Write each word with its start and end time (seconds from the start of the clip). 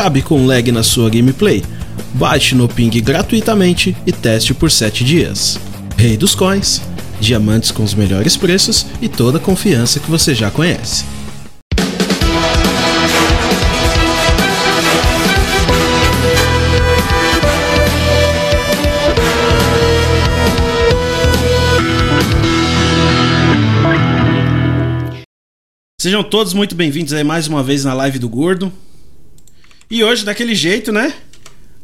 acabe 0.00 0.22
com 0.22 0.46
lag 0.46 0.72
na 0.72 0.82
sua 0.82 1.10
gameplay. 1.10 1.62
Baixe 2.14 2.54
no 2.54 2.66
Ping 2.66 2.88
gratuitamente 3.02 3.94
e 4.06 4.10
teste 4.10 4.54
por 4.54 4.70
7 4.70 5.04
dias. 5.04 5.60
Rei 5.94 6.16
dos 6.16 6.34
Coins, 6.34 6.80
diamantes 7.20 7.70
com 7.70 7.82
os 7.82 7.92
melhores 7.92 8.34
preços 8.34 8.86
e 9.02 9.10
toda 9.10 9.36
a 9.36 9.40
confiança 9.40 10.00
que 10.00 10.10
você 10.10 10.34
já 10.34 10.50
conhece. 10.50 11.04
Sejam 26.00 26.22
todos 26.24 26.54
muito 26.54 26.74
bem-vindos 26.74 27.12
aí 27.12 27.22
mais 27.22 27.46
uma 27.46 27.62
vez 27.62 27.84
na 27.84 27.92
live 27.92 28.18
do 28.18 28.30
Gordo. 28.30 28.72
E 29.90 30.04
hoje, 30.04 30.24
daquele 30.24 30.54
jeito, 30.54 30.92
né? 30.92 31.12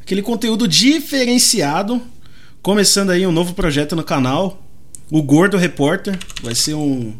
Aquele 0.00 0.22
conteúdo 0.22 0.68
diferenciado. 0.68 2.00
Começando 2.62 3.10
aí 3.10 3.26
um 3.26 3.32
novo 3.32 3.52
projeto 3.52 3.96
no 3.96 4.04
canal. 4.04 4.62
O 5.10 5.20
Gordo 5.20 5.56
Repórter. 5.56 6.16
Vai 6.40 6.54
ser 6.54 6.74
um. 6.74 7.12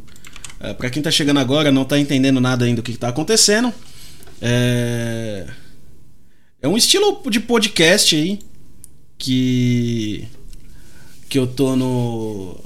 É, 0.60 0.72
para 0.74 0.88
quem 0.88 1.02
tá 1.02 1.10
chegando 1.10 1.40
agora, 1.40 1.72
não 1.72 1.84
tá 1.84 1.98
entendendo 1.98 2.40
nada 2.40 2.64
ainda 2.64 2.76
do 2.76 2.84
que, 2.84 2.92
que 2.92 2.98
tá 2.98 3.08
acontecendo. 3.08 3.74
É. 4.40 5.48
É 6.62 6.68
um 6.68 6.76
estilo 6.76 7.20
de 7.28 7.40
podcast 7.40 8.14
aí. 8.14 8.38
Que. 9.18 10.28
Que 11.28 11.36
eu 11.36 11.48
tô 11.48 11.74
no 11.74 12.60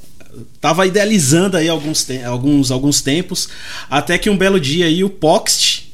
tava 0.60 0.86
idealizando 0.86 1.56
aí 1.56 1.68
alguns, 1.70 2.06
alguns, 2.24 2.70
alguns 2.70 3.00
tempos, 3.00 3.48
até 3.88 4.18
que 4.18 4.28
um 4.30 4.36
belo 4.36 4.60
dia 4.60 4.86
aí 4.86 5.02
o 5.02 5.10
Poxt 5.10 5.89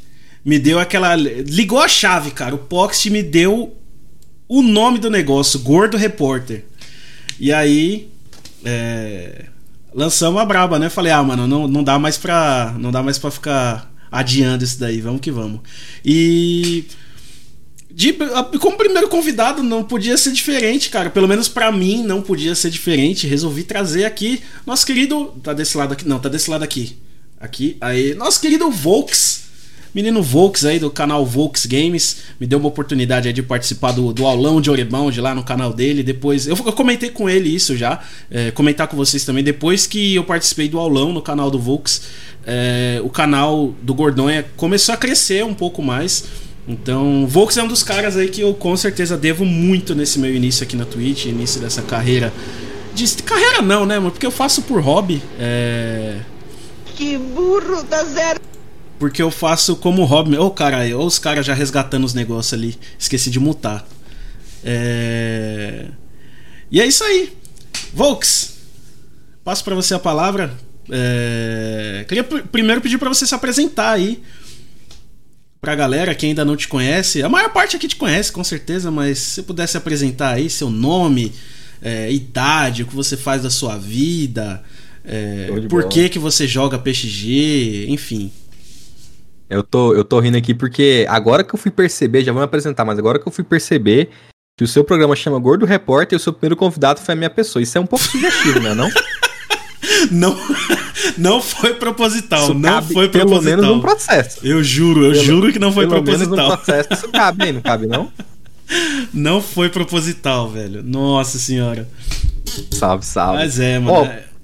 me 0.47 0.61
deu 0.61 0.79
aquela. 0.79 1.17
Ligou 1.17 1.81
a 1.81 1.89
chave, 1.89 2.31
cara. 2.31 2.55
O 2.55 2.59
Poxt 2.59 3.11
me 3.11 3.21
deu 3.21 3.77
o 4.49 4.63
nome 4.63 5.01
do 5.01 5.11
negócio, 5.11 5.59
Gordo 5.59 5.97
Repórter. 5.97 6.65
E 7.41 7.53
aí. 7.53 8.09
É, 8.65 9.47
lançamos 9.93 10.41
a 10.41 10.45
braba, 10.45 10.79
né? 10.79 10.89
Falei, 10.89 11.11
ah, 11.11 11.23
mano, 11.23 11.49
não, 11.49 11.67
não 11.67 11.83
dá 11.83 11.99
mais 11.99 12.17
pra. 12.17 12.77
Não 12.79 12.93
dá 12.93 13.03
mais 13.03 13.19
pra 13.19 13.33
ficar 13.33 13.93
adiando 14.11 14.63
isso 14.63 14.79
daí, 14.79 15.01
vamos 15.01 15.21
que 15.21 15.33
vamos. 15.33 15.61
E 16.05 16.85
de, 17.91 18.13
como 18.61 18.77
primeiro 18.77 19.09
convidado 19.09 19.65
não 19.65 19.83
podia 19.83 20.17
ser 20.17 20.31
diferente, 20.31 20.91
cara. 20.91 21.11
Pelo 21.11 21.27
menos 21.27 21.49
para 21.49 21.73
mim 21.73 22.05
não 22.05 22.23
podia 22.23 22.55
ser 22.55 22.71
diferente. 22.71 23.27
Resolvi 23.27 23.65
trazer 23.65 24.05
aqui 24.05 24.41
nosso 24.65 24.87
querido. 24.87 25.35
Tá 25.43 25.53
desse 25.53 25.77
lado 25.77 25.93
aqui? 25.93 26.07
Não, 26.07 26.21
tá 26.21 26.29
desse 26.29 26.49
lado 26.49 26.63
aqui. 26.63 26.97
Aqui, 27.41 27.77
aí. 27.81 28.15
Nosso 28.15 28.41
querido 28.41 28.71
Volks. 28.71 29.46
Menino 29.97 30.23
Volks 30.23 30.67
aí 30.67 30.79
do 30.79 30.91
canal 30.91 31.25
Volks 31.25 31.65
Games. 31.65 32.19
Me 32.39 32.47
deu 32.47 32.59
uma 32.59 32.69
oportunidade 32.69 33.29
aí 33.29 33.33
de 33.33 33.43
participar 33.43 33.93
do, 33.93 34.13
do 34.13 34.27
aulão 34.27 34.61
de 34.61 34.71
Orebound 34.71 35.19
lá 35.23 35.35
no 35.35 35.43
canal 35.43 35.73
dele. 35.73 36.03
Depois. 36.03 36.47
Eu, 36.47 36.55
eu 36.67 36.73
comentei 36.75 37.09
com 37.09 37.31
ele 37.31 37.49
isso 37.49 37.75
já. 37.75 38.01
É, 38.31 38.51
comentar 38.51 38.89
com 38.89 38.95
vocês 38.95 39.25
também. 39.25 39.43
Depois 39.43 39.87
que 39.87 40.15
eu 40.15 40.23
participei 40.23 40.69
do 40.69 40.79
aulão 40.79 41.15
no 41.15 41.23
canal 41.23 41.51
do 41.51 41.59
Volks, 41.59 42.03
é, 42.47 43.01
o 43.03 43.09
canal 43.09 43.75
do 43.81 43.95
Gordonha 43.95 44.45
começou 44.55 44.95
a 44.95 44.99
crescer 44.99 45.43
um 45.47 45.55
pouco 45.55 45.83
mais. 45.83 46.25
Então, 46.69 47.27
Volks 47.27 47.57
é 47.57 47.63
um 47.63 47.69
dos 47.69 47.83
caras 47.83 48.19
aí 48.19 48.29
que 48.29 48.43
eu 48.43 48.53
com 48.53 48.77
certeza 48.77 49.17
devo 49.17 49.47
muito 49.47 49.95
nesse 49.95 50.19
meu 50.19 50.35
início 50.35 50.63
aqui 50.63 50.77
na 50.77 50.85
Twitch, 50.85 51.25
início 51.25 51.59
dessa 51.59 51.81
carreira. 51.81 52.31
De, 52.95 53.23
carreira 53.23 53.63
não, 53.63 53.87
né, 53.87 53.99
mano? 53.99 54.11
Porque 54.11 54.27
eu 54.27 54.31
faço 54.31 54.61
por 54.61 54.79
hobby. 54.79 55.23
É... 55.41 56.19
Que 56.95 57.17
burro, 57.17 57.83
dá 57.83 58.05
zero. 58.05 58.56
Porque 58.99 59.23
eu 59.23 59.31
faço 59.31 59.77
como 59.77 60.05
hobby. 60.05 60.37
Ô, 60.37 60.47
oh, 60.47 60.51
caralho, 60.51 61.01
os 61.01 61.19
caras 61.19 61.45
já 61.45 61.55
resgatando 61.55 62.05
os 62.05 62.15
negócios 62.15 62.55
ali. 62.55 62.77
Esqueci 62.99 63.31
de 63.31 63.39
mutar. 63.39 63.87
É... 64.65 65.87
E 66.71 66.81
é 66.81 66.87
isso 66.87 67.05
aí. 67.05 67.33
Volks, 67.93 68.55
passo 69.45 69.63
para 69.63 69.75
você 69.75 69.95
a 69.95 69.99
palavra. 69.99 70.53
É... 70.91 72.05
Queria 72.09 72.25
primeiro 72.25 72.81
pedir 72.81 72.99
para 72.99 73.09
você 73.09 73.27
se 73.27 73.35
apresentar 73.35 73.93
aí 73.93 74.23
pra 75.61 75.75
galera 75.75 76.15
que 76.15 76.27
ainda 76.27 76.45
não 76.45 76.57
te 76.57 76.69
conhece, 76.69 77.25
a 77.25 77.29
maior 77.29 77.53
parte 77.53 77.75
aqui 77.75 77.89
te 77.89 77.97
conhece 77.97 78.31
com 78.31 78.45
certeza, 78.45 78.89
mas 78.89 79.19
se 79.19 79.31
você 79.31 79.43
pudesse 79.43 79.77
apresentar 79.77 80.35
aí 80.35 80.49
seu 80.49 80.71
nome, 80.71 81.33
é, 81.83 82.13
idade, 82.13 82.85
o 82.85 82.87
que 82.87 82.95
você 82.95 83.17
faz 83.17 83.43
da 83.43 83.51
sua 83.51 83.77
vida, 83.77 84.63
é, 85.05 85.49
por 85.69 85.89
que, 85.89 86.09
que 86.09 86.21
você 86.21 86.47
joga 86.47 86.79
PXG, 86.79 87.87
enfim. 87.89 88.31
Eu 89.49 89.63
tô, 89.63 89.95
eu 89.95 90.05
tô 90.05 90.19
rindo 90.19 90.37
aqui 90.37 90.55
porque 90.55 91.07
agora 91.09 91.45
que 91.45 91.55
eu 91.55 91.59
fui 91.59 91.71
perceber, 91.71 92.25
já 92.25 92.33
vou 92.33 92.41
me 92.41 92.45
apresentar, 92.45 92.85
mas 92.85 92.99
agora 92.99 93.19
que 93.19 93.27
eu 93.27 93.33
fui 93.33 93.45
perceber 93.45 94.11
que 94.59 94.65
o 94.65 94.69
seu 94.69 94.83
programa 94.83 95.15
chama 95.15 95.39
Gordo 95.39 95.67
Repórter 95.67 96.17
e 96.17 96.21
o 96.21 96.21
seu 96.21 96.33
primeiro 96.33 96.57
convidado 96.57 97.01
foi 97.01 97.13
a 97.13 97.17
minha 97.17 97.31
pessoa. 97.31 97.63
Isso 97.63 97.77
é 97.79 97.81
um 97.81 97.87
pouco 97.87 98.05
sugestivo, 98.05 98.59
né? 98.61 98.75
Não? 98.75 98.91
não, 100.11 100.37
não 101.17 101.43
foi 101.43 101.75
proposital. 101.75 102.43
Isso 102.43 102.55
não 102.55 102.83
foi 102.83 103.09
proposital. 103.09 103.43
Pelo 103.43 103.43
menos 103.43 103.77
no 103.77 103.81
processo. 103.81 104.47
Eu 104.47 104.65
juro, 104.65 105.05
eu 105.05 105.13
pelo, 105.13 105.25
juro 105.25 105.53
que 105.53 105.59
não 105.59 105.73
foi 105.73 105.87
pelo 105.87 106.03
proposital. 106.03 106.37
Menos 106.37 106.51
no 106.51 106.57
processo 106.57 106.89
isso 106.93 107.09
cabe, 107.09 107.47
hein? 107.47 107.53
Não 107.53 107.61
cabe, 107.61 107.87
não? 107.87 108.11
Não 109.15 109.41
foi 109.41 109.69
proposital, 109.69 110.51
velho. 110.51 110.83
Nossa 110.83 111.39
senhora. 111.39 111.89
Salve, 112.73 113.07
salve. 113.07 113.39
Mas 113.39 113.61
é, 113.61 113.79
mano. 113.79 114.11
Oh, 114.11 114.36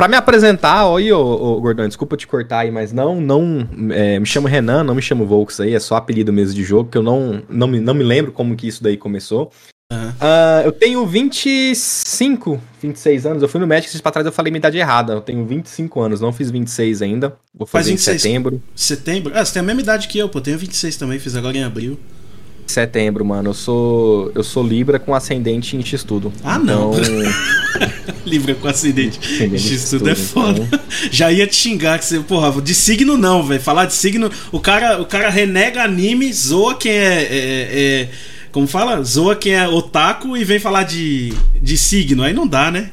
pra, 0.00 0.06
pra, 0.06 0.08
me 0.08 0.16
apresentar, 0.16 0.86
oi, 0.86 1.12
ô, 1.12 1.20
ô, 1.20 1.60
Gordão, 1.60 1.86
desculpa 1.86 2.16
te 2.16 2.26
cortar 2.26 2.60
aí, 2.60 2.70
mas 2.70 2.92
não, 2.92 3.20
não. 3.20 3.68
É, 3.92 4.18
me 4.18 4.26
chamo 4.26 4.48
Renan, 4.48 4.82
não 4.82 4.94
me 4.94 5.02
chamo 5.02 5.26
Volks 5.26 5.60
aí, 5.60 5.74
é 5.74 5.80
só 5.80 5.96
apelido 5.96 6.32
mesmo 6.32 6.54
de 6.54 6.64
jogo, 6.64 6.90
que 6.90 6.98
eu 6.98 7.02
não, 7.02 7.42
não, 7.48 7.66
me, 7.66 7.80
não 7.80 7.94
me 7.94 8.02
lembro 8.02 8.32
como 8.32 8.56
que 8.56 8.66
isso 8.66 8.82
daí 8.82 8.96
começou. 8.96 9.50
Uhum. 9.92 10.08
Uh, 10.08 10.62
eu 10.64 10.72
tenho 10.72 11.04
25, 11.04 12.60
26 12.80 13.26
anos. 13.26 13.42
Eu 13.42 13.48
fui 13.48 13.60
no 13.60 13.66
médico 13.66 13.90
esses 13.90 14.00
pra 14.00 14.12
trás 14.12 14.24
eu 14.24 14.32
falei 14.32 14.50
minha 14.50 14.60
idade 14.60 14.78
errada. 14.78 15.14
Eu 15.14 15.20
tenho 15.20 15.44
25 15.44 16.00
anos, 16.00 16.20
não 16.20 16.32
fiz 16.32 16.50
26 16.50 17.02
ainda. 17.02 17.36
Vou 17.52 17.66
fazer 17.66 17.92
em 17.92 17.96
setembro. 17.96 18.62
Setembro? 18.74 19.32
Ah, 19.34 19.44
você 19.44 19.54
tem 19.54 19.60
a 19.60 19.64
mesma 19.64 19.80
idade 19.82 20.06
que 20.06 20.18
eu, 20.18 20.28
pô. 20.28 20.38
Eu 20.38 20.42
tenho 20.42 20.58
26 20.58 20.96
também, 20.96 21.18
fiz 21.18 21.34
agora 21.34 21.56
em 21.56 21.64
abril. 21.64 21.98
Setembro, 22.70 23.24
mano. 23.24 23.50
Eu 23.50 23.54
sou. 23.54 24.32
Eu 24.34 24.42
sou 24.42 24.66
Libra 24.66 24.98
com 24.98 25.14
ascendente 25.14 25.76
em 25.76 25.82
X-Tudo. 25.82 26.32
Ah, 26.44 26.58
então... 26.62 26.92
não. 26.92 27.00
Libra 28.24 28.54
com 28.54 28.68
ascendente. 28.68 29.18
X-Tudo 29.58 30.08
é 30.08 30.14
foda. 30.14 30.62
Então... 30.62 30.80
Já 31.10 31.32
ia 31.32 31.46
te 31.46 31.56
xingar 31.56 31.98
que 31.98 32.04
você, 32.04 32.20
porra, 32.20 32.60
de 32.62 32.74
signo 32.74 33.16
não, 33.16 33.42
velho. 33.42 33.60
Falar 33.60 33.86
de 33.86 33.94
signo. 33.94 34.30
O 34.52 34.60
cara, 34.60 35.00
o 35.00 35.06
cara 35.06 35.28
renega 35.28 35.82
anime, 35.82 36.32
zoa 36.32 36.76
quem 36.76 36.92
é, 36.92 37.22
é, 37.22 37.68
é 38.02 38.08
como 38.52 38.66
fala? 38.66 39.02
Zoa 39.02 39.36
quem 39.36 39.54
é 39.54 39.68
otaku 39.68 40.36
e 40.36 40.44
vem 40.44 40.58
falar 40.58 40.84
de, 40.84 41.32
de 41.60 41.76
signo. 41.76 42.22
Aí 42.22 42.32
não 42.32 42.46
dá, 42.46 42.70
né? 42.70 42.90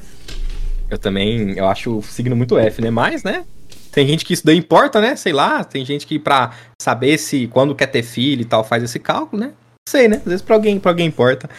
Eu 0.90 0.98
também, 0.98 1.58
eu 1.58 1.68
acho 1.68 1.98
o 1.98 2.04
signo 2.04 2.36
muito 2.36 2.58
F, 2.58 2.82
né? 2.82 2.90
Mas, 2.90 3.24
né? 3.24 3.44
Tem 3.92 4.08
gente 4.08 4.24
que 4.24 4.34
isso 4.34 4.46
daí 4.46 4.56
importa, 4.56 5.02
né? 5.02 5.16
Sei 5.16 5.34
lá, 5.34 5.64
tem 5.64 5.84
gente 5.84 6.06
que 6.06 6.20
pra 6.20 6.52
saber 6.80 7.18
se 7.18 7.48
quando 7.48 7.74
quer 7.74 7.88
ter 7.88 8.04
filho 8.04 8.42
e 8.42 8.46
tal 8.46 8.64
faz 8.64 8.84
esse 8.84 9.00
cálculo, 9.00 9.42
né? 9.42 9.54
Sei, 9.88 10.10
né? 10.10 10.18
Às 10.18 10.26
vezes 10.26 10.42
pra 10.42 10.54
alguém, 10.54 10.78
pra 10.78 10.92
alguém 10.92 11.08
importa. 11.08 11.50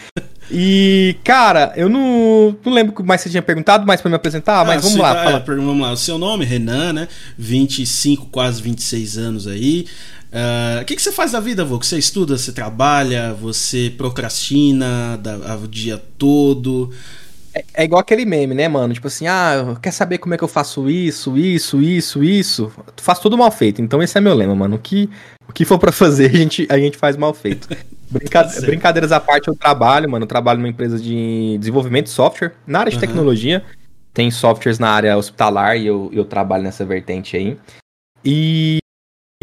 E, 0.50 1.16
cara, 1.24 1.72
eu 1.76 1.88
não, 1.88 2.54
não 2.62 2.74
lembro 2.74 3.02
mais 3.02 3.22
se 3.22 3.24
você 3.24 3.30
tinha 3.30 3.42
perguntado, 3.42 3.86
mas 3.86 4.02
pra 4.02 4.10
me 4.10 4.16
apresentar, 4.16 4.60
ah, 4.60 4.64
mas 4.66 4.82
vamos 4.82 4.98
lá. 4.98 5.14
Fala. 5.14 5.38
É, 5.38 5.40
vamos 5.40 5.80
lá. 5.80 5.92
O 5.92 5.96
seu 5.96 6.18
nome, 6.18 6.44
Renan, 6.44 6.92
né? 6.92 7.08
25, 7.38 8.26
quase 8.26 8.60
26 8.60 9.16
anos 9.16 9.46
aí. 9.46 9.86
Uh, 10.30 10.82
o 10.82 10.84
que, 10.84 10.94
que 10.94 11.00
você 11.00 11.10
faz 11.10 11.32
da 11.32 11.40
vida, 11.40 11.64
vô? 11.64 11.78
Você 11.78 11.96
estuda, 11.96 12.36
você 12.36 12.52
trabalha, 12.52 13.32
você 13.32 13.90
procrastina 13.96 15.16
da, 15.16 15.56
o 15.56 15.66
dia 15.66 15.96
todo? 16.18 16.90
É, 17.58 17.64
é, 17.74 17.84
igual 17.84 18.00
aquele 18.00 18.24
meme, 18.24 18.54
né, 18.54 18.68
mano? 18.68 18.94
Tipo 18.94 19.08
assim, 19.08 19.26
ah, 19.26 19.76
quer 19.82 19.90
saber 19.90 20.18
como 20.18 20.34
é 20.34 20.38
que 20.38 20.44
eu 20.44 20.48
faço 20.48 20.88
isso, 20.88 21.36
isso, 21.36 21.80
isso, 21.82 22.22
isso? 22.22 22.72
Tu 22.94 23.02
faz 23.02 23.18
tudo 23.18 23.36
mal 23.36 23.50
feito. 23.50 23.82
Então 23.82 24.02
esse 24.02 24.16
é 24.16 24.20
meu 24.20 24.34
lema, 24.34 24.54
mano. 24.54 24.76
O 24.76 24.78
que, 24.78 25.10
o 25.48 25.52
que 25.52 25.64
for 25.64 25.78
para 25.78 25.90
fazer, 25.90 26.26
a 26.26 26.36
gente, 26.36 26.66
a 26.70 26.78
gente 26.78 26.96
faz 26.96 27.16
mal 27.16 27.34
feito. 27.34 27.68
Tá 28.08 28.42
brincadeiras 28.62 29.12
à 29.12 29.20
parte, 29.20 29.48
eu 29.48 29.54
trabalho, 29.54 30.10
mano. 30.10 30.22
Eu 30.22 30.26
trabalho 30.26 30.58
numa 30.60 30.70
empresa 30.70 30.98
de 30.98 31.58
desenvolvimento 31.58 32.06
de 32.06 32.10
software, 32.12 32.54
na 32.66 32.78
área 32.78 32.90
de 32.90 32.96
uhum. 32.96 33.00
tecnologia. 33.02 33.62
Tem 34.14 34.30
softwares 34.30 34.78
na 34.78 34.88
área 34.88 35.14
hospitalar 35.14 35.76
e 35.76 35.86
eu, 35.86 36.08
eu 36.14 36.24
trabalho 36.24 36.62
nessa 36.62 36.86
vertente 36.86 37.36
aí. 37.36 37.58
E 38.24 38.78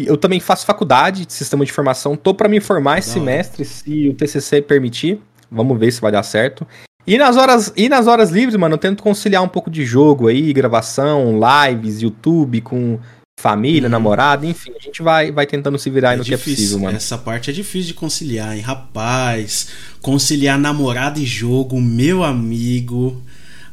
eu 0.00 0.16
também 0.16 0.40
faço 0.40 0.66
faculdade 0.66 1.26
de 1.26 1.32
sistema 1.32 1.64
de 1.64 1.70
informação, 1.70 2.16
tô 2.16 2.34
para 2.34 2.48
me 2.48 2.58
formar 2.58 2.98
esse 2.98 3.10
semestre, 3.10 3.64
se 3.64 4.08
o 4.08 4.14
TCC 4.14 4.60
permitir. 4.60 5.20
Vamos 5.48 5.78
ver 5.78 5.92
se 5.92 6.00
vai 6.00 6.10
dar 6.10 6.24
certo. 6.24 6.66
E 7.06 7.16
nas 7.16 7.36
horas, 7.36 7.72
e 7.76 7.88
nas 7.88 8.06
horas 8.06 8.30
livres, 8.30 8.56
mano, 8.56 8.74
eu 8.74 8.78
tento 8.78 9.02
conciliar 9.02 9.42
um 9.42 9.48
pouco 9.48 9.70
de 9.70 9.84
jogo 9.84 10.26
aí, 10.26 10.52
gravação, 10.52 11.38
lives, 11.38 12.02
YouTube 12.02 12.60
com 12.62 12.98
família, 13.38 13.86
hum. 13.86 13.90
namorada, 13.90 14.46
enfim, 14.46 14.72
a 14.74 14.82
gente 14.82 15.02
vai, 15.02 15.30
vai 15.30 15.46
tentando 15.46 15.78
se 15.78 15.90
virar 15.90 16.14
é 16.14 16.16
no 16.16 16.24
difícil, 16.24 16.44
que 16.44 16.50
é 16.50 16.54
possível, 16.54 16.78
mano. 16.80 16.96
Essa 16.96 17.18
parte 17.18 17.50
é 17.50 17.52
difícil 17.52 17.88
de 17.88 17.94
conciliar, 17.94 18.56
hein? 18.56 18.62
Rapaz, 18.62 19.68
conciliar 20.00 20.58
namorada 20.58 21.20
e 21.20 21.26
jogo, 21.26 21.80
meu 21.80 22.24
amigo. 22.24 23.22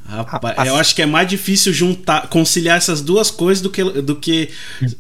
Rapaz, 0.06 0.68
eu 0.68 0.76
acho 0.76 0.94
que 0.96 1.02
é 1.02 1.06
mais 1.06 1.28
difícil 1.28 1.74
juntar, 1.74 2.28
conciliar 2.28 2.78
essas 2.78 3.02
duas 3.02 3.32
coisas 3.32 3.62
do 3.62 3.70
que, 3.70 3.84
do 3.84 4.16
que 4.16 4.50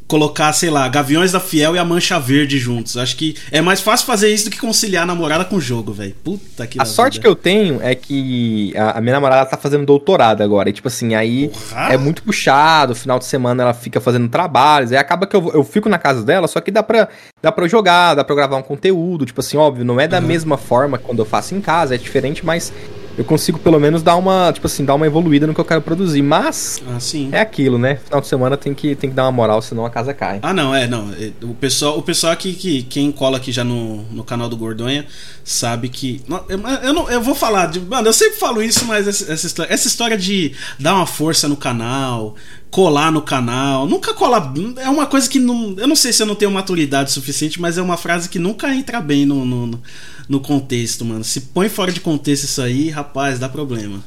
colocar, 0.08 0.52
sei 0.54 0.70
lá, 0.70 0.88
Gaviões 0.88 1.32
da 1.32 1.40
Fiel 1.40 1.76
e 1.76 1.80
a 1.80 1.86
Mancha 1.86 2.20
Verde 2.20 2.58
juntos. 2.58 2.98
Acho 2.98 3.16
que 3.16 3.36
é 3.52 3.62
mais 3.62 3.82
fácil 3.82 4.08
fazer 4.08 4.34
isso 4.34 4.46
do 4.46 4.52
que 4.52 4.58
conciliar 4.58 5.04
a 5.04 5.06
namorada 5.06 5.46
com 5.46 5.58
o 5.58 5.62
jogo, 5.62 5.92
velho. 5.92 6.16
Puta 6.24 6.66
que 6.66 6.82
A 6.82 6.86
sorte 6.86 7.16
vida. 7.16 7.24
que 7.24 7.28
eu 7.28 7.36
tenho 7.36 7.80
é 7.82 7.94
que 7.94 8.74
a, 8.76 8.98
a, 8.98 9.02
minha 9.02 9.14
namorada 9.14 9.48
tá 9.50 9.58
fazendo 9.58 9.86
doutorado 9.86 10.42
agora. 10.42 10.70
E, 10.70 10.74
tipo 10.74 10.88
assim, 10.88 11.14
aí 11.16 11.50
Porra. 11.50 11.94
é 11.94 11.98
muito 11.98 12.24
puxado. 12.24 12.96
Final 12.96 13.20
de 13.20 13.26
semana 13.26 13.64
ela 13.64 13.74
fica 13.74 14.00
fazendo 14.00 14.28
trabalhos. 14.30 14.92
Aí 14.92 14.98
acaba 14.98 15.28
que 15.28 15.36
eu, 15.36 15.52
eu 15.54 15.64
fico 15.64 15.90
na 15.90 16.00
casa 16.00 16.24
dela, 16.24 16.48
só 16.48 16.62
que 16.62 16.72
dá 16.72 16.82
pra, 16.82 17.10
dá 17.42 17.52
pra 17.52 17.68
jogar, 17.68 18.16
dá 18.16 18.24
pra 18.24 18.36
gravar 18.36 18.58
um 18.58 18.64
conteúdo. 18.64 19.26
Tipo 19.26 19.42
assim, 19.42 19.58
óbvio, 19.58 19.86
não 19.86 20.00
é 20.00 20.08
da 20.08 20.20
uhum. 20.20 20.26
mesma 20.26 20.58
forma 20.58 20.98
quando 20.98 21.20
eu 21.20 21.26
faço 21.26 21.54
em 21.54 21.62
casa, 21.62 21.96
é 21.96 21.98
diferente, 21.98 22.46
mas 22.46 22.72
eu 23.18 23.24
consigo 23.24 23.60
pelo 23.60 23.80
menos 23.80 24.01
dar 24.01 24.15
uma, 24.15 24.51
tipo 24.51 24.68
assim, 24.68 24.83
dar 24.83 24.95
uma 24.95 25.06
evoluída 25.06 25.45
no 25.45 25.54
que 25.54 25.62
eu 25.62 25.65
quero 25.65 25.81
produzir. 25.81 26.21
Mas 26.21 26.81
ah, 26.88 26.98
é 27.31 27.42
aquilo, 27.42 27.77
né? 27.77 27.95
Final 28.06 28.21
de 28.21 28.27
semana 28.27 28.57
tem 28.57 28.74
que, 28.74 28.95
tem 28.95 29.10
que 29.10 29.15
dar 29.15 29.24
uma 29.24 29.31
moral, 29.31 29.62
senão 29.62 29.86
a 29.86 29.89
casa 29.89 30.13
cai. 30.13 30.39
Ah, 30.42 30.54
não, 30.54 30.74
é, 30.74 30.88
não. 30.88 31.12
É, 31.13 31.31
o 31.44 31.54
pessoal, 31.54 31.98
o 31.98 32.01
pessoal 32.01 32.33
aqui, 32.33 32.54
que 32.54 32.83
quem 32.83 33.12
cola 33.12 33.38
aqui 33.38 33.51
já 33.51 33.63
no, 33.63 34.04
no 34.12 34.24
canal 34.24 34.50
do 34.50 34.57
Gordonha 34.57 35.06
sabe 35.44 35.89
que. 35.89 36.21
Eu, 36.50 36.60
eu, 36.83 36.94
não, 36.94 37.10
eu 37.10 37.21
vou 37.21 37.36
falar, 37.36 37.68
de, 37.68 37.80
mano, 37.80 38.07
eu 38.07 38.13
sempre 38.13 38.38
falo 38.39 38.62
isso, 38.62 38.86
mas 38.86 39.07
essa, 39.07 39.31
essa, 39.31 39.48
história, 39.48 39.74
essa 39.74 39.88
história 39.88 40.18
de 40.18 40.54
dar 40.80 40.95
uma 40.95 41.06
força 41.06 41.48
no 41.48 41.56
canal, 41.56 42.36
colar 42.74 43.12
no 43.12 43.22
canal. 43.22 43.86
Nunca 43.86 44.16
cola. 44.16 44.52
É 44.81 44.90
uma 44.90 45.06
coisa 45.06 45.30
que 45.30 45.38
não. 45.40 45.75
Eu 45.78 45.88
não 45.88 45.96
sei 45.96 46.12
se 46.12 46.24
eu 46.24 46.25
não 46.25 46.36
tenho 46.36 46.52
maturidade 46.52 47.12
suficiente, 47.12 47.62
mas 47.62 47.78
é 47.78 47.81
uma 47.81 47.96
frase 47.96 48.28
que 48.28 48.40
nunca 48.40 48.74
entra 48.74 49.00
bem 49.00 49.28
no, 49.28 49.46
no, 49.46 49.80
no 50.28 50.40
contexto, 50.42 51.06
mano. 51.06 51.24
Se 51.24 51.40
põe 51.40 51.70
fora 51.70 51.92
de 51.92 52.02
contexto 52.02 52.46
isso 52.46 52.62
aí, 52.62 52.90
rapaz, 52.90 53.38
dá 53.38 53.48
problema. 53.48 54.04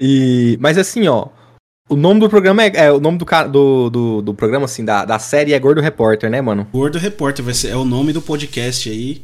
E, 0.00 0.56
mas 0.58 0.78
assim, 0.78 1.06
ó. 1.06 1.28
O 1.90 1.96
nome 1.96 2.20
do 2.20 2.28
programa 2.28 2.62
é. 2.62 2.72
é 2.74 2.92
o 2.92 3.00
nome 3.00 3.18
do, 3.18 3.24
do, 3.50 3.90
do, 3.90 4.22
do, 4.22 4.34
programa, 4.34 4.66
assim, 4.66 4.84
da, 4.84 5.06
da 5.06 5.18
série 5.18 5.54
é 5.54 5.58
Gordo 5.58 5.80
Repórter, 5.80 6.30
né, 6.30 6.40
mano? 6.40 6.66
Gordo 6.70 6.98
Repórter, 6.98 7.42
vai 7.42 7.54
ser, 7.54 7.68
é 7.68 7.76
o 7.76 7.84
nome 7.84 8.12
do 8.12 8.20
podcast 8.20 8.90
aí. 8.90 9.22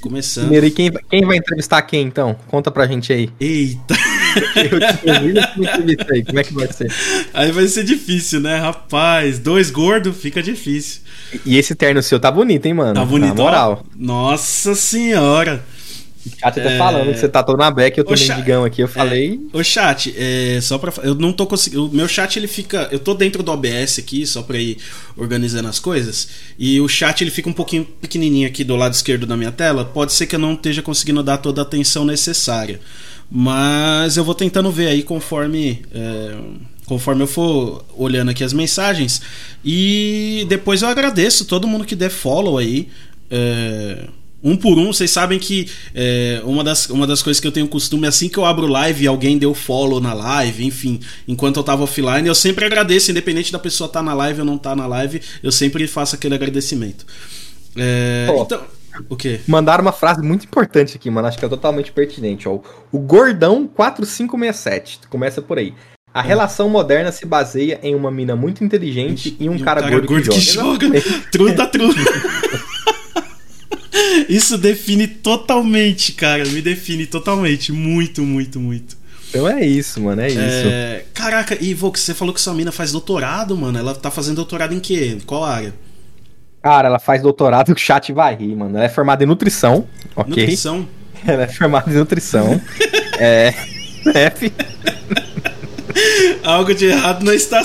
Começando. 0.00 0.44
Primeiro, 0.44 0.66
e 0.66 0.70
quem, 0.70 0.90
quem 1.10 1.26
vai 1.26 1.36
entrevistar 1.36 1.82
quem, 1.82 2.06
então? 2.06 2.34
Conta 2.46 2.70
pra 2.70 2.86
gente 2.86 3.12
aí. 3.12 3.30
Eita! 3.38 3.94
Eu 4.56 6.24
como 6.24 6.38
é 6.38 6.44
que 6.44 6.54
vai 6.54 6.72
ser? 6.72 6.92
Aí 7.32 7.52
vai 7.52 7.66
ser 7.66 7.84
difícil, 7.84 8.40
né, 8.40 8.58
rapaz? 8.58 9.38
Dois 9.38 9.70
gordos, 9.70 10.16
fica 10.16 10.42
difícil. 10.42 11.02
E 11.44 11.56
esse 11.56 11.74
terno 11.74 12.02
seu 12.02 12.18
tá 12.18 12.30
bonito, 12.30 12.66
hein, 12.66 12.74
mano? 12.74 12.94
Tá 12.94 13.04
bonito, 13.04 13.34
Na 13.34 13.42
moral. 13.42 13.84
Ó, 13.84 13.96
nossa 13.96 14.74
senhora! 14.74 15.62
O 16.26 16.30
chat 16.40 16.54
tá 16.54 16.70
é... 16.70 16.78
falando 16.78 17.12
que 17.12 17.18
você 17.18 17.28
tá 17.28 17.42
todo 17.42 17.58
na 17.58 17.70
beca, 17.70 17.98
eu 17.98 18.04
tô 18.04 18.12
mendigão 18.12 18.64
aqui, 18.64 18.82
eu 18.82 18.88
falei. 18.88 19.40
É... 19.52 19.56
Ô 19.56 19.62
chat, 19.62 20.14
é... 20.16 20.60
só 20.60 20.76
pra. 20.76 20.92
Eu 21.02 21.14
não 21.14 21.32
tô 21.32 21.46
conseguindo. 21.46 21.86
O 21.86 21.94
meu 21.94 22.08
chat 22.08 22.36
ele 22.36 22.46
fica. 22.46 22.88
Eu 22.90 22.98
tô 22.98 23.14
dentro 23.14 23.42
do 23.42 23.50
OBS 23.52 23.98
aqui, 23.98 24.26
só 24.26 24.42
pra 24.42 24.58
ir 24.58 24.78
organizando 25.16 25.68
as 25.68 25.78
coisas. 25.78 26.28
E 26.58 26.80
o 26.80 26.88
chat 26.88 27.22
ele 27.22 27.30
fica 27.30 27.48
um 27.48 27.52
pouquinho 27.52 27.84
pequenininho 27.84 28.48
aqui 28.48 28.64
do 28.64 28.76
lado 28.76 28.92
esquerdo 28.92 29.26
da 29.26 29.36
minha 29.36 29.52
tela. 29.52 29.84
Pode 29.84 30.12
ser 30.12 30.26
que 30.26 30.34
eu 30.34 30.40
não 30.40 30.54
esteja 30.54 30.82
conseguindo 30.82 31.22
dar 31.22 31.38
toda 31.38 31.60
a 31.60 31.62
atenção 31.62 32.04
necessária. 32.04 32.80
Mas 33.30 34.16
eu 34.16 34.24
vou 34.24 34.34
tentando 34.34 34.70
ver 34.70 34.88
aí 34.88 35.02
conforme. 35.02 35.82
É, 35.92 36.36
conforme 36.86 37.22
eu 37.22 37.26
for 37.26 37.84
olhando 37.96 38.30
aqui 38.30 38.42
as 38.42 38.52
mensagens. 38.52 39.20
E 39.62 40.46
depois 40.48 40.80
eu 40.80 40.88
agradeço 40.88 41.44
todo 41.44 41.68
mundo 41.68 41.84
que 41.84 41.94
der 41.94 42.10
follow 42.10 42.56
aí. 42.56 42.88
É, 43.30 44.08
um 44.42 44.56
por 44.56 44.78
um, 44.78 44.92
vocês 44.92 45.10
sabem 45.10 45.38
que 45.38 45.68
é, 45.94 46.40
uma, 46.44 46.62
das, 46.62 46.88
uma 46.88 47.06
das 47.06 47.22
coisas 47.22 47.40
que 47.40 47.46
eu 47.46 47.52
tenho 47.52 47.66
costume, 47.68 48.06
assim 48.06 48.28
que 48.28 48.38
eu 48.38 48.44
abro 48.44 48.66
live 48.66 49.04
e 49.04 49.06
alguém 49.06 49.36
deu 49.36 49.52
follow 49.52 50.00
na 50.00 50.14
live, 50.14 50.64
enfim, 50.64 51.00
enquanto 51.26 51.56
eu 51.56 51.64
tava 51.64 51.82
offline, 51.82 52.26
eu 52.26 52.34
sempre 52.34 52.64
agradeço, 52.64 53.10
independente 53.10 53.50
da 53.50 53.58
pessoa 53.58 53.86
estar 53.86 53.98
tá 53.98 54.04
na 54.04 54.14
live 54.14 54.40
ou 54.40 54.46
não 54.46 54.54
estar 54.54 54.70
tá 54.70 54.76
na 54.76 54.86
live, 54.86 55.20
eu 55.42 55.50
sempre 55.50 55.86
faço 55.88 56.14
aquele 56.14 56.36
agradecimento. 56.36 57.04
É, 57.76 58.28
então, 58.40 58.62
o 59.08 59.16
quê? 59.16 59.40
Mandaram 59.46 59.82
uma 59.82 59.92
frase 59.92 60.22
muito 60.22 60.44
importante 60.44 60.96
aqui, 60.96 61.10
mano. 61.10 61.28
Acho 61.28 61.38
que 61.38 61.44
é 61.44 61.48
totalmente 61.48 61.92
pertinente. 61.92 62.48
Ó. 62.48 62.60
O 62.90 62.98
Gordão 62.98 63.66
4567. 63.66 65.00
Começa 65.08 65.42
por 65.42 65.58
aí. 65.58 65.74
A 66.12 66.22
relação 66.22 66.68
moderna 66.68 67.12
se 67.12 67.26
baseia 67.26 67.78
em 67.82 67.94
uma 67.94 68.10
mina 68.10 68.34
muito 68.34 68.64
inteligente 68.64 69.36
e 69.38 69.48
um, 69.48 69.52
e 69.52 69.56
um 69.56 69.64
cara, 69.64 69.82
cara, 69.82 69.92
gordo, 69.92 70.08
gordo 70.08 70.30
que, 70.30 70.40
joga. 70.40 70.90
Que 70.90 71.00
joga. 71.00 71.20
Truta, 71.30 71.66
truta. 71.66 72.00
Isso 74.28 74.58
define 74.58 75.06
totalmente, 75.06 76.12
cara. 76.12 76.44
Me 76.46 76.62
define 76.62 77.06
totalmente. 77.06 77.72
Muito, 77.72 78.22
muito, 78.22 78.58
muito. 78.58 78.96
Então 79.28 79.46
é 79.46 79.64
isso, 79.64 80.00
mano. 80.00 80.22
É 80.22 80.28
isso. 80.28 80.38
É... 80.40 81.04
Caraca, 81.12 81.56
e 81.60 81.74
você 81.74 82.14
falou 82.14 82.32
que 82.32 82.40
sua 82.40 82.54
mina 82.54 82.72
faz 82.72 82.92
doutorado, 82.92 83.56
mano. 83.56 83.78
Ela 83.78 83.94
tá 83.94 84.10
fazendo 84.10 84.36
doutorado 84.36 84.74
em 84.74 84.80
quê? 84.80 85.18
Qual 85.26 85.44
área? 85.44 85.74
Cara, 86.68 86.88
ela 86.88 86.98
faz 86.98 87.22
doutorado, 87.22 87.72
o 87.72 87.78
chat 87.78 88.12
vai 88.12 88.34
rir, 88.34 88.54
mano. 88.54 88.76
Ela 88.76 88.84
é 88.84 88.90
formada 88.90 89.24
em 89.24 89.26
nutrição, 89.26 89.86
ok? 90.14 90.42
Nutrição? 90.42 90.86
Ela 91.26 91.44
é 91.44 91.46
formada 91.48 91.90
em 91.90 91.94
nutrição. 91.94 92.60
é. 93.18 93.54
F. 94.14 94.52
Algo 96.44 96.74
de 96.74 96.84
errado 96.84 97.24
não 97.24 97.32
está 97.32 97.62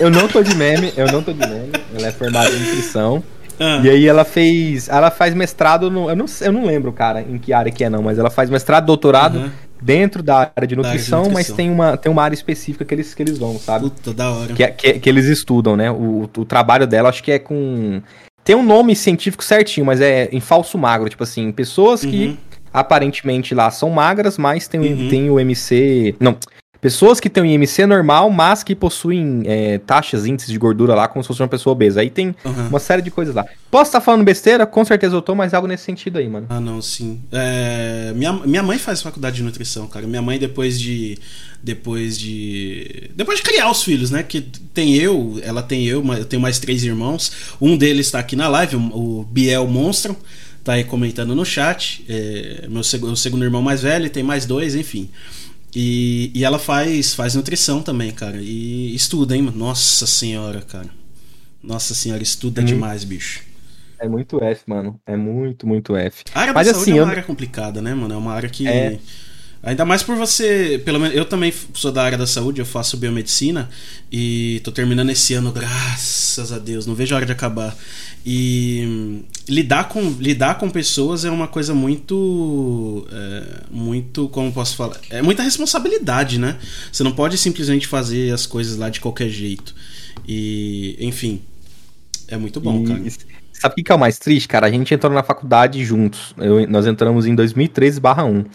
Eu 0.00 0.08
não 0.08 0.26
tô 0.26 0.42
de 0.42 0.54
meme, 0.54 0.90
eu 0.96 1.06
não 1.12 1.22
tô 1.22 1.34
de 1.34 1.40
meme. 1.40 1.70
Ela 1.94 2.06
é 2.06 2.12
formada 2.12 2.48
em 2.48 2.60
nutrição. 2.60 3.22
Ah. 3.60 3.82
E 3.84 3.90
aí 3.90 4.08
ela 4.08 4.24
fez. 4.24 4.88
Ela 4.88 5.10
faz 5.10 5.34
mestrado 5.34 5.90
no. 5.90 6.08
Eu 6.08 6.16
não, 6.16 6.24
eu 6.40 6.50
não 6.50 6.64
lembro, 6.64 6.94
cara, 6.94 7.20
em 7.20 7.36
que 7.36 7.52
área 7.52 7.70
que 7.70 7.84
é, 7.84 7.90
não, 7.90 8.00
mas 8.00 8.18
ela 8.18 8.30
faz 8.30 8.48
mestrado, 8.48 8.86
doutorado 8.86 9.36
uhum 9.36 9.50
dentro 9.82 10.22
da 10.22 10.52
área 10.54 10.66
de 10.66 10.76
nutrição, 10.76 11.20
área 11.20 11.28
de 11.28 11.34
nutrição. 11.34 11.54
mas 11.54 11.56
tem 11.56 11.70
uma, 11.70 11.96
tem 11.96 12.10
uma 12.10 12.22
área 12.22 12.34
específica 12.34 12.84
que 12.84 12.94
eles, 12.94 13.12
que 13.12 13.22
eles 13.22 13.36
vão, 13.36 13.58
sabe? 13.58 13.90
Puta, 13.90 14.14
da 14.14 14.30
hora. 14.30 14.54
Que, 14.54 14.62
é, 14.62 14.70
que, 14.70 15.00
que 15.00 15.08
eles 15.08 15.26
estudam, 15.26 15.76
né? 15.76 15.90
O, 15.90 16.30
o 16.36 16.44
trabalho 16.44 16.86
dela 16.86 17.08
acho 17.08 17.22
que 17.22 17.32
é 17.32 17.38
com. 17.38 18.00
Tem 18.44 18.56
um 18.56 18.62
nome 18.62 18.96
científico 18.96 19.44
certinho, 19.44 19.86
mas 19.86 20.00
é 20.00 20.28
em 20.32 20.40
falso 20.40 20.78
magro. 20.78 21.08
Tipo 21.08 21.24
assim, 21.24 21.52
pessoas 21.52 22.00
que 22.00 22.26
uhum. 22.26 22.36
aparentemente 22.72 23.54
lá 23.54 23.70
são 23.70 23.90
magras, 23.90 24.38
mas 24.38 24.66
tem, 24.66 24.80
uhum. 24.80 25.08
tem 25.08 25.30
o 25.30 25.38
MC. 25.38 26.14
Não, 26.18 26.36
Pessoas 26.82 27.20
que 27.20 27.30
têm 27.30 27.44
um 27.44 27.46
IMC 27.46 27.86
normal, 27.86 28.28
mas 28.28 28.64
que 28.64 28.74
possuem 28.74 29.44
é, 29.46 29.78
taxas, 29.78 30.26
índices 30.26 30.50
de 30.50 30.58
gordura 30.58 30.96
lá, 30.96 31.06
como 31.06 31.22
se 31.22 31.28
fosse 31.28 31.40
uma 31.40 31.46
pessoa 31.46 31.74
obesa. 31.74 32.00
Aí 32.00 32.10
tem 32.10 32.34
uhum. 32.44 32.66
uma 32.70 32.80
série 32.80 33.00
de 33.00 33.08
coisas 33.08 33.32
lá. 33.32 33.46
Posso 33.70 33.90
estar 33.90 34.00
falando 34.00 34.24
besteira? 34.24 34.66
Com 34.66 34.84
certeza 34.84 35.14
eu 35.14 35.22
tô, 35.22 35.32
mas 35.32 35.54
algo 35.54 35.68
nesse 35.68 35.84
sentido 35.84 36.18
aí, 36.18 36.28
mano. 36.28 36.48
Ah, 36.50 36.58
não, 36.58 36.82
sim. 36.82 37.22
É, 37.30 38.12
minha, 38.16 38.32
minha 38.32 38.64
mãe 38.64 38.78
faz 38.78 39.00
faculdade 39.00 39.36
de 39.36 39.44
nutrição, 39.44 39.86
cara. 39.86 40.08
Minha 40.08 40.22
mãe, 40.22 40.40
depois 40.40 40.80
de. 40.80 41.20
Depois 41.62 42.18
de. 42.18 43.12
Depois 43.14 43.38
de 43.38 43.44
criar 43.44 43.70
os 43.70 43.84
filhos, 43.84 44.10
né? 44.10 44.24
Que 44.24 44.40
tem 44.74 44.96
eu, 44.96 45.40
ela 45.44 45.62
tem 45.62 45.86
eu, 45.86 46.04
eu 46.14 46.24
tenho 46.24 46.42
mais 46.42 46.58
três 46.58 46.82
irmãos. 46.82 47.30
Um 47.60 47.76
deles 47.76 48.06
está 48.06 48.18
aqui 48.18 48.34
na 48.34 48.48
live, 48.48 48.74
o 48.74 49.24
Biel 49.30 49.68
Monstro 49.68 50.16
tá 50.64 50.74
aí 50.74 50.84
comentando 50.84 51.34
no 51.34 51.44
chat. 51.44 52.04
É, 52.08 52.66
meu 52.68 52.82
segundo, 52.82 53.16
segundo 53.16 53.44
irmão 53.44 53.62
mais 53.62 53.82
velho, 53.82 54.10
tem 54.10 54.22
mais 54.22 54.46
dois, 54.46 54.74
enfim. 54.74 55.08
E, 55.74 56.30
e 56.34 56.44
ela 56.44 56.58
faz, 56.58 57.14
faz 57.14 57.34
nutrição 57.34 57.82
também, 57.82 58.10
cara. 58.10 58.36
E 58.40 58.94
estuda, 58.94 59.36
hein? 59.36 59.42
Nossa 59.54 60.06
senhora, 60.06 60.60
cara. 60.60 60.88
Nossa 61.62 61.94
senhora, 61.94 62.22
estuda 62.22 62.60
hum. 62.60 62.64
demais, 62.64 63.04
bicho. 63.04 63.42
É 63.98 64.08
muito 64.08 64.42
F, 64.42 64.62
mano. 64.66 65.00
É 65.06 65.16
muito, 65.16 65.66
muito 65.66 65.96
F. 65.96 66.24
A 66.34 66.40
área 66.40 66.52
Mas, 66.52 66.66
da 66.66 66.74
saúde 66.74 66.90
assim, 66.90 66.98
é 66.98 67.02
uma 67.02 67.08
eu... 67.08 67.10
área 67.10 67.22
complicada, 67.22 67.80
né, 67.80 67.94
mano? 67.94 68.12
É 68.12 68.16
uma 68.16 68.32
área 68.32 68.48
que. 68.48 68.66
É... 68.66 68.98
Ainda 69.62 69.84
mais 69.84 70.02
por 70.02 70.16
você, 70.16 70.82
pelo 70.84 70.98
menos 70.98 71.16
eu 71.16 71.24
também 71.24 71.54
sou 71.74 71.92
da 71.92 72.02
área 72.02 72.18
da 72.18 72.26
saúde, 72.26 72.60
eu 72.60 72.66
faço 72.66 72.96
biomedicina 72.96 73.70
e 74.10 74.60
tô 74.64 74.72
terminando 74.72 75.10
esse 75.10 75.34
ano, 75.34 75.52
graças 75.52 76.50
a 76.50 76.58
Deus, 76.58 76.84
não 76.84 76.96
vejo 76.96 77.14
a 77.14 77.18
hora 77.18 77.26
de 77.26 77.30
acabar. 77.30 77.76
E 78.26 79.22
lidar 79.48 79.88
com, 79.88 80.00
lidar 80.18 80.58
com 80.58 80.70
pessoas 80.70 81.24
é 81.24 81.30
uma 81.30 81.48
coisa 81.48 81.74
muito. 81.74 83.06
É, 83.10 83.44
muito. 83.70 84.28
Como 84.28 84.52
posso 84.52 84.76
falar? 84.76 84.96
É 85.10 85.22
muita 85.22 85.42
responsabilidade, 85.42 86.38
né? 86.38 86.58
Você 86.90 87.02
não 87.02 87.12
pode 87.12 87.36
simplesmente 87.38 87.86
fazer 87.86 88.32
as 88.32 88.46
coisas 88.46 88.76
lá 88.76 88.88
de 88.88 89.00
qualquer 89.00 89.28
jeito. 89.28 89.74
E, 90.26 90.96
enfim. 91.00 91.42
É 92.28 92.36
muito 92.36 92.60
bom, 92.60 92.82
e, 92.82 92.86
cara. 92.86 93.02
Sabe 93.52 93.74
o 93.80 93.84
que 93.84 93.92
é 93.92 93.94
o 93.94 93.98
mais 93.98 94.18
triste, 94.18 94.48
cara? 94.48 94.66
A 94.66 94.70
gente 94.70 94.92
entrou 94.92 95.12
na 95.12 95.22
faculdade 95.22 95.84
juntos. 95.84 96.34
Eu, 96.38 96.66
nós 96.68 96.86
entramos 96.86 97.26
em 97.26 97.36
2013/1. 97.36 98.46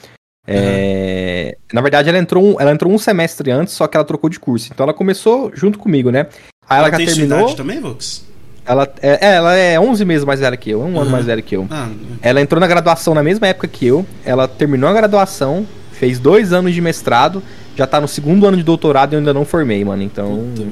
É, 0.49 1.55
uhum. 1.55 1.65
Na 1.73 1.81
verdade, 1.81 2.09
ela 2.09 2.17
entrou, 2.17 2.43
um, 2.43 2.59
ela 2.59 2.71
entrou 2.71 2.91
um 2.91 2.97
semestre 2.97 3.51
antes, 3.51 3.73
só 3.73 3.85
que 3.85 3.97
ela 3.97 4.05
trocou 4.05 4.29
de 4.29 4.39
curso. 4.39 4.69
Então 4.73 4.85
ela 4.85 4.93
começou 4.93 5.51
junto 5.53 5.77
comigo, 5.77 6.09
né? 6.09 6.27
Aí 6.67 6.79
ela, 6.79 6.87
ela 6.87 6.99
já 6.99 7.05
terminou. 7.05 7.55
também, 7.55 7.79
Vox? 7.79 8.25
Ela 8.67 8.87
é, 9.01 9.25
é, 9.25 9.35
ela 9.35 9.55
é 9.55 9.79
11 9.79 10.03
meses 10.03 10.25
mais 10.25 10.39
velha 10.39 10.57
que 10.57 10.69
eu, 10.69 10.81
um 10.81 10.93
uhum. 10.93 11.01
ano 11.01 11.11
mais 11.11 11.25
velha 11.25 11.41
que 11.41 11.55
eu. 11.55 11.67
Ah, 11.71 11.89
ela 12.21 12.41
entrou 12.41 12.59
na 12.59 12.67
graduação 12.67 13.13
na 13.13 13.23
mesma 13.23 13.47
época 13.47 13.67
que 13.67 13.85
eu. 13.85 14.05
Ela 14.25 14.47
terminou 14.47 14.89
a 14.89 14.93
graduação, 14.93 15.65
fez 15.93 16.19
dois 16.19 16.51
anos 16.51 16.73
de 16.73 16.81
mestrado, 16.81 17.41
já 17.77 17.87
tá 17.87 18.01
no 18.01 18.07
segundo 18.07 18.45
ano 18.45 18.57
de 18.57 18.63
doutorado 18.63 19.13
e 19.13 19.15
eu 19.15 19.19
ainda 19.19 19.33
não 19.33 19.45
formei, 19.45 19.85
mano. 19.85 20.03
Então. 20.03 20.51
Puta, 20.53 20.67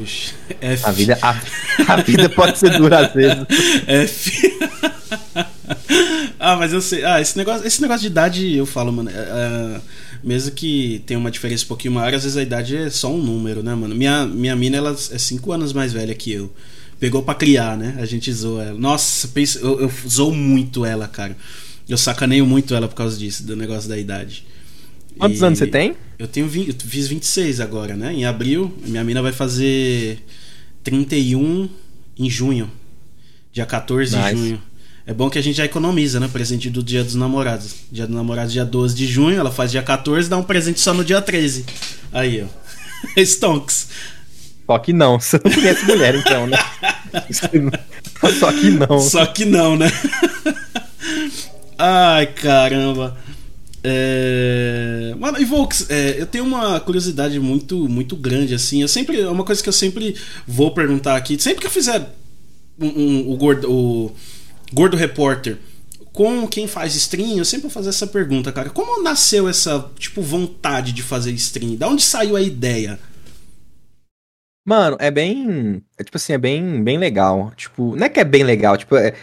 é 0.61 0.77
a, 0.83 0.91
vida, 0.91 1.17
a, 1.21 1.35
a, 1.87 1.95
vida 1.97 2.29
pode 2.29 2.57
ser 2.57 2.71
dura 2.77 3.05
às 3.05 3.13
vezes. 3.13 3.45
É. 3.87 4.05
ah, 6.39 6.55
mas 6.55 6.73
eu 6.73 6.81
sei. 6.81 7.05
Ah, 7.05 7.21
esse 7.21 7.37
negócio, 7.37 7.65
esse 7.65 7.81
negócio 7.81 8.01
de 8.01 8.07
idade, 8.07 8.55
eu 8.55 8.65
falo, 8.65 8.91
mano. 8.91 9.09
É, 9.09 9.13
é 9.13 9.81
mesmo 10.25 10.51
que 10.51 11.03
tenha 11.05 11.19
uma 11.19 11.29
diferença 11.29 11.63
um 11.65 11.67
pouquinho 11.67 11.93
maior, 11.93 12.11
às 12.11 12.23
vezes 12.23 12.35
a 12.35 12.41
idade 12.41 12.75
é 12.75 12.89
só 12.89 13.11
um 13.11 13.17
número, 13.21 13.61
né, 13.61 13.75
mano? 13.75 13.93
Minha, 13.93 14.25
minha 14.25 14.55
mina, 14.55 14.77
ela 14.77 14.91
é 14.91 15.17
5 15.17 15.51
anos 15.51 15.71
mais 15.71 15.93
velha 15.93 16.15
que 16.15 16.31
eu. 16.31 16.51
Pegou 16.99 17.21
pra 17.23 17.35
criar, 17.35 17.77
né? 17.77 17.95
A 17.99 18.05
gente 18.05 18.31
zoou 18.31 18.61
ela. 18.61 18.77
Nossa, 18.79 19.27
pensa, 19.27 19.59
eu, 19.59 19.81
eu 19.81 19.91
zoo 20.07 20.33
muito 20.33 20.85
ela, 20.85 21.07
cara. 21.07 21.35
Eu 21.87 21.97
sacaneio 21.97 22.45
muito 22.45 22.73
ela 22.73 22.87
por 22.87 22.95
causa 22.95 23.17
disso, 23.17 23.43
do 23.43 23.55
negócio 23.55 23.87
da 23.89 23.97
idade. 23.97 24.45
Quantos 25.17 25.39
E 25.39 25.45
anos 25.45 25.59
você 25.59 25.67
tem? 25.67 25.95
Eu 26.17 26.27
tenho 26.27 26.47
20, 26.47 26.69
eu 26.69 26.75
fiz 26.89 27.07
26 27.07 27.59
agora, 27.59 27.95
né? 27.95 28.13
Em 28.13 28.25
abril, 28.25 28.73
minha 28.85 29.03
mina 29.03 29.21
vai 29.21 29.31
fazer 29.31 30.19
31 30.83 31.69
em 32.17 32.29
junho. 32.29 32.71
Dia 33.51 33.65
14 33.65 34.15
Nice. 34.15 34.29
de 34.29 34.37
junho. 34.37 34.61
É 35.07 35.13
bom 35.13 35.29
que 35.29 35.37
a 35.37 35.41
gente 35.41 35.57
já 35.57 35.65
economiza, 35.65 36.19
né? 36.19 36.27
Presente 36.27 36.69
do 36.69 36.81
dia 36.81 37.03
dos 37.03 37.13
namorados. 37.15 37.75
Dia 37.91 38.07
dos 38.07 38.15
namorados, 38.15 38.51
dia 38.51 38.65
12 38.65 38.95
de 38.95 39.05
junho, 39.05 39.37
ela 39.37 39.51
faz 39.51 39.69
dia 39.71 39.83
14, 39.83 40.27
dá 40.27 40.37
um 40.37 40.43
presente 40.43 40.79
só 40.79 40.93
no 40.93 41.05
dia 41.05 41.21
13. 41.21 41.63
Aí, 42.11 42.43
ó. 42.43 42.47
Stonks. 43.23 43.89
Só 44.65 44.79
que 44.79 44.93
não, 44.93 45.19
você 45.19 45.39
não 45.43 45.51
conhece 45.51 45.85
mulher, 45.85 46.15
então, 46.15 46.47
né? 46.47 46.57
Só 48.39 48.51
que 48.51 48.69
não. 48.71 48.99
Só 48.99 49.25
que 49.25 49.45
não, 49.45 49.77
né? 49.77 49.91
Ai, 51.77 52.27
caramba. 52.27 53.17
É... 53.83 55.13
Mano, 55.19 55.39
e 55.39 55.45
Volks, 55.45 55.89
é, 55.89 56.19
eu 56.19 56.25
tenho 56.25 56.43
uma 56.43 56.79
curiosidade 56.79 57.39
muito, 57.39 57.87
muito 57.87 58.15
grande, 58.15 58.53
assim. 58.55 58.81
Eu 58.81 58.87
sempre. 58.87 59.21
É 59.21 59.29
uma 59.29 59.43
coisa 59.43 59.61
que 59.61 59.69
eu 59.69 59.73
sempre 59.73 60.15
vou 60.47 60.71
perguntar 60.71 61.15
aqui. 61.15 61.39
Sempre 61.39 61.61
que 61.61 61.67
eu 61.67 61.71
fizer 61.71 62.09
um, 62.79 62.87
um- 62.87 63.31
o, 63.31 63.37
gordo, 63.37 63.71
o 63.71 64.11
Gordo 64.73 64.97
Repórter 64.97 65.57
com 66.11 66.47
quem 66.47 66.65
faz 66.65 66.95
stream, 66.95 67.37
eu 67.37 67.43
sempre 67.43 67.63
vou 67.63 67.71
fazer 67.71 67.89
essa 67.89 68.07
pergunta, 68.07 68.49
cara. 68.51 68.69
Como 68.69 69.03
nasceu 69.03 69.49
essa, 69.49 69.85
tipo, 69.99 70.21
vontade 70.21 70.93
de 70.93 71.03
fazer 71.03 71.31
stream? 71.33 71.75
Da 71.75 71.89
onde 71.89 72.01
saiu 72.01 72.37
a 72.37 72.41
ideia? 72.41 72.97
Mano, 74.65 74.97
é 74.99 75.11
bem. 75.11 75.81
É 75.97 76.03
tipo 76.03 76.17
assim, 76.17 76.33
é 76.33 76.37
bem, 76.37 76.83
bem 76.83 76.97
legal. 76.97 77.51
Tipo, 77.55 77.95
não 77.95 78.05
é 78.05 78.09
que 78.09 78.19
é 78.19 78.23
bem 78.23 78.43
legal, 78.43 78.75
tipo, 78.75 78.95
é. 78.95 79.13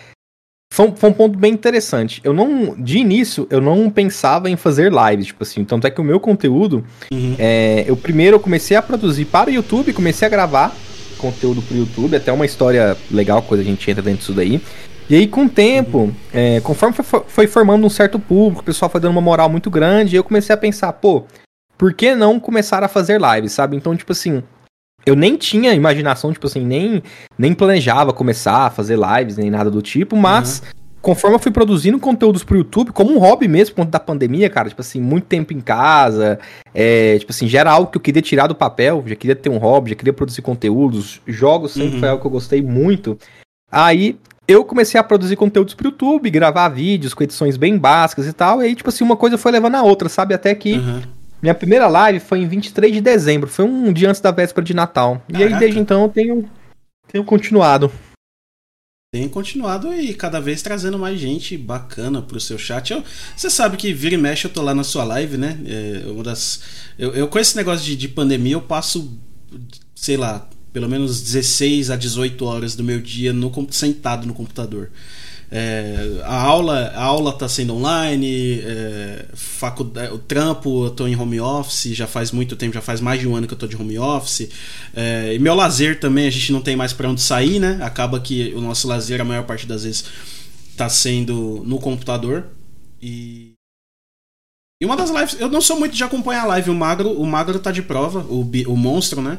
Foi 0.72 0.86
um, 0.86 0.96
foi 0.96 1.10
um 1.10 1.12
ponto 1.12 1.38
bem 1.38 1.52
interessante. 1.52 2.20
Eu 2.24 2.32
não. 2.32 2.74
De 2.80 2.98
início, 2.98 3.46
eu 3.50 3.60
não 3.60 3.90
pensava 3.90 4.48
em 4.48 4.56
fazer 4.56 4.90
lives, 4.90 5.26
tipo 5.26 5.42
assim. 5.42 5.64
Tanto 5.64 5.86
é 5.86 5.90
que 5.90 6.00
o 6.00 6.04
meu 6.04 6.20
conteúdo. 6.20 6.84
Uhum. 7.12 7.34
É, 7.38 7.84
eu 7.86 7.96
primeiro 7.96 8.36
eu 8.36 8.40
comecei 8.40 8.76
a 8.76 8.80
produzir 8.80 9.26
para 9.26 9.50
o 9.50 9.52
YouTube, 9.52 9.92
comecei 9.92 10.26
a 10.26 10.30
gravar 10.30 10.74
conteúdo 11.18 11.62
pro 11.62 11.76
YouTube, 11.76 12.16
até 12.16 12.32
uma 12.32 12.44
história 12.44 12.96
legal 13.08 13.42
quando 13.42 13.60
a 13.60 13.64
gente 13.64 13.88
entra 13.88 14.02
dentro 14.02 14.18
disso 14.18 14.32
daí. 14.32 14.60
E 15.08 15.14
aí, 15.14 15.28
com 15.28 15.44
o 15.44 15.48
tempo, 15.48 16.12
é, 16.32 16.60
conforme 16.60 16.96
foi, 16.96 17.22
foi 17.26 17.46
formando 17.46 17.86
um 17.86 17.90
certo 17.90 18.18
público, 18.18 18.62
o 18.62 18.64
pessoal 18.64 18.90
foi 18.90 19.00
dando 19.00 19.12
uma 19.12 19.20
moral 19.20 19.48
muito 19.48 19.70
grande, 19.70 20.16
eu 20.16 20.24
comecei 20.24 20.52
a 20.52 20.56
pensar, 20.56 20.92
pô, 20.94 21.24
por 21.78 21.92
que 21.94 22.14
não 22.14 22.40
começar 22.40 22.82
a 22.82 22.88
fazer 22.88 23.20
lives, 23.20 23.52
sabe? 23.52 23.76
Então, 23.76 23.96
tipo 23.96 24.12
assim, 24.12 24.42
eu 25.04 25.16
nem 25.16 25.36
tinha 25.36 25.74
imaginação, 25.74 26.32
tipo 26.32 26.46
assim, 26.46 26.64
nem, 26.64 27.02
nem 27.38 27.52
planejava 27.54 28.12
começar 28.12 28.66
a 28.66 28.70
fazer 28.70 28.98
lives, 28.98 29.36
nem 29.36 29.50
nada 29.50 29.70
do 29.70 29.82
tipo, 29.82 30.16
mas 30.16 30.62
conforme 31.00 31.34
eu 31.34 31.40
fui 31.40 31.50
produzindo 31.50 31.98
conteúdos 31.98 32.44
pro 32.44 32.56
YouTube, 32.56 32.92
como 32.92 33.12
um 33.12 33.18
hobby 33.18 33.48
mesmo, 33.48 33.74
por 33.74 33.80
conta 33.82 33.90
da 33.92 34.00
pandemia, 34.00 34.48
cara, 34.48 34.68
tipo 34.68 34.80
assim, 34.80 35.00
muito 35.00 35.24
tempo 35.24 35.52
em 35.52 35.60
casa, 35.60 36.38
é, 36.72 37.18
tipo 37.18 37.32
assim, 37.32 37.48
já 37.48 37.58
era 37.60 37.72
algo 37.72 37.90
que 37.90 37.96
eu 37.96 38.00
queria 38.00 38.22
tirar 38.22 38.46
do 38.46 38.54
papel, 38.54 39.02
já 39.06 39.16
queria 39.16 39.34
ter 39.34 39.48
um 39.48 39.58
hobby, 39.58 39.90
já 39.90 39.96
queria 39.96 40.12
produzir 40.12 40.42
conteúdos, 40.42 41.20
jogos 41.26 41.72
sempre 41.72 41.94
Uhum. 41.94 41.98
foi 42.00 42.08
algo 42.08 42.20
que 42.20 42.26
eu 42.26 42.30
gostei 42.30 42.62
muito. 42.62 43.18
Aí 43.70 44.16
eu 44.46 44.64
comecei 44.64 45.00
a 45.00 45.02
produzir 45.02 45.34
conteúdos 45.34 45.74
pro 45.74 45.88
YouTube, 45.88 46.30
gravar 46.30 46.68
vídeos 46.68 47.14
com 47.14 47.24
edições 47.24 47.56
bem 47.56 47.76
básicas 47.78 48.26
e 48.28 48.32
tal, 48.32 48.62
e 48.62 48.66
aí, 48.66 48.74
tipo 48.76 48.88
assim, 48.88 49.02
uma 49.02 49.16
coisa 49.16 49.36
foi 49.36 49.50
levando 49.50 49.74
a 49.76 49.82
outra, 49.82 50.08
sabe? 50.08 50.34
Até 50.34 50.54
que 50.54 50.74
Uhum. 50.74 51.02
Minha 51.42 51.54
primeira 51.54 51.88
live 51.88 52.20
foi 52.20 52.38
em 52.40 52.48
23 52.48 52.92
de 52.94 53.00
dezembro, 53.00 53.48
foi 53.50 53.64
um 53.64 53.92
dia 53.92 54.08
antes 54.08 54.20
da 54.20 54.30
véspera 54.30 54.64
de 54.64 54.72
Natal. 54.74 55.20
E 55.28 55.36
aí, 55.36 55.42
Caraca. 55.44 55.58
desde 55.58 55.78
então, 55.80 56.02
eu 56.04 56.08
tenho, 56.08 56.48
tenho 57.10 57.24
continuado. 57.24 57.90
Tem 59.14 59.28
continuado 59.28 59.92
e 59.92 60.14
cada 60.14 60.40
vez 60.40 60.62
trazendo 60.62 60.98
mais 60.98 61.20
gente 61.20 61.54
bacana 61.58 62.22
pro 62.22 62.40
seu 62.40 62.56
chat. 62.56 62.92
Eu- 62.92 63.04
Você 63.36 63.50
sabe 63.50 63.76
que 63.76 63.92
vira 63.92 64.14
e 64.14 64.18
mexe 64.18 64.46
eu 64.46 64.50
tô 64.50 64.62
lá 64.62 64.74
na 64.74 64.82
sua 64.84 65.04
live, 65.04 65.36
né? 65.36 65.58
É 65.66 66.10
uma 66.10 66.22
das, 66.22 66.62
eu, 66.98 67.12
eu 67.14 67.28
com 67.28 67.38
esse 67.38 67.54
negócio 67.54 67.84
de, 67.84 67.94
de 67.94 68.08
pandemia 68.08 68.54
eu 68.54 68.62
passo, 68.62 69.12
sei 69.94 70.16
lá, 70.16 70.48
pelo 70.72 70.88
menos 70.88 71.20
16 71.20 71.90
a 71.90 71.96
18 71.96 72.42
horas 72.46 72.74
do 72.74 72.82
meu 72.82 73.00
dia 73.02 73.34
no, 73.34 73.52
sentado 73.70 74.26
no 74.26 74.32
computador. 74.32 74.90
É, 75.54 76.22
a 76.24 76.40
aula 76.40 76.92
a 76.94 77.04
aula 77.04 77.30
tá 77.30 77.46
sendo 77.46 77.74
online, 77.74 78.60
é, 78.60 79.26
faculdade, 79.34 80.10
o 80.10 80.16
trampo 80.18 80.86
eu 80.86 80.90
tô 80.90 81.06
em 81.06 81.14
home 81.14 81.38
office 81.40 81.94
já 81.94 82.06
faz 82.06 82.32
muito 82.32 82.56
tempo, 82.56 82.72
já 82.72 82.80
faz 82.80 83.02
mais 83.02 83.20
de 83.20 83.28
um 83.28 83.36
ano 83.36 83.46
que 83.46 83.52
eu 83.52 83.58
tô 83.58 83.66
de 83.66 83.76
home 83.76 83.98
office. 83.98 84.48
É, 84.94 85.34
e 85.34 85.38
meu 85.38 85.54
lazer 85.54 86.00
também, 86.00 86.26
a 86.26 86.30
gente 86.30 86.50
não 86.52 86.62
tem 86.62 86.74
mais 86.74 86.94
para 86.94 87.06
onde 87.06 87.20
sair, 87.20 87.60
né? 87.60 87.78
Acaba 87.82 88.18
que 88.18 88.54
o 88.56 88.62
nosso 88.62 88.88
lazer, 88.88 89.20
a 89.20 89.24
maior 89.24 89.44
parte 89.44 89.66
das 89.66 89.84
vezes, 89.84 90.06
tá 90.74 90.88
sendo 90.88 91.62
no 91.66 91.78
computador. 91.78 92.46
E. 93.00 93.52
E 94.80 94.86
uma 94.86 94.96
das 94.96 95.10
lives. 95.10 95.36
Eu 95.38 95.50
não 95.50 95.60
sou 95.60 95.78
muito 95.78 95.94
de 95.94 96.02
acompanhar 96.02 96.44
a 96.44 96.46
live, 96.46 96.70
o 96.70 96.74
Magro, 96.74 97.12
o 97.12 97.26
Magro 97.26 97.58
tá 97.58 97.70
de 97.70 97.82
prova, 97.82 98.20
o, 98.20 98.40
o 98.68 98.76
monstro, 98.76 99.20
né? 99.20 99.38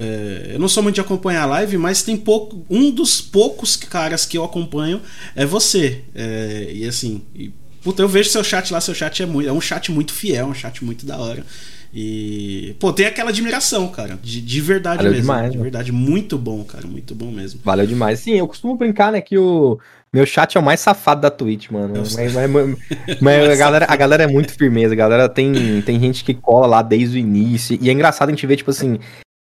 É, 0.00 0.50
eu 0.54 0.58
não 0.60 0.68
sou 0.68 0.82
muito 0.82 0.94
de 0.94 1.00
acompanhar 1.00 1.42
a 1.42 1.46
live, 1.46 1.76
mas 1.76 2.02
tem 2.04 2.16
pouco. 2.16 2.64
Um 2.70 2.90
dos 2.90 3.20
poucos 3.20 3.74
caras 3.74 4.24
que 4.24 4.38
eu 4.38 4.44
acompanho 4.44 5.00
é 5.34 5.44
você. 5.44 6.02
É, 6.14 6.70
e 6.72 6.86
assim. 6.86 7.22
E, 7.34 7.50
puta, 7.82 8.00
eu 8.02 8.08
vejo 8.08 8.30
seu 8.30 8.44
chat 8.44 8.72
lá, 8.72 8.80
seu 8.80 8.94
chat 8.94 9.22
é 9.22 9.26
muito. 9.26 9.48
É 9.48 9.52
um 9.52 9.60
chat 9.60 9.90
muito 9.90 10.12
fiel, 10.12 10.46
um 10.46 10.54
chat 10.54 10.84
muito 10.84 11.04
da 11.04 11.18
hora. 11.18 11.44
E. 11.92 12.76
Pô, 12.78 12.92
tem 12.92 13.06
aquela 13.06 13.30
admiração, 13.30 13.88
cara. 13.88 14.18
De, 14.22 14.40
de 14.40 14.60
verdade 14.60 14.98
Valeu 14.98 15.10
mesmo. 15.12 15.22
demais, 15.22 15.50
de 15.50 15.56
mano. 15.56 15.62
verdade. 15.62 15.90
Muito 15.92 16.38
bom, 16.38 16.62
cara. 16.64 16.86
Muito 16.86 17.14
bom 17.14 17.30
mesmo. 17.30 17.60
Valeu 17.64 17.86
demais. 17.86 18.20
Sim, 18.20 18.34
eu 18.34 18.46
costumo 18.46 18.76
brincar, 18.76 19.10
né, 19.10 19.20
que 19.20 19.36
o 19.38 19.78
meu 20.12 20.24
chat 20.26 20.56
é 20.56 20.60
o 20.60 20.62
mais 20.62 20.80
safado 20.80 21.22
da 21.22 21.30
Twitch, 21.30 21.70
mano. 21.70 21.96
Eu 21.96 22.00
Mas, 22.02 22.12
sei. 22.12 22.28
mas- 22.28 22.50
mas- 22.50 22.76
mas 23.20 23.48
a, 23.50 23.56
galera, 23.56 23.86
a 23.88 23.96
galera 23.96 24.22
é 24.24 24.26
muito 24.26 24.52
firmeza. 24.52 24.92
A 24.92 24.96
galera 24.96 25.28
tem, 25.28 25.80
tem 25.82 25.98
gente 25.98 26.22
que 26.24 26.34
cola 26.34 26.66
lá 26.66 26.82
desde 26.82 27.16
o 27.16 27.18
início. 27.18 27.78
E 27.80 27.88
é 27.88 27.92
engraçado 27.92 28.28
a 28.28 28.32
gente 28.32 28.46
ver, 28.46 28.56
tipo 28.56 28.70
assim. 28.70 28.98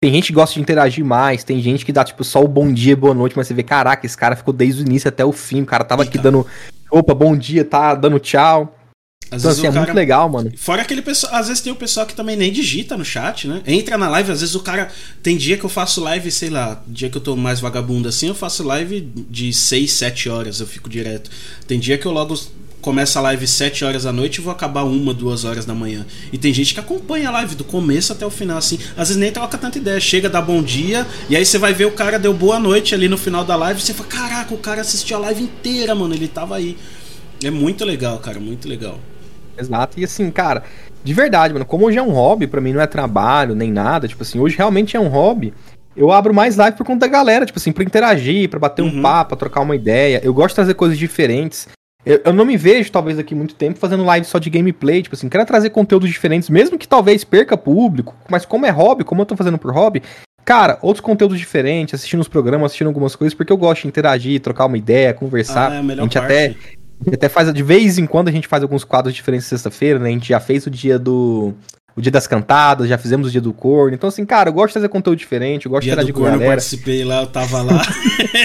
Tem 0.04 0.12
gente 0.12 0.28
que 0.28 0.34
gosta 0.34 0.56
de 0.56 0.62
interagir 0.62 1.06
mais, 1.06 1.44
tem 1.44 1.62
gente 1.62 1.86
que 1.86 1.92
dá, 1.94 2.04
tipo, 2.04 2.24
só 2.24 2.44
o 2.44 2.48
bom 2.48 2.74
dia, 2.74 2.98
boa 2.98 3.14
noite, 3.14 3.38
mas 3.38 3.46
você 3.46 3.54
vê, 3.54 3.62
caraca, 3.62 4.04
esse 4.04 4.18
cara 4.18 4.36
ficou 4.36 4.52
desde 4.52 4.82
o 4.82 4.86
início 4.88 5.08
até 5.08 5.24
o 5.24 5.32
fim. 5.32 5.62
O 5.62 5.66
cara 5.66 5.84
tava 5.84 6.02
aqui 6.02 6.18
Então. 6.18 6.32
dando. 6.32 6.48
Opa, 6.90 7.14
bom 7.14 7.38
dia, 7.38 7.64
tá 7.64 7.94
dando 7.94 8.18
tchau. 8.18 8.76
Às 9.30 9.42
Então, 9.42 9.50
vezes 9.52 9.60
assim, 9.60 9.68
é 9.68 9.70
cara. 9.70 9.80
muito 9.86 9.96
legal, 9.96 10.28
mano. 10.28 10.52
Fora 10.58 10.82
aquele 10.82 11.04
pessoal, 11.04 11.36
às 11.36 11.50
vezes 11.50 11.62
tem 11.62 11.72
o 11.72 11.76
pessoal 11.76 12.08
que 12.08 12.16
também 12.16 12.36
nem 12.36 12.52
digita 12.52 12.98
no 12.98 13.06
chat, 13.06 13.48
né? 13.48 13.62
Entra 13.68 13.96
na 13.96 14.10
live, 14.10 14.32
às 14.32 14.40
vezes 14.42 14.56
o 14.56 14.62
cara. 14.62 14.90
Tem 15.22 15.38
dia 15.38 15.56
que 15.56 15.64
eu 15.64 15.70
faço 15.70 16.02
live, 16.02 16.32
sei 16.32 16.50
lá, 16.50 16.82
dia 16.88 17.08
que 17.08 17.18
eu 17.18 17.22
tô 17.22 17.36
mais 17.36 17.60
vagabundo 17.60 18.10
assim, 18.10 18.28
eu 18.28 18.36
faço 18.36 18.64
live 18.64 19.02
de 19.30 19.54
6, 19.54 19.92
7 19.92 20.30
horas, 20.30 20.60
eu 20.60 20.66
fico 20.66 20.90
direto. 20.90 21.30
Tem 21.68 21.80
dia 21.80 22.00
que 22.00 22.08
eu 22.08 22.12
logo 22.12 22.36
começo 22.82 23.18
a 23.18 23.22
live 23.22 23.48
7 23.48 23.86
horas 23.86 24.04
da 24.04 24.12
noite 24.12 24.38
e 24.38 24.42
vou 24.42 24.52
acabar 24.52 24.84
uma, 24.84 25.14
duas 25.14 25.46
horas 25.46 25.66
da 25.66 25.74
manhã. 25.74 26.06
E 26.34 26.38
tem 26.38 26.54
gente 26.54 26.74
que 26.74 26.80
acompanha 26.80 27.30
a 27.30 27.32
live 27.32 27.56
do 27.56 27.64
começo 27.64 28.12
até 28.12 28.26
o 28.26 28.30
final, 28.30 28.58
assim. 28.58 28.78
Às 28.98 29.10
vezes 29.10 29.18
nem 29.18 29.32
troca 29.32 29.58
tanta 29.58 29.78
ideia. 29.78 30.00
Chega, 30.00 30.30
dá 30.30 30.42
bom 30.42 30.62
dia, 30.64 31.06
e 31.30 31.36
aí 31.36 31.46
você 31.46 31.58
vai 31.58 31.74
ver 31.74 31.86
o 31.86 31.92
cara 31.92 32.18
deu 32.18 32.34
boa 32.34 32.60
noite 32.60 32.94
ali 32.96 33.08
no 33.08 33.18
final 33.18 33.46
da 33.46 33.56
live, 33.56 33.80
você 33.80 33.94
fala, 33.94 34.10
caraca, 34.10 34.54
o 34.54 34.58
cara 34.58 34.82
assistiu 34.82 35.18
a 35.18 35.20
live 35.20 35.44
inteira, 35.44 35.94
mano, 35.96 36.14
ele 36.14 36.28
tava 36.28 36.56
aí. 36.56 36.76
É 37.44 37.52
muito 37.52 37.86
legal, 37.86 38.18
cara, 38.20 38.40
muito 38.40 38.68
legal. 38.68 39.00
Exato. 39.58 40.00
E 40.00 40.04
assim, 40.04 40.30
cara, 40.32 40.64
de 41.04 41.14
verdade, 41.14 41.54
mano, 41.54 41.66
como 41.66 41.86
hoje 41.86 41.98
é 41.98 42.02
um 42.04 42.12
hobby, 42.12 42.48
pra 42.48 42.62
mim 42.62 42.74
não 42.74 42.82
é 42.82 42.88
trabalho 42.88 43.54
nem 43.56 43.72
nada, 43.72 44.08
tipo 44.08 44.24
assim, 44.24 44.40
hoje 44.40 44.58
realmente 44.58 44.98
é 44.98 45.00
um 45.00 45.08
hobby. 45.08 45.54
Eu 45.96 46.10
abro 46.12 46.34
mais 46.34 46.56
live 46.56 46.78
por 46.78 46.86
conta 46.86 47.02
da 47.02 47.08
galera, 47.08 47.46
tipo 47.46 47.60
assim, 47.60 47.72
pra 47.72 47.84
interagir, 47.84 48.50
pra 48.50 48.58
bater 48.60 48.82
Uhum. 48.82 48.98
um 48.98 49.02
papo, 49.02 49.30
pra 49.30 49.38
trocar 49.38 49.62
uma 49.62 49.76
ideia. 49.76 50.22
Eu 50.24 50.34
gosto 50.34 50.50
de 50.50 50.56
trazer 50.56 50.74
coisas 50.74 50.98
diferentes. 50.98 51.68
Eu, 52.06 52.22
eu 52.26 52.34
não 52.34 52.46
me 52.46 52.58
vejo, 52.58 52.92
talvez, 52.92 53.20
aqui 53.20 53.36
muito 53.36 53.54
tempo 53.56 53.78
fazendo 53.78 54.04
live 54.04 54.26
só 54.26 54.40
de 54.40 54.50
gameplay, 54.50 55.04
tipo 55.04 55.16
assim, 55.16 55.30
quero 55.30 55.46
trazer 55.46 55.70
conteúdos 55.70 56.10
diferentes, 56.10 56.50
mesmo 56.50 56.78
que 56.78 56.88
talvez 56.88 57.24
perca 57.24 57.56
público, 57.56 58.16
mas 58.30 58.46
como 58.46 58.66
é 58.66 58.70
hobby, 58.70 59.04
como 59.04 59.22
eu 59.22 59.26
tô 59.26 59.36
fazendo 59.36 59.58
por 59.58 59.72
hobby, 59.72 60.02
cara, 60.44 60.80
outros 60.82 61.02
conteúdos 61.02 61.38
diferentes, 61.38 61.94
assistindo 61.94 62.22
os 62.22 62.28
programas, 62.28 62.68
assistindo 62.68 62.88
algumas 62.88 63.16
coisas, 63.16 63.36
porque 63.36 63.54
eu 63.54 63.58
gosto 63.58 63.84
de 63.84 63.88
interagir, 63.88 64.42
trocar 64.42 64.66
uma 64.66 64.78
ideia, 64.78 65.14
conversar. 65.14 65.72
Ah, 65.72 65.76
é 65.76 65.80
a 65.80 65.84
melhor 65.84 66.02
a 66.02 66.06
gente 66.06 66.18
parte. 66.18 66.34
até 66.34 66.46
a 67.02 67.04
gente 67.04 67.16
até 67.16 67.30
faz, 67.30 67.52
de 67.52 67.64
vez 67.64 67.98
em 67.98 68.06
quando 68.06 68.28
a 68.28 68.32
gente 68.32 68.48
faz 68.48 68.62
alguns 68.62 68.84
quadros 68.84 69.14
diferentes 69.16 69.48
sexta-feira, 69.48 69.98
né? 69.98 70.10
A 70.10 70.12
gente 70.12 70.30
já 70.30 70.40
fez 70.40 70.68
o 70.68 70.70
dia 70.70 71.00
do. 71.00 71.54
O 71.96 72.02
dia 72.02 72.12
das 72.12 72.26
cantadas, 72.26 72.88
já 72.88 72.98
fizemos 72.98 73.28
o 73.28 73.32
dia 73.32 73.42
do 73.42 73.52
corno. 73.52 73.94
Então, 73.94 74.08
assim, 74.08 74.26
cara, 74.26 74.50
eu 74.50 74.54
gosto 74.54 74.68
de 74.70 74.74
fazer 74.76 74.88
conteúdo 74.90 75.18
diferente, 75.18 75.66
eu 75.66 75.72
gosto 75.72 75.84
Dia 75.84 75.96
de 75.98 76.14
com 76.14 76.20
a 76.20 76.22
corno 76.22 76.28
eu 76.36 76.40
galera, 76.40 76.52
participei 76.52 77.04
lá, 77.04 77.22
eu 77.22 77.28
tava 77.28 77.62
lá. 77.62 77.82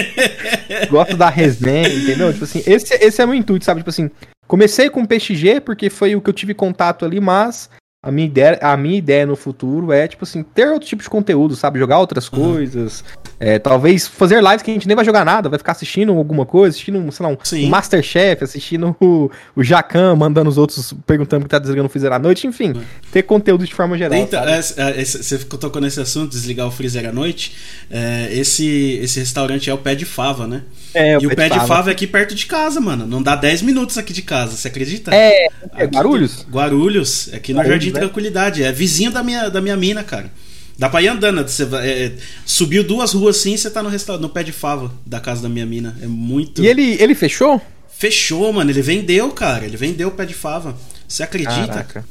gosto 0.91 1.15
da 1.15 1.29
resenha, 1.29 1.87
entendeu? 1.87 2.31
Tipo 2.31 2.43
assim, 2.43 2.61
esse, 2.65 2.93
esse 2.95 3.21
é 3.21 3.25
o 3.25 3.27
meu 3.27 3.37
intuito, 3.37 3.63
sabe? 3.65 3.79
Tipo 3.81 3.89
assim, 3.89 4.09
comecei 4.47 4.89
com 4.89 5.05
PXG 5.05 5.61
porque 5.61 5.89
foi 5.89 6.15
o 6.15 6.21
que 6.21 6.29
eu 6.29 6.33
tive 6.33 6.53
contato 6.53 7.05
ali, 7.05 7.19
mas 7.19 7.69
a 8.03 8.11
minha 8.11 8.27
ideia, 8.27 8.59
a 8.61 8.77
minha 8.77 8.97
ideia 8.97 9.25
no 9.25 9.35
futuro 9.35 9.91
é, 9.91 10.07
tipo 10.07 10.23
assim, 10.23 10.43
ter 10.43 10.67
outro 10.69 10.87
tipo 10.87 11.01
de 11.03 11.09
conteúdo, 11.09 11.55
sabe? 11.55 11.79
Jogar 11.79 11.99
outras 11.99 12.31
Uhum. 12.31 12.53
coisas, 12.53 13.03
É, 13.39 13.59
talvez 13.59 14.07
fazer 14.07 14.41
lives 14.41 14.63
que 14.63 14.71
a 14.71 14.73
gente 14.73 14.87
nem 14.87 14.95
vai 14.95 15.05
jogar 15.05 15.23
nada, 15.23 15.47
vai 15.47 15.59
ficar 15.59 15.73
assistindo 15.73 16.11
alguma 16.11 16.45
coisa, 16.45 16.75
assistindo, 16.75 17.11
sei 17.11 17.23
lá, 17.23 17.31
um, 17.31 17.37
um 17.65 17.69
Masterchef, 17.69 18.43
assistindo 18.43 18.95
o, 18.99 19.29
o 19.55 19.63
Jacan, 19.63 20.15
mandando 20.15 20.49
os 20.49 20.57
outros 20.57 20.93
perguntando 21.05 21.41
o 21.41 21.45
que 21.45 21.49
tá 21.51 21.59
desligando 21.59 21.85
o 21.85 21.89
freezer 21.89 22.11
à 22.11 22.17
noite, 22.17 22.47
enfim, 22.47 22.73
ter 23.11 23.21
conteúdo 23.23 23.63
de 23.63 23.73
forma 23.73 23.95
geral. 23.95 24.17
Então, 24.17 24.43
é, 24.43 24.57
é, 24.57 25.05
você 25.05 25.37
tocou 25.37 25.79
nesse 25.79 25.99
assunto, 25.99 26.31
desligar 26.31 26.65
o 26.67 26.71
freezer 26.71 27.07
à 27.07 27.11
noite. 27.11 27.55
É, 27.91 28.29
esse, 28.31 28.99
esse 29.03 29.19
restaurante 29.19 29.69
é 29.69 29.73
o 29.73 29.77
Pé 29.77 29.93
de 29.93 30.05
Fava, 30.05 30.47
né? 30.47 30.63
É, 30.93 31.17
o 31.17 31.21
e 31.21 31.27
o 31.27 31.35
Pé 31.35 31.47
de 31.47 31.55
Fava. 31.55 31.67
Fava 31.67 31.89
é 31.89 31.91
aqui 31.91 32.07
perto 32.07 32.33
de 32.33 32.47
casa, 32.47 32.81
mano. 32.81 33.05
Não 33.05 33.21
dá 33.21 33.35
10 33.35 33.61
minutos 33.61 33.99
aqui 33.99 34.13
de 34.13 34.23
casa, 34.23 34.57
você 34.57 34.67
acredita? 34.67 35.13
É, 35.13 35.47
é 35.75 35.85
Guarulhos? 35.85 36.43
Guarulhos, 36.49 37.29
aqui 37.31 37.53
no 37.53 37.59
Guarulhos, 37.59 37.83
Jardim 37.83 37.93
né? 37.93 37.99
Tranquilidade. 37.99 38.63
É 38.63 38.71
vizinho 38.71 39.11
da 39.11 39.21
minha, 39.21 39.47
da 39.49 39.61
minha 39.61 39.77
mina, 39.77 40.03
cara. 40.03 40.31
Dá 40.77 40.89
pra 40.89 41.01
ir 41.01 41.07
andando. 41.07 41.47
Você 41.47 41.65
vai, 41.65 41.89
é, 41.89 42.13
subiu 42.45 42.83
duas 42.83 43.13
ruas 43.13 43.37
assim 43.37 43.53
e 43.53 43.57
você 43.57 43.69
tá 43.69 43.81
no, 43.81 43.89
restaurante, 43.89 44.21
no 44.21 44.29
pé 44.29 44.43
de 44.43 44.51
fava 44.51 44.93
da 45.05 45.19
casa 45.19 45.41
da 45.41 45.49
minha 45.49 45.65
mina. 45.65 45.97
É 46.01 46.07
muito. 46.07 46.63
E 46.63 46.67
ele, 46.67 46.97
ele 47.01 47.15
fechou? 47.15 47.59
Fechou, 47.89 48.53
mano. 48.53 48.69
Ele 48.69 48.81
vendeu, 48.81 49.29
cara. 49.31 49.65
Ele 49.65 49.77
vendeu 49.77 50.09
o 50.09 50.11
pé 50.11 50.25
de 50.25 50.33
fava. 50.33 50.77
Você 51.07 51.23
acredita? 51.23 51.67
Caraca. 51.67 52.05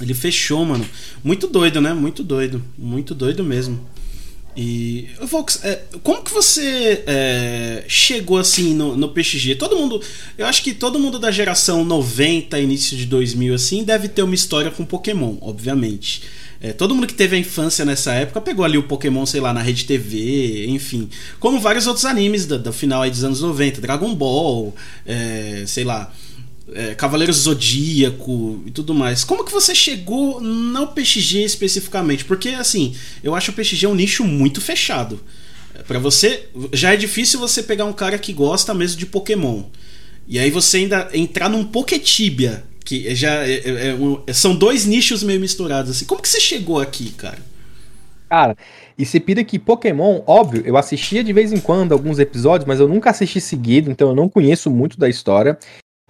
Ele 0.00 0.12
fechou, 0.12 0.64
mano. 0.64 0.86
Muito 1.24 1.46
doido, 1.46 1.80
né? 1.80 1.94
Muito 1.94 2.22
doido. 2.22 2.62
Muito 2.76 3.14
doido 3.14 3.42
mesmo. 3.42 3.80
E, 4.56 5.10
Vox, 5.20 5.60
é, 5.64 5.82
como 6.02 6.22
que 6.22 6.32
você 6.32 7.04
é, 7.06 7.84
chegou 7.86 8.38
assim 8.38 8.74
no, 8.74 8.96
no 8.96 9.10
PXG? 9.10 9.54
Todo 9.56 9.76
mundo, 9.76 10.00
eu 10.38 10.46
acho 10.46 10.62
que 10.62 10.72
todo 10.72 10.98
mundo 10.98 11.18
da 11.18 11.30
geração 11.30 11.84
90, 11.84 12.58
início 12.58 12.96
de 12.96 13.04
2000 13.04 13.54
assim, 13.54 13.84
deve 13.84 14.08
ter 14.08 14.22
uma 14.22 14.34
história 14.34 14.70
com 14.70 14.82
Pokémon, 14.82 15.36
obviamente. 15.42 16.22
É, 16.60 16.72
todo 16.72 16.94
mundo 16.94 17.06
que 17.06 17.14
teve 17.14 17.36
a 17.36 17.38
infância 17.38 17.84
nessa 17.84 18.12
época 18.12 18.40
pegou 18.40 18.64
ali 18.64 18.78
o 18.78 18.82
Pokémon, 18.82 19.26
sei 19.26 19.40
lá, 19.40 19.52
na 19.52 19.60
Rede 19.60 19.84
TV, 19.84 20.66
enfim. 20.68 21.08
Como 21.38 21.60
vários 21.60 21.86
outros 21.86 22.04
animes 22.04 22.46
do, 22.46 22.58
do 22.58 22.72
final 22.72 23.02
aí 23.02 23.10
dos 23.10 23.24
anos 23.24 23.40
90, 23.40 23.80
Dragon 23.80 24.14
Ball, 24.14 24.74
é, 25.04 25.64
sei 25.66 25.84
lá, 25.84 26.12
é, 26.72 26.94
Cavaleiros 26.94 27.36
Zodíaco 27.36 28.62
e 28.66 28.70
tudo 28.70 28.94
mais. 28.94 29.22
Como 29.22 29.44
que 29.44 29.52
você 29.52 29.74
chegou 29.74 30.40
no 30.40 30.88
PXG 30.88 31.44
especificamente? 31.44 32.24
Porque, 32.24 32.50
assim, 32.50 32.94
eu 33.22 33.34
acho 33.34 33.50
o 33.50 33.54
PXG 33.54 33.86
um 33.86 33.94
nicho 33.94 34.24
muito 34.24 34.60
fechado. 34.60 35.20
É, 35.74 35.82
para 35.82 35.98
você, 35.98 36.48
já 36.72 36.92
é 36.92 36.96
difícil 36.96 37.38
você 37.38 37.62
pegar 37.62 37.84
um 37.84 37.92
cara 37.92 38.18
que 38.18 38.32
gosta 38.32 38.72
mesmo 38.74 38.98
de 38.98 39.06
Pokémon. 39.06 39.64
E 40.26 40.38
aí 40.38 40.50
você 40.50 40.78
ainda 40.78 41.08
entrar 41.14 41.48
num 41.48 41.64
Poketibia, 41.64 42.64
que 42.86 43.12
já 43.16 43.44
é, 43.44 43.54
é, 43.54 43.96
é, 44.28 44.32
são 44.32 44.54
dois 44.54 44.86
nichos 44.86 45.24
meio 45.24 45.40
misturados 45.40 45.90
assim. 45.90 46.04
Como 46.04 46.22
que 46.22 46.28
você 46.28 46.40
chegou 46.40 46.80
aqui, 46.80 47.10
cara? 47.10 47.38
Cara, 48.30 48.56
e 48.96 49.04
se 49.04 49.18
pira 49.18 49.42
que 49.44 49.58
Pokémon, 49.58 50.22
óbvio, 50.26 50.62
eu 50.64 50.76
assistia 50.76 51.22
de 51.22 51.32
vez 51.32 51.52
em 51.52 51.58
quando 51.58 51.92
alguns 51.92 52.18
episódios, 52.18 52.66
mas 52.66 52.78
eu 52.78 52.88
nunca 52.88 53.10
assisti 53.10 53.40
seguido, 53.40 53.90
então 53.90 54.08
eu 54.08 54.14
não 54.14 54.28
conheço 54.28 54.70
muito 54.70 54.98
da 54.98 55.08
história. 55.08 55.58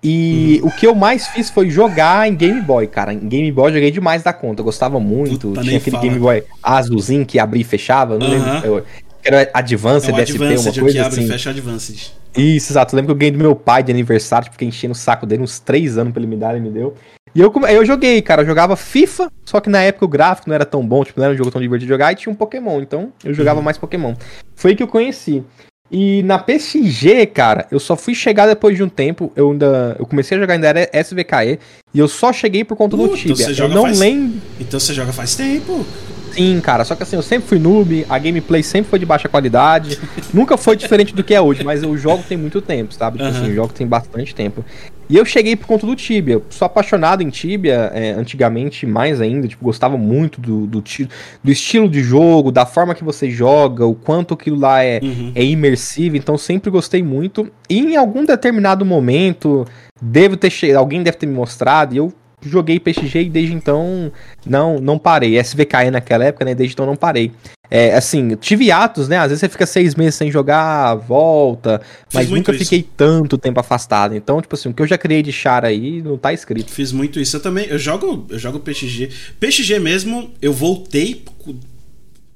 E 0.02 0.60
uhum. 0.62 0.68
o 0.68 0.72
que 0.72 0.86
eu 0.86 0.94
mais 0.94 1.26
fiz 1.28 1.48
foi 1.48 1.70
jogar 1.70 2.28
em 2.28 2.34
Game 2.36 2.60
Boy, 2.60 2.86
cara. 2.86 3.12
Em 3.12 3.26
Game 3.26 3.50
Boy 3.50 3.70
eu 3.70 3.74
joguei 3.74 3.90
demais 3.90 4.22
da 4.22 4.32
conta, 4.32 4.60
eu 4.60 4.64
gostava 4.64 5.00
muito. 5.00 5.48
Puta, 5.48 5.62
Tinha 5.62 5.78
aquele 5.78 5.96
fala. 5.96 6.08
Game 6.08 6.20
Boy 6.20 6.44
azulzinho 6.62 7.24
que 7.24 7.38
abria 7.38 7.62
e 7.62 7.64
fechava, 7.64 8.18
não 8.18 8.26
uhum. 8.26 8.32
lembro. 8.32 8.66
Eu, 8.66 8.84
era 9.24 9.50
Advanced, 9.52 10.10
é 10.10 10.12
um 10.12 10.16
DSP, 10.16 10.38
uma 10.38 10.46
coisa 10.46 10.70
que 10.70 10.98
abre 10.98 11.18
assim. 11.18 11.24
e 11.24 11.28
fecha 11.28 11.50
Advanced. 11.50 12.12
Isso, 12.36 12.72
exato. 12.72 12.94
Eu 12.94 12.96
lembro 12.96 13.08
que 13.08 13.12
eu 13.12 13.18
ganhei 13.18 13.32
do 13.32 13.38
meu 13.38 13.56
pai 13.56 13.82
de 13.82 13.90
aniversário, 13.90 14.50
fiquei 14.50 14.68
enchendo 14.68 14.92
o 14.92 14.96
saco 14.96 15.26
dele 15.26 15.42
uns 15.42 15.58
três 15.58 15.96
anos 15.96 16.12
pra 16.12 16.20
ele 16.20 16.28
me 16.28 16.36
dar, 16.36 16.54
ele 16.54 16.64
me 16.64 16.70
deu. 16.70 16.94
E 17.34 17.40
eu, 17.40 17.52
eu 17.68 17.84
joguei, 17.84 18.22
cara, 18.22 18.42
eu 18.42 18.46
jogava 18.46 18.76
FIFA, 18.76 19.30
só 19.44 19.60
que 19.60 19.68
na 19.68 19.82
época 19.82 20.06
o 20.06 20.08
gráfico 20.08 20.48
não 20.48 20.54
era 20.54 20.64
tão 20.64 20.86
bom, 20.86 21.04
tipo, 21.04 21.20
não 21.20 21.26
era 21.26 21.34
um 21.34 21.36
jogo 21.36 21.50
tão 21.50 21.60
divertido 21.60 21.86
de 21.86 21.92
jogar, 21.92 22.12
e 22.12 22.16
tinha 22.16 22.32
um 22.32 22.36
Pokémon, 22.36 22.80
então 22.80 23.12
eu 23.22 23.34
jogava 23.34 23.58
uhum. 23.58 23.64
mais 23.64 23.76
Pokémon. 23.76 24.14
Foi 24.54 24.70
aí 24.70 24.76
que 24.76 24.82
eu 24.82 24.88
conheci. 24.88 25.44
E 25.90 26.22
na 26.24 26.38
PSG, 26.38 27.26
cara, 27.26 27.66
eu 27.70 27.78
só 27.78 27.94
fui 27.94 28.14
chegar 28.14 28.46
depois 28.46 28.76
de 28.76 28.82
um 28.82 28.88
tempo. 28.88 29.32
Eu 29.36 29.52
ainda. 29.52 29.94
Eu 29.98 30.06
comecei 30.06 30.36
a 30.36 30.40
jogar 30.40 30.54
ainda 30.54 30.66
era 30.66 30.90
SVKE. 30.92 31.60
E 31.94 31.98
eu 31.98 32.08
só 32.08 32.32
cheguei 32.32 32.64
por 32.64 32.76
conta 32.76 32.96
do 32.96 33.08
Tibia. 33.14 33.46
Eu 33.56 33.68
não 33.68 33.82
faz... 33.82 33.98
lembro. 34.00 34.40
Então 34.58 34.80
você 34.80 34.92
joga 34.92 35.12
faz 35.12 35.36
tempo. 35.36 35.86
Sim, 36.36 36.60
cara. 36.60 36.84
Só 36.84 36.94
que 36.94 37.02
assim, 37.02 37.16
eu 37.16 37.22
sempre 37.22 37.48
fui 37.48 37.58
noob, 37.58 38.04
a 38.08 38.18
gameplay 38.18 38.62
sempre 38.62 38.90
foi 38.90 38.98
de 38.98 39.06
baixa 39.06 39.28
qualidade. 39.28 39.98
Nunca 40.32 40.56
foi 40.56 40.76
diferente 40.76 41.14
do 41.14 41.24
que 41.24 41.34
é 41.34 41.40
hoje, 41.40 41.64
mas 41.64 41.82
o 41.82 41.96
jogo 41.96 42.22
tem 42.28 42.36
muito 42.36 42.60
tempo, 42.60 42.92
sabe? 42.92 43.18
Tipo 43.18 43.30
uhum. 43.30 43.36
assim, 43.36 43.52
o 43.52 43.54
jogo 43.54 43.72
tem 43.72 43.86
bastante 43.86 44.34
tempo. 44.34 44.64
E 45.08 45.16
eu 45.16 45.24
cheguei 45.24 45.54
por 45.54 45.66
conta 45.66 45.86
do 45.86 45.94
Tibia. 45.94 46.34
Eu 46.34 46.44
sou 46.50 46.66
apaixonado 46.66 47.22
em 47.22 47.30
Tibia, 47.30 47.90
é, 47.94 48.10
antigamente 48.10 48.84
mais 48.84 49.20
ainda, 49.20 49.46
tipo, 49.46 49.64
gostava 49.64 49.96
muito 49.96 50.40
do, 50.40 50.66
do, 50.66 50.82
do, 50.82 51.50
estilo 51.50 51.88
de 51.88 52.02
jogo, 52.02 52.50
da 52.50 52.66
forma 52.66 52.94
que 52.94 53.04
você 53.04 53.30
joga, 53.30 53.86
o 53.86 53.94
quanto 53.94 54.34
aquilo 54.34 54.58
lá 54.58 54.82
é, 54.82 55.00
uhum. 55.02 55.32
é 55.34 55.44
imersivo, 55.44 56.16
então 56.16 56.36
sempre 56.36 56.70
gostei 56.70 57.02
muito. 57.02 57.50
E 57.70 57.78
em 57.78 57.96
algum 57.96 58.24
determinado 58.24 58.84
momento, 58.84 59.64
devo 60.00 60.36
ter 60.36 60.52
alguém 60.76 61.02
deve 61.02 61.16
ter 61.16 61.26
me 61.26 61.34
mostrado, 61.34 61.94
e 61.94 61.98
eu 61.98 62.12
joguei 62.48 62.80
PXG 62.80 63.22
e 63.22 63.30
desde 63.30 63.54
então 63.54 64.12
não 64.44 64.78
não 64.78 64.98
parei. 64.98 65.38
SVKE 65.38 65.90
naquela 65.90 66.24
época, 66.24 66.44
né? 66.44 66.54
Desde 66.54 66.74
então 66.74 66.86
não 66.86 66.96
parei. 66.96 67.32
É, 67.70 67.94
assim, 67.94 68.36
tive 68.36 68.70
atos, 68.70 69.08
né? 69.08 69.18
Às 69.18 69.28
vezes 69.28 69.40
você 69.40 69.48
fica 69.48 69.66
seis 69.66 69.94
meses 69.94 70.14
sem 70.14 70.30
jogar, 70.30 70.94
volta, 70.94 71.80
mas 72.14 72.30
nunca 72.30 72.52
isso. 72.52 72.64
fiquei 72.64 72.88
tanto 72.96 73.36
tempo 73.36 73.58
afastado. 73.58 74.14
Então, 74.14 74.40
tipo 74.40 74.54
assim, 74.54 74.68
o 74.68 74.74
que 74.74 74.82
eu 74.82 74.86
já 74.86 74.96
criei 74.96 75.22
de 75.22 75.32
char 75.32 75.64
aí 75.64 76.00
não 76.00 76.16
tá 76.16 76.32
escrito. 76.32 76.70
Fiz 76.70 76.92
muito 76.92 77.18
isso. 77.18 77.36
Eu 77.36 77.40
também, 77.40 77.66
eu 77.66 77.78
jogo, 77.78 78.26
eu 78.28 78.38
jogo 78.38 78.60
PXG. 78.60 79.10
PXG 79.40 79.80
mesmo, 79.80 80.30
eu 80.40 80.52
voltei 80.52 81.24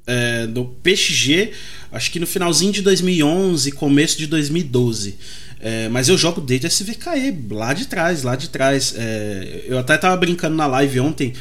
é, 0.07 0.47
do 0.47 0.65
PXG, 0.65 1.53
acho 1.93 2.11
que 2.11 2.19
no 2.19 2.27
finalzinho 2.27 2.73
de 2.73 2.83
2011, 2.83 3.71
começo 3.73 4.19
de 4.19 4.27
2012. 4.27 5.17
É, 5.63 5.89
mas 5.91 6.09
eu 6.09 6.17
jogo 6.17 6.41
desde 6.41 6.67
SVKE, 6.67 7.37
lá 7.51 7.75
de 7.75 7.87
trás, 7.87 8.23
lá 8.23 8.35
de 8.35 8.49
trás. 8.49 8.95
É, 8.97 9.65
eu 9.67 9.79
até 9.79 9.97
tava 9.99 10.17
brincando 10.17 10.57
na 10.57 10.67
live 10.67 11.01
ontem 11.01 11.35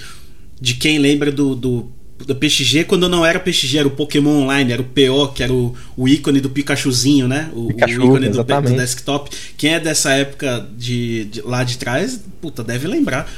de 0.59 0.73
quem 0.73 0.99
lembra 0.99 1.31
do, 1.31 1.55
do, 1.55 1.89
do, 2.17 2.35
PXG 2.35 2.83
quando 2.83 3.07
não 3.07 3.25
era 3.25 3.39
PXG, 3.39 3.77
era 3.77 3.87
o 3.87 3.91
Pokémon 3.91 4.43
Online, 4.43 4.73
era 4.73 4.81
o 4.81 4.85
PO, 4.85 5.33
que 5.33 5.41
era 5.41 5.53
o, 5.53 5.73
o 5.95 6.07
ícone 6.07 6.41
do 6.41 6.49
Pikachuzinho, 6.49 7.29
né? 7.29 7.49
O, 7.53 7.67
Pikachu, 7.67 8.01
o 8.01 8.05
ícone 8.05 8.29
do, 8.29 8.43
do, 8.43 8.75
desktop. 8.75 9.29
Quem 9.57 9.75
é 9.75 9.79
dessa 9.79 10.11
época 10.11 10.67
de, 10.77 11.25
de, 11.25 11.41
lá 11.41 11.63
de 11.63 11.77
trás, 11.77 12.19
puta, 12.41 12.61
deve 12.61 12.87
lembrar. 12.87 13.31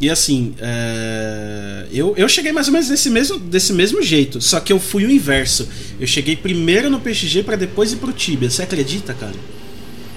E 0.00 0.08
assim, 0.08 0.54
é... 0.60 1.86
eu, 1.92 2.14
eu 2.16 2.28
cheguei 2.28 2.52
mais 2.52 2.68
ou 2.68 2.72
menos 2.72 2.88
desse 2.88 3.10
mesmo, 3.10 3.40
desse 3.40 3.72
mesmo 3.72 4.00
jeito, 4.00 4.40
só 4.40 4.60
que 4.60 4.72
eu 4.72 4.78
fui 4.78 5.04
o 5.04 5.10
inverso. 5.10 5.68
Eu 5.98 6.06
cheguei 6.06 6.36
primeiro 6.36 6.88
no 6.88 7.00
PXG 7.00 7.42
para 7.42 7.56
depois 7.56 7.92
ir 7.92 7.96
pro 7.96 8.12
Tibia. 8.12 8.48
Você 8.48 8.62
acredita, 8.62 9.12
cara? 9.12 9.34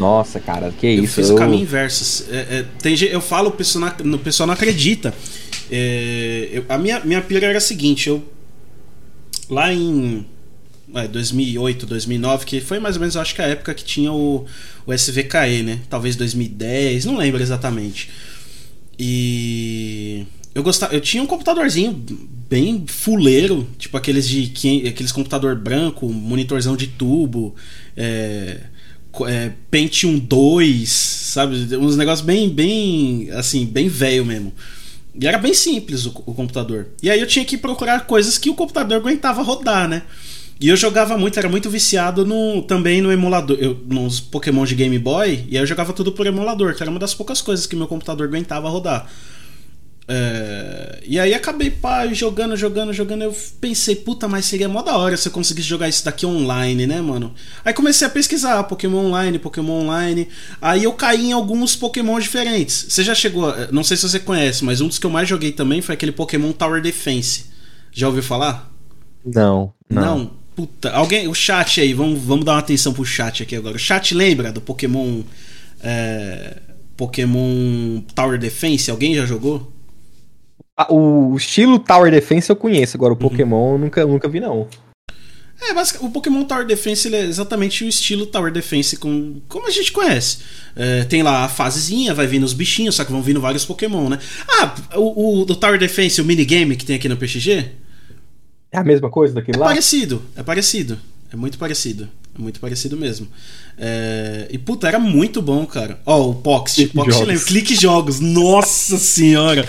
Nossa, 0.02 0.40
cara, 0.40 0.72
que 0.72 0.88
eu 0.88 1.04
isso. 1.04 1.20
Eu 1.20 1.26
fiz 1.26 1.30
o 1.30 1.36
caminho 1.36 1.62
inverso. 1.62 2.26
É, 2.32 2.36
é, 2.36 2.66
tem, 2.82 3.00
eu 3.04 3.22
falo, 3.22 3.50
o 3.50 3.52
pessoal 3.52 3.94
não, 4.04 4.16
o 4.16 4.20
pessoal 4.20 4.48
não 4.48 4.54
acredita. 4.56 5.14
É, 5.70 6.50
eu, 6.52 6.66
a 6.68 6.78
minha, 6.80 7.00
minha 7.02 7.22
pira 7.22 7.46
era 7.46 7.60
a 7.60 7.62
seguinte: 7.62 8.10
eu. 8.10 8.24
Lá 9.48 9.72
em. 9.72 10.26
2008, 11.10 11.86
2009, 11.86 12.46
que 12.46 12.60
foi 12.60 12.78
mais 12.78 12.98
ou 12.98 13.00
menos, 13.00 13.16
acho 13.16 13.34
que 13.34 13.42
a 13.42 13.48
época 13.48 13.74
que 13.74 13.82
tinha 13.82 14.12
o, 14.12 14.46
o 14.86 14.94
SVKE, 14.94 15.64
né? 15.64 15.80
Talvez 15.90 16.18
2010, 16.18 17.06
não 17.06 17.16
lembro 17.16 17.42
exatamente. 17.42 18.10
E. 18.98 20.26
Eu 20.54 20.64
gostava, 20.64 20.94
eu 20.94 21.00
tinha 21.00 21.24
um 21.24 21.28
computadorzinho 21.28 21.94
bem 22.50 22.84
fuleiro, 22.86 23.66
tipo 23.78 23.96
aqueles 23.96 24.28
de 24.28 24.52
aqueles 24.86 25.14
computador 25.14 25.56
branco, 25.56 26.12
monitorzão 26.12 26.76
de 26.76 26.88
tubo, 26.88 27.56
é, 27.96 28.60
é, 29.28 29.52
Pentium 29.70 30.18
2, 30.18 30.90
sabe? 30.90 31.76
Uns 31.76 31.96
negócios 31.96 32.26
bem, 32.26 32.50
bem, 32.50 33.30
assim, 33.32 33.66
bem 33.66 33.88
velho 33.88 34.26
mesmo. 34.26 34.54
E 35.20 35.28
era 35.28 35.38
bem 35.38 35.54
simples 35.54 36.06
o, 36.06 36.10
o, 36.26 36.34
computador. 36.34 36.88
E 37.04 37.10
aí 37.10 37.20
eu 37.20 37.28
tinha 37.28 37.44
que 37.44 37.58
procurar 37.58 38.06
coisas 38.06 38.38
que 38.38 38.50
o 38.50 38.56
computador 38.56 38.98
aguentava 38.98 39.42
rodar, 39.42 39.88
né? 39.88 40.04
E 40.60 40.70
eu 40.70 40.78
jogava 40.78 41.18
muito, 41.18 41.38
era 41.40 41.50
muito 41.50 41.70
viciado 41.70 42.26
no, 42.26 42.62
também 42.62 43.02
no 43.02 43.12
emulador, 43.12 43.58
eu, 43.60 43.78
nos 43.88 44.20
Pokémon 44.20 44.64
de 44.64 44.76
Game 44.76 44.98
Boy, 45.00 45.46
e 45.50 45.58
aí 45.58 45.64
eu 45.64 45.66
jogava 45.66 45.92
tudo 45.92 46.12
por 46.12 46.28
emulador, 46.28 46.76
que 46.76 46.84
era 46.84 46.92
uma 46.92 47.00
das 47.00 47.16
poucas 47.16 47.42
coisas 47.42 47.66
que 47.66 47.76
meu 47.76 47.88
computador 47.88 48.28
aguentava 48.28 48.70
rodar. 48.70 49.10
É, 50.08 51.00
e 51.06 51.20
aí 51.20 51.34
acabei 51.34 51.70
pá, 51.70 52.06
jogando, 52.08 52.58
jogando, 52.58 52.92
jogando. 52.92 53.24
Eu 53.24 53.36
pensei, 53.60 53.96
puta, 53.96 54.28
mas 54.28 54.46
seria 54.46 54.68
mó 54.68 54.82
da 54.82 54.98
hora 54.98 55.16
se 55.16 55.28
eu 55.28 55.32
conseguisse 55.32 55.68
jogar 55.68 55.88
isso 55.88 56.04
daqui 56.04 56.26
online, 56.26 56.86
né, 56.86 57.00
mano? 57.02 57.34
Aí 57.64 57.74
comecei 57.74 58.06
a 58.06 58.10
pesquisar 58.10 58.64
Pokémon 58.64 59.06
Online, 59.06 59.40
Pokémon 59.40 59.84
Online. 59.84 60.28
Aí 60.62 60.84
eu 60.84 60.94
caí 60.94 61.28
em 61.28 61.32
alguns 61.32 61.76
Pokémon 61.76 62.20
diferentes. 62.20 62.88
Você 62.90 63.04
já 63.04 63.16
chegou, 63.16 63.54
não 63.72 63.84
sei 63.84 63.96
se 63.96 64.08
você 64.08 64.20
conhece, 64.20 64.66
mas 64.66 64.82
um 64.82 64.88
dos 64.88 65.00
que 65.00 65.06
eu 65.06 65.12
mais 65.12 65.30
joguei 65.30 65.52
também 65.52 65.82
foi 65.82 65.96
aquele 65.96 66.12
Pokémon 66.12 66.52
Tower 66.52 66.82
Defense. 66.82 67.46
Já 67.92 68.08
ouviu 68.08 68.24
falar? 68.24 68.72
Não, 69.24 69.74
não. 69.90 70.02
Não, 70.02 70.32
puta. 70.56 70.92
Alguém, 70.92 71.28
o 71.28 71.34
chat 71.34 71.80
aí, 71.80 71.94
vamos, 71.94 72.20
vamos 72.20 72.44
dar 72.44 72.54
uma 72.54 72.60
atenção 72.60 72.92
pro 72.94 73.06
chat 73.06 73.44
aqui 73.44 73.56
agora. 73.56 73.76
O 73.76 73.80
chat 73.80 74.14
lembra 74.14 74.52
do 74.52 74.60
Pokémon. 74.60 75.22
É, 75.84 76.58
Pokémon 76.98 78.02
Tower 78.14 78.38
Defense? 78.38 78.92
Alguém 78.92 79.16
já 79.16 79.26
jogou? 79.26 79.72
O 80.90 81.36
estilo 81.36 81.78
Tower 81.80 82.12
Defense 82.12 82.50
eu 82.50 82.56
conheço, 82.56 82.96
agora 82.98 83.14
o 83.14 83.16
uhum. 83.16 83.22
Pokémon 83.22 83.74
eu 83.74 83.78
nunca, 83.78 84.06
nunca 84.06 84.28
vi, 84.30 84.40
não. 84.40 84.68
É, 85.64 85.74
basic- 85.76 86.04
o 86.04 86.10
Pokémon 86.10 86.44
Tower 86.44 86.66
Defense 86.66 87.08
ele 87.08 87.18
é 87.18 87.22
exatamente 87.24 87.84
o 87.84 87.88
estilo 87.88 88.26
Tower 88.26 88.52
Defense 88.52 88.98
com, 88.98 89.40
como 89.48 89.68
a 89.68 89.70
gente 89.70 89.92
conhece. 89.92 90.40
É, 90.76 91.04
tem 91.04 91.22
lá 91.22 91.44
a 91.46 91.50
fasezinha, 91.50 92.16
vai 92.16 92.26
vindo 92.26 92.44
os 92.44 92.54
bichinhos, 92.54 92.96
só 92.96 93.04
que 93.06 93.12
vão 93.12 93.22
vindo 93.22 93.40
vários 93.40 93.64
Pokémon, 93.64 94.10
né? 94.10 94.18
Ah, 94.50 94.74
o, 94.98 95.42
o 95.42 95.46
do 95.46 95.56
Tower 95.56 95.78
Defense, 95.78 96.20
o 96.20 96.26
minigame 96.26 96.76
que 96.76 96.84
tem 96.86 96.96
aqui 96.96 97.08
no 97.08 97.16
PXG, 97.16 97.66
É 98.72 98.78
a 98.80 98.84
mesma 98.84 99.10
coisa 99.12 99.36
daquele 99.36 99.58
é 99.58 99.60
lá? 99.60 99.68
parecido, 99.68 100.24
é 100.36 100.42
parecido. 100.42 100.98
É 101.32 101.36
muito 101.36 101.58
parecido. 101.60 102.10
É 102.36 102.42
muito 102.42 102.60
parecido 102.60 102.98
mesmo. 102.98 103.28
É, 103.78 104.48
E 104.52 104.58
puta, 104.58 104.88
era 104.88 105.00
muito 105.00 105.42
bom, 105.42 105.66
cara. 105.66 106.00
Ó, 106.06 106.30
o 106.30 106.36
Poxt. 106.36 106.76
Clique 106.88 106.96
Jogos. 107.12 107.28
lembra? 107.28 107.44
Clique 107.46 107.76
Jogos. 107.76 108.20
Nossa 108.20 108.98
senhora. 108.98 109.68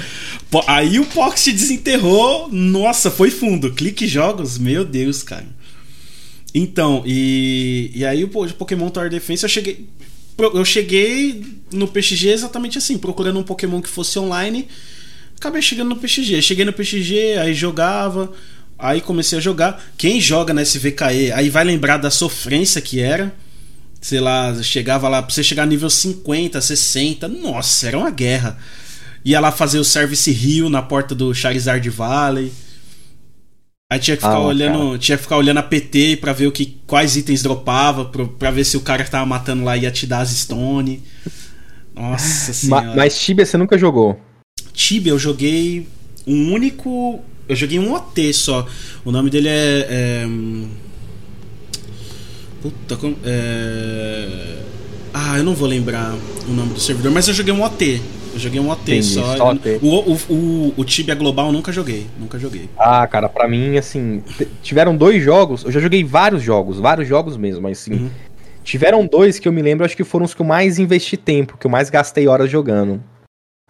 Aí 0.66 0.98
o 1.00 1.06
Poxt 1.06 1.50
desenterrou. 1.52 2.48
Nossa, 2.52 3.10
foi 3.10 3.30
fundo. 3.30 3.72
Clique 3.72 4.06
Jogos, 4.06 4.58
meu 4.58 4.84
Deus, 4.84 5.22
cara. 5.22 5.46
Então, 6.54 7.02
e, 7.06 7.90
e 7.94 8.04
aí 8.04 8.22
o 8.24 8.28
po- 8.28 8.46
Pokémon 8.54 8.90
Tower 8.90 9.08
Defense 9.10 9.42
eu 9.42 9.48
cheguei. 9.48 9.88
Eu 10.38 10.64
cheguei 10.64 11.44
no 11.72 11.86
PXG 11.86 12.28
exatamente 12.28 12.76
assim, 12.78 12.98
procurando 12.98 13.38
um 13.38 13.42
Pokémon 13.42 13.80
que 13.80 13.88
fosse 13.88 14.18
online. 14.18 14.66
Acabei 15.38 15.62
chegando 15.62 15.88
no 15.90 15.96
PXG. 15.96 16.42
Cheguei 16.42 16.64
no 16.64 16.72
PXG, 16.72 17.38
aí 17.40 17.54
jogava. 17.54 18.32
Aí 18.78 19.00
comecei 19.00 19.38
a 19.38 19.40
jogar. 19.40 19.82
Quem 19.96 20.20
joga 20.20 20.52
na 20.52 20.62
SVKE, 20.62 21.32
aí 21.32 21.48
vai 21.48 21.64
lembrar 21.64 21.96
da 21.98 22.10
sofrência 22.10 22.80
que 22.80 23.00
era. 23.00 23.32
Sei 24.02 24.18
lá, 24.20 24.52
chegava 24.62 25.08
lá, 25.08 25.22
pra 25.22 25.32
você 25.32 25.42
chegar 25.44 25.64
nível 25.64 25.88
50, 25.88 26.60
60. 26.60 27.28
Nossa, 27.28 27.86
era 27.86 27.96
uma 27.98 28.10
guerra. 28.10 28.58
Ia 29.24 29.38
lá 29.38 29.52
fazer 29.52 29.78
o 29.78 29.84
Service 29.84 30.28
Rio 30.30 30.68
na 30.68 30.82
porta 30.82 31.14
do 31.14 31.32
Charizard 31.32 31.88
Valley. 31.88 32.52
Aí 33.92 33.98
tinha 34.00 34.16
que 34.16 34.22
ficar 34.22 34.34
Ah, 34.34 34.40
olhando, 34.40 34.98
tinha 34.98 35.16
que 35.16 35.22
ficar 35.22 35.36
olhando 35.36 35.58
a 35.58 35.62
PT 35.62 36.16
pra 36.16 36.32
ver 36.32 36.46
o 36.48 36.52
que 36.52 36.78
quais 36.86 37.16
itens 37.16 37.42
dropava, 37.42 38.06
pra 38.06 38.50
ver 38.50 38.64
se 38.64 38.76
o 38.76 38.80
cara 38.80 39.04
que 39.04 39.10
tava 39.10 39.24
matando 39.26 39.62
lá 39.64 39.76
ia 39.76 39.90
te 39.90 40.06
dar 40.06 40.20
as 40.22 40.30
stone. 40.30 41.02
Nossa 41.94 42.48
Ma- 42.68 42.80
senhora. 42.80 42.96
mas 42.96 43.20
Tibia 43.20 43.46
você 43.46 43.56
nunca 43.56 43.78
jogou. 43.78 44.18
Tibia 44.72 45.12
eu 45.12 45.18
joguei 45.18 45.86
um 46.26 46.52
único. 46.52 47.22
Eu 47.48 47.54
joguei 47.54 47.78
um 47.78 47.92
OT 47.92 48.32
só. 48.32 48.66
O 49.04 49.12
nome 49.12 49.28
dele 49.30 49.48
é. 49.48 49.86
é, 49.90 50.26
Puta, 52.62 52.96
como. 52.96 53.16
É... 53.24 54.58
Ah, 55.12 55.36
eu 55.38 55.44
não 55.44 55.54
vou 55.54 55.68
lembrar 55.68 56.14
o 56.48 56.52
nome 56.52 56.72
do 56.72 56.80
servidor, 56.80 57.12
mas 57.12 57.28
eu 57.28 57.34
joguei 57.34 57.52
um 57.52 57.62
OT. 57.62 58.00
Eu 58.32 58.38
joguei 58.38 58.58
um 58.60 58.70
OT 58.70 58.80
Entendi, 58.92 59.02
só. 59.04 59.36
só 59.36 59.50
OT. 59.50 59.78
O, 59.82 59.88
o, 60.12 60.18
o, 60.30 60.74
o 60.78 60.84
Tibia 60.84 61.14
Global 61.14 61.48
eu 61.48 61.52
nunca 61.52 61.70
joguei. 61.70 62.06
Nunca 62.18 62.38
joguei. 62.38 62.70
Ah, 62.78 63.06
cara, 63.06 63.28
pra 63.28 63.46
mim, 63.46 63.76
assim, 63.76 64.22
tiveram 64.62 64.96
dois 64.96 65.22
jogos, 65.22 65.64
eu 65.64 65.70
já 65.70 65.80
joguei 65.80 66.02
vários 66.02 66.42
jogos, 66.42 66.78
vários 66.78 67.06
jogos 67.06 67.36
mesmo, 67.36 67.60
mas 67.62 67.78
assim, 67.80 67.92
Uhum. 67.92 68.10
tiveram 68.64 69.06
dois 69.06 69.38
que 69.38 69.46
eu 69.46 69.52
me 69.52 69.60
lembro, 69.60 69.84
acho 69.84 69.94
que 69.96 70.04
foram 70.04 70.24
os 70.24 70.32
que 70.32 70.40
eu 70.40 70.46
mais 70.46 70.78
investi 70.78 71.16
tempo, 71.18 71.58
que 71.58 71.66
eu 71.66 71.70
mais 71.70 71.90
gastei 71.90 72.26
horas 72.26 72.50
jogando. 72.50 73.02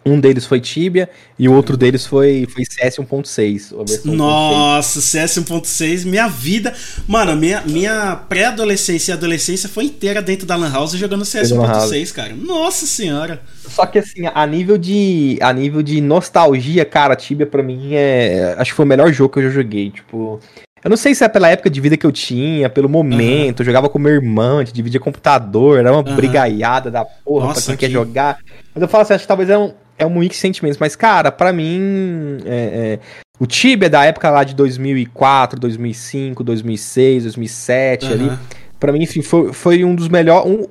Um 0.05 0.19
deles 0.19 0.45
foi 0.45 0.59
Tibia 0.59 1.09
e 1.39 1.47
o 1.47 1.53
outro 1.53 1.77
deles 1.77 2.05
foi, 2.05 2.45
foi 2.51 2.65
CS 2.65 2.97
1.6. 2.97 3.73
a 3.73 3.83
versão 3.85 4.11
1.6. 4.11 4.15
Nossa, 4.15 4.99
CS 5.01 5.37
1.6, 5.37 6.05
minha 6.05 6.27
vida. 6.27 6.73
Mano, 7.07 7.35
minha, 7.37 7.61
minha 7.65 8.15
pré-adolescência 8.27 9.11
e 9.11 9.13
adolescência 9.13 9.69
foi 9.69 9.85
inteira 9.85 10.21
dentro 10.21 10.45
da 10.45 10.55
Lan 10.57 10.71
House 10.71 10.91
jogando 10.93 11.23
CS 11.23 11.51
Lan 11.51 11.65
House. 11.67 11.91
1.6, 11.91 12.11
cara. 12.13 12.33
Nossa 12.35 12.85
senhora. 12.85 13.41
Só 13.67 13.85
que 13.85 13.99
assim, 13.99 14.27
a 14.33 14.45
nível 14.45 14.77
de 14.77 15.37
a 15.41 15.53
nível 15.53 15.81
de 15.81 16.01
nostalgia, 16.01 16.83
cara, 16.83 17.15
Tibia 17.15 17.45
pra 17.47 17.63
mim 17.63 17.93
é, 17.93 18.55
acho 18.57 18.71
que 18.71 18.75
foi 18.75 18.85
o 18.85 18.87
melhor 18.87 19.11
jogo 19.13 19.33
que 19.33 19.39
eu 19.39 19.43
já 19.43 19.49
joguei, 19.49 19.89
tipo, 19.89 20.39
eu 20.83 20.89
não 20.89 20.97
sei 20.97 21.15
se 21.15 21.23
é 21.23 21.29
pela 21.29 21.47
época 21.49 21.69
de 21.69 21.79
vida 21.79 21.95
que 21.95 22.05
eu 22.05 22.11
tinha, 22.11 22.69
pelo 22.69 22.89
momento, 22.89 23.61
eu 23.61 23.65
jogava 23.65 23.87
com 23.89 23.97
meu 23.97 24.11
irmão, 24.11 24.57
a 24.59 24.63
gente 24.65 24.73
dividia 24.75 24.99
computador, 24.99 25.79
era 25.79 25.91
uma 25.91 26.01
Aham. 26.01 26.15
brigaiada 26.15 26.91
da 26.91 27.05
porra 27.05 27.47
Nossa, 27.47 27.61
pra 27.61 27.67
quem 27.67 27.77
que- 27.77 27.85
quer 27.87 27.91
jogar. 27.91 28.37
Mas 28.75 28.81
eu 28.81 28.87
falo 28.87 29.01
assim, 29.03 29.13
acho 29.13 29.23
que 29.23 29.27
talvez 29.27 29.49
é 29.49 29.57
um, 29.57 29.73
é 29.97 30.05
um 30.05 30.19
mix 30.19 30.35
de 30.35 30.41
sentimentos, 30.41 30.77
mas 30.77 30.95
cara, 30.95 31.31
pra 31.31 31.53
mim, 31.53 32.37
é, 32.45 32.99
é, 32.99 32.99
o 33.39 33.45
Tibia 33.45 33.89
da 33.89 34.03
época 34.05 34.29
lá 34.29 34.43
de 34.43 34.55
2004, 34.55 35.59
2005, 35.59 36.43
2006, 36.43 37.23
2007 37.23 38.05
ali, 38.07 38.25
Aham. 38.25 38.39
Pra 38.83 38.91
mim, 38.91 39.01
enfim, 39.01 39.21
foi, 39.21 39.53
foi 39.53 39.85
um 39.85 39.95
dos 39.95 40.09
melhores. 40.09 40.51
Um, 40.51 40.67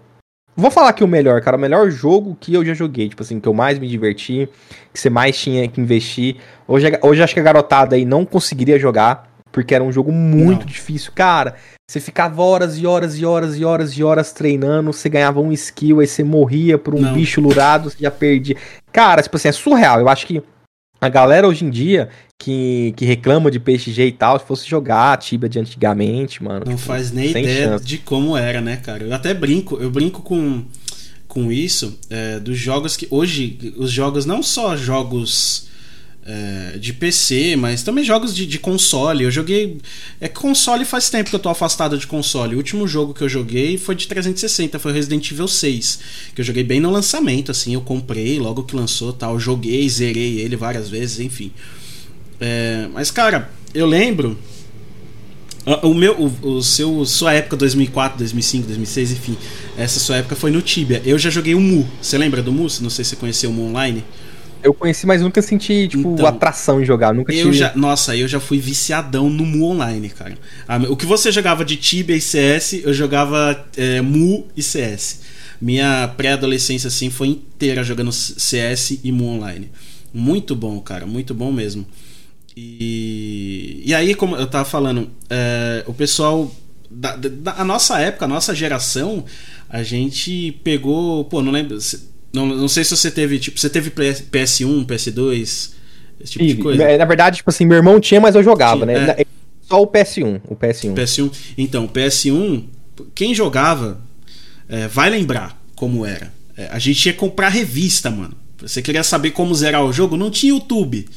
vou 0.54 0.70
falar 0.70 0.92
que 0.92 1.02
o 1.02 1.08
melhor, 1.08 1.40
cara. 1.40 1.56
O 1.56 1.60
melhor 1.60 1.90
jogo 1.90 2.36
que 2.38 2.52
eu 2.52 2.62
já 2.62 2.74
joguei. 2.74 3.08
Tipo 3.08 3.22
assim, 3.22 3.40
que 3.40 3.48
eu 3.48 3.54
mais 3.54 3.78
me 3.78 3.88
diverti, 3.88 4.50
que 4.92 5.00
você 5.00 5.08
mais 5.08 5.40
tinha 5.40 5.66
que 5.66 5.80
investir. 5.80 6.36
Hoje, 6.68 6.88
hoje 7.00 7.22
acho 7.22 7.32
que 7.32 7.40
a 7.40 7.42
garotada 7.42 7.96
aí 7.96 8.04
não 8.04 8.26
conseguiria 8.26 8.78
jogar, 8.78 9.32
porque 9.50 9.74
era 9.74 9.82
um 9.82 9.90
jogo 9.90 10.12
muito 10.12 10.60
Não. 10.60 10.66
difícil. 10.66 11.10
Cara, 11.14 11.54
você 11.92 12.00
ficava 12.00 12.40
horas 12.40 12.78
e 12.78 12.86
horas 12.86 13.18
e 13.18 13.24
horas 13.26 13.54
e 13.54 13.62
horas 13.62 13.92
e 13.92 14.02
horas 14.02 14.32
treinando, 14.32 14.90
você 14.90 15.10
ganhava 15.10 15.40
um 15.40 15.52
skill, 15.52 16.00
aí 16.00 16.06
você 16.06 16.24
morria 16.24 16.78
por 16.78 16.94
um 16.94 17.00
Não. 17.02 17.12
bicho 17.12 17.38
lurado, 17.38 17.90
você 17.90 17.98
já 18.00 18.10
perdia. 18.10 18.56
Cara, 18.90 19.22
tipo 19.22 19.36
assim, 19.36 19.48
é 19.48 19.52
surreal. 19.52 20.00
Eu 20.00 20.08
acho 20.08 20.26
que 20.26 20.42
a 20.98 21.08
galera 21.10 21.46
hoje 21.46 21.66
em 21.66 21.70
dia 21.70 22.08
que, 22.38 22.94
que 22.96 23.04
reclama 23.04 23.50
de 23.50 23.60
PXG 23.60 24.06
e 24.06 24.12
tal, 24.12 24.38
se 24.38 24.46
fosse 24.46 24.66
jogar 24.66 25.18
Tibia 25.18 25.50
de 25.50 25.58
antigamente, 25.58 26.42
mano. 26.42 26.64
Não 26.64 26.76
tipo, 26.76 26.86
faz 26.86 27.12
nem 27.12 27.28
ideia 27.28 27.72
chance. 27.72 27.84
de 27.84 27.98
como 27.98 28.38
era, 28.38 28.62
né, 28.62 28.78
cara? 28.78 29.04
Eu 29.04 29.12
até 29.12 29.34
brinco, 29.34 29.76
eu 29.76 29.90
brinco 29.90 30.22
com, 30.22 30.64
com 31.28 31.52
isso, 31.52 31.98
é, 32.08 32.40
dos 32.40 32.56
jogos 32.56 32.96
que. 32.96 33.06
Hoje, 33.10 33.74
os 33.76 33.90
jogos, 33.90 34.24
não 34.24 34.42
só 34.42 34.78
jogos 34.78 35.68
é, 36.24 36.78
de 36.78 36.92
PC, 36.92 37.56
mas 37.56 37.82
também 37.82 38.04
jogos 38.04 38.34
de, 38.34 38.46
de 38.46 38.58
console. 38.58 39.24
Eu 39.24 39.30
joguei. 39.30 39.78
É 40.20 40.28
console 40.28 40.84
faz 40.84 41.10
tempo 41.10 41.30
que 41.30 41.36
eu 41.36 41.40
tô 41.40 41.48
afastado 41.48 41.98
de 41.98 42.06
console. 42.06 42.54
O 42.54 42.58
último 42.58 42.86
jogo 42.86 43.12
que 43.12 43.22
eu 43.22 43.28
joguei 43.28 43.76
foi 43.76 43.94
de 43.94 44.06
360, 44.06 44.78
foi 44.78 44.92
Resident 44.92 45.30
Evil 45.30 45.48
6. 45.48 45.98
Que 46.34 46.40
eu 46.40 46.44
joguei 46.44 46.62
bem 46.62 46.80
no 46.80 46.90
lançamento, 46.90 47.50
assim. 47.50 47.74
Eu 47.74 47.80
comprei 47.80 48.38
logo 48.38 48.62
que 48.62 48.76
lançou 48.76 49.12
tal. 49.12 49.38
Joguei, 49.38 49.88
zerei 49.88 50.40
ele 50.40 50.56
várias 50.56 50.88
vezes, 50.88 51.18
enfim. 51.20 51.52
É, 52.40 52.88
mas, 52.92 53.10
cara, 53.10 53.50
eu 53.74 53.86
lembro. 53.86 54.38
O 55.82 55.94
meu, 55.94 56.14
o, 56.20 56.56
o 56.56 56.62
seu, 56.62 57.04
sua 57.04 57.34
época 57.34 57.56
2004, 57.56 58.18
2005, 58.18 58.66
2006, 58.66 59.12
enfim, 59.12 59.38
essa 59.78 60.00
sua 60.00 60.16
época 60.16 60.34
foi 60.34 60.50
no 60.50 60.60
Tibia. 60.60 61.00
Eu 61.04 61.16
já 61.16 61.30
joguei 61.30 61.54
o 61.54 61.60
Mu. 61.60 61.88
Você 62.00 62.18
lembra 62.18 62.42
do 62.42 62.50
Mu? 62.50 62.66
Não 62.80 62.90
sei 62.90 63.04
se 63.04 63.10
você 63.10 63.16
conheceu 63.16 63.48
o 63.48 63.52
Mu 63.52 63.68
online. 63.68 64.02
Eu 64.62 64.72
conheci, 64.72 65.06
mas 65.06 65.20
nunca 65.22 65.42
senti, 65.42 65.88
tipo, 65.88 66.12
Então, 66.14 66.26
atração 66.26 66.80
em 66.80 66.84
jogar. 66.84 67.12
Nunca 67.12 67.32
Eu 67.32 67.46
tive. 67.46 67.56
já, 67.56 67.74
nossa, 67.74 68.16
eu 68.16 68.28
já 68.28 68.38
fui 68.38 68.58
viciadão 68.58 69.28
no 69.28 69.44
Mu 69.44 69.64
online, 69.64 70.08
cara. 70.08 70.38
Ah, 70.68 70.76
O 70.88 70.96
que 70.96 71.04
você 71.06 71.32
jogava 71.32 71.64
de 71.64 71.76
Tibia 71.76 72.16
e 72.16 72.20
CS, 72.20 72.74
eu 72.84 72.92
jogava 72.94 73.66
é, 73.76 74.00
Mu 74.00 74.46
e 74.56 74.62
CS. 74.62 75.20
Minha 75.60 76.08
pré-adolescência 76.16 76.88
assim 76.88 77.10
foi 77.10 77.28
inteira 77.28 77.82
jogando 77.84 78.12
CS 78.12 78.98
e 79.02 79.10
Mu 79.12 79.26
online. 79.36 79.70
Muito 80.14 80.54
bom, 80.54 80.78
cara, 80.80 81.06
muito 81.06 81.34
bom 81.34 81.50
mesmo. 81.50 81.86
E, 82.56 83.82
e 83.84 83.94
aí, 83.94 84.14
como 84.14 84.36
eu 84.36 84.46
tava 84.46 84.64
falando, 84.64 85.08
é, 85.30 85.82
o 85.86 85.92
pessoal 85.94 86.54
da, 86.90 87.16
da 87.16 87.52
a 87.58 87.64
nossa 87.64 87.98
época, 87.98 88.26
a 88.26 88.28
nossa 88.28 88.54
geração, 88.54 89.24
a 89.68 89.82
gente 89.82 90.52
pegou, 90.62 91.24
pô, 91.24 91.42
não 91.42 91.50
lembro, 91.50 91.80
se- 91.80 92.11
não, 92.32 92.46
não 92.46 92.68
sei 92.68 92.84
se 92.84 92.96
você 92.96 93.10
teve, 93.10 93.38
tipo, 93.38 93.58
você 93.58 93.68
teve 93.68 93.90
PS- 93.90 94.22
PS1, 94.30 94.86
PS2, 94.86 95.40
esse 96.20 96.32
tipo 96.32 96.44
de 96.44 96.50
Tive. 96.50 96.62
coisa. 96.62 96.82
É, 96.84 96.96
Na 96.98 97.04
verdade, 97.04 97.36
tipo 97.38 97.50
assim, 97.50 97.64
meu 97.66 97.76
irmão 97.76 97.98
tinha, 98.00 98.20
mas 98.20 98.34
eu 98.34 98.42
jogava, 98.42 98.86
Tinha, 98.86 99.06
né? 99.06 99.14
é. 99.18 99.26
Só 99.68 99.80
o 99.82 99.86
PS1, 99.86 100.40
o 100.48 100.54
PS1. 100.56 100.94
PS1. 100.94 101.32
Então, 101.56 101.88
PS1, 101.88 102.64
quem 103.14 103.34
jogava 103.34 104.00
é, 104.68 104.86
vai 104.88 105.08
lembrar 105.10 105.58
como 105.74 106.04
era. 106.04 106.32
É, 106.56 106.68
a 106.70 106.78
gente 106.78 107.06
ia 107.06 107.14
comprar 107.14 107.48
revista, 107.48 108.10
mano. 108.10 108.34
Você 108.60 108.80
queria 108.82 109.02
saber 109.02 109.30
como 109.30 109.54
zerar 109.54 109.84
o 109.84 109.92
jogo? 109.92 110.16
Não 110.16 110.30
tinha 110.30 110.52
YouTube. 110.52 111.08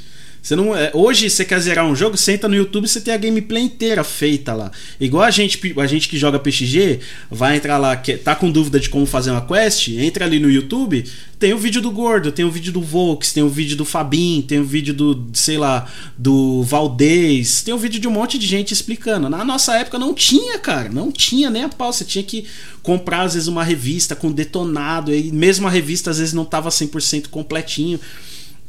Você 0.45 0.55
não, 0.55 0.75
é, 0.75 0.91
hoje 0.93 1.27
você 1.27 1.43
quer 1.43 1.59
zerar 1.59 1.87
um 1.87 1.95
jogo, 1.95 2.15
entra 2.29 2.47
no 2.47 2.55
YouTube 2.55 2.87
você 2.87 3.01
tem 3.01 3.11
a 3.11 3.17
gameplay 3.17 3.63
inteira 3.63 4.03
feita 4.03 4.53
lá. 4.53 4.71
Igual 4.99 5.23
a 5.23 5.31
gente, 5.31 5.59
a 5.75 5.87
gente 5.87 6.07
que 6.07 6.19
joga 6.19 6.37
PXG, 6.37 6.99
vai 7.31 7.57
entrar 7.57 7.79
lá, 7.79 7.95
que, 7.95 8.15
tá 8.15 8.35
com 8.35 8.51
dúvida 8.51 8.79
de 8.79 8.87
como 8.87 9.07
fazer 9.07 9.31
uma 9.31 9.41
quest, 9.41 9.87
entra 9.87 10.23
ali 10.23 10.37
no 10.39 10.47
YouTube, 10.47 11.03
tem 11.39 11.51
o 11.51 11.57
vídeo 11.57 11.81
do 11.81 11.89
Gordo, 11.89 12.31
tem 12.31 12.45
o 12.45 12.51
vídeo 12.51 12.71
do 12.71 12.79
Volks, 12.79 13.33
tem 13.33 13.41
o 13.41 13.49
vídeo 13.49 13.75
do 13.75 13.83
Fabin, 13.83 14.45
tem 14.47 14.59
o 14.59 14.63
vídeo 14.63 14.93
do, 14.93 15.25
sei 15.33 15.57
lá, 15.57 15.91
do 16.15 16.61
Valdez, 16.61 17.63
tem 17.63 17.73
o 17.73 17.79
vídeo 17.79 17.99
de 17.99 18.07
um 18.07 18.11
monte 18.11 18.37
de 18.37 18.45
gente 18.45 18.71
explicando. 18.71 19.27
Na 19.27 19.43
nossa 19.43 19.75
época 19.75 19.97
não 19.97 20.13
tinha, 20.13 20.59
cara, 20.59 20.89
não 20.89 21.11
tinha 21.11 21.49
nem 21.49 21.63
a 21.63 21.69
pau. 21.69 21.91
Você 21.91 22.05
tinha 22.05 22.23
que 22.23 22.45
comprar, 22.83 23.23
às 23.23 23.33
vezes, 23.33 23.47
uma 23.47 23.63
revista 23.63 24.15
com 24.15 24.31
detonado, 24.31 25.11
e 25.11 25.31
mesmo 25.31 25.65
a 25.65 25.71
revista 25.71 26.11
às 26.11 26.19
vezes 26.19 26.35
não 26.35 26.45
tava 26.45 26.69
100% 26.69 27.29
completinho. 27.29 27.99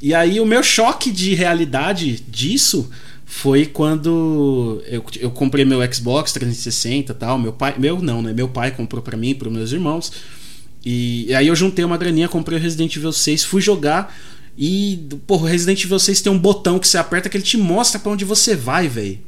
E 0.01 0.15
aí 0.15 0.41
o 0.41 0.47
meu 0.47 0.63
choque 0.63 1.11
de 1.11 1.35
realidade 1.35 2.21
disso 2.29 2.91
foi 3.25 3.67
quando 3.67 4.83
eu, 4.87 5.05
eu 5.19 5.31
comprei 5.31 5.65
meu 5.65 5.81
Xbox 5.93 6.33
360 6.33 7.13
e 7.13 7.15
tal. 7.15 7.39
Meu 7.39 7.53
pai, 7.53 7.75
meu 7.79 8.01
não, 8.01 8.23
né? 8.23 8.33
Meu 8.33 8.49
pai 8.49 8.71
comprou 8.71 9.03
pra 9.03 9.17
mim, 9.17 9.35
para 9.35 9.51
meus 9.51 9.73
irmãos. 9.73 10.13
E, 10.85 11.27
e 11.29 11.35
aí 11.35 11.49
eu 11.49 11.57
juntei 11.57 11.85
uma 11.85 11.97
graninha, 11.97 12.29
comprei 12.29 12.59
o 12.59 12.63
Resident 12.63 12.95
Evil 12.95 13.13
6, 13.13 13.45
fui 13.45 13.61
jogar 13.61 14.15
e, 14.57 15.07
o 15.29 15.37
Resident 15.37 15.85
Evil 15.85 15.99
6 15.99 16.23
tem 16.23 16.33
um 16.33 16.39
botão 16.39 16.79
que 16.79 16.89
você 16.89 16.97
aperta 16.97 17.29
que 17.29 17.37
ele 17.37 17.45
te 17.45 17.59
mostra 17.59 18.01
pra 18.01 18.11
onde 18.11 18.25
você 18.25 18.57
vai, 18.57 18.89
velho. 18.89 19.19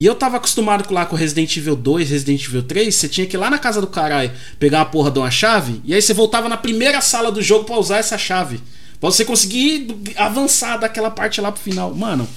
E 0.00 0.06
eu 0.06 0.14
tava 0.14 0.36
acostumado 0.36 0.92
lá 0.92 1.06
com 1.06 1.16
Resident 1.16 1.56
Evil 1.56 1.74
2, 1.74 2.10
Resident 2.10 2.44
Evil 2.44 2.62
3, 2.62 2.94
você 2.94 3.08
tinha 3.08 3.26
que 3.26 3.36
ir 3.36 3.38
lá 3.38 3.50
na 3.50 3.58
casa 3.58 3.80
do 3.80 3.86
caralho 3.86 4.30
pegar 4.58 4.82
a 4.82 4.84
porra 4.84 5.10
de 5.10 5.18
uma 5.18 5.30
chave, 5.30 5.80
e 5.84 5.92
aí 5.92 6.00
você 6.00 6.14
voltava 6.14 6.48
na 6.48 6.56
primeira 6.56 7.00
sala 7.00 7.32
do 7.32 7.42
jogo 7.42 7.64
para 7.64 7.78
usar 7.78 7.98
essa 7.98 8.16
chave. 8.16 8.60
Pra 9.00 9.10
você 9.10 9.24
conseguir 9.24 9.96
avançar 10.16 10.76
daquela 10.76 11.10
parte 11.10 11.40
lá 11.40 11.52
pro 11.52 11.62
final. 11.62 11.94
Mano. 11.94 12.28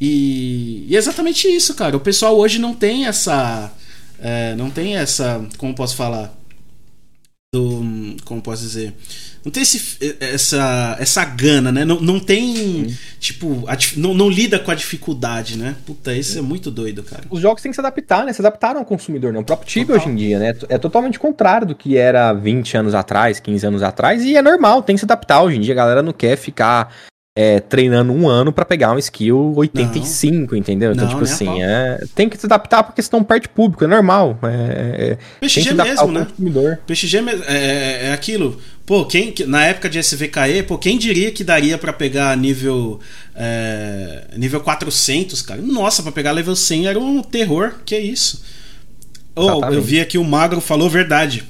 E, 0.00 0.86
e 0.88 0.96
é 0.96 0.98
exatamente 0.98 1.46
isso, 1.48 1.74
cara. 1.74 1.96
O 1.96 2.00
pessoal 2.00 2.36
hoje 2.36 2.58
não 2.58 2.74
tem 2.74 3.06
essa. 3.06 3.72
É, 4.18 4.54
não 4.56 4.70
tem 4.70 4.96
essa. 4.96 5.46
Como 5.58 5.74
posso 5.74 5.96
falar? 5.96 6.34
Do. 7.54 8.16
Como 8.24 8.42
posso 8.42 8.62
dizer? 8.62 8.94
não 9.44 9.52
tem 9.52 9.62
esse, 9.62 10.16
essa, 10.20 10.96
essa 10.98 11.24
gana, 11.24 11.70
né? 11.70 11.84
Não, 11.84 12.00
não 12.00 12.18
tem, 12.18 12.54
Sim. 12.56 12.96
tipo, 13.20 13.64
a, 13.68 13.76
não, 13.96 14.14
não 14.14 14.30
lida 14.30 14.58
com 14.58 14.70
a 14.70 14.74
dificuldade, 14.74 15.58
né? 15.58 15.76
Puta, 15.84 16.14
isso 16.14 16.38
é 16.38 16.40
muito 16.40 16.70
doido, 16.70 17.02
cara. 17.02 17.24
Os 17.28 17.40
jogos 17.40 17.60
têm 17.60 17.70
que 17.70 17.76
se 17.76 17.80
adaptar, 17.80 18.24
né? 18.24 18.32
Se 18.32 18.40
adaptaram 18.40 18.80
ao 18.80 18.86
consumidor, 18.86 19.34
né? 19.34 19.38
O 19.38 19.44
próprio 19.44 19.68
Tibia 19.68 19.96
hoje 19.96 20.08
em 20.08 20.16
dia, 20.16 20.38
né? 20.38 20.56
É 20.70 20.78
totalmente 20.78 21.18
contrário 21.18 21.66
do 21.66 21.74
que 21.74 21.98
era 21.98 22.32
20 22.32 22.78
anos 22.78 22.94
atrás, 22.94 23.38
15 23.38 23.66
anos 23.66 23.82
atrás, 23.82 24.24
e 24.24 24.34
é 24.34 24.40
normal, 24.40 24.82
tem 24.82 24.96
que 24.96 25.00
se 25.00 25.04
adaptar. 25.04 25.42
Hoje 25.42 25.58
em 25.58 25.60
dia 25.60 25.74
a 25.74 25.76
galera 25.76 26.02
não 26.02 26.12
quer 26.14 26.38
ficar 26.38 26.90
é, 27.36 27.58
treinando 27.58 28.12
um 28.12 28.28
ano 28.28 28.52
para 28.52 28.64
pegar 28.64 28.92
um 28.92 28.98
skill 28.98 29.54
85, 29.56 30.52
não. 30.52 30.58
entendeu? 30.58 30.92
Então, 30.92 31.04
não, 31.04 31.12
tipo 31.12 31.24
assim, 31.24 31.60
é, 31.60 32.04
tem 32.14 32.28
que 32.28 32.38
se 32.38 32.46
adaptar 32.46 32.84
porque 32.84 33.02
senão 33.02 33.24
perde 33.24 33.48
público, 33.48 33.82
é 33.82 33.88
normal. 33.88 34.38
É, 34.44 35.18
PXG 35.40 35.70
é, 35.70 35.74
mesmo, 35.74 36.12
né? 36.12 36.26
Consumidor. 36.26 36.78
PXG 36.86 37.16
é, 37.16 37.22
é, 37.48 38.06
é 38.06 38.12
aquilo. 38.12 38.60
Pô, 38.86 39.04
quem, 39.04 39.34
na 39.46 39.64
época 39.64 39.88
de 39.88 39.98
SVKE, 39.98 40.62
pô, 40.68 40.78
quem 40.78 40.96
diria 40.96 41.32
que 41.32 41.42
daria 41.42 41.76
para 41.76 41.92
pegar 41.92 42.36
nível 42.36 43.00
é, 43.34 44.26
nível 44.36 44.60
400, 44.60 45.42
cara? 45.42 45.60
Nossa, 45.60 46.02
para 46.04 46.12
pegar 46.12 46.30
level 46.30 46.54
100 46.54 46.86
era 46.86 47.00
um 47.00 47.20
terror, 47.20 47.72
que 47.84 47.96
é 47.96 48.00
isso. 48.00 48.44
Oh, 49.34 49.64
eu 49.72 49.82
vi 49.82 50.00
aqui 50.00 50.16
o 50.16 50.22
Magro 50.22 50.60
falou 50.60 50.88
verdade 50.88 51.44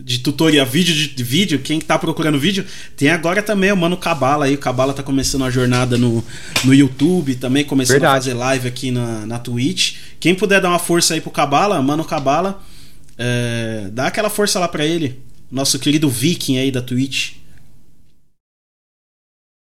de 0.00 0.20
tutorial, 0.20 0.64
vídeo 0.64 0.94
de 0.94 1.24
vídeo, 1.24 1.58
quem 1.58 1.80
tá 1.80 1.98
procurando 1.98 2.38
vídeo, 2.38 2.64
tem 2.96 3.10
agora 3.10 3.42
também 3.42 3.72
o 3.72 3.76
Mano 3.76 3.96
Cabala 3.96 4.46
aí. 4.46 4.54
O 4.54 4.58
Cabala 4.58 4.94
tá 4.94 5.02
começando 5.02 5.44
a 5.44 5.50
jornada 5.50 5.98
no, 5.98 6.24
no 6.64 6.72
YouTube, 6.72 7.34
também 7.34 7.64
começando 7.64 7.94
Verdade. 7.94 8.12
a 8.12 8.20
fazer 8.20 8.34
live 8.34 8.68
aqui 8.68 8.90
na, 8.90 9.26
na 9.26 9.38
Twitch. 9.38 9.96
Quem 10.20 10.34
puder 10.34 10.60
dar 10.60 10.68
uma 10.68 10.78
força 10.78 11.14
aí 11.14 11.20
pro 11.20 11.30
Cabala, 11.30 11.80
Mano 11.82 12.04
Cabala, 12.04 12.62
é, 13.16 13.88
dá 13.92 14.06
aquela 14.06 14.30
força 14.30 14.58
lá 14.58 14.68
pra 14.68 14.86
ele. 14.86 15.20
Nosso 15.50 15.78
querido 15.78 16.08
Viking 16.08 16.58
aí 16.58 16.70
da 16.70 16.82
Twitch. 16.82 17.32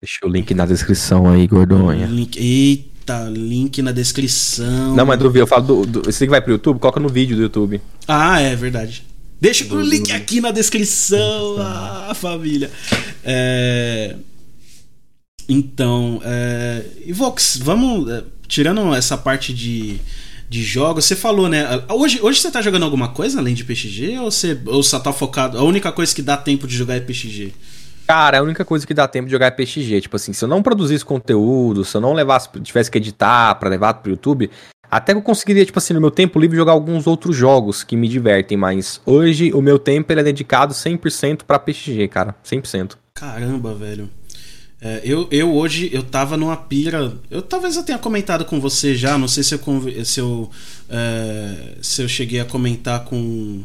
Deixa 0.01 0.19
o 0.23 0.29
link 0.29 0.53
na 0.53 0.65
descrição 0.65 1.29
aí, 1.29 1.47
gordonha. 1.47 2.05
Link, 2.05 2.37
eita, 2.37 3.27
link 3.29 3.81
na 3.81 3.91
descrição. 3.91 4.95
Não, 4.95 5.05
mas 5.05 5.17
do 5.17 5.35
eu 5.35 5.47
falo 5.47 5.63
do, 5.63 5.85
do. 5.85 6.09
Esse 6.09 6.25
que 6.25 6.29
vai 6.29 6.41
pro 6.41 6.51
YouTube, 6.51 6.79
coloca 6.79 6.99
no 6.99 7.09
vídeo 7.09 7.35
do 7.35 7.41
YouTube. 7.41 7.81
Ah, 8.07 8.39
é 8.39 8.55
verdade. 8.55 9.03
Deixa 9.39 9.65
o 9.73 9.81
link 9.81 10.11
aqui 10.11 10.39
na 10.39 10.51
descrição, 10.51 11.57
ah, 11.59 12.13
família. 12.15 12.71
É... 13.23 14.15
Então, 15.47 16.21
é... 16.23 16.85
e 17.05 17.13
Vox, 17.13 17.57
vamos. 17.61 18.09
É, 18.09 18.23
tirando 18.47 18.93
essa 18.93 19.17
parte 19.17 19.53
de, 19.53 19.99
de 20.49 20.63
jogos, 20.63 21.05
você 21.05 21.15
falou, 21.15 21.49
né? 21.49 21.65
Hoje, 21.89 22.19
hoje 22.21 22.39
você 22.39 22.51
tá 22.51 22.61
jogando 22.61 22.83
alguma 22.83 23.09
coisa 23.09 23.39
além 23.39 23.53
de 23.53 23.63
PXG 23.63 24.19
ou 24.19 24.31
você, 24.31 24.59
ou 24.65 24.83
você 24.83 24.99
tá 24.99 25.11
focado? 25.11 25.57
A 25.57 25.63
única 25.63 25.91
coisa 25.91 26.13
que 26.13 26.21
dá 26.21 26.37
tempo 26.37 26.67
de 26.67 26.75
jogar 26.75 26.95
é 26.95 26.99
PXG? 26.99 27.53
Cara, 28.07 28.37
a 28.37 28.41
única 28.43 28.63
coisa 28.63 28.85
que 28.85 28.93
dá 28.93 29.07
tempo 29.07 29.25
de 29.25 29.31
jogar 29.31 29.47
é 29.47 29.51
PXG. 29.51 30.01
Tipo 30.01 30.15
assim, 30.15 30.31
se 30.31 30.45
eu 30.45 30.47
não 30.47 30.61
produzisse 30.61 31.03
conteúdo, 31.03 31.83
se 31.83 31.97
eu 31.97 32.01
não 32.01 32.13
levasse, 32.13 32.47
tivesse 32.61 32.91
que 32.91 32.99
editar 32.99 33.55
para 33.55 33.67
levar 33.67 33.95
pro 33.95 34.11
YouTube, 34.11 34.49
até 34.89 35.13
que 35.13 35.19
eu 35.19 35.23
conseguiria, 35.23 35.65
tipo 35.65 35.77
assim, 35.77 35.93
no 35.93 36.01
meu 36.01 36.11
tempo 36.11 36.39
livre 36.39 36.55
jogar 36.55 36.73
alguns 36.73 37.07
outros 37.07 37.35
jogos 37.35 37.83
que 37.83 37.95
me 37.95 38.07
divertem, 38.07 38.57
mas 38.57 39.01
hoje 39.05 39.51
o 39.53 39.61
meu 39.61 39.79
tempo 39.79 40.11
ele 40.11 40.21
é 40.21 40.23
dedicado 40.23 40.73
100% 40.73 41.43
para 41.43 41.59
PXG, 41.59 42.07
cara, 42.07 42.35
100%. 42.43 42.97
Caramba, 43.13 43.73
velho. 43.73 44.09
É, 44.81 45.01
eu, 45.03 45.27
eu 45.31 45.53
hoje, 45.55 45.89
eu 45.91 46.03
tava 46.03 46.37
numa 46.37 46.55
pira. 46.55 47.13
Eu 47.31 47.41
talvez 47.41 47.75
eu 47.75 47.83
tenha 47.83 47.97
comentado 47.97 48.45
com 48.45 48.59
você 48.59 48.95
já, 48.95 49.17
não 49.17 49.27
sei 49.27 49.41
se 49.43 49.55
eu, 49.55 50.05
se 50.05 50.19
eu, 50.19 50.49
é, 50.89 51.75
se 51.81 52.01
eu 52.01 52.07
cheguei 52.07 52.39
a 52.39 52.45
comentar 52.45 53.05
com, 53.05 53.63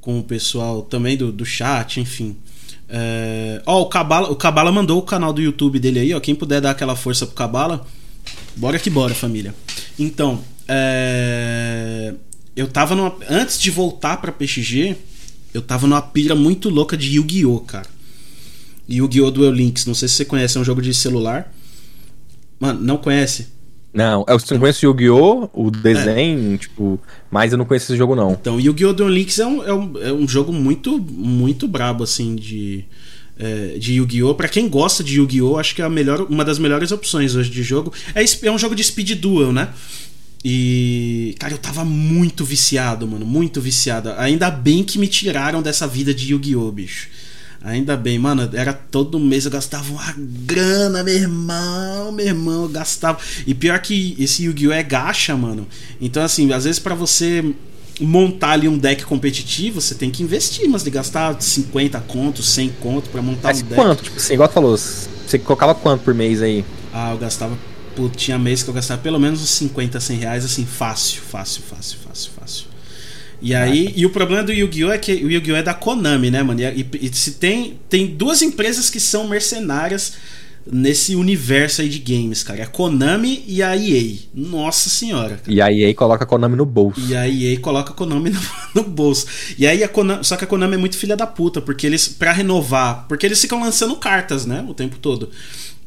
com 0.00 0.18
o 0.18 0.22
pessoal 0.22 0.82
também 0.82 1.16
do, 1.16 1.32
do 1.32 1.44
chat, 1.44 2.00
enfim. 2.00 2.36
É, 2.88 3.62
ó, 3.66 3.82
o 3.82 3.86
Cabala, 3.86 4.30
o 4.30 4.36
Cabala 4.36 4.72
mandou 4.72 4.98
o 4.98 5.02
canal 5.02 5.32
do 5.32 5.40
YouTube 5.40 5.78
dele 5.78 6.00
aí, 6.00 6.14
ó. 6.14 6.20
Quem 6.20 6.34
puder 6.34 6.60
dar 6.60 6.72
aquela 6.72 6.96
força 6.96 7.24
pro 7.24 7.34
Cabala, 7.34 7.86
bora 8.56 8.78
que 8.78 8.90
bora, 8.90 9.14
família. 9.14 9.54
Então, 9.98 10.42
é... 10.68 12.14
Eu 12.54 12.66
tava 12.66 12.96
numa. 12.96 13.14
Antes 13.30 13.58
de 13.58 13.70
voltar 13.70 14.16
pra 14.16 14.32
PXG, 14.32 14.96
eu 15.54 15.62
tava 15.62 15.86
numa 15.86 16.02
pira 16.02 16.34
muito 16.34 16.68
louca 16.68 16.96
de 16.96 17.16
Yu-Gi-Oh!, 17.16 17.60
cara. 17.60 17.86
Yu-Gi-Oh! 18.90 19.30
Duel 19.30 19.52
Links. 19.52 19.86
Não 19.86 19.94
sei 19.94 20.08
se 20.08 20.14
você 20.14 20.24
conhece, 20.24 20.58
é 20.58 20.60
um 20.60 20.64
jogo 20.64 20.82
de 20.82 20.92
celular. 20.92 21.52
Mano, 22.58 22.80
não 22.80 22.96
conhece? 22.96 23.46
Não, 23.92 24.24
eu 24.28 24.58
conheço 24.58 24.84
Yu-Gi-Oh! 24.84 25.48
o 25.52 25.70
desenho, 25.70 26.54
é. 26.54 26.58
tipo, 26.58 27.00
mas 27.30 27.52
eu 27.52 27.58
não 27.58 27.64
conheço 27.64 27.86
esse 27.86 27.96
jogo, 27.96 28.14
não. 28.14 28.32
Então, 28.32 28.60
Yu-Gi-Oh! 28.60 28.92
Duel 28.92 29.08
Links 29.08 29.38
é 29.38 29.46
um, 29.46 29.62
é, 29.62 29.72
um, 29.72 29.92
é 29.98 30.12
um 30.12 30.28
jogo 30.28 30.52
muito, 30.52 30.98
muito 30.98 31.66
brabo, 31.66 32.04
assim, 32.04 32.34
de, 32.36 32.84
é, 33.38 33.78
de 33.78 33.94
Yu-Gi-Oh! 33.94 34.34
Pra 34.34 34.48
quem 34.48 34.68
gosta 34.68 35.02
de 35.02 35.16
Yu-Gi-Oh! 35.16 35.58
acho 35.58 35.74
que 35.74 35.82
é 35.82 35.84
a 35.84 35.88
melhor, 35.88 36.22
uma 36.28 36.44
das 36.44 36.58
melhores 36.58 36.92
opções 36.92 37.34
hoje 37.34 37.50
de 37.50 37.62
jogo. 37.62 37.92
É, 38.14 38.24
é 38.46 38.50
um 38.50 38.58
jogo 38.58 38.74
de 38.74 38.84
speed 38.84 39.12
duel, 39.20 39.52
né? 39.52 39.68
E, 40.44 41.34
cara, 41.38 41.52
eu 41.52 41.58
tava 41.58 41.84
muito 41.84 42.44
viciado, 42.44 43.06
mano, 43.06 43.26
muito 43.26 43.60
viciado. 43.60 44.10
Ainda 44.18 44.50
bem 44.50 44.84
que 44.84 44.98
me 44.98 45.08
tiraram 45.08 45.60
dessa 45.60 45.86
vida 45.86 46.14
de 46.14 46.32
Yu-Gi-Oh, 46.32 46.70
bicho. 46.70 47.08
Ainda 47.60 47.96
bem, 47.96 48.20
mano, 48.20 48.48
era 48.52 48.72
todo 48.72 49.18
mês 49.18 49.44
eu 49.44 49.50
gastava 49.50 49.90
uma 49.90 50.14
grana, 50.16 51.02
meu 51.02 51.14
irmão, 51.14 52.12
meu 52.12 52.26
irmão, 52.26 52.62
eu 52.62 52.68
gastava. 52.68 53.18
E 53.46 53.52
pior 53.52 53.80
que 53.80 54.14
esse 54.18 54.44
Yu-Gi-Oh 54.44 54.72
é 54.72 54.82
gacha, 54.82 55.36
mano. 55.36 55.66
Então, 56.00 56.22
assim, 56.22 56.52
às 56.52 56.64
vezes 56.64 56.78
para 56.78 56.94
você 56.94 57.44
montar 58.00 58.50
ali 58.50 58.68
um 58.68 58.78
deck 58.78 59.04
competitivo, 59.04 59.80
você 59.80 59.92
tem 59.92 60.08
que 60.08 60.22
investir, 60.22 60.68
mas 60.68 60.84
de 60.84 60.90
gastar 60.90 61.40
50 61.40 61.98
contos, 62.00 62.48
100 62.50 62.68
contos 62.80 63.10
para 63.10 63.20
montar 63.20 63.48
mas 63.48 63.60
um 63.60 63.64
deck. 63.64 63.74
quanto? 63.74 64.04
Tipo 64.04 64.16
assim, 64.16 64.34
igual 64.34 64.48
tu 64.48 64.52
falou, 64.52 64.76
você 64.76 65.38
colocava 65.40 65.74
quanto 65.74 66.04
por 66.04 66.14
mês 66.14 66.40
aí? 66.40 66.64
Ah, 66.94 67.10
eu 67.10 67.18
gastava 67.18 67.58
Tipo, 67.98 68.08
tinha 68.10 68.38
mês 68.38 68.62
que 68.62 68.70
eu 68.70 68.74
gastava 68.74 69.02
pelo 69.02 69.18
menos 69.18 69.42
uns 69.42 69.50
50, 69.50 69.98
100 69.98 70.18
reais, 70.18 70.44
assim, 70.44 70.64
fácil, 70.64 71.20
fácil, 71.20 71.62
fácil, 71.62 71.98
fácil, 71.98 72.30
fácil. 72.38 72.66
E 73.42 73.52
aí, 73.52 73.92
e 73.96 74.06
o 74.06 74.10
problema 74.10 74.44
do 74.44 74.52
Yu-Gi-Oh! 74.52 74.92
é 74.92 74.98
que 74.98 75.12
o 75.12 75.30
Yu-Gi-Oh! 75.30 75.56
é 75.56 75.62
da 75.64 75.74
Konami, 75.74 76.30
né, 76.30 76.42
mano? 76.42 76.60
E, 76.60 76.88
e, 77.00 77.12
se 77.12 77.32
tem, 77.32 77.80
tem 77.88 78.06
duas 78.06 78.40
empresas 78.40 78.88
que 78.88 79.00
são 79.00 79.26
mercenárias 79.26 80.12
nesse 80.70 81.16
universo 81.16 81.80
aí 81.80 81.88
de 81.88 81.98
games, 81.98 82.44
cara. 82.44 82.60
É 82.60 82.62
a 82.62 82.66
Konami 82.68 83.42
e 83.48 83.62
a 83.62 83.76
EA. 83.76 84.16
Nossa 84.32 84.88
senhora. 84.88 85.36
Cara. 85.36 85.42
E 85.48 85.60
a 85.60 85.72
EA 85.72 85.92
coloca 85.94 86.22
a 86.22 86.26
Konami 86.26 86.56
no 86.56 86.66
bolso. 86.66 87.00
E 87.00 87.16
a 87.16 87.28
EA 87.28 87.58
coloca 87.58 87.90
a 87.90 87.94
Konami 87.94 88.30
no, 88.30 88.40
no, 88.76 88.82
bolso. 88.84 89.26
E 89.58 89.66
aí 89.66 89.82
a 89.82 89.88
Konami, 89.88 90.24
só 90.24 90.36
que 90.36 90.44
a 90.44 90.46
Konami 90.46 90.74
é 90.74 90.78
muito 90.78 90.96
filha 90.96 91.16
da 91.16 91.26
puta, 91.26 91.60
porque 91.60 91.86
eles 91.86 92.06
para 92.06 92.32
renovar, 92.32 93.06
porque 93.08 93.26
eles 93.26 93.40
ficam 93.40 93.60
lançando 93.60 93.96
cartas, 93.96 94.46
né, 94.46 94.64
o 94.68 94.74
tempo 94.74 94.98
todo. 94.98 95.30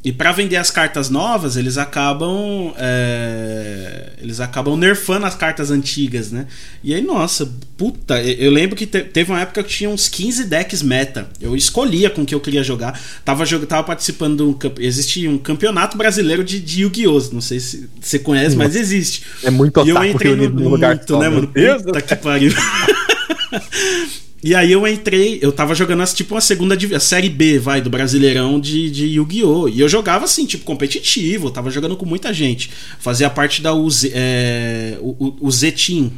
E 0.03 0.11
para 0.11 0.31
vender 0.31 0.55
as 0.55 0.71
cartas 0.71 1.11
novas, 1.11 1.55
eles 1.55 1.77
acabam 1.77 2.73
é, 2.75 4.13
eles 4.19 4.39
acabam 4.39 4.75
nerfando 4.75 5.27
as 5.27 5.35
cartas 5.35 5.69
antigas, 5.69 6.31
né? 6.31 6.47
E 6.83 6.91
aí, 6.91 7.03
nossa, 7.03 7.47
puta, 7.77 8.19
eu 8.19 8.49
lembro 8.49 8.75
que 8.75 8.87
te, 8.87 9.01
teve 9.01 9.31
uma 9.31 9.41
época 9.41 9.61
que 9.61 9.69
tinha 9.69 9.89
uns 9.89 10.09
15 10.09 10.45
decks 10.45 10.81
meta. 10.81 11.29
Eu 11.39 11.55
escolhia 11.55 12.09
com 12.09 12.25
que 12.25 12.33
eu 12.33 12.39
queria 12.39 12.63
jogar. 12.63 12.99
Tava, 13.23 13.45
tava 13.67 13.83
participando 13.83 14.37
de 14.37 14.43
um 14.43 14.57
existe 14.79 15.27
um 15.27 15.37
campeonato 15.37 15.95
brasileiro 15.95 16.43
de, 16.43 16.59
de 16.59 16.81
Yu-Gi-Oh! 16.81 17.29
Não 17.31 17.41
sei 17.41 17.59
se 17.59 17.87
você 18.01 18.17
conhece, 18.17 18.55
mas 18.55 18.75
existe. 18.75 19.23
É 19.43 19.51
muito 19.51 19.85
E 19.85 19.89
eu 19.89 20.03
entrei 20.03 20.35
no, 20.35 20.49
no 20.49 20.69
lugar 20.69 20.95
muito, 20.95 21.19
né, 21.19 21.29
mano? 21.29 21.53
Puta 21.83 22.01
que 22.01 22.15
pariu. 22.15 22.51
E 24.43 24.56
aí 24.56 24.71
eu 24.71 24.88
entrei, 24.88 25.38
eu 25.39 25.51
tava 25.51 25.75
jogando 25.75 26.04
tipo 26.08 26.34
uma 26.34 26.41
segunda 26.41 26.75
a 26.95 26.99
série 26.99 27.30
B, 27.30 27.60
vai, 27.60 27.80
do 27.80 27.91
Brasileirão 27.91 28.60
de, 28.60 28.89
de 28.89 29.06
Yu-Gi-Oh! 29.06 29.69
E 29.69 29.80
eu 29.80 29.88
jogava 29.88 30.25
assim, 30.25 30.47
tipo, 30.47 30.65
competitivo, 30.65 31.51
tava 31.51 31.69
jogando 31.69 31.95
com 31.95 32.08
muita 32.08 32.34
gente. 32.34 32.71
Fazia 32.99 33.30
parte 33.30 33.62
da 33.62 33.73
UZ, 33.73 34.06
é, 34.12 34.97
o, 34.99 35.36
o 35.39 35.51
Z-Team, 35.51 36.12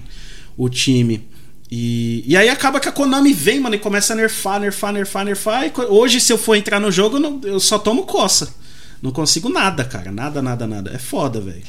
o 0.57 0.69
time. 0.69 1.27
E, 1.69 2.23
e 2.25 2.37
aí 2.37 2.47
acaba 2.47 2.79
que 2.79 2.87
a 2.87 2.91
Konami 2.93 3.33
vem, 3.33 3.59
mano, 3.59 3.75
e 3.75 3.79
começa 3.79 4.13
a 4.13 4.15
nerfar, 4.15 4.59
nerfar, 4.59 4.93
nerfar, 4.93 5.25
nerfar. 5.25 5.65
E 5.65 5.73
hoje, 5.89 6.21
se 6.21 6.31
eu 6.31 6.37
for 6.37 6.55
entrar 6.55 6.79
no 6.79 6.91
jogo, 6.91 7.17
eu, 7.17 7.19
não, 7.19 7.41
eu 7.43 7.59
só 7.59 7.77
tomo 7.77 8.03
coça. 8.03 8.55
Não 9.01 9.11
consigo 9.11 9.49
nada, 9.49 9.83
cara. 9.83 10.11
Nada, 10.13 10.41
nada, 10.41 10.65
nada. 10.65 10.91
É 10.93 10.97
foda, 10.97 11.41
velho. 11.41 11.63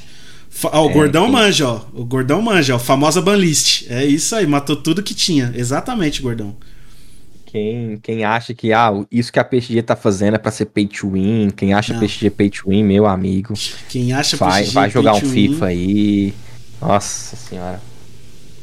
Ó, 0.62 0.87
o 0.87 0.90
é, 0.90 0.93
Gordão 0.93 1.29
manja, 1.29 1.69
ó. 1.69 1.81
O 1.93 2.05
Gordão 2.05 2.40
manja, 2.40 2.77
ó. 2.77 2.79
Famosa 2.79 3.21
banlist. 3.21 3.87
É 3.88 4.05
isso 4.05 4.35
aí, 4.35 4.47
matou 4.47 4.77
tudo 4.77 5.03
que 5.03 5.14
tinha. 5.14 5.53
Exatamente, 5.55 6.23
Gordão. 6.23 6.57
Quem, 7.47 7.99
quem 8.03 8.25
acha 8.25 8.53
que 8.53 8.73
ah, 8.73 8.90
isso 9.12 9.33
que 9.33 9.38
a 9.38 9.45
PXG 9.45 9.83
tá 9.83 9.95
fazendo 9.95 10.35
é 10.35 10.38
pra 10.38 10.51
ser 10.51 10.67
pay 10.67 10.88
to 10.88 11.11
win, 11.11 11.51
quem 11.57 11.73
acha 11.73 11.93
Não. 11.93 12.01
PXG 12.01 12.31
pay 12.31 12.51
to 12.51 12.71
win, 12.71 12.83
meu 12.83 13.07
amigo. 13.07 13.55
Quem 13.88 14.12
acha 14.12 14.37
vai, 14.37 14.62
PXG 14.62 14.75
vai 14.75 14.90
jogar 14.90 15.14
um 15.14 15.21
FIFA 15.21 15.67
win. 15.67 15.73
aí. 15.73 16.35
Nossa 16.81 17.37
senhora. 17.37 17.81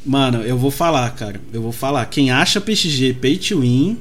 Mano, 0.05 0.41
eu 0.41 0.57
vou 0.57 0.71
falar, 0.71 1.09
cara. 1.11 1.39
Eu 1.53 1.61
vou 1.61 1.71
falar. 1.71 2.05
Quem 2.07 2.31
acha 2.31 2.59
PXG 2.59 3.13
pay 3.13 3.37
to 3.37 3.61
win, 3.61 3.97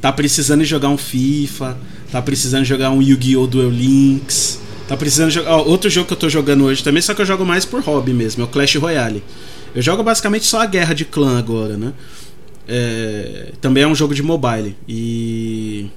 tá 0.00 0.10
precisando 0.10 0.64
jogar 0.64 0.88
um 0.88 0.96
FIFA, 0.96 1.76
tá 2.10 2.22
precisando 2.22 2.64
jogar 2.64 2.90
um 2.90 3.02
Yu-Gi-Oh! 3.02 3.46
Duel 3.46 3.68
Links, 3.68 4.60
tá 4.90 4.96
precisando 4.96 5.30
jogar. 5.30 5.52
Ó, 5.52 5.64
outro 5.68 5.88
jogo 5.88 6.08
que 6.08 6.12
eu 6.12 6.18
tô 6.18 6.28
jogando 6.28 6.64
hoje 6.64 6.82
também, 6.82 7.00
só 7.00 7.14
que 7.14 7.22
eu 7.22 7.26
jogo 7.26 7.46
mais 7.46 7.64
por 7.64 7.80
hobby 7.80 8.12
mesmo, 8.12 8.42
é 8.42 8.44
o 8.44 8.48
Clash 8.48 8.74
Royale. 8.74 9.22
Eu 9.72 9.80
jogo 9.80 10.02
basicamente 10.02 10.44
só 10.44 10.60
a 10.60 10.66
guerra 10.66 10.94
de 10.94 11.04
clã 11.04 11.38
agora, 11.38 11.76
né? 11.76 11.92
É, 12.66 13.52
também 13.60 13.84
é 13.84 13.86
um 13.86 13.94
jogo 13.94 14.14
de 14.14 14.22
mobile. 14.22 14.76
E. 14.88 15.88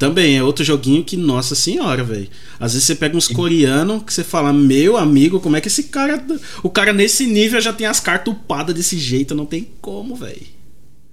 Também 0.00 0.38
é 0.38 0.42
outro 0.42 0.64
joguinho 0.64 1.04
que, 1.04 1.16
nossa 1.16 1.54
senhora, 1.54 2.02
velho. 2.02 2.26
Às 2.58 2.72
vezes 2.72 2.86
você 2.86 2.94
pega 2.94 3.16
uns 3.16 3.28
coreanos 3.28 4.02
que 4.02 4.12
você 4.12 4.24
fala, 4.24 4.50
meu 4.50 4.96
amigo, 4.96 5.38
como 5.38 5.56
é 5.56 5.60
que 5.60 5.68
esse 5.68 5.84
cara. 5.84 6.20
O 6.62 6.70
cara 6.70 6.92
nesse 6.92 7.26
nível 7.26 7.60
já 7.60 7.72
tem 7.72 7.86
as 7.86 8.00
cartas 8.00 8.34
upadas 8.34 8.74
desse 8.74 8.98
jeito? 8.98 9.34
Não 9.34 9.46
tem 9.46 9.68
como, 9.80 10.16
velho. 10.16 10.42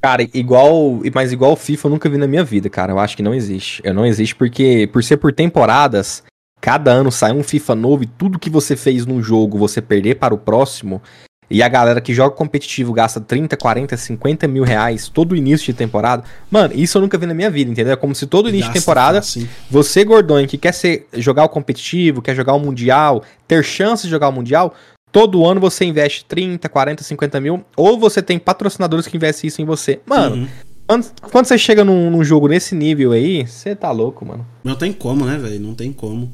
Cara, 0.02 0.28
igual. 0.34 1.02
Mas 1.14 1.32
igual 1.32 1.52
o 1.52 1.58
FIFA 1.58 1.88
eu 1.88 1.92
nunca 1.92 2.10
vi 2.10 2.18
na 2.18 2.28
minha 2.28 2.44
vida, 2.44 2.68
cara. 2.68 2.94
Eu 2.94 3.00
acho 3.00 3.16
que 3.16 3.22
não 3.22 3.36
existe. 3.36 3.82
Eu 3.84 3.94
não 3.94 4.06
existe 4.06 4.34
porque, 4.34 4.90
por 4.92 5.04
ser 5.04 5.18
por 5.18 5.34
temporadas, 5.34 6.24
cada 6.60 6.92
ano 6.92 7.12
sai 7.12 7.32
um 7.32 7.44
FIFA 7.44 7.76
novo 7.76 8.04
e 8.04 8.08
tudo 8.08 8.40
que 8.40 8.50
você 8.50 8.76
fez 8.76 9.06
num 9.06 9.22
jogo 9.22 9.58
você 9.58 9.82
perder 9.82 10.16
para 10.16 10.34
o 10.34 10.38
próximo. 10.38 11.02
E 11.50 11.64
a 11.64 11.70
galera 11.70 12.02
que 12.02 12.14
joga 12.14 12.36
competitivo 12.36 12.92
gasta 12.92 13.22
30, 13.22 13.56
40, 13.56 13.96
50 13.96 14.48
mil 14.48 14.64
reais 14.64 15.08
todo 15.08 15.36
início 15.36 15.68
de 15.68 15.74
temporada. 15.74 16.24
Mano, 16.52 16.74
isso 16.76 16.98
eu 16.98 17.02
nunca 17.02 17.18
vi 17.18 17.26
na 17.26 17.34
minha 17.34 17.50
vida, 17.50 17.72
entendeu? 17.72 17.94
É 17.94 17.96
como 17.96 18.14
se 18.14 18.28
todo 18.28 18.50
início 18.50 18.66
gasta, 18.66 18.80
de 18.80 18.86
temporada, 18.86 19.20
assim. 19.20 19.48
você, 19.72 20.04
gordão, 20.04 20.46
que 20.46 20.58
quer 20.58 20.74
ser, 20.74 21.08
jogar 21.14 21.46
o 21.46 21.50
competitivo, 21.50 22.22
quer 22.22 22.36
jogar 22.36 22.54
o 22.54 22.60
Mundial, 22.60 23.24
ter 23.48 23.64
chance 23.64 24.04
de 24.04 24.10
jogar 24.10 24.28
o 24.28 24.34
Mundial, 24.34 24.76
todo 25.10 25.46
ano 25.46 25.62
você 25.62 25.86
investe 25.86 26.26
30, 26.26 26.68
40, 26.68 27.04
50 27.04 27.40
mil, 27.40 27.66
ou 27.78 27.98
você 27.98 28.22
tem 28.22 28.38
patrocinadores 28.38 29.08
que 29.08 29.16
investem 29.16 29.48
isso 29.48 29.62
em 29.62 29.66
você. 29.66 30.02
Mano, 30.06 30.36
uhum. 30.36 30.48
Quando, 30.88 31.46
você 31.46 31.58
chega 31.58 31.84
num, 31.84 32.10
num, 32.10 32.24
jogo 32.24 32.48
nesse 32.48 32.74
nível 32.74 33.12
aí, 33.12 33.46
você 33.46 33.76
tá 33.76 33.92
louco, 33.92 34.26
mano. 34.26 34.48
Não 34.64 34.76
tem 34.76 34.94
como, 34.94 35.26
né, 35.26 35.38
velho? 35.38 35.60
Não 35.60 35.76
tem 35.76 35.92
como. 35.92 36.32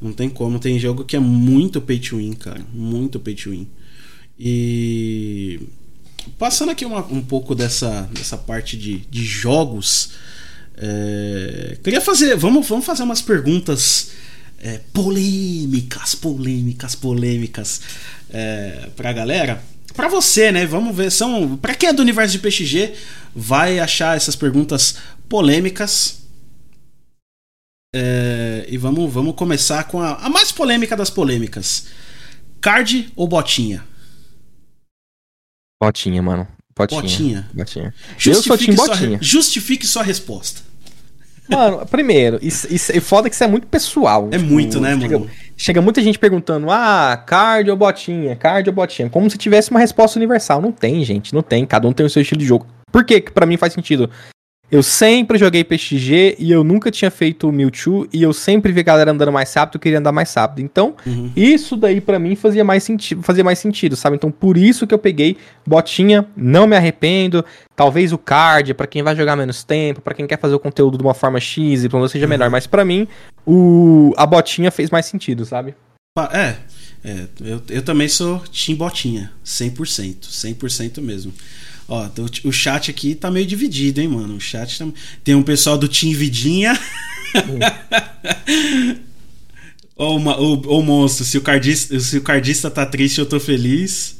Não 0.00 0.12
tem 0.12 0.28
como. 0.28 0.58
Tem 0.58 0.78
jogo 0.78 1.04
que 1.04 1.16
é 1.16 1.18
muito 1.18 1.80
pay 1.80 1.98
to 1.98 2.18
win, 2.18 2.34
cara. 2.34 2.60
Muito 2.72 3.18
pay 3.18 3.34
to 3.34 3.50
win. 3.50 3.66
E 4.38 5.60
passando 6.38 6.70
aqui 6.70 6.84
uma, 6.84 7.04
um 7.06 7.22
pouco 7.22 7.54
dessa, 7.54 8.02
dessa 8.12 8.36
parte 8.36 8.76
de, 8.76 8.98
de 9.10 9.24
jogos, 9.24 10.10
é, 10.76 11.78
queria 11.82 12.00
fazer. 12.00 12.36
Vamos, 12.36 12.68
vamos 12.68 12.84
fazer 12.84 13.02
umas 13.02 13.22
perguntas 13.22 14.10
é, 14.60 14.80
polêmicas, 14.92 16.14
polêmicas, 16.14 16.94
polêmicas 16.94 17.80
é, 18.30 18.90
pra 18.94 19.12
galera. 19.12 19.62
Pra 19.98 20.06
você, 20.06 20.52
né? 20.52 20.64
Vamos 20.64 20.96
ver. 20.96 21.10
São. 21.10 21.56
Pra 21.56 21.74
quem 21.74 21.88
é 21.88 21.92
do 21.92 22.02
universo 22.02 22.30
de 22.30 22.38
PXG, 22.38 22.94
vai 23.34 23.80
achar 23.80 24.16
essas 24.16 24.36
perguntas 24.36 24.96
polêmicas. 25.28 26.22
É, 27.92 28.64
e 28.68 28.78
vamos, 28.78 29.12
vamos 29.12 29.34
começar 29.34 29.82
com 29.88 30.00
a, 30.00 30.12
a 30.14 30.28
mais 30.28 30.52
polêmica 30.52 30.96
das 30.96 31.10
polêmicas: 31.10 31.88
card 32.60 33.12
ou 33.16 33.26
botinha? 33.26 33.84
Botinha, 35.82 36.22
mano. 36.22 36.46
Botinha. 36.76 37.00
Botinha. 37.02 37.48
botinha. 37.52 37.92
Time 38.56 38.76
botinha. 38.76 39.18
Justifique 39.20 39.84
sua 39.84 40.04
resposta. 40.04 40.60
Mano, 41.48 41.86
primeiro, 41.86 42.38
isso, 42.42 42.72
isso, 42.72 42.96
e 42.96 43.00
foda 43.00 43.28
que 43.28 43.34
isso 43.34 43.44
é 43.44 43.46
muito 43.46 43.66
pessoal. 43.66 44.28
É 44.30 44.38
tipo, 44.38 44.50
muito, 44.50 44.80
né, 44.80 44.98
chega, 44.98 45.18
mano? 45.18 45.30
Chega 45.56 45.82
muita 45.82 46.02
gente 46.02 46.18
perguntando, 46.18 46.70
ah, 46.70 47.16
card 47.26 47.70
ou 47.70 47.76
botinha, 47.76 48.36
card 48.36 48.68
ou 48.68 48.74
botinha. 48.74 49.08
Como 49.08 49.28
se 49.30 49.38
tivesse 49.38 49.70
uma 49.70 49.80
resposta 49.80 50.18
universal. 50.18 50.60
Não 50.60 50.70
tem, 50.70 51.02
gente, 51.04 51.34
não 51.34 51.42
tem. 51.42 51.66
Cada 51.66 51.88
um 51.88 51.92
tem 51.92 52.06
o 52.06 52.10
seu 52.10 52.22
estilo 52.22 52.40
de 52.40 52.46
jogo. 52.46 52.66
Por 52.92 53.04
que 53.04 53.20
que 53.20 53.32
pra 53.32 53.46
mim 53.46 53.56
faz 53.56 53.72
sentido? 53.72 54.08
Eu 54.70 54.82
sempre 54.82 55.38
joguei 55.38 55.64
PXG 55.64 56.36
e 56.38 56.52
eu 56.52 56.62
nunca 56.62 56.90
tinha 56.90 57.10
feito 57.10 57.48
o 57.48 57.52
Mewtwo 57.52 58.06
e 58.12 58.22
eu 58.22 58.34
sempre 58.34 58.70
vi 58.70 58.80
a 58.80 58.82
galera 58.82 59.10
andando 59.10 59.32
mais 59.32 59.52
rápido, 59.54 59.76
eu 59.76 59.80
queria 59.80 59.98
andar 59.98 60.12
mais 60.12 60.32
rápido. 60.34 60.62
Então, 60.62 60.94
uhum. 61.06 61.32
isso 61.34 61.74
daí 61.74 62.02
para 62.02 62.18
mim 62.18 62.36
fazia 62.36 62.62
mais 62.62 62.82
sentido, 62.82 63.22
fazia 63.22 63.42
mais 63.42 63.58
sentido, 63.58 63.96
sabe? 63.96 64.16
Então, 64.16 64.30
por 64.30 64.58
isso 64.58 64.86
que 64.86 64.92
eu 64.92 64.98
peguei 64.98 65.38
botinha, 65.66 66.26
não 66.36 66.66
me 66.66 66.76
arrependo. 66.76 67.42
Talvez 67.74 68.12
o 68.12 68.18
card 68.18 68.74
para 68.74 68.86
quem 68.86 69.02
vai 69.02 69.16
jogar 69.16 69.36
menos 69.36 69.64
tempo, 69.64 70.02
para 70.02 70.12
quem 70.12 70.26
quer 70.26 70.38
fazer 70.38 70.54
o 70.54 70.60
conteúdo 70.60 70.98
de 70.98 71.02
uma 71.02 71.14
forma 71.14 71.40
X 71.40 71.84
e 71.84 71.88
seja 72.08 72.26
uhum. 72.26 72.28
melhor, 72.28 72.50
mas 72.50 72.66
para 72.66 72.84
mim 72.84 73.08
o 73.46 74.12
a 74.18 74.26
botinha 74.26 74.70
fez 74.70 74.90
mais 74.90 75.06
sentido, 75.06 75.46
sabe? 75.46 75.74
É, 76.32 76.56
é 77.04 77.26
eu, 77.40 77.62
eu 77.70 77.82
também 77.82 78.08
sou 78.08 78.40
Team 78.40 78.76
Botinha, 78.76 79.32
100%, 79.44 80.28
100% 80.28 81.00
mesmo. 81.00 81.32
Ó, 81.88 82.06
o 82.44 82.52
chat 82.52 82.90
aqui 82.90 83.14
tá 83.14 83.30
meio 83.30 83.46
dividido, 83.46 83.98
hein, 83.98 84.08
mano? 84.08 84.36
O 84.36 84.40
chat 84.40 84.78
tá... 84.78 84.86
tem 85.24 85.34
um 85.34 85.42
pessoal 85.42 85.78
do 85.78 85.88
Team 85.88 86.12
Vidinha. 86.12 86.78
Ô, 89.96 90.16
o, 90.16 90.82
monstro, 90.82 91.24
se 91.24 91.38
o, 91.38 91.40
cardista, 91.40 91.98
se 91.98 92.18
o 92.18 92.22
cardista 92.22 92.70
tá 92.70 92.86
triste, 92.86 93.18
eu 93.18 93.26
tô 93.26 93.40
feliz. 93.40 94.16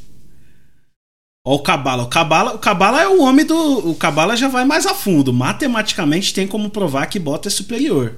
Ó, 1.44 1.54
o 1.56 1.58
Cabala. 1.60 2.04
O 2.04 2.08
Cabala, 2.08 2.54
o 2.54 2.58
Cabala 2.58 3.02
é 3.02 3.06
o 3.06 3.22
homem 3.22 3.44
do. 3.44 3.90
O 3.90 3.94
Cabala 3.94 4.34
já 4.34 4.48
vai 4.48 4.64
mais 4.64 4.86
a 4.86 4.94
fundo. 4.94 5.32
Matematicamente 5.32 6.32
tem 6.34 6.48
como 6.48 6.70
provar 6.70 7.06
que 7.06 7.18
bota 7.18 7.48
é 7.48 7.50
superior. 7.50 8.14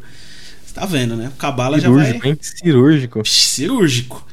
Você 0.65 0.75
tá 0.75 0.87
vendo, 0.87 1.17
né? 1.17 1.29
O 1.29 1.37
Cabala 1.37 1.79
já 1.81 1.91
vai. 1.91 2.13
Hein? 2.25 2.39
Cirúrgico. 2.41 3.29
Cirúrgico. 3.29 4.27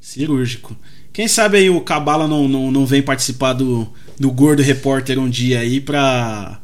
Cirúrgico. 0.00 0.76
Quem 1.12 1.28
sabe 1.28 1.58
aí 1.58 1.70
o 1.70 1.80
Cabala 1.82 2.26
não, 2.26 2.48
não, 2.48 2.72
não 2.72 2.84
vem 2.84 3.02
participar 3.02 3.52
do, 3.52 3.88
do 4.18 4.30
Gordo 4.30 4.62
Repórter 4.62 5.18
um 5.18 5.28
dia 5.28 5.60
aí 5.60 5.80
pra, 5.80 6.60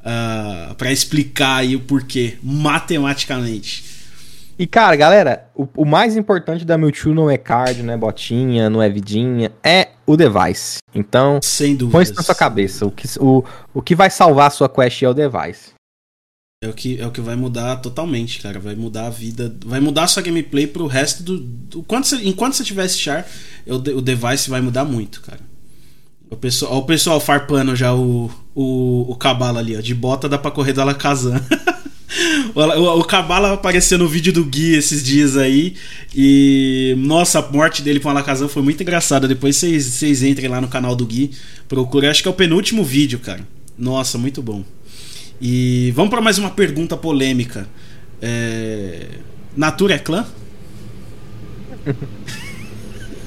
uh, 0.00 0.74
pra 0.74 0.92
explicar 0.92 1.56
aí 1.56 1.76
o 1.76 1.80
porquê, 1.80 2.38
matematicamente. 2.42 3.94
E 4.58 4.66
cara, 4.66 4.94
galera, 4.94 5.48
o, 5.54 5.66
o, 5.76 5.84
mais 5.84 6.16
importante 6.16 6.64
da 6.64 6.78
Mewtwo 6.78 7.12
não 7.12 7.28
é 7.28 7.36
card, 7.36 7.82
não 7.82 7.92
é 7.92 7.96
botinha, 7.96 8.70
não 8.70 8.80
é 8.80 8.88
vidinha, 8.88 9.50
é 9.64 9.88
o 10.06 10.16
device. 10.16 10.78
Então, 10.94 11.40
Sem 11.42 11.76
põe 11.76 12.04
isso 12.04 12.14
na 12.14 12.22
sua 12.22 12.36
cabeça. 12.36 12.86
O 12.86 12.90
que, 12.90 13.08
o, 13.18 13.44
o 13.72 13.82
que 13.82 13.96
vai 13.96 14.10
salvar 14.10 14.46
a 14.46 14.50
sua 14.50 14.68
quest 14.68 15.02
é 15.02 15.08
o 15.08 15.14
device. 15.14 15.74
É 16.62 16.68
o, 16.68 16.72
que, 16.72 17.00
é 17.00 17.06
o 17.06 17.10
que 17.10 17.20
vai 17.20 17.34
mudar 17.34 17.76
totalmente, 17.76 18.40
cara. 18.40 18.60
Vai 18.60 18.76
mudar 18.76 19.06
a 19.06 19.10
vida. 19.10 19.54
Vai 19.66 19.80
mudar 19.80 20.04
a 20.04 20.06
sua 20.06 20.22
gameplay 20.22 20.66
pro 20.66 20.86
resto 20.86 21.22
do. 21.22 21.38
do 21.38 21.78
enquanto, 21.80 22.06
você, 22.06 22.16
enquanto 22.24 22.54
você 22.54 22.64
tiver 22.64 22.86
esse 22.86 22.98
char, 22.98 23.26
o, 23.66 23.74
o 23.74 24.00
device 24.00 24.48
vai 24.48 24.60
mudar 24.60 24.84
muito, 24.84 25.20
cara. 25.20 25.40
O 26.30 26.36
pessoal, 26.36 26.78
o 26.78 26.82
pessoal 26.82 27.20
farpando 27.20 27.76
já 27.76 27.94
o, 27.94 28.30
o, 28.54 29.12
o 29.12 29.16
Cabala 29.16 29.60
ali, 29.60 29.76
ó. 29.76 29.80
De 29.80 29.94
bota 29.94 30.28
dá 30.28 30.38
pra 30.38 30.50
correr 30.50 30.72
da 30.72 30.82
Alakazam. 30.82 31.34
o, 32.54 32.60
o, 32.60 33.00
o 33.00 33.04
Cabala 33.04 33.52
apareceu 33.52 33.98
no 33.98 34.08
vídeo 34.08 34.32
do 34.32 34.44
Gui 34.44 34.74
esses 34.74 35.02
dias 35.02 35.36
aí. 35.36 35.76
E. 36.14 36.94
Nossa, 36.98 37.38
a 37.38 37.52
morte 37.52 37.82
dele 37.82 38.00
com 38.00 38.08
a 38.08 38.12
Alakazam 38.12 38.48
foi 38.48 38.62
muito 38.62 38.82
engraçada. 38.82 39.28
Depois 39.28 39.56
vocês 39.56 40.22
entrem 40.22 40.48
lá 40.48 40.60
no 40.60 40.68
canal 40.68 40.96
do 40.96 41.06
Gui. 41.06 41.32
Procurem. 41.68 42.10
Acho 42.10 42.22
que 42.22 42.28
é 42.28 42.30
o 42.30 42.34
penúltimo 42.34 42.82
vídeo, 42.82 43.18
cara. 43.18 43.46
Nossa, 43.78 44.18
muito 44.18 44.42
bom. 44.42 44.64
E 45.40 45.92
vamos 45.94 46.10
para 46.10 46.20
mais 46.20 46.38
uma 46.38 46.50
pergunta 46.50 46.96
polêmica. 46.96 47.68
É... 48.20 49.08
Natura 49.56 49.94
é 49.94 49.98
clã? 49.98 50.26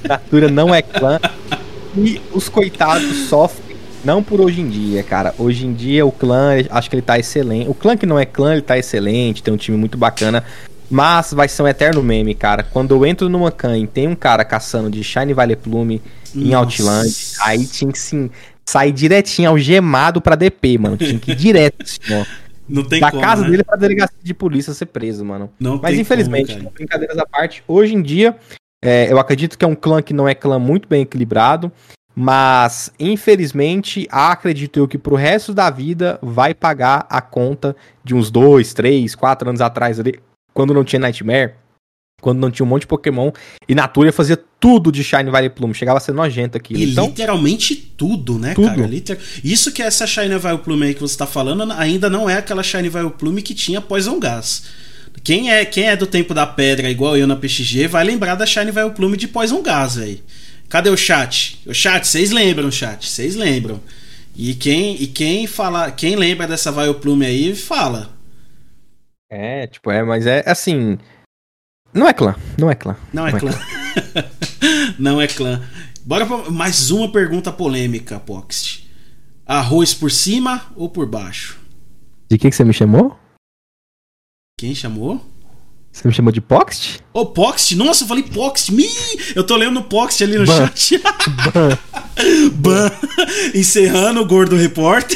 Natura 0.04 0.50
não 0.50 0.74
é 0.74 0.82
clã. 0.82 1.20
E 1.98 2.22
os 2.32 2.48
coitados 2.48 3.28
sofrem, 3.28 3.76
não 4.06 4.22
por 4.22 4.40
hoje 4.40 4.62
em 4.62 4.70
dia, 4.70 5.02
cara. 5.02 5.34
Hoje 5.38 5.66
em 5.66 5.74
dia 5.74 6.06
o 6.06 6.12
clã, 6.12 6.52
acho 6.70 6.90
que 6.90 6.96
ele 6.96 7.02
tá 7.02 7.18
excelente. 7.18 7.70
O 7.70 7.74
clã 7.74 7.98
que 7.98 8.06
não 8.06 8.20
é 8.20 8.26
clã, 8.26 8.54
ele 8.54 8.62
tá 8.62 8.78
excelente, 8.78 9.42
tem 9.42 9.54
um 9.54 9.58
time 9.58 9.76
muito 9.76 9.98
bacana. 9.98 10.44
Mas 10.90 11.34
vai 11.34 11.48
ser 11.50 11.64
um 11.64 11.68
eterno 11.68 12.02
meme, 12.04 12.34
cara. 12.34 12.64
Quando 12.64 12.96
eu 12.96 13.06
entro 13.06 13.28
numa 13.28 13.52
can 13.52 13.78
e 13.78 13.88
tem 13.88 14.08
um 14.08 14.16
cara 14.16 14.46
caçando 14.46 14.90
de 14.90 15.04
Shine 15.04 15.34
Valley 15.34 15.56
Plume 15.56 16.02
em 16.34 16.54
Outland, 16.54 17.14
aí 17.42 17.66
tinha 17.66 17.92
que 17.92 18.00
sim, 18.00 18.30
sair 18.66 18.92
direitinho 18.92 19.50
algemado 19.50 20.22
pra 20.22 20.36
DP, 20.36 20.78
mano. 20.78 20.98
Tinha 20.98 21.20
que 21.20 21.32
ir 21.32 21.36
direto, 21.36 21.82
assim, 21.84 22.14
ó. 22.14 22.26
Não 22.70 22.84
tem 22.84 23.00
da 23.00 23.12
como, 23.12 23.24
casa 23.24 23.44
né? 23.44 23.50
dele 23.50 23.64
pra 23.64 23.76
delegacia 23.76 24.18
de 24.22 24.34
polícia 24.34 24.74
ser 24.74 24.88
preso, 24.88 25.26
mano. 25.26 25.50
Não 25.60 25.80
Mas 25.82 25.98
infelizmente, 25.98 26.56
como, 26.56 26.70
brincadeiras 26.70 27.18
à 27.18 27.26
parte, 27.26 27.64
hoje 27.68 27.96
em 27.96 28.02
dia 28.02 28.36
é, 28.90 29.12
eu 29.12 29.20
acredito 29.20 29.58
que 29.58 29.66
é 29.66 29.68
um 29.68 29.76
clã 29.76 30.02
que 30.02 30.14
não 30.14 30.30
é 30.30 30.34
clã 30.34 30.58
muito 30.58 30.88
bem 30.88 31.02
equilibrado, 31.02 31.70
mas 32.16 32.90
infelizmente 32.98 34.08
acredito 34.10 34.80
eu 34.80 34.88
que 34.88 34.98
pro 34.98 35.18
resto 35.18 35.54
da 35.54 35.70
vida 35.70 36.18
vai 36.22 36.54
pagar 36.54 37.06
a 37.10 37.20
conta 37.20 37.76
de 38.02 38.16
uns 38.16 38.32
dois, 38.32 38.74
três, 38.74 39.14
quatro 39.14 39.50
anos 39.50 39.60
atrás 39.60 40.00
ali, 40.00 40.22
quando 40.54 40.74
não 40.74 40.86
tinha 40.86 41.02
Nightmare, 41.02 41.56
quando 42.22 42.40
não 42.40 42.50
tinha 42.50 42.66
um 42.66 42.70
monte 42.70 42.84
de 42.84 42.88
Pokémon, 42.88 43.30
e 43.68 43.76
Natura 43.76 44.14
fazia 44.14 44.40
tudo 44.58 44.90
de 44.90 45.04
Shine 45.04 45.30
Valley 45.30 45.50
Plume, 45.50 45.74
chegava 45.74 45.98
a 45.98 46.00
ser 46.00 46.14
nojento 46.14 46.56
aqui. 46.56 46.74
E 46.74 46.90
então, 46.90 47.08
literalmente 47.08 47.76
tudo, 47.76 48.40
né, 48.40 48.54
tudo. 48.54 48.68
cara? 48.68 48.88
Liter... 48.88 49.20
Isso 49.44 49.74
que 49.74 49.84
é 49.84 49.88
essa 49.88 50.08
Shine 50.08 50.38
Valley 50.38 50.60
Plume 50.60 50.86
aí 50.86 50.94
que 50.94 51.02
você 51.02 51.18
tá 51.18 51.28
falando, 51.28 51.70
ainda 51.74 52.10
não 52.10 52.30
é 52.30 52.38
aquela 52.38 52.64
Shine 52.64 52.88
Valley 52.88 53.12
Plume 53.12 53.42
que 53.42 53.54
tinha 53.54 53.82
Poison 53.82 54.18
Gas. 54.18 54.87
Quem 55.28 55.52
é, 55.52 55.66
quem 55.66 55.90
é 55.90 55.96
do 55.98 56.08
tempo 56.08 56.34
da 56.34 56.48
pedra, 56.48 56.90
igual 56.90 57.18
eu 57.18 57.28
na 57.28 57.36
PXG, 57.36 57.86
vai 57.86 58.02
lembrar 58.02 58.36
da 58.36 58.46
Shine 58.46 58.72
Veil 58.72 58.92
Plume 58.92 59.18
de 59.18 59.28
Poison 59.28 59.62
Gas, 59.62 59.96
velho. 59.96 60.22
Cadê 60.70 60.90
o 60.90 60.96
chat? 60.96 61.62
O 61.66 61.74
chat, 61.74 62.08
vocês 62.08 62.32
lembram, 62.32 62.72
chat? 62.72 63.06
Vocês 63.06 63.36
lembram. 63.36 63.82
E 64.34 64.54
quem, 64.54 64.96
e 65.04 65.06
quem 65.06 65.46
fala, 65.46 65.92
quem 65.92 66.16
lembra 66.16 66.48
dessa 66.48 66.72
Vioplume 66.72 67.26
aí, 67.26 67.54
fala. 67.54 68.10
É, 69.30 69.68
tipo, 69.68 69.92
é, 69.92 70.02
mas 70.02 70.26
é 70.26 70.46
assim. 70.50 70.98
Não 71.94 72.08
é 72.08 72.14
clã, 72.14 72.34
não 72.58 72.72
é 72.72 72.76
clã. 72.76 72.96
Não 73.12 73.28
é 73.28 73.38
clã. 73.38 73.52
não 74.98 75.20
é 75.20 75.28
clã. 75.28 75.62
Bora 76.06 76.26
pra 76.26 76.50
mais 76.50 76.90
uma 76.90 77.12
pergunta 77.12 77.52
polêmica, 77.52 78.18
Poxt. 78.18 78.90
Arroz 79.46 79.94
por 79.94 80.10
cima 80.10 80.68
ou 80.74 80.90
por 80.90 81.06
baixo? 81.06 81.60
De 82.32 82.38
que, 82.38 82.50
que 82.50 82.56
você 82.56 82.64
me 82.64 82.72
chamou? 82.72 83.27
Quem 84.60 84.74
chamou? 84.74 85.24
Você 85.92 86.08
me 86.08 86.12
chamou 86.12 86.32
de 86.32 86.42
Poxt? 86.42 87.00
Ô, 87.14 87.20
oh, 87.20 87.26
Poxt? 87.28 87.76
Nossa, 87.76 88.04
eu 88.04 88.08
falei 88.08 88.24
Poxt. 88.24 88.74
Mi! 88.74 88.90
Eu 89.36 89.44
tô 89.44 89.56
lendo 89.56 89.84
Poxt 89.84 90.24
ali 90.24 90.36
no 90.36 90.48
Ban. 90.48 90.72
chat. 90.74 90.98
Ban. 90.98 91.78
Ban. 92.54 92.92
Encerrando 93.54 94.20
o 94.20 94.26
Gordo 94.26 94.56
Repórter. 94.56 95.16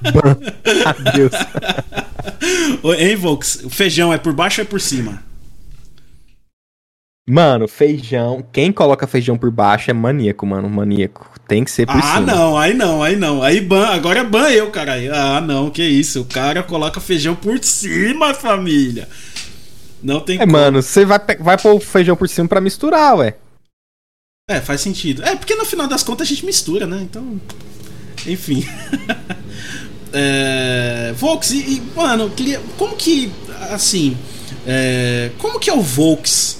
Ban. 0.00 0.38
Adeus. 0.88 1.32
Hein, 2.98 3.16
Vox? 3.16 3.60
O 3.62 3.68
feijão 3.68 4.10
é 4.10 4.16
por 4.16 4.32
baixo 4.32 4.62
ou 4.62 4.64
é 4.64 4.66
por 4.66 4.80
cima? 4.80 5.22
Mano, 7.28 7.68
feijão. 7.68 8.44
Quem 8.52 8.72
coloca 8.72 9.06
feijão 9.06 9.38
por 9.38 9.50
baixo 9.50 9.90
é 9.90 9.94
maníaco, 9.94 10.46
mano. 10.46 10.68
Maníaco. 10.68 11.30
Tem 11.46 11.64
que 11.64 11.70
ser 11.70 11.86
por 11.86 11.96
ah, 11.96 12.02
cima. 12.02 12.16
Ah, 12.16 12.20
não, 12.20 12.58
aí 12.58 12.74
não, 12.74 13.02
aí 13.02 13.16
não. 13.16 13.42
Aí 13.42 13.60
ban, 13.60 13.86
agora 13.86 14.20
é 14.20 14.24
ban 14.24 14.48
eu, 14.50 14.70
cara. 14.70 14.94
Ah, 15.12 15.40
não, 15.40 15.70
que 15.70 15.82
isso. 15.82 16.22
O 16.22 16.24
cara 16.24 16.62
coloca 16.62 17.00
feijão 17.00 17.34
por 17.34 17.62
cima, 17.62 18.34
família. 18.34 19.08
Não 20.02 20.20
tem 20.20 20.36
É, 20.36 20.40
como. 20.40 20.52
mano, 20.52 20.82
você 20.82 21.04
vai, 21.04 21.20
vai 21.38 21.58
pôr 21.58 21.74
o 21.74 21.80
feijão 21.80 22.16
por 22.16 22.28
cima 22.28 22.48
pra 22.48 22.60
misturar, 22.60 23.16
ué. 23.16 23.36
É, 24.48 24.60
faz 24.60 24.80
sentido. 24.80 25.22
É, 25.22 25.36
porque 25.36 25.54
no 25.54 25.64
final 25.64 25.86
das 25.86 26.02
contas 26.02 26.26
a 26.26 26.30
gente 26.30 26.44
mistura, 26.44 26.86
né? 26.86 27.00
Então. 27.02 27.40
Enfim. 28.26 28.66
é, 30.12 31.12
Volks, 31.16 31.50
e, 31.52 31.58
e, 31.58 31.82
mano, 31.94 32.30
queria. 32.30 32.60
Como 32.76 32.96
que. 32.96 33.30
Assim. 33.70 34.16
É, 34.66 35.30
como 35.38 35.60
que 35.60 35.70
é 35.70 35.74
o 35.74 35.80
Volks 35.80 36.59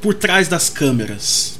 por 0.00 0.14
trás 0.14 0.48
das 0.48 0.68
câmeras? 0.68 1.58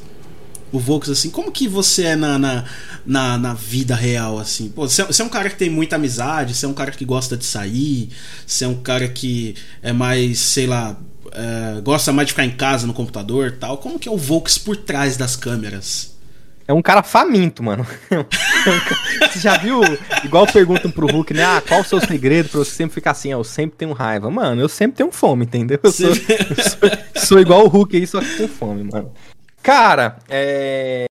O 0.70 0.78
Volks, 0.78 1.08
assim, 1.08 1.30
como 1.30 1.50
que 1.50 1.66
você 1.66 2.04
é 2.04 2.16
na, 2.16 2.38
na, 2.38 2.64
na, 3.06 3.38
na 3.38 3.54
vida 3.54 3.94
real, 3.94 4.38
assim? 4.38 4.68
Pô, 4.68 4.86
você, 4.86 5.02
você, 5.02 5.22
é 5.22 5.24
um 5.24 5.30
cara 5.30 5.48
que 5.48 5.56
tem 5.56 5.70
muita 5.70 5.96
amizade, 5.96 6.54
você 6.54 6.66
é 6.66 6.68
um 6.68 6.74
cara 6.74 6.90
que 6.90 7.06
gosta 7.06 7.38
de 7.38 7.44
sair, 7.46 8.10
você 8.46 8.64
é 8.64 8.68
um 8.68 8.74
cara 8.74 9.08
que 9.08 9.54
é 9.82 9.92
mais, 9.94 10.38
sei 10.38 10.66
lá, 10.66 10.98
é, 11.32 11.80
gosta 11.80 12.12
mais 12.12 12.26
de 12.26 12.32
ficar 12.32 12.44
em 12.44 12.50
casa 12.50 12.86
no 12.86 12.92
computador 12.92 13.56
tal. 13.58 13.78
Como 13.78 13.98
que 13.98 14.08
é 14.08 14.12
o 14.12 14.18
Volks 14.18 14.58
por 14.58 14.76
trás 14.76 15.16
das 15.16 15.36
câmeras? 15.36 16.17
É 16.68 16.72
um 16.74 16.82
cara 16.82 17.02
faminto, 17.02 17.62
mano. 17.62 17.86
você 19.32 19.38
já 19.38 19.56
viu? 19.56 19.80
Igual 20.22 20.46
perguntam 20.46 20.90
pro 20.90 21.06
Hulk, 21.06 21.32
né? 21.32 21.42
Ah, 21.42 21.62
qual 21.66 21.80
o 21.80 21.84
seu 21.84 21.98
segredo 21.98 22.50
pra 22.50 22.58
você 22.58 22.72
sempre 22.72 22.92
ficar 22.92 23.12
assim? 23.12 23.32
eu 23.32 23.42
sempre 23.42 23.78
tenho 23.78 23.94
raiva. 23.94 24.30
Mano, 24.30 24.60
eu 24.60 24.68
sempre 24.68 24.98
tenho 24.98 25.10
fome, 25.10 25.46
entendeu? 25.46 25.80
Eu 25.82 25.90
sou, 25.90 26.08
eu 26.08 26.14
sou, 26.14 27.24
sou, 27.24 27.40
igual 27.40 27.64
o 27.64 27.68
Hulk 27.68 27.96
aí, 27.96 28.06
só 28.06 28.20
que 28.20 28.36
com 28.36 28.46
fome, 28.46 28.84
mano. 28.84 29.10
Cara, 29.62 30.18
é. 30.28 31.06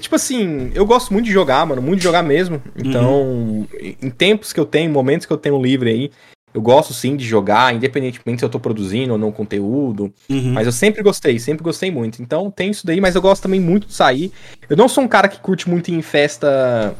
Tipo 0.00 0.16
assim, 0.16 0.72
eu 0.74 0.84
gosto 0.84 1.12
muito 1.12 1.26
de 1.26 1.32
jogar, 1.32 1.64
mano, 1.64 1.80
muito 1.80 1.98
de 1.98 2.04
jogar 2.04 2.24
mesmo. 2.24 2.60
Então, 2.76 3.22
uhum. 3.22 3.66
em 3.80 4.10
tempos 4.10 4.52
que 4.52 4.58
eu 4.58 4.66
tenho, 4.66 4.90
momentos 4.90 5.24
que 5.24 5.32
eu 5.32 5.38
tenho 5.38 5.62
livre 5.62 5.90
aí, 5.90 6.10
eu 6.52 6.60
gosto 6.60 6.92
sim 6.92 7.16
de 7.16 7.24
jogar, 7.24 7.74
independentemente 7.74 8.40
se 8.40 8.44
eu 8.44 8.48
tô 8.48 8.58
produzindo 8.58 9.12
ou 9.12 9.18
não 9.18 9.30
conteúdo. 9.30 10.12
Uhum. 10.28 10.52
Mas 10.52 10.66
eu 10.66 10.72
sempre 10.72 11.02
gostei, 11.02 11.38
sempre 11.38 11.62
gostei 11.62 11.90
muito. 11.90 12.20
Então 12.20 12.50
tem 12.50 12.70
isso 12.70 12.86
daí, 12.86 13.00
mas 13.00 13.14
eu 13.14 13.22
gosto 13.22 13.42
também 13.42 13.60
muito 13.60 13.86
de 13.86 13.94
sair. 13.94 14.32
Eu 14.68 14.76
não 14.76 14.88
sou 14.88 15.04
um 15.04 15.08
cara 15.08 15.28
que 15.28 15.38
curte 15.38 15.68
muito 15.68 15.90
ir 15.90 15.94
em 15.94 16.02
festa 16.02 16.96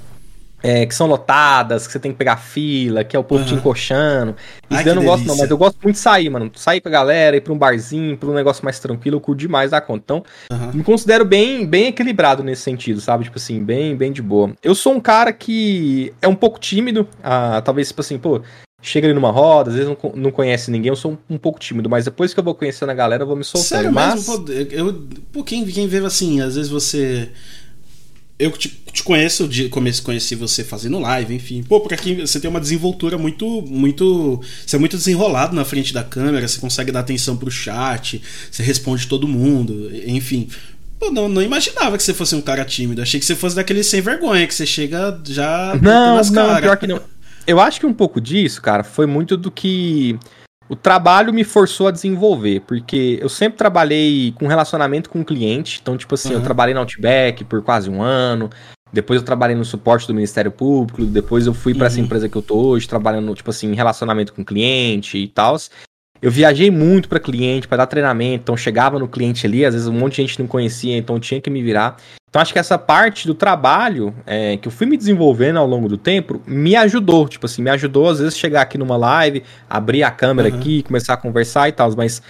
é, 0.62 0.84
que 0.86 0.94
são 0.94 1.07
lotadas, 1.07 1.86
que 1.86 1.92
você 1.92 1.98
tem 1.98 2.12
que 2.12 2.18
pegar 2.18 2.36
fila, 2.36 3.03
que 3.03 3.16
é 3.16 3.18
o 3.18 3.24
povo 3.24 3.42
uhum. 3.42 3.48
te 3.48 3.55
encoxando. 3.55 4.36
Isso 4.70 4.84
daí 4.84 4.86
eu 4.86 4.94
não 4.94 5.03
delícia. 5.03 5.16
gosto, 5.16 5.26
não, 5.26 5.36
mas 5.36 5.51
eu 5.51 5.59
gosto 5.59 5.78
muito 5.82 5.96
de 5.96 6.01
sair, 6.01 6.28
mano. 6.30 6.51
Sair 6.55 6.80
com 6.80 6.88
a 6.88 6.92
galera, 6.92 7.36
ir 7.36 7.40
pra 7.40 7.53
um 7.53 7.59
barzinho, 7.59 8.16
pra 8.16 8.28
um 8.28 8.34
negócio 8.34 8.64
mais 8.64 8.78
tranquilo, 8.78 9.16
eu 9.16 9.20
curto 9.20 9.38
demais 9.38 9.70
da 9.70 9.80
conta. 9.80 10.03
Então, 10.05 10.24
uhum. 10.53 10.70
me 10.74 10.84
considero 10.84 11.24
bem, 11.24 11.66
bem 11.66 11.86
equilibrado 11.86 12.42
nesse 12.42 12.62
sentido, 12.62 13.01
sabe? 13.01 13.24
Tipo 13.24 13.38
assim, 13.38 13.62
bem, 13.62 13.96
bem 13.96 14.12
de 14.12 14.22
boa. 14.22 14.53
Eu 14.62 14.74
sou 14.74 14.94
um 14.94 15.01
cara 15.01 15.32
que 15.32 16.12
é 16.20 16.28
um 16.28 16.34
pouco 16.34 16.59
tímido, 16.59 17.09
ah, 17.22 17.62
talvez, 17.64 17.88
tipo 17.88 18.01
assim, 18.01 18.18
pô, 18.18 18.42
chega 18.83 19.07
ali 19.07 19.14
numa 19.14 19.31
roda, 19.31 19.70
às 19.70 19.76
vezes 19.76 19.91
não, 19.91 20.12
não 20.14 20.31
conhece 20.31 20.70
ninguém, 20.70 20.89
eu 20.89 20.97
sou 20.97 21.12
um, 21.12 21.35
um, 21.35 21.39
pouco 21.39 21.59
tímido, 21.59 21.89
mas 21.89 22.05
depois 22.05 22.33
que 22.33 22.41
eu 22.41 22.45
vou 22.45 22.55
conhecendo 22.55 22.91
a 22.91 22.95
galera, 22.95 23.22
eu 23.22 23.26
vou 23.26 23.37
me 23.37 23.45
soltando. 23.45 23.68
Sério 23.68 23.93
mas... 23.93 24.26
mesmo? 24.26 24.45
Pô, 24.45 24.53
eu, 24.53 25.09
pô, 25.33 25.45
quem, 25.45 25.64
quem 25.66 25.87
vê 25.87 25.99
assim, 25.99 26.41
às 26.41 26.57
vezes 26.57 26.70
você 26.70 27.31
eu 28.41 28.51
te, 28.53 28.68
te 28.91 29.03
conheço, 29.03 29.47
de, 29.47 29.68
conheci 29.68 30.35
você 30.35 30.64
fazendo 30.64 30.99
live, 30.99 31.35
enfim. 31.35 31.62
Pô, 31.62 31.78
por 31.78 31.93
aqui 31.93 32.14
você 32.14 32.41
tem 32.41 32.49
uma 32.49 32.59
desenvoltura 32.59 33.18
muito, 33.18 33.62
muito. 33.68 34.41
Você 34.66 34.76
é 34.76 34.78
muito 34.78 34.97
desenrolado 34.97 35.55
na 35.55 35.62
frente 35.62 35.93
da 35.93 36.03
câmera, 36.03 36.49
você 36.49 36.59
consegue 36.59 36.91
dar 36.91 37.01
atenção 37.01 37.37
pro 37.37 37.51
chat, 37.51 38.22
você 38.51 38.62
responde 38.62 39.07
todo 39.07 39.28
mundo, 39.28 39.91
enfim. 40.07 40.49
Pô, 40.99 41.11
não, 41.11 41.28
não 41.28 41.43
imaginava 41.43 41.99
que 41.99 42.03
você 42.03 42.14
fosse 42.14 42.35
um 42.35 42.41
cara 42.41 42.64
tímido. 42.64 43.03
Achei 43.03 43.20
que 43.20 43.26
você 43.26 43.37
fosse 43.37 43.55
daquele 43.55 43.85
sem 43.85 44.01
vergonha, 44.01 44.47
que 44.47 44.55
você 44.55 44.64
chega 44.64 45.20
já. 45.26 45.78
Não, 45.81 46.22
não, 46.22 46.61
pior 46.61 46.78
que 46.78 46.87
não. 46.87 47.01
Eu 47.47 47.61
acho 47.61 47.80
que 47.80 47.86
um 47.86 47.95
pouco 47.95 48.20
disso, 48.20 48.61
cara, 48.62 48.84
foi 48.84 49.07
muito 49.07 49.36
do 49.36 49.51
que 49.51 50.18
o 50.68 50.76
trabalho 50.76 51.32
me 51.32 51.43
forçou 51.43 51.88
a 51.88 51.91
desenvolver, 51.91 52.61
porque 52.61 53.18
eu 53.20 53.28
sempre 53.28 53.59
trabalhei 53.59 54.32
com 54.32 54.47
relacionamento 54.47 55.11
com 55.11 55.20
o 55.20 55.24
cliente. 55.24 55.80
Então, 55.82 55.97
tipo 55.97 56.14
assim, 56.14 56.28
uhum. 56.28 56.36
eu 56.36 56.43
trabalhei 56.43 56.72
na 56.72 56.80
Outback 56.80 57.43
por 57.45 57.61
quase 57.61 57.91
um 57.91 58.01
ano. 58.01 58.49
Depois 58.93 59.20
eu 59.20 59.24
trabalhei 59.24 59.57
no 59.57 59.64
suporte 59.64 60.07
do 60.07 60.14
Ministério 60.14 60.51
Público. 60.51 61.05
Depois 61.05 61.47
eu 61.47 61.55
fui 61.55 61.74
para 61.74 61.82
uhum. 61.82 61.86
essa 61.86 62.01
empresa 62.01 62.28
que 62.28 62.36
eu 62.36 62.43
tô 62.43 62.57
hoje, 62.57 62.88
trabalhando, 62.88 63.34
tipo 63.34 63.51
assim, 63.51 63.72
em 63.72 63.74
relacionamento 63.74 64.32
com 64.32 64.45
cliente 64.45 65.18
e 65.18 65.26
tal. 65.26 65.57
Eu 66.23 66.31
viajei 66.31 66.71
muito 66.71 67.09
para 67.09 67.18
cliente, 67.18 67.66
para 67.66 67.79
dar 67.79 67.87
treinamento, 67.87 68.43
então 68.43 68.57
chegava 68.57 68.99
no 68.99 69.09
cliente 69.09 69.47
ali, 69.47 69.64
às 69.64 69.73
vezes 69.75 69.89
um 69.89 69.93
monte 69.93 70.16
de 70.16 70.23
gente 70.23 70.39
não 70.39 70.47
conhecia, 70.47 70.97
então 70.97 71.18
tinha 71.18 71.41
que 71.41 71.49
me 71.49 71.62
virar. 71.62 71.97
Então 72.29 72.41
acho 72.41 72.53
que 72.53 72.59
essa 72.59 72.79
parte 72.79 73.27
do 73.27 73.35
trabalho 73.35 74.14
é, 74.27 74.57
que 74.57 74.68
eu 74.68 74.73
fui 74.73 74.87
me 74.87 74.97
desenvolvendo 74.97 75.59
ao 75.59 75.66
longo 75.66 75.89
do 75.89 75.97
tempo 75.97 76.41
me 76.47 76.77
ajudou, 76.77 77.27
tipo 77.27 77.47
assim, 77.47 77.62
me 77.62 77.71
ajudou 77.71 78.09
às 78.09 78.18
vezes 78.21 78.39
chegar 78.39 78.61
aqui 78.62 78.77
numa 78.77 78.97
live, 78.97 79.43
abrir 79.68 80.03
a 80.03 80.11
câmera 80.11 80.49
uhum. 80.49 80.59
aqui, 80.59 80.83
começar 80.83 81.14
a 81.14 81.16
conversar 81.16 81.68
e 81.68 81.73
tal, 81.73 81.91
mas 81.97 82.23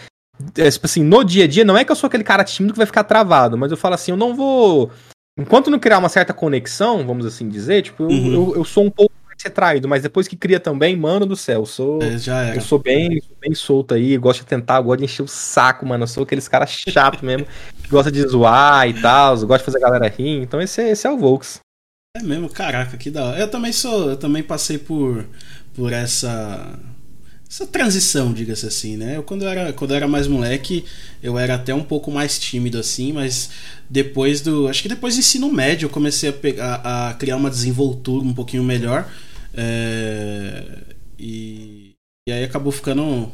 é, 0.56 0.70
tipo 0.70 0.86
assim, 0.86 1.02
no 1.02 1.22
dia 1.24 1.44
a 1.44 1.48
dia 1.48 1.64
não 1.64 1.76
é 1.76 1.84
que 1.84 1.92
eu 1.92 1.96
sou 1.96 2.06
aquele 2.06 2.24
cara 2.24 2.44
tímido 2.44 2.72
que 2.72 2.78
vai 2.78 2.86
ficar 2.86 3.04
travado, 3.04 3.58
mas 3.58 3.70
eu 3.70 3.76
falo 3.76 3.94
assim, 3.94 4.12
eu 4.12 4.16
não 4.16 4.34
vou 4.34 4.90
enquanto 5.38 5.70
não 5.70 5.78
criar 5.78 5.98
uma 5.98 6.08
certa 6.08 6.32
conexão, 6.32 7.06
vamos 7.06 7.26
assim 7.26 7.48
dizer, 7.48 7.82
tipo, 7.82 8.04
uhum. 8.04 8.32
eu, 8.32 8.56
eu, 8.56 8.64
sou 8.64 8.84
um 8.84 8.90
pouco 8.90 9.12
ser 9.40 9.50
traído, 9.50 9.88
mas 9.88 10.02
depois 10.02 10.28
que 10.28 10.36
cria 10.36 10.60
também, 10.60 10.94
mano 10.94 11.24
do 11.24 11.34
céu, 11.34 11.60
eu 11.60 11.66
sou, 11.66 11.98
é, 12.02 12.56
eu 12.56 12.60
sou 12.60 12.78
bem, 12.78 13.22
bem 13.40 13.54
solto 13.54 13.94
aí, 13.94 14.16
gosto 14.18 14.40
de 14.40 14.46
tentar, 14.46 14.80
gosto 14.82 14.98
de 14.98 15.06
encher 15.06 15.22
o 15.22 15.28
saco, 15.28 15.86
mano, 15.86 16.04
eu 16.04 16.08
sou 16.08 16.24
aqueles 16.24 16.46
caras 16.46 16.70
chato 16.70 17.24
mesmo, 17.24 17.46
que 17.82 17.88
gosta 17.88 18.12
de 18.12 18.20
zoar 18.26 18.88
e 18.88 19.00
tal, 19.00 19.34
gosta 19.38 19.58
de 19.58 19.64
fazer 19.64 19.78
a 19.78 19.88
galera 19.88 20.08
rir, 20.08 20.42
então 20.42 20.60
esse, 20.60 20.82
esse 20.82 21.06
é 21.06 21.10
o 21.10 21.16
Volks. 21.16 21.60
É 22.16 22.22
mesmo, 22.22 22.48
caraca, 22.50 22.96
que 22.96 23.10
da 23.10 23.24
hora. 23.24 23.38
Eu 23.38 23.48
também 23.48 23.72
sou, 23.72 24.10
eu 24.10 24.16
também 24.16 24.42
passei 24.42 24.76
por, 24.76 25.24
por 25.74 25.92
essa 25.92 26.78
essa 27.48 27.66
transição, 27.66 28.32
diga-se 28.32 28.64
assim, 28.66 28.96
né? 28.96 29.16
Eu 29.16 29.24
quando 29.24 29.42
eu 29.42 29.48
era, 29.48 29.72
quando 29.72 29.90
eu 29.90 29.96
era 29.96 30.06
mais 30.06 30.28
moleque, 30.28 30.84
eu 31.20 31.36
era 31.36 31.56
até 31.56 31.74
um 31.74 31.82
pouco 31.82 32.10
mais 32.10 32.38
tímido 32.38 32.78
assim, 32.78 33.12
mas 33.12 33.50
depois 33.88 34.40
do, 34.40 34.68
acho 34.68 34.82
que 34.82 34.88
depois 34.88 35.14
do 35.14 35.18
ensino 35.18 35.52
médio 35.52 35.86
eu 35.86 35.90
comecei 35.90 36.30
a 36.30 36.32
pegar 36.32 36.80
a 36.84 37.14
criar 37.14 37.36
uma 37.36 37.50
desenvoltura 37.50 38.24
um 38.24 38.32
pouquinho 38.32 38.62
melhor 38.62 39.08
é, 39.54 40.64
e, 41.18 41.94
e 42.28 42.32
aí 42.32 42.44
acabou 42.44 42.72
ficando. 42.72 43.32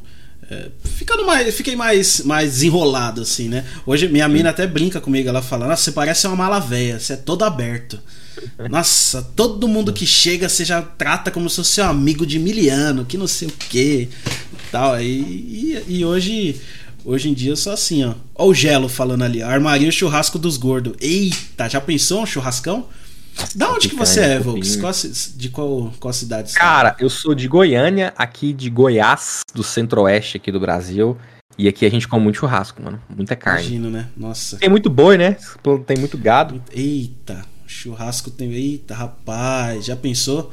É, 0.50 0.68
ficando 0.84 1.26
mais. 1.26 1.54
Fiquei 1.54 1.76
mais, 1.76 2.20
mais 2.20 2.52
desenrolado, 2.52 3.22
assim, 3.22 3.48
né? 3.48 3.64
Hoje 3.84 4.08
minha 4.08 4.28
mina 4.28 4.50
até 4.50 4.66
brinca 4.66 5.00
comigo, 5.00 5.28
ela 5.28 5.42
fala, 5.42 5.66
nossa, 5.66 5.82
você 5.82 5.92
parece 5.92 6.26
uma 6.26 6.36
mala 6.36 6.58
véia, 6.58 6.98
você 6.98 7.14
é 7.14 7.16
todo 7.16 7.44
aberto. 7.44 8.00
Nossa, 8.70 9.22
todo 9.34 9.66
mundo 9.66 9.94
que 9.94 10.06
chega 10.06 10.46
você 10.46 10.62
já 10.62 10.82
trata 10.82 11.30
como 11.30 11.48
se 11.48 11.56
fosse 11.56 11.72
seu 11.72 11.86
amigo 11.86 12.26
de 12.26 12.38
miliano, 12.38 13.06
que 13.06 13.16
não 13.16 13.26
sei 13.26 13.48
o 13.48 13.50
que 13.50 14.10
tal. 14.70 15.00
E, 15.00 15.06
e, 15.06 15.84
e, 15.88 16.04
hoje. 16.04 16.60
Hoje 17.04 17.28
em 17.28 17.34
dia 17.34 17.52
eu 17.52 17.56
sou 17.56 17.72
assim, 17.72 18.04
ó. 18.04 18.14
Ó 18.34 18.48
o 18.48 18.54
Gelo 18.54 18.88
falando 18.88 19.22
ali, 19.22 19.40
armaria 19.40 19.88
o 19.88 19.92
churrasco 19.92 20.40
dos 20.40 20.56
gordos. 20.56 20.94
Eita, 21.00 21.68
já 21.68 21.80
pensou 21.80 22.22
um 22.22 22.26
churrascão? 22.26 22.88
Da 23.54 23.70
onde 23.70 23.88
que 23.88 23.96
você 23.96 24.20
é, 24.20 24.38
Volks? 24.38 24.76
Qual, 24.76 24.92
de 25.36 25.48
qual, 25.50 25.94
qual 25.98 26.12
cidade 26.12 26.50
você 26.50 26.58
Cara, 26.58 26.92
tá? 26.92 26.96
eu 27.00 27.10
sou 27.10 27.34
de 27.34 27.48
Goiânia, 27.48 28.12
aqui 28.16 28.52
de 28.52 28.70
Goiás, 28.70 29.40
do 29.54 29.62
centro-oeste 29.62 30.36
aqui 30.36 30.52
do 30.52 30.60
Brasil. 30.60 31.16
E 31.58 31.68
aqui 31.68 31.86
a 31.86 31.90
gente 31.90 32.06
come 32.06 32.22
muito 32.24 32.36
churrasco, 32.36 32.82
mano. 32.82 33.00
Muita 33.08 33.34
carne. 33.34 33.62
Imagino, 33.62 33.90
né? 33.90 34.08
Nossa. 34.16 34.58
Tem 34.58 34.68
muito 34.68 34.90
boi, 34.90 35.16
né? 35.16 35.36
Tem 35.86 35.96
muito 35.96 36.18
gado. 36.18 36.62
Eita, 36.70 37.44
churrasco 37.66 38.30
tem. 38.30 38.52
Eita, 38.52 38.94
rapaz, 38.94 39.86
já 39.86 39.96
pensou? 39.96 40.52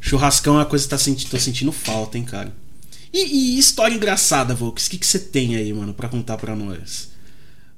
Churrascão 0.00 0.54
é 0.54 0.58
uma 0.58 0.64
coisa 0.64 0.84
que 0.84 0.90
tá 0.90 0.98
senti... 0.98 1.28
tô 1.28 1.38
sentindo 1.38 1.70
falta, 1.70 2.16
hein, 2.16 2.24
cara. 2.24 2.52
E, 3.12 3.56
e 3.56 3.58
história 3.58 3.94
engraçada, 3.94 4.54
Volks? 4.54 4.86
O 4.86 4.90
que, 4.90 4.98
que 4.98 5.06
você 5.06 5.18
tem 5.18 5.54
aí, 5.54 5.72
mano, 5.72 5.92
pra 5.92 6.08
contar 6.08 6.38
pra 6.38 6.56
nós? 6.56 7.11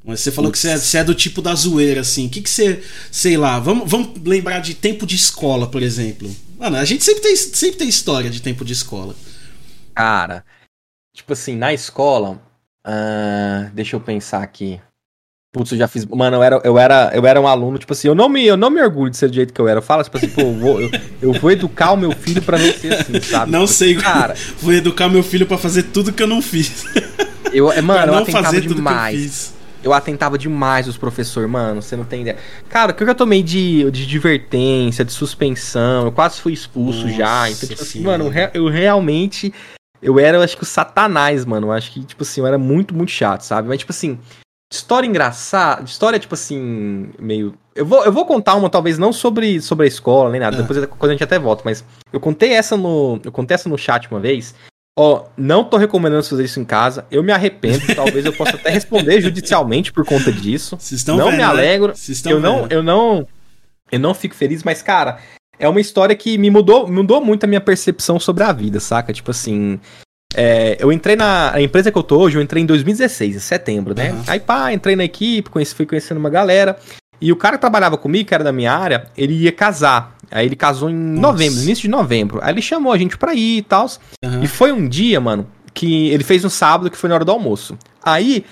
Mas 0.04 0.20
você 0.20 0.30
falou 0.30 0.52
que 0.52 0.58
você 0.58 0.68
é, 0.68 0.76
você 0.76 0.98
é 0.98 1.04
do 1.04 1.14
tipo 1.14 1.40
da 1.40 1.54
zoeira, 1.54 2.02
assim. 2.02 2.26
O 2.26 2.30
que, 2.30 2.42
que 2.42 2.50
você. 2.50 2.82
Sei 3.10 3.36
lá, 3.36 3.58
vamos, 3.58 3.90
vamos 3.90 4.10
lembrar 4.22 4.58
de 4.60 4.74
tempo 4.74 5.06
de 5.06 5.16
escola, 5.16 5.66
por 5.66 5.82
exemplo. 5.82 6.30
Mano, 6.58 6.76
a 6.76 6.84
gente 6.84 7.02
sempre 7.02 7.22
tem, 7.22 7.34
sempre 7.36 7.78
tem 7.78 7.88
história 7.88 8.28
de 8.28 8.42
tempo 8.42 8.64
de 8.64 8.72
escola. 8.74 9.14
Cara, 9.94 10.44
tipo 11.14 11.32
assim, 11.32 11.56
na 11.56 11.72
escola. 11.72 12.38
ah, 12.84 13.70
deixa 13.72 13.96
eu 13.96 14.00
pensar 14.00 14.42
aqui. 14.42 14.78
Putz, 15.52 15.70
eu 15.70 15.78
já 15.78 15.86
fiz. 15.86 16.04
Mano, 16.04 16.36
eu 16.36 16.42
era, 16.42 16.60
eu, 16.64 16.78
era, 16.78 17.12
eu 17.14 17.24
era 17.24 17.40
um 17.40 17.46
aluno, 17.46 17.78
tipo 17.78 17.92
assim, 17.92 18.08
eu 18.08 18.14
não, 18.14 18.28
me, 18.28 18.44
eu 18.44 18.56
não 18.56 18.70
me 18.70 18.82
orgulho 18.82 19.08
de 19.10 19.16
ser 19.16 19.28
do 19.28 19.34
jeito 19.34 19.54
que 19.54 19.60
eu 19.60 19.68
era. 19.68 19.78
Eu 19.78 19.82
falo, 19.82 20.02
tipo 20.02 20.16
assim, 20.16 20.28
pô, 20.28 20.40
eu 20.42 20.54
vou, 20.58 20.80
eu, 20.80 20.90
eu 21.22 21.32
vou 21.32 21.50
educar 21.50 21.92
o 21.92 21.96
meu 21.96 22.10
filho 22.10 22.42
pra 22.42 22.58
não 22.58 22.72
ser 22.72 22.92
assim, 22.92 23.20
sabe? 23.22 23.52
Não 23.52 23.66
sei, 23.66 23.94
Cara, 23.94 24.34
Vou 24.60 24.72
educar 24.72 25.08
meu 25.08 25.22
filho 25.22 25.46
pra 25.46 25.56
fazer 25.56 25.84
tudo 25.84 26.12
que 26.12 26.22
eu 26.22 26.26
não 26.26 26.42
fiz. 26.42 26.84
eu, 27.52 27.70
é, 27.70 27.74
pra 27.74 27.82
mano, 27.82 28.00
eu 28.00 28.06
não 28.08 28.18
atentava 28.18 28.44
fazer 28.46 28.62
tudo 28.62 28.66
que 28.66 28.72
eu 28.72 28.76
demais. 28.78 29.20
fiz. 29.20 29.53
Eu 29.84 29.92
atentava 29.92 30.38
demais 30.38 30.88
os 30.88 30.96
professores, 30.96 31.48
mano, 31.48 31.82
você 31.82 31.94
não 31.94 32.04
tem 32.04 32.22
ideia. 32.22 32.38
Cara, 32.70 32.92
o 32.92 32.94
que 32.94 33.02
eu 33.02 33.06
já 33.06 33.14
tomei 33.14 33.42
de, 33.42 33.90
de 33.90 34.04
advertência, 34.04 35.04
de 35.04 35.12
suspensão, 35.12 36.06
eu 36.06 36.12
quase 36.12 36.40
fui 36.40 36.54
expulso 36.54 37.08
já. 37.10 37.50
Então, 37.50 37.68
tipo 37.68 37.82
assim, 37.82 38.00
mano, 38.02 38.32
eu 38.54 38.68
realmente. 38.68 39.52
Eu 40.00 40.18
era, 40.18 40.38
eu 40.38 40.42
acho 40.42 40.56
que 40.56 40.62
o 40.62 40.66
satanás, 40.66 41.44
mano. 41.44 41.68
Eu 41.68 41.72
acho 41.72 41.92
que, 41.92 42.02
tipo 42.02 42.22
assim, 42.22 42.40
eu 42.40 42.46
era 42.46 42.56
muito, 42.56 42.94
muito 42.94 43.10
chato, 43.10 43.42
sabe? 43.42 43.68
Mas, 43.68 43.78
tipo 43.78 43.92
assim, 43.92 44.18
história 44.72 45.06
engraçada, 45.06 45.82
história, 45.84 46.18
tipo 46.18 46.34
assim, 46.34 47.10
meio. 47.18 47.54
Eu 47.74 47.84
vou, 47.84 48.04
eu 48.04 48.12
vou 48.12 48.24
contar 48.24 48.54
uma, 48.54 48.70
talvez, 48.70 48.98
não 48.98 49.12
sobre, 49.12 49.60
sobre 49.60 49.84
a 49.84 49.88
escola, 49.88 50.30
nem 50.30 50.40
nada. 50.40 50.56
Ah. 50.56 50.60
Depois 50.62 50.86
quando 50.98 51.10
a 51.10 51.14
gente 51.14 51.24
até 51.24 51.38
volta, 51.38 51.62
mas 51.64 51.84
eu 52.12 52.20
contei 52.20 52.52
essa 52.52 52.76
no. 52.76 53.20
Eu 53.22 53.32
contei 53.32 53.54
essa 53.54 53.68
no 53.68 53.76
chat 53.76 54.10
uma 54.10 54.20
vez. 54.20 54.54
Ó, 54.96 55.24
não 55.36 55.64
tô 55.64 55.76
recomendando 55.76 56.22
fazer 56.22 56.44
isso 56.44 56.60
em 56.60 56.64
casa. 56.64 57.04
Eu 57.10 57.22
me 57.22 57.32
arrependo. 57.32 57.82
talvez 57.94 58.24
eu 58.24 58.32
possa 58.32 58.56
até 58.56 58.70
responder 58.70 59.20
judicialmente 59.20 59.92
por 59.92 60.04
conta 60.04 60.32
disso. 60.32 60.78
Estão 60.80 61.16
não 61.16 61.26
vendo, 61.26 61.32
me 61.32 61.38
né? 61.38 61.44
alegro. 61.44 61.92
Eu 62.24 62.40
não, 62.40 62.66
eu 62.68 62.82
não, 62.82 63.26
eu 63.90 63.98
não 63.98 64.14
fico 64.14 64.34
feliz, 64.34 64.62
mas 64.62 64.82
cara, 64.82 65.18
é 65.58 65.68
uma 65.68 65.80
história 65.80 66.14
que 66.14 66.38
me 66.38 66.50
mudou, 66.50 66.86
mudou 66.86 67.20
muito 67.20 67.44
a 67.44 67.46
minha 67.46 67.60
percepção 67.60 68.20
sobre 68.20 68.44
a 68.44 68.52
vida, 68.52 68.78
saca? 68.78 69.12
Tipo 69.12 69.32
assim, 69.32 69.80
é, 70.34 70.76
eu 70.78 70.92
entrei 70.92 71.16
na 71.16 71.52
a 71.52 71.60
empresa 71.60 71.90
que 71.90 71.98
eu 71.98 72.02
tô 72.02 72.18
hoje, 72.18 72.38
eu 72.38 72.42
entrei 72.42 72.62
em 72.62 72.66
2016, 72.66 73.36
em 73.36 73.38
setembro, 73.38 73.94
né? 73.96 74.10
Aham. 74.10 74.24
Aí 74.28 74.40
pá, 74.40 74.72
entrei 74.72 74.94
na 74.94 75.04
equipe, 75.04 75.50
conheci, 75.50 75.74
fui 75.74 75.86
conhecendo 75.86 76.18
uma 76.18 76.30
galera. 76.30 76.76
E 77.20 77.32
o 77.32 77.36
cara 77.36 77.56
que 77.56 77.60
trabalhava 77.60 77.96
comigo, 77.96 78.28
que 78.28 78.34
era 78.34 78.44
da 78.44 78.52
minha 78.52 78.72
área, 78.72 79.06
ele 79.16 79.34
ia 79.34 79.52
casar. 79.52 80.13
Aí 80.34 80.46
ele 80.46 80.56
casou 80.56 80.90
em 80.90 80.94
Nossa. 80.94 81.20
novembro, 81.32 81.62
início 81.62 81.82
de 81.82 81.88
novembro. 81.88 82.40
Aí 82.42 82.52
ele 82.52 82.60
chamou 82.60 82.92
a 82.92 82.98
gente 82.98 83.16
pra 83.16 83.34
ir 83.34 83.58
e 83.58 83.62
tal. 83.62 83.86
Aham. 84.24 84.42
E 84.42 84.48
foi 84.48 84.72
um 84.72 84.88
dia, 84.88 85.20
mano, 85.20 85.46
que 85.72 86.08
ele 86.08 86.24
fez 86.24 86.44
um 86.44 86.50
sábado 86.50 86.90
que 86.90 86.96
foi 86.96 87.08
na 87.08 87.14
hora 87.14 87.24
do 87.24 87.30
almoço. 87.30 87.78
Aí, 88.02 88.44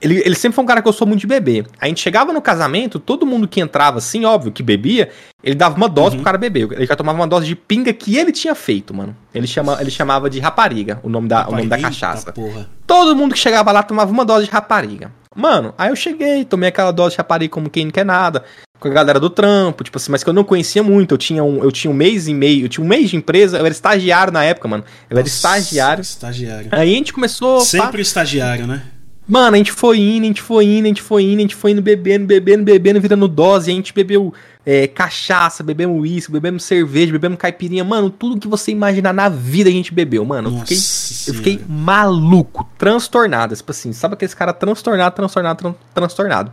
ele, 0.00 0.22
ele 0.24 0.34
sempre 0.34 0.54
foi 0.56 0.64
um 0.64 0.66
cara 0.66 0.80
que 0.80 0.86
gostou 0.88 1.06
muito 1.06 1.20
de 1.20 1.26
beber. 1.26 1.66
A 1.78 1.86
gente 1.86 2.00
chegava 2.00 2.32
no 2.32 2.40
casamento, 2.40 2.98
todo 2.98 3.26
mundo 3.26 3.46
que 3.46 3.60
entrava 3.60 3.98
assim, 3.98 4.24
óbvio, 4.24 4.50
que 4.52 4.62
bebia, 4.62 5.10
ele 5.44 5.54
dava 5.54 5.76
uma 5.76 5.88
dose 5.88 6.10
Uhum. 6.10 6.16
pro 6.16 6.24
cara 6.24 6.38
beber. 6.38 6.72
Ele 6.72 6.86
já 6.86 6.96
tomava 6.96 7.18
uma 7.18 7.26
dose 7.26 7.46
de 7.46 7.54
pinga 7.54 7.92
que 7.92 8.16
ele 8.16 8.32
tinha 8.32 8.54
feito, 8.54 8.94
mano. 8.94 9.14
Ele, 9.34 9.46
chama, 9.46 9.76
ele 9.80 9.90
chamava 9.90 10.30
de 10.30 10.38
rapariga, 10.40 10.98
o 11.02 11.10
nome 11.10 11.28
da, 11.28 11.46
o 11.46 11.50
nome 11.50 11.66
da 11.66 11.78
cachaça. 11.78 12.32
Porra. 12.32 12.68
Todo 12.86 13.14
mundo 13.14 13.34
que 13.34 13.38
chegava 13.38 13.70
lá 13.70 13.82
tomava 13.82 14.10
uma 14.10 14.24
dose 14.24 14.46
de 14.46 14.50
rapariga. 14.50 15.12
Mano, 15.36 15.74
aí 15.76 15.90
eu 15.90 15.94
cheguei, 15.96 16.44
tomei 16.44 16.70
aquela 16.70 16.90
dose 16.90 17.12
de 17.12 17.18
rapariga 17.18 17.52
como 17.52 17.68
quem 17.70 17.84
não 17.84 17.92
quer 17.92 18.04
nada, 18.04 18.44
com 18.80 18.88
a 18.88 18.90
galera 18.90 19.18
do 19.18 19.28
trampo, 19.28 19.82
tipo 19.84 19.96
assim, 19.98 20.10
mas 20.12 20.22
que 20.22 20.30
eu 20.30 20.34
não 20.34 20.44
conhecia 20.44 20.82
muito. 20.82 21.14
Eu 21.14 21.18
tinha 21.18 21.42
um, 21.42 21.62
eu 21.62 21.72
tinha 21.72 21.90
um 21.90 21.94
mês 21.94 22.28
e 22.28 22.34
meio, 22.34 22.64
eu 22.66 22.68
tinha 22.68 22.84
um 22.84 22.88
mês 22.88 23.10
de 23.10 23.16
empresa, 23.16 23.58
eu 23.58 23.64
era 23.66 23.72
estagiário 23.72 24.32
na 24.32 24.44
época, 24.44 24.68
mano. 24.68 24.84
Eu 25.10 25.16
era 25.16 25.20
Nossa, 25.20 25.34
estagiário. 25.34 26.00
Estagiário. 26.02 26.68
Aí 26.72 26.92
a 26.92 26.96
gente 26.96 27.12
começou. 27.12 27.58
pá, 27.58 27.64
Sempre 27.64 28.00
o 28.00 28.02
estagiário, 28.02 28.66
né? 28.66 28.82
Mano, 29.30 29.56
a 29.56 29.58
gente 29.58 29.72
foi 29.72 29.98
indo, 29.98 30.22
a 30.24 30.26
gente 30.28 30.40
foi 30.40 30.64
indo, 30.64 30.86
a 30.86 30.88
gente 30.88 31.02
foi 31.02 31.22
indo, 31.22 31.38
a 31.38 31.42
gente 31.42 31.54
foi 31.54 31.72
indo 31.72 31.82
bebendo, 31.82 32.24
bebendo, 32.26 32.64
bebendo, 32.64 32.98
virando 32.98 33.28
dose. 33.28 33.70
A 33.70 33.74
gente 33.74 33.92
bebeu 33.92 34.32
é, 34.64 34.86
cachaça, 34.86 35.62
bebemos 35.62 36.00
uísque, 36.00 36.32
bebemos 36.32 36.62
cerveja, 36.64 37.12
bebemos 37.12 37.36
caipirinha. 37.38 37.84
Mano, 37.84 38.08
tudo 38.08 38.40
que 38.40 38.48
você 38.48 38.70
imaginar 38.72 39.12
na 39.12 39.28
vida 39.28 39.68
a 39.68 39.72
gente 39.72 39.92
bebeu, 39.92 40.24
mano. 40.24 40.48
Eu 40.48 40.58
fiquei, 40.60 40.76
eu 40.78 41.34
fiquei 41.34 41.60
maluco, 41.68 42.66
transtornado. 42.78 43.54
Tipo 43.54 43.70
assim, 43.70 43.92
sabe 43.92 44.14
aquele 44.14 44.32
cara 44.32 44.54
transtornado, 44.54 45.14
transtornado, 45.14 45.58
tran- 45.58 45.74
transtornado. 45.92 46.50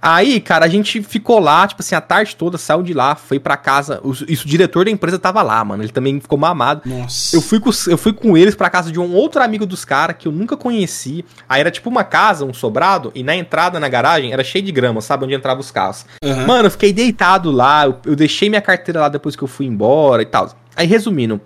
Aí, 0.00 0.40
cara, 0.40 0.64
a 0.64 0.68
gente 0.68 1.02
ficou 1.02 1.38
lá, 1.38 1.66
tipo 1.66 1.82
assim, 1.82 1.94
a 1.94 2.00
tarde 2.00 2.36
toda, 2.36 2.56
saiu 2.56 2.82
de 2.82 2.94
lá, 2.94 3.14
foi 3.14 3.38
pra 3.40 3.56
casa. 3.56 4.00
o- 4.04 4.12
Isso, 4.28 4.44
o 4.44 4.48
diretor 4.48 4.84
da 4.84 4.90
empresa 4.90 5.18
tava 5.18 5.42
lá, 5.42 5.64
mano. 5.64 5.82
Ele 5.82 5.90
também 5.92 6.20
ficou 6.20 6.38
mamado. 6.38 6.82
Nossa. 6.86 7.34
Eu 7.34 7.40
fui, 7.42 7.58
com, 7.60 7.70
eu 7.88 7.98
fui 7.98 8.12
com 8.12 8.36
eles 8.36 8.54
pra 8.54 8.70
casa 8.70 8.92
de 8.92 9.00
um 9.00 9.12
outro 9.14 9.42
amigo 9.42 9.66
dos 9.66 9.84
caras 9.84 10.16
que 10.18 10.28
eu 10.28 10.32
nunca 10.32 10.56
conheci. 10.56 11.24
Aí 11.48 11.60
era 11.60 11.70
tipo 11.70 11.88
uma 11.90 12.04
casa, 12.04 12.44
um 12.44 12.54
sobrado, 12.54 13.10
e 13.14 13.22
na 13.22 13.34
entrada 13.34 13.80
na 13.80 13.88
garagem 13.88 14.32
era 14.32 14.44
cheio 14.44 14.64
de 14.64 14.70
grama, 14.72 15.00
sabe? 15.00 15.24
Onde 15.24 15.34
entrava 15.34 15.60
os 15.60 15.70
carros. 15.70 16.06
Aham. 16.22 16.46
Mano, 16.46 16.66
eu 16.66 16.70
fiquei 16.70 16.92
deitado 16.92 17.50
lá, 17.50 17.86
eu, 17.86 17.96
eu 18.06 18.14
deixei 18.16 18.48
minha 18.48 18.62
carteira 18.62 19.00
lá 19.00 19.08
depois 19.08 19.34
que 19.34 19.42
eu 19.42 19.48
fui 19.48 19.66
embora 19.66 20.22
e 20.22 20.26
tal. 20.26 20.50
Aí, 20.76 20.86
resumindo, 20.86 21.40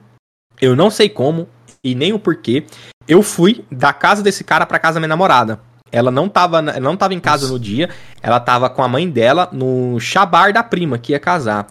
eu 0.61 0.77
não 0.77 0.91
sei 0.91 1.09
como 1.09 1.49
e 1.83 1.95
nem 1.95 2.13
o 2.13 2.19
porquê, 2.19 2.65
eu 3.09 3.23
fui 3.23 3.65
da 3.71 3.93
casa 3.93 4.23
desse 4.23 4.45
cara 4.45 4.65
pra 4.67 4.79
casa 4.79 4.95
da 4.95 5.01
minha 5.01 5.09
namorada. 5.09 5.59
Ela 5.93 6.11
não 6.11 6.29
tava, 6.29 6.61
não 6.63 6.97
tava 6.97 7.13
em 7.15 7.21
casa 7.21 7.43
Nossa. 7.43 7.53
no 7.53 7.59
dia, 7.61 7.91
ela 8.23 8.41
tava 8.41 8.69
com 8.71 8.83
a 8.83 8.89
mãe 8.89 9.09
dela 9.09 9.49
no 9.53 10.01
chabar 10.01 10.53
da 10.53 10.63
prima 10.63 10.97
que 10.99 11.13
ia 11.13 11.21
casar. 11.21 11.67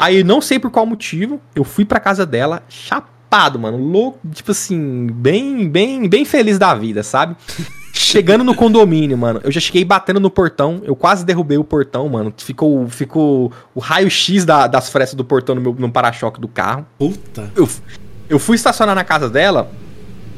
Aí, 0.00 0.24
não 0.24 0.40
sei 0.40 0.58
por 0.58 0.70
qual 0.70 0.86
motivo, 0.86 1.40
eu 1.54 1.62
fui 1.62 1.84
pra 1.84 2.00
casa 2.00 2.24
dela, 2.26 2.62
chapado, 2.68 3.58
mano, 3.58 3.76
louco, 3.78 4.18
tipo 4.32 4.50
assim, 4.50 5.06
bem, 5.12 5.68
bem, 5.68 6.08
bem 6.08 6.24
feliz 6.24 6.58
da 6.58 6.74
vida, 6.74 7.02
sabe? 7.02 7.36
Chegando 7.92 8.44
no 8.44 8.54
condomínio, 8.54 9.16
mano, 9.16 9.40
eu 9.42 9.50
já 9.50 9.58
cheguei 9.58 9.82
batendo 9.84 10.20
no 10.20 10.30
portão, 10.30 10.80
eu 10.84 10.94
quase 10.94 11.24
derrubei 11.24 11.56
o 11.56 11.64
portão, 11.64 12.06
mano. 12.10 12.32
Ficou, 12.36 12.86
ficou 12.88 13.50
o 13.74 13.80
raio-x 13.80 14.44
da- 14.44 14.66
das 14.66 14.90
frestas 14.90 15.14
do 15.16 15.24
portão 15.24 15.54
no, 15.54 15.60
meu, 15.62 15.74
no 15.78 15.90
para-choque 15.90 16.38
do 16.38 16.46
carro. 16.46 16.86
Puta. 16.98 17.50
Eu, 17.56 17.66
eu 18.28 18.38
fui 18.38 18.54
estacionar 18.56 18.94
na 18.94 19.02
casa 19.02 19.30
dela, 19.30 19.70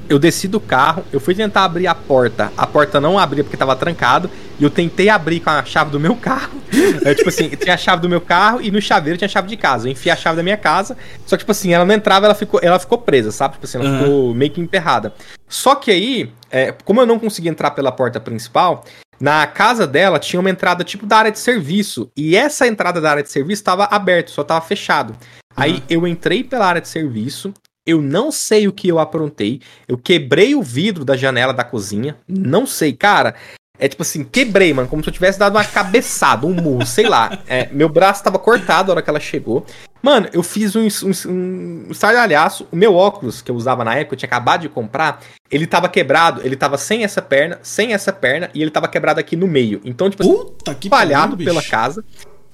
eu 0.08 0.18
desci 0.18 0.48
do 0.48 0.58
carro, 0.60 1.04
eu 1.12 1.20
fui 1.20 1.34
tentar 1.34 1.64
abrir 1.64 1.86
a 1.86 1.94
porta. 1.94 2.52
A 2.56 2.66
porta 2.66 3.00
não 3.00 3.18
abria 3.18 3.44
porque 3.44 3.56
tava 3.56 3.76
trancado. 3.76 4.30
E 4.58 4.64
eu 4.64 4.70
tentei 4.70 5.08
abrir 5.08 5.38
com 5.40 5.50
a 5.50 5.64
chave 5.64 5.90
do 5.90 6.00
meu 6.00 6.16
carro. 6.16 6.58
É, 7.04 7.14
tipo 7.14 7.28
assim, 7.28 7.48
tinha 7.50 7.74
a 7.74 7.76
chave 7.76 8.02
do 8.02 8.08
meu 8.08 8.20
carro 8.20 8.60
e 8.60 8.70
no 8.70 8.80
chaveiro 8.80 9.16
tinha 9.16 9.26
a 9.26 9.30
chave 9.30 9.48
de 9.48 9.56
casa. 9.56 9.86
Eu 9.88 9.92
enfiei 9.92 10.12
a 10.12 10.16
chave 10.16 10.36
da 10.36 10.42
minha 10.42 10.56
casa. 10.56 10.96
Só 11.26 11.36
que, 11.36 11.40
tipo 11.42 11.52
assim, 11.52 11.72
ela 11.72 11.84
não 11.84 11.94
entrava, 11.94 12.26
ela 12.26 12.34
ficou, 12.34 12.58
ela 12.62 12.78
ficou 12.78 12.98
presa, 12.98 13.30
sabe? 13.30 13.54
Tipo 13.54 13.66
assim, 13.66 13.78
ela 13.78 13.88
Aham. 13.88 13.98
ficou 13.98 14.34
meio 14.34 14.50
que 14.50 14.60
emperrada. 14.60 15.14
Só 15.48 15.74
que 15.74 15.90
aí, 15.90 16.32
é, 16.50 16.72
como 16.84 17.00
eu 17.00 17.06
não 17.06 17.18
consegui 17.18 17.48
entrar 17.48 17.70
pela 17.70 17.90
porta 17.92 18.18
principal, 18.20 18.84
na 19.20 19.46
casa 19.46 19.86
dela 19.86 20.18
tinha 20.18 20.38
uma 20.40 20.50
entrada 20.50 20.82
tipo 20.84 21.06
da 21.06 21.16
área 21.18 21.30
de 21.32 21.38
serviço. 21.38 22.10
E 22.16 22.36
essa 22.36 22.66
entrada 22.66 23.00
da 23.00 23.10
área 23.10 23.22
de 23.22 23.30
serviço 23.30 23.60
estava 23.60 23.84
aberta, 23.84 24.30
só 24.32 24.42
estava 24.42 24.60
fechado. 24.60 25.16
Aí 25.56 25.74
Uhum. 25.74 25.82
eu 25.88 26.06
entrei 26.06 26.42
pela 26.44 26.66
área 26.66 26.80
de 26.80 26.88
serviço. 26.88 27.52
Eu 27.88 28.02
não 28.02 28.30
sei 28.30 28.68
o 28.68 28.72
que 28.72 28.86
eu 28.86 28.98
aprontei. 28.98 29.62
Eu 29.88 29.96
quebrei 29.96 30.54
o 30.54 30.60
vidro 30.62 31.06
da 31.06 31.16
janela 31.16 31.54
da 31.54 31.64
cozinha. 31.64 32.18
Não 32.28 32.66
sei, 32.66 32.92
cara. 32.92 33.34
É 33.78 33.88
tipo 33.88 34.02
assim, 34.02 34.24
quebrei, 34.24 34.74
mano, 34.74 34.86
como 34.88 35.02
se 35.02 35.08
eu 35.08 35.12
tivesse 35.12 35.38
dado 35.38 35.54
uma 35.54 35.64
cabeçada, 35.64 36.46
um 36.46 36.52
murro, 36.52 36.84
sei 36.84 37.08
lá. 37.08 37.38
É, 37.48 37.66
meu 37.72 37.88
braço 37.88 38.22
tava 38.22 38.38
cortado 38.38 38.88
na 38.88 38.94
hora 38.94 39.02
que 39.02 39.08
ela 39.08 39.18
chegou. 39.18 39.64
Mano, 40.02 40.28
eu 40.34 40.42
fiz 40.42 40.76
um, 40.76 40.86
um, 40.86 41.30
um 41.32 41.86
estardalhaço. 41.90 42.68
O 42.70 42.76
meu 42.76 42.94
óculos, 42.94 43.40
que 43.40 43.50
eu 43.50 43.54
usava 43.54 43.82
na 43.82 43.94
época, 43.94 44.14
eu 44.14 44.18
tinha 44.18 44.26
acabado 44.26 44.60
de 44.60 44.68
comprar, 44.68 45.22
ele 45.50 45.66
tava 45.66 45.88
quebrado. 45.88 46.42
Ele 46.44 46.56
tava 46.56 46.76
sem 46.76 47.04
essa 47.04 47.22
perna, 47.22 47.58
sem 47.62 47.94
essa 47.94 48.12
perna, 48.12 48.50
e 48.52 48.60
ele 48.60 48.70
tava 48.70 48.86
quebrado 48.86 49.18
aqui 49.18 49.34
no 49.34 49.46
meio. 49.46 49.80
Então, 49.82 50.10
tipo 50.10 50.22
assim, 50.22 50.32
Puta 50.32 50.74
que 50.74 50.88
espalhado 50.88 51.38
pariu, 51.38 51.46
pela 51.46 51.62
casa. 51.62 52.04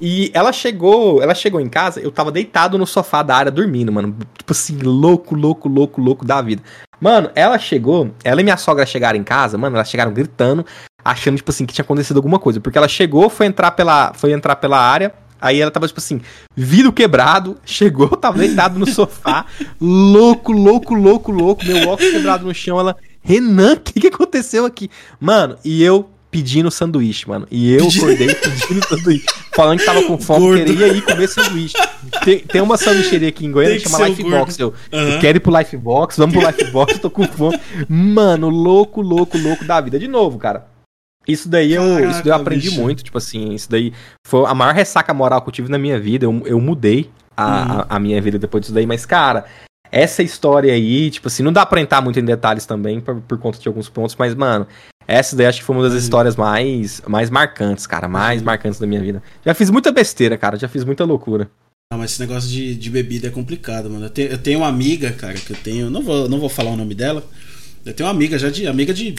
E 0.01 0.31
ela 0.35 0.53
chegou, 0.53 1.23
ela 1.23 1.35
chegou 1.35 1.61
em 1.61 1.69
casa, 1.69 2.01
eu 2.01 2.11
tava 2.11 2.33
deitado 2.33 2.77
no 2.77 2.87
sofá 2.87 3.23
da 3.23 3.37
área 3.37 3.53
dormindo, 3.53 3.93
mano. 3.93 4.17
Tipo 4.37 4.53
assim, 4.53 4.77
louco, 4.79 5.35
louco, 5.35 5.69
louco, 5.69 6.01
louco 6.01 6.25
da 6.25 6.43
vida. 6.43 6.63
Mano, 7.01 7.31
ela 7.35 7.59
chegou, 7.59 8.11
ela 8.25 8.41
e 8.41 8.45
minha 8.45 8.57
sogra 8.57 8.87
chegaram 8.87 9.19
em 9.19 9.25
casa, 9.25 9.59
mano, 9.59 9.77
elas 9.77 9.89
chegaram 9.89 10.13
gritando, 10.13 10.65
achando, 11.05 11.37
tipo 11.37 11.51
assim, 11.51 11.67
que 11.67 11.75
tinha 11.75 11.85
acontecido 11.85 12.17
alguma 12.17 12.39
coisa. 12.39 12.61
Porque 12.61 12.79
ela 12.79 12.89
chegou, 12.89 13.29
foi 13.29 13.47
entrar 13.47 13.73
pela, 13.73 14.13
foi 14.15 14.33
entrar 14.33 14.57
pela 14.57 14.79
área, 14.79 15.15
aí 15.41 15.61
ela 15.61 15.71
tava, 15.71 15.87
tipo 15.87 16.01
assim, 16.01 16.21
vidro 16.57 16.93
quebrado, 16.93 17.57
chegou, 17.65 18.09
tava 18.09 18.39
deitado 18.39 18.79
no 18.79 18.87
sofá, 18.87 19.47
louco, 19.81 20.51
louco, 20.53 20.95
louco, 20.95 21.31
louco, 21.31 21.65
meu 21.65 21.89
óculos 21.89 22.13
quebrado 22.13 22.47
no 22.47 22.55
chão, 22.55 22.81
ela, 22.81 22.97
Renan, 23.23 23.75
o 23.75 23.81
que, 23.81 24.01
que 24.01 24.07
aconteceu 24.09 24.65
aqui? 24.67 24.91
Mano, 25.21 25.57
e 25.65 25.83
eu 25.83 26.11
pedindo 26.35 26.69
sanduíche, 26.71 27.29
mano. 27.29 27.47
E 27.49 27.73
eu 27.75 27.87
acordei 27.87 28.35
pedindo 28.35 28.85
sanduíche. 28.89 29.25
Falando 29.55 29.79
que 29.79 29.85
tava 29.87 30.03
com 30.03 30.19
fome, 30.19 30.41
Gordo. 30.47 30.65
queria 30.65 30.89
ir 30.89 31.03
comer 31.03 31.29
sanduíche. 31.29 31.75
Tem, 32.25 32.41
tem 32.41 32.61
uma 32.61 32.77
sanduicheria 32.77 33.29
aqui 33.29 33.47
em 33.47 33.53
Goiânia 33.53 33.77
que 33.79 33.85
que 33.85 33.89
chama 33.91 34.09
Lifebox. 34.09 34.59
Eu, 34.59 34.75
Aham. 34.93 35.09
eu 35.11 35.21
quero 35.21 35.37
ir 35.39 35.41
pro 35.41 35.57
Lifebox, 35.57 36.17
vamos 36.17 36.35
pro 36.37 36.45
Lifebox, 36.47 36.99
tô 36.99 37.09
com 37.09 37.23
fome. 37.29 37.59
Mano, 37.89 38.49
louco, 38.49 39.01
louco, 39.01 39.39
louco 39.39 39.65
da 39.65 39.81
vida. 39.81 39.97
De 39.97 40.09
novo, 40.09 40.37
cara. 40.39 40.67
Isso 41.27 41.49
daí 41.49 41.73
eu, 41.73 41.83
Caraca, 41.83 42.11
isso 42.11 42.23
daí 42.25 42.33
eu 42.33 42.35
aprendi 42.35 42.69
bicho. 42.69 42.81
muito, 42.83 43.03
tipo 43.05 43.17
assim, 43.17 43.55
isso 43.55 43.71
daí 43.71 43.93
foi 44.27 44.45
a 44.47 44.55
maior 44.55 44.75
ressaca 44.75 45.15
moral 45.15 45.41
que 45.41 45.49
eu 45.49 45.53
tive 45.53 45.71
na 45.71 45.79
minha 45.79 45.99
vida. 46.01 46.27
Eu, 46.27 46.43
eu 46.45 46.61
mudei 46.61 47.09
a, 47.37 47.45
Uhum. 47.47 47.79
a, 47.81 47.87
a 47.97 47.99
minha 48.01 48.21
vida 48.21 48.39
depois 48.39 48.61
disso 48.63 48.75
daí, 48.75 48.87
mas, 48.87 49.07
cara, 49.07 49.45
essa 49.91 50.23
história 50.23 50.73
aí, 50.73 51.11
tipo 51.11 51.29
assim, 51.29 51.43
não 51.43 51.53
dá 51.53 51.65
pra 51.65 51.81
entrar 51.81 52.01
muito 52.01 52.19
em 52.19 52.25
detalhes 52.25 52.67
também, 52.67 53.01
por, 53.01 53.21
por 53.21 53.39
conta 53.39 53.59
de 53.59 53.69
alguns 53.69 53.89
pontos, 53.89 54.17
mas, 54.19 54.35
mano, 54.35 54.67
essa 55.07 55.37
daí 55.37 55.47
acho 55.47 55.61
que 55.61 55.65
foi 55.65 55.77
uma 55.77 55.83
das 55.83 55.93
uhum. 55.93 55.99
histórias 55.99 56.37
mais, 56.37 57.03
mais 57.07 57.31
marcantes, 57.31 57.87
cara, 57.87 58.09
mais 58.09 58.41
uhum. 58.41 58.47
marcantes 58.47 58.81
da 58.81 58.87
minha 58.87 59.01
vida. 59.01 59.23
Já 59.45 59.55
fiz 59.55 59.71
muita 59.71 59.93
besteira, 59.93 60.37
cara, 60.37 60.57
já 60.57 60.69
fiz 60.69 60.85
muita 60.85 61.05
loucura. 61.05 61.51
Mas 61.93 62.13
esse 62.13 62.21
negócio 62.21 62.49
de, 62.49 62.75
de 62.75 62.91
bebida 62.91 63.29
é 63.29 63.31
complicado, 63.31 63.89
mano. 63.91 64.07
Eu 64.07 64.11
tenho, 64.11 64.29
eu 64.29 64.39
tenho 64.39 64.59
uma 64.61 64.69
amiga, 64.69 65.13
cara, 65.13 65.35
que 65.35 65.53
eu 65.53 65.57
tenho. 65.57 65.91
Não 65.91 66.03
vou, 66.03 66.29
não 66.29 66.41
vou 66.41 66.49
falar 66.49 66.71
o 66.71 66.77
nome 66.77 66.95
dela. 66.95 67.25
Eu 67.85 67.93
tenho 67.93 68.09
uma 68.09 68.15
amiga 68.15 68.39
já 68.39 68.51
de. 68.51 68.67
Amiga 68.67 68.93
de 68.93 69.15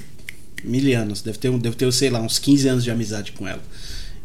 mil 0.64 1.00
anos. 1.00 1.22
Deve 1.22 1.38
ter, 1.38 1.52
deve 1.52 1.76
ter, 1.76 1.92
sei 1.94 2.10
lá, 2.10 2.20
uns 2.20 2.40
15 2.40 2.68
anos 2.68 2.84
de 2.84 2.92
amizade 2.92 3.32
com 3.32 3.48
ela. 3.48 3.62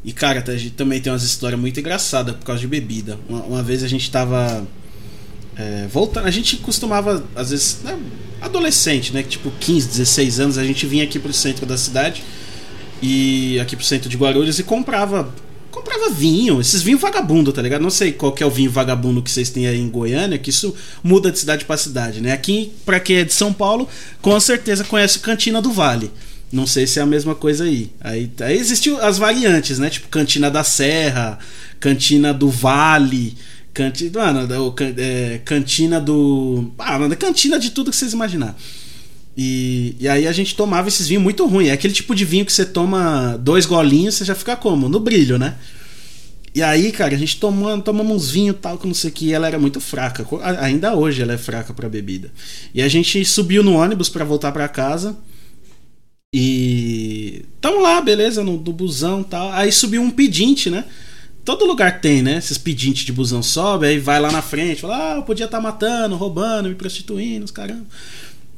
E, 0.03 0.13
cara, 0.13 0.43
a 0.47 0.57
gente 0.57 0.71
também 0.71 1.01
tem 1.01 1.13
umas 1.13 1.23
histórias 1.23 1.61
muito 1.61 1.79
engraçadas 1.79 2.35
por 2.35 2.45
causa 2.45 2.61
de 2.61 2.67
bebida. 2.67 3.19
Uma, 3.29 3.43
uma 3.43 3.63
vez 3.63 3.83
a 3.83 3.89
gente 3.89 4.11
tava. 4.11 4.67
É, 5.61 5.87
voltando. 5.89 6.27
A 6.27 6.31
gente 6.31 6.57
costumava, 6.57 7.23
às 7.37 7.51
vezes. 7.51 7.81
Né, 7.85 7.99
adolescente, 8.41 9.13
né? 9.13 9.23
Tipo, 9.23 9.51
15, 9.61 9.89
16 9.89 10.41
anos, 10.41 10.59
a 10.59 10.65
gente 10.65 10.87
vinha 10.87 11.05
aqui 11.05 11.19
pro 11.19 11.33
centro 11.33 11.67
da 11.67 11.77
cidade. 11.77 12.25
E 13.03 13.59
aqui 13.61 13.77
pro 13.77 13.85
centro 13.85 14.09
de 14.09 14.17
Guarulhos 14.17 14.59
e 14.59 14.63
comprava 14.63 15.33
comprava 15.71 16.11
vinho, 16.11 16.61
esses 16.61 16.83
vinhos 16.83 17.01
vagabundo, 17.01 17.53
tá 17.53 17.63
ligado? 17.63 17.81
Não 17.81 17.91
sei 17.91 18.13
qual 18.13 18.33
que 18.33 18.43
é 18.43 18.47
o 18.47 18.51
vinho 18.51 18.71
vagabundo 18.71 19.23
que 19.23 19.31
vocês 19.31 19.51
têm 19.51 19.69
aí 19.69 19.79
em 19.79 19.89
Goiânia, 19.89 20.37
que 20.37 20.51
isso 20.51 20.75
muda 21.03 21.31
de 21.31 21.39
cidade 21.39 21.65
para 21.65 21.77
cidade, 21.77 22.21
né? 22.21 22.33
Aqui, 22.33 22.73
para 22.85 22.99
quem 22.99 23.19
é 23.19 23.25
de 23.25 23.33
São 23.33 23.53
Paulo, 23.53 23.89
com 24.21 24.39
certeza 24.41 24.85
conhece 24.85 25.21
Cantina 25.21 25.63
do 25.63 25.73
Vale. 25.73 26.11
Não 26.53 26.67
sei 26.67 26.87
se 26.87 26.99
é 26.99 27.03
a 27.03 27.07
mesma 27.07 27.37
coisa 27.37 27.65
aí. 27.65 27.91
Aí, 28.01 28.31
aí 28.41 28.59
existiu 28.59 29.01
as 29.01 29.17
variantes, 29.17 29.79
né? 29.79 29.89
Tipo 29.89 30.09
Cantina 30.09 30.51
da 30.51 30.65
Serra, 30.65 31.39
Cantina 31.79 32.35
do 32.35 32.51
Vale, 32.51 33.37
cantina, 33.73 34.33
mano, 34.33 34.75
é, 34.97 35.41
Cantina 35.45 36.01
do. 36.01 36.71
Ah, 36.79 36.99
mano, 36.99 37.17
Cantina 37.17 37.59
de 37.59 37.71
tudo 37.71 37.91
que 37.91 37.97
vocês 37.97 38.13
imaginar. 38.13 38.57
E, 39.37 39.97
e 39.99 40.09
aí 40.09 40.27
a 40.27 40.33
gente 40.33 40.55
tomava 40.55 40.89
esses 40.89 41.07
vinhos 41.07 41.23
muito 41.23 41.47
ruins. 41.47 41.69
É 41.69 41.73
aquele 41.73 41.95
tipo 41.95 42.15
de 42.15 42.25
vinho 42.25 42.45
que 42.45 42.53
você 42.53 42.65
toma 42.65 43.37
dois 43.39 43.67
golinhos, 43.67 44.17
você 44.17 44.25
já 44.25 44.35
fica 44.35 44.57
como? 44.57 44.89
No 44.89 45.01
brilho, 45.01 45.39
né? 45.39 45.57
E 46.55 46.63
aí, 46.63 46.91
cara, 46.91 47.15
a 47.15 47.19
gente 47.19 47.39
tomou, 47.39 47.81
tomamos 47.81 48.13
uns 48.13 48.31
vinhos 48.31 48.57
tal, 48.61 48.77
que 48.77 48.87
não 48.87 48.95
sei 48.95 49.11
o 49.11 49.13
que, 49.13 49.33
ela 49.33 49.47
era 49.47 49.59
muito 49.59 49.81
fraca. 49.81 50.27
Ainda 50.61 50.97
hoje 50.97 51.23
ela 51.23 51.33
é 51.33 51.39
fraca 51.39 51.73
para 51.73 51.89
bebida. 51.89 52.33
E 52.75 52.83
a 52.83 52.89
gente 52.89 53.25
subiu 53.25 53.63
no 53.63 53.75
ônibus 53.75 54.09
para 54.09 54.25
voltar 54.25 54.51
para 54.51 54.67
casa. 54.69 55.17
E 56.35 57.45
tamo 57.61 57.81
lá, 57.81 58.01
beleza, 58.01 58.43
no 58.43 58.59
do 58.59 58.73
busão 58.73 59.23
tal. 59.23 59.53
Aí 59.53 59.71
subiu 59.71 60.03
um 60.03 60.11
pedinte, 60.11 60.71
né? 60.71 60.85
Todo 61.45 61.65
lugar 61.65 62.01
tem, 62.01 62.23
né? 62.23 62.37
Esses 62.37 62.59
pedintes 62.59 63.05
de 63.05 63.13
busão 63.13 63.43
sobe, 63.43 63.87
aí 63.87 63.99
vai 63.99 64.21
lá 64.21 64.31
na 64.31 64.43
frente, 64.43 64.83
fala, 64.83 65.13
ah, 65.13 65.17
eu 65.17 65.23
podia 65.23 65.47
estar 65.47 65.57
tá 65.57 65.63
matando, 65.63 66.17
roubando, 66.17 66.69
me 66.69 66.75
prostituindo, 66.75 67.45
os 67.45 67.51
caramba. 67.51 67.87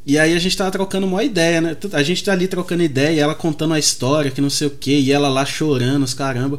E 0.05 0.19
aí 0.19 0.35
a 0.35 0.39
gente 0.39 0.57
tava 0.57 0.71
trocando 0.71 1.07
uma 1.07 1.23
ideia, 1.23 1.61
né? 1.61 1.77
A 1.93 2.03
gente 2.03 2.25
tá 2.25 2.33
ali 2.33 2.49
trocando 2.49 2.83
ideia, 2.83 3.17
e 3.17 3.19
ela 3.21 3.35
contando 3.35 3.73
a 3.73 3.79
história, 3.79 4.33
que 4.33 4.41
não 4.41 4.51
sei 4.51 4.67
o 4.67 4.71
que, 4.71 4.99
e 4.99 5.13
ela 5.13 5.29
lá 5.29 5.45
chorando, 5.45 6.03
os 6.03 6.13
caramba. 6.13 6.59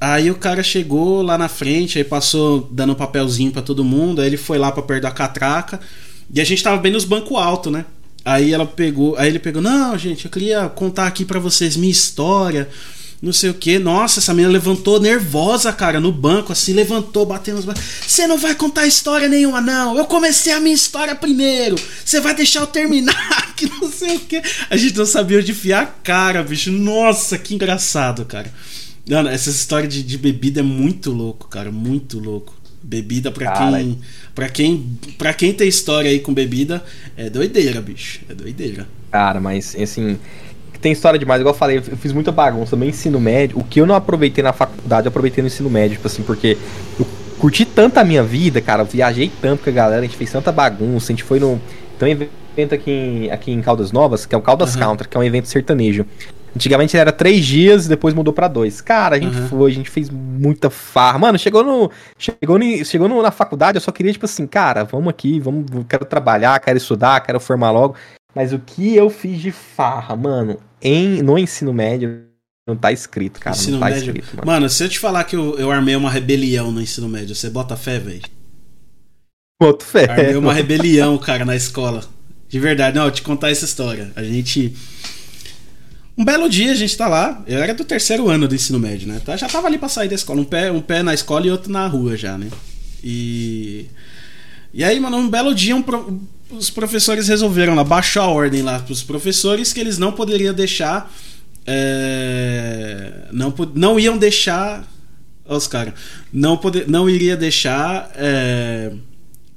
Aí 0.00 0.30
o 0.30 0.34
cara 0.34 0.62
chegou 0.62 1.20
lá 1.20 1.36
na 1.36 1.48
frente, 1.48 1.98
aí 1.98 2.04
passou 2.04 2.68
dando 2.72 2.92
um 2.92 2.96
papelzinho 2.96 3.52
para 3.52 3.62
todo 3.62 3.84
mundo, 3.84 4.20
aí 4.22 4.26
ele 4.26 4.36
foi 4.38 4.58
lá 4.58 4.72
para 4.72 4.82
perto 4.82 5.02
da 5.02 5.10
catraca, 5.10 5.78
e 6.32 6.40
a 6.40 6.44
gente 6.44 6.62
tava 6.62 6.78
bem 6.78 6.90
nos 6.90 7.04
bancos 7.04 7.36
altos, 7.36 7.70
né? 7.70 7.84
Aí 8.24 8.54
ela 8.54 8.64
pegou, 8.64 9.14
aí 9.18 9.28
ele 9.28 9.38
pegou, 9.38 9.60
não, 9.60 9.96
gente, 9.98 10.24
eu 10.24 10.30
queria 10.30 10.66
contar 10.70 11.06
aqui 11.06 11.26
para 11.26 11.38
vocês 11.38 11.76
minha 11.76 11.92
história 11.92 12.68
não 13.24 13.32
sei 13.32 13.50
o 13.50 13.54
que. 13.54 13.78
Nossa, 13.78 14.20
essa 14.20 14.34
menina 14.34 14.52
levantou 14.52 15.00
nervosa, 15.00 15.72
cara, 15.72 15.98
no 15.98 16.12
banco, 16.12 16.52
assim, 16.52 16.74
levantou, 16.74 17.24
batendo 17.24 17.64
nos 17.64 17.80
Você 18.06 18.26
não 18.26 18.36
vai 18.36 18.54
contar 18.54 18.86
história 18.86 19.28
nenhuma, 19.28 19.60
não. 19.60 19.96
Eu 19.96 20.04
comecei 20.04 20.52
a 20.52 20.60
minha 20.60 20.74
história 20.74 21.14
primeiro. 21.14 21.76
Você 22.04 22.20
vai 22.20 22.34
deixar 22.34 22.60
eu 22.60 22.66
terminar, 22.66 23.54
que 23.56 23.66
não 23.66 23.90
sei 23.90 24.16
o 24.16 24.20
que. 24.20 24.42
A 24.68 24.76
gente 24.76 24.96
não 24.96 25.06
sabia 25.06 25.38
onde 25.38 25.52
enfiar 25.52 25.82
a 25.82 25.86
cara, 25.86 26.42
bicho. 26.42 26.70
Nossa, 26.70 27.38
que 27.38 27.54
engraçado, 27.54 28.24
cara. 28.26 28.52
Mano, 29.08 29.28
essa 29.28 29.50
história 29.50 29.88
de, 29.88 30.02
de 30.02 30.18
bebida 30.18 30.60
é 30.60 30.62
muito 30.62 31.10
louco, 31.10 31.48
cara, 31.48 31.72
muito 31.72 32.18
louco. 32.18 32.54
Bebida 32.82 33.30
pra 33.30 33.46
cara, 33.46 33.78
quem. 33.78 33.98
Pra 34.34 34.48
quem. 34.50 34.98
Pra 35.16 35.32
quem 35.32 35.54
tem 35.54 35.66
história 35.66 36.10
aí 36.10 36.20
com 36.20 36.34
bebida, 36.34 36.84
é 37.16 37.30
doideira, 37.30 37.80
bicho. 37.80 38.20
É 38.28 38.34
doideira. 38.34 38.86
Cara, 39.10 39.40
mas 39.40 39.74
assim 39.76 40.18
tem 40.84 40.92
história 40.92 41.18
demais, 41.18 41.40
igual 41.40 41.54
eu 41.54 41.58
falei, 41.58 41.78
eu 41.78 41.96
fiz 41.96 42.12
muita 42.12 42.30
bagunça 42.30 42.76
no 42.76 42.84
ensino 42.84 43.18
médio. 43.18 43.58
O 43.58 43.64
que 43.64 43.80
eu 43.80 43.86
não 43.86 43.94
aproveitei 43.94 44.44
na 44.44 44.52
faculdade, 44.52 45.06
eu 45.06 45.08
aproveitei 45.08 45.40
no 45.40 45.46
ensino 45.46 45.70
médio, 45.70 45.96
tipo 45.96 46.06
assim, 46.06 46.22
porque 46.22 46.58
eu 47.00 47.06
curti 47.38 47.64
tanto 47.64 47.96
a 47.96 48.04
minha 48.04 48.22
vida, 48.22 48.60
cara, 48.60 48.82
eu 48.82 48.86
viajei 48.86 49.32
tanto 49.40 49.64
com 49.64 49.70
a 49.70 49.72
galera, 49.72 50.02
a 50.02 50.04
gente 50.04 50.14
fez 50.14 50.30
tanta 50.30 50.52
bagunça, 50.52 51.10
a 51.10 51.16
gente 51.16 51.22
foi 51.22 51.40
no. 51.40 51.58
Tem 51.98 52.14
um 52.14 52.28
evento 52.54 52.74
aqui 52.74 52.90
em, 52.90 53.30
aqui 53.30 53.50
em 53.50 53.62
Caldas 53.62 53.92
Novas, 53.92 54.26
que 54.26 54.34
é 54.34 54.38
o 54.38 54.42
Caldas 54.42 54.74
uhum. 54.74 54.82
Country, 54.82 55.08
que 55.08 55.16
é 55.16 55.20
um 55.20 55.24
evento 55.24 55.48
sertanejo. 55.48 56.04
Antigamente 56.54 56.94
era 56.98 57.10
três 57.10 57.46
dias, 57.46 57.88
depois 57.88 58.12
mudou 58.12 58.34
para 58.34 58.46
dois. 58.46 58.82
Cara, 58.82 59.16
a 59.16 59.18
gente 59.18 59.38
uhum. 59.38 59.48
foi, 59.48 59.70
a 59.70 59.74
gente 59.74 59.88
fez 59.88 60.10
muita 60.10 60.68
farra. 60.68 61.18
Mano, 61.18 61.38
chegou 61.38 61.64
no. 61.64 61.90
Chegou, 62.18 62.58
no, 62.58 62.84
chegou 62.84 63.08
no, 63.08 63.22
na 63.22 63.30
faculdade, 63.30 63.78
eu 63.78 63.80
só 63.80 63.90
queria, 63.90 64.12
tipo 64.12 64.26
assim, 64.26 64.46
cara, 64.46 64.84
vamos 64.84 65.08
aqui, 65.08 65.40
vamos, 65.40 65.64
quero 65.88 66.04
trabalhar, 66.04 66.60
quero 66.60 66.76
estudar, 66.76 67.22
quero 67.22 67.40
formar 67.40 67.70
logo. 67.70 67.96
Mas 68.34 68.52
o 68.52 68.58
que 68.58 68.94
eu 68.94 69.08
fiz 69.08 69.40
de 69.40 69.52
farra, 69.52 70.16
mano, 70.16 70.58
em, 70.82 71.22
no 71.22 71.38
ensino 71.38 71.72
médio 71.72 72.24
não 72.66 72.76
tá 72.76 72.90
escrito, 72.90 73.38
cara. 73.40 73.54
Ensino 73.54 73.78
não 73.78 73.80
tá 73.80 73.94
médio. 73.94 74.10
escrito, 74.10 74.36
mano. 74.36 74.46
mano. 74.46 74.68
se 74.68 74.82
eu 74.82 74.88
te 74.88 74.98
falar 74.98 75.24
que 75.24 75.36
eu, 75.36 75.58
eu 75.58 75.70
armei 75.70 75.94
uma 75.94 76.10
rebelião 76.10 76.72
no 76.72 76.80
ensino 76.80 77.08
médio, 77.08 77.34
você 77.34 77.50
bota 77.50 77.76
fé, 77.76 77.98
velho? 77.98 78.22
Boto 79.60 79.84
fé. 79.84 80.10
Armei 80.10 80.36
uma 80.36 80.52
rebelião, 80.52 81.16
cara, 81.18 81.44
na 81.44 81.54
escola. 81.54 82.02
De 82.48 82.58
verdade, 82.58 82.96
não, 82.96 83.04
eu 83.06 83.10
te 83.10 83.22
contar 83.22 83.50
essa 83.50 83.64
história. 83.64 84.10
A 84.16 84.22
gente. 84.22 84.74
Um 86.16 86.24
belo 86.24 86.48
dia 86.48 86.72
a 86.72 86.74
gente 86.74 86.96
tá 86.96 87.08
lá. 87.08 87.42
Eu 87.46 87.62
era 87.62 87.74
do 87.74 87.84
terceiro 87.84 88.28
ano 88.28 88.48
do 88.48 88.54
ensino 88.54 88.78
médio, 88.78 89.08
né? 89.08 89.20
Já 89.36 89.48
tava 89.48 89.66
ali 89.66 89.78
pra 89.78 89.88
sair 89.88 90.08
da 90.08 90.14
escola. 90.14 90.40
Um 90.40 90.44
pé, 90.44 90.70
um 90.70 90.80
pé 90.80 91.02
na 91.02 91.12
escola 91.12 91.46
e 91.46 91.50
outro 91.50 91.70
na 91.70 91.86
rua 91.86 92.16
já, 92.16 92.38
né? 92.38 92.48
E. 93.02 93.86
E 94.72 94.82
aí, 94.82 94.98
mano, 94.98 95.16
um 95.18 95.28
belo 95.28 95.54
dia 95.54 95.76
um 95.76 95.82
pro 95.82 96.20
os 96.50 96.70
professores 96.70 97.28
resolveram 97.28 97.74
lá, 97.74 97.84
baixar 97.84 98.22
a 98.22 98.28
ordem 98.28 98.62
lá 98.62 98.78
para 98.78 98.92
os 98.92 99.02
professores 99.02 99.72
que 99.72 99.80
eles 99.80 99.98
não 99.98 100.12
poderiam 100.12 100.54
deixar. 100.54 101.12
É, 101.66 103.28
não, 103.32 103.54
não 103.74 103.98
iam 103.98 104.16
deixar. 104.16 104.88
Os 105.46 105.66
caras. 105.66 105.94
Não, 106.32 106.56
poder, 106.56 106.88
não 106.88 107.08
iria 107.08 107.36
deixar 107.36 108.10
é, 108.14 108.92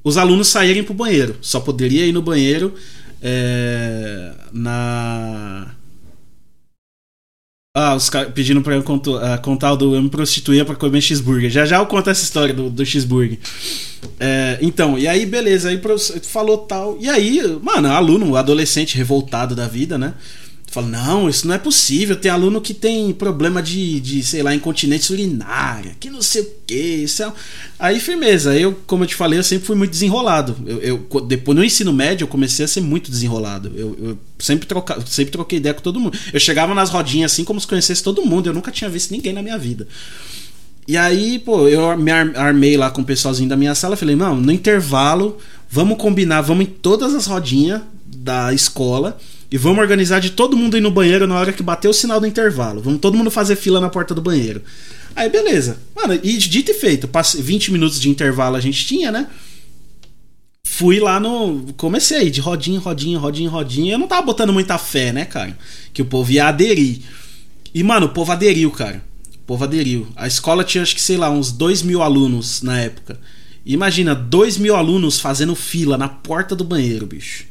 os 0.04 0.18
alunos 0.18 0.50
saírem 0.50 0.84
para 0.84 0.92
o 0.92 0.96
banheiro. 0.96 1.38
Só 1.42 1.60
poderia 1.60 2.06
ir 2.06 2.12
no 2.12 2.22
banheiro 2.22 2.74
é, 3.22 4.34
na 4.52 5.77
ah, 7.80 7.94
os 7.94 8.10
caras 8.10 8.34
pedindo 8.34 8.60
pra 8.64 8.74
eu 8.74 8.82
contar, 8.82 9.12
uh, 9.12 9.42
contar 9.44 9.74
o 9.74 9.78
do 9.78 9.96
eu 9.96 10.02
me 10.02 10.10
prostituía 10.10 10.66
pra 10.66 10.76
comer 10.76 11.00
cheeseburger. 11.00 11.48
Já 11.52 11.64
já 11.64 11.78
eu 11.78 11.86
conto 11.86 12.10
essa 12.10 12.24
história 12.24 12.52
do, 12.52 12.72
do 12.72 12.84
cheeseburger. 12.84 13.38
É, 14.20 14.58
então, 14.64 14.98
e 14.98 15.08
aí, 15.08 15.28
beleza, 15.28 15.70
aí 15.70 15.80
falou 16.24 16.58
tal. 16.58 16.98
E 17.00 17.08
aí, 17.08 17.40
mano, 17.62 17.90
aluno, 17.90 18.36
adolescente 18.36 18.98
revoltado 18.98 19.56
da 19.56 19.68
vida, 19.68 19.96
né? 19.96 20.16
Fala, 20.70 20.88
não, 20.88 21.30
isso 21.30 21.47
não 21.47 21.55
é 21.55 21.57
possível. 21.57 22.18
Tem 22.18 22.30
aluno 22.30 22.59
que 22.59 22.74
tem 22.74 23.13
problema 23.13 23.63
de, 23.63 24.01
de 24.01 24.22
sei 24.22 24.43
lá, 24.43 24.53
incontinência 24.53 25.13
urinária, 25.13 25.95
que 25.97 26.09
não 26.09 26.22
sei 26.22 26.41
o 26.41 26.51
que. 26.68 27.05
É... 27.22 27.32
Aí, 27.80 27.99
firmeza. 28.01 28.53
Eu, 28.53 28.78
como 28.86 29.05
eu 29.05 29.07
te 29.07 29.15
falei, 29.15 29.39
eu 29.39 29.43
sempre 29.43 29.65
fui 29.65 29.78
muito 29.78 29.91
desenrolado. 29.91 30.57
Eu, 30.65 30.82
eu 30.82 31.22
depois 31.22 31.57
no 31.57 31.63
ensino 31.63 31.93
médio, 31.93 32.26
eu 32.26 32.28
comecei 32.28 32.65
a 32.65 32.68
ser 32.68 32.82
muito 32.82 33.09
desenrolado. 33.09 33.72
Eu, 33.76 33.97
eu 33.97 34.20
sempre, 34.38 34.68
troca, 34.68 34.99
sempre 35.05 35.32
troquei 35.32 35.57
ideia 35.57 35.74
com 35.74 35.82
todo 35.82 36.01
mundo. 36.01 36.18
Eu 36.34 36.39
chegava 36.39 36.76
nas 36.76 36.89
rodinhas 36.89 37.32
assim 37.32 37.45
como 37.45 37.61
se 37.61 37.65
conhecesse 37.65 38.03
todo 38.03 38.26
mundo. 38.26 38.47
Eu 38.47 38.53
nunca 38.53 38.70
tinha 38.70 38.89
visto 38.89 39.11
ninguém 39.11 39.32
na 39.32 39.41
minha 39.41 39.57
vida. 39.57 39.88
E 40.86 40.97
aí, 40.97 41.39
pô, 41.39 41.68
eu 41.70 41.97
me 41.97 42.11
armei 42.11 42.76
lá 42.76 42.91
com 42.91 43.01
o 43.01 43.05
pessoalzinho 43.05 43.47
da 43.47 43.55
minha 43.55 43.74
sala. 43.74 43.95
Falei, 43.95 44.18
não, 44.18 44.36
no 44.36 44.51
intervalo, 44.51 45.38
vamos 45.70 45.97
combinar, 45.97 46.41
vamos 46.41 46.65
em 46.65 46.70
todas 46.70 47.15
as 47.15 47.26
rodinhas 47.26 47.82
da 48.05 48.53
escola 48.53 49.18
e 49.50 49.58
vamos 49.58 49.80
organizar 49.80 50.20
de 50.20 50.32
todo 50.32 50.58
mundo 50.58 50.76
ir 50.76 50.82
no 50.82 50.91
banheiro 50.91 51.26
na 51.26 51.39
hora 51.39 51.54
que 51.54 51.64
bater 51.64 51.88
o 51.88 51.93
sinal 51.93 52.20
do 52.20 52.28
intervalo. 52.28 52.82
Vamos 52.82 53.00
todo 53.00 53.18
mundo 53.18 53.32
fazer 53.32 53.56
fila 53.56 53.80
na 53.80 53.89
porta 53.89 54.14
do 54.14 54.22
banheiro. 54.22 54.62
Aí, 55.16 55.30
beleza. 55.30 55.80
Mano, 55.95 56.14
e 56.22 56.38
dito 56.38 56.72
e 56.72 56.74
feito, 56.74 57.10
20 57.39 57.72
minutos 57.72 58.00
de 58.00 58.10
intervalo 58.10 58.56
a 58.56 58.60
gente 58.60 58.86
tinha, 58.86 59.12
né? 59.12 59.28
Fui 60.64 61.00
lá 61.00 61.20
no. 61.20 61.74
Comecei 61.78 62.30
de 62.30 62.41
rodinha, 62.41 62.80
rodinha, 62.80 63.18
rodinha, 63.18 63.50
rodinha. 63.50 63.93
Eu 63.93 63.98
não 64.00 64.08
tava 64.08 64.22
botando 64.22 64.52
muita 64.52 64.78
fé, 64.78 65.14
né, 65.14 65.24
cara? 65.24 65.58
Que 65.93 66.02
o 66.02 66.06
povo 66.06 66.30
ia 66.32 66.48
aderir. 66.48 67.00
E, 67.74 67.82
mano, 67.84 68.08
o 68.08 68.10
povo 68.10 68.32
aderiu, 68.32 68.70
cara. 68.70 69.02
O 69.36 69.48
povo 69.48 69.64
aderiu. 69.64 70.08
A 70.16 70.28
escola 70.28 70.64
tinha, 70.64 70.84
acho 70.84 70.93
que, 70.93 71.02
sei 71.02 71.16
lá, 71.16 71.32
uns 71.32 71.52
2 71.52 71.84
mil 71.84 72.04
alunos 72.04 72.62
na 72.62 72.80
época. 72.80 73.18
imagina, 73.66 74.14
2 74.14 74.58
mil 74.58 74.76
alunos 74.76 75.20
fazendo 75.20 75.56
fila 75.56 75.98
na 75.98 76.10
porta 76.10 76.56
do 76.56 76.66
banheiro, 76.66 77.08
bicho. 77.08 77.45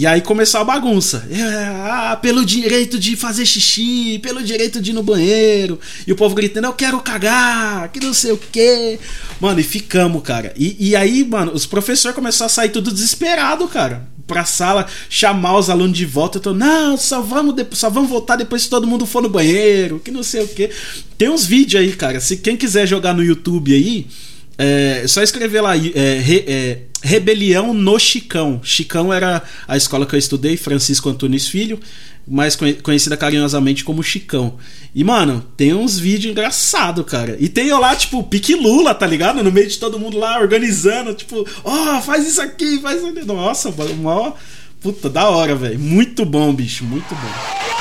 E 0.00 0.06
aí 0.06 0.22
começou 0.22 0.62
a 0.62 0.64
bagunça. 0.64 1.28
É, 1.30 1.42
ah, 1.42 2.18
pelo 2.22 2.42
direito 2.42 2.98
de 2.98 3.14
fazer 3.16 3.44
xixi, 3.44 4.18
pelo 4.22 4.42
direito 4.42 4.80
de 4.80 4.92
ir 4.92 4.94
no 4.94 5.02
banheiro. 5.02 5.78
E 6.06 6.10
o 6.10 6.16
povo 6.16 6.34
gritando, 6.34 6.66
eu 6.66 6.72
quero 6.72 6.98
cagar, 7.00 7.92
que 7.92 8.00
não 8.00 8.14
sei 8.14 8.32
o 8.32 8.40
quê. 8.50 8.98
Mano, 9.38 9.60
e 9.60 9.62
ficamos, 9.62 10.22
cara. 10.22 10.54
E, 10.56 10.74
e 10.88 10.96
aí, 10.96 11.22
mano, 11.22 11.52
os 11.52 11.66
professores 11.66 12.14
começaram 12.14 12.46
a 12.46 12.48
sair 12.48 12.70
tudo 12.70 12.90
desesperado, 12.90 13.68
cara. 13.68 14.08
Pra 14.26 14.46
sala, 14.46 14.86
chamar 15.10 15.58
os 15.58 15.68
alunos 15.68 15.98
de 15.98 16.06
volta. 16.06 16.38
Eu 16.38 16.42
tô, 16.44 16.54
não, 16.54 16.96
só 16.96 17.20
vamos, 17.20 17.54
só 17.72 17.90
vamos 17.90 18.08
voltar 18.08 18.36
depois 18.36 18.62
que 18.64 18.70
todo 18.70 18.86
mundo 18.86 19.04
for 19.04 19.22
no 19.22 19.28
banheiro, 19.28 20.00
que 20.02 20.10
não 20.10 20.22
sei 20.22 20.42
o 20.42 20.48
quê. 20.48 20.70
Tem 21.18 21.28
uns 21.28 21.44
vídeos 21.44 21.82
aí, 21.82 21.92
cara. 21.92 22.20
Se 22.20 22.38
quem 22.38 22.56
quiser 22.56 22.86
jogar 22.86 23.12
no 23.12 23.22
YouTube 23.22 23.74
aí, 23.74 24.06
é 24.62 25.08
só 25.08 25.22
escrever 25.22 25.62
lá, 25.62 25.74
é, 25.74 26.18
re, 26.18 26.44
é, 26.46 26.78
Rebelião 27.02 27.72
no 27.72 27.98
Chicão. 27.98 28.60
Chicão 28.62 29.12
era 29.12 29.42
a 29.66 29.76
escola 29.76 30.04
que 30.04 30.14
eu 30.14 30.18
estudei, 30.18 30.56
Francisco 30.58 31.08
Antunes 31.08 31.48
Filho, 31.48 31.80
mais 32.28 32.56
conhecida 32.82 33.16
carinhosamente 33.16 33.82
como 33.82 34.02
Chicão. 34.02 34.58
E, 34.94 35.02
mano, 35.02 35.44
tem 35.56 35.72
uns 35.72 35.98
vídeos 35.98 36.32
engraçados, 36.32 37.06
cara. 37.06 37.38
E 37.40 37.48
tem 37.48 37.68
eu 37.68 37.78
lá, 37.78 37.96
tipo, 37.96 38.22
pique 38.24 38.54
Lula, 38.54 38.94
tá 38.94 39.06
ligado? 39.06 39.42
No 39.42 39.50
meio 39.50 39.68
de 39.68 39.78
todo 39.78 39.98
mundo 39.98 40.18
lá 40.18 40.38
organizando, 40.38 41.14
tipo, 41.14 41.46
ó, 41.64 41.96
oh, 41.96 42.02
faz 42.02 42.28
isso 42.28 42.42
aqui, 42.42 42.78
faz 42.80 42.98
isso 42.98 43.06
aqui. 43.08 43.24
Nossa, 43.24 43.72
mó. 43.96 44.34
Puta, 44.80 45.08
da 45.08 45.28
hora, 45.28 45.54
velho. 45.54 45.78
Muito 45.78 46.24
bom, 46.24 46.52
bicho, 46.52 46.84
muito 46.84 47.14
bom. 47.14 47.79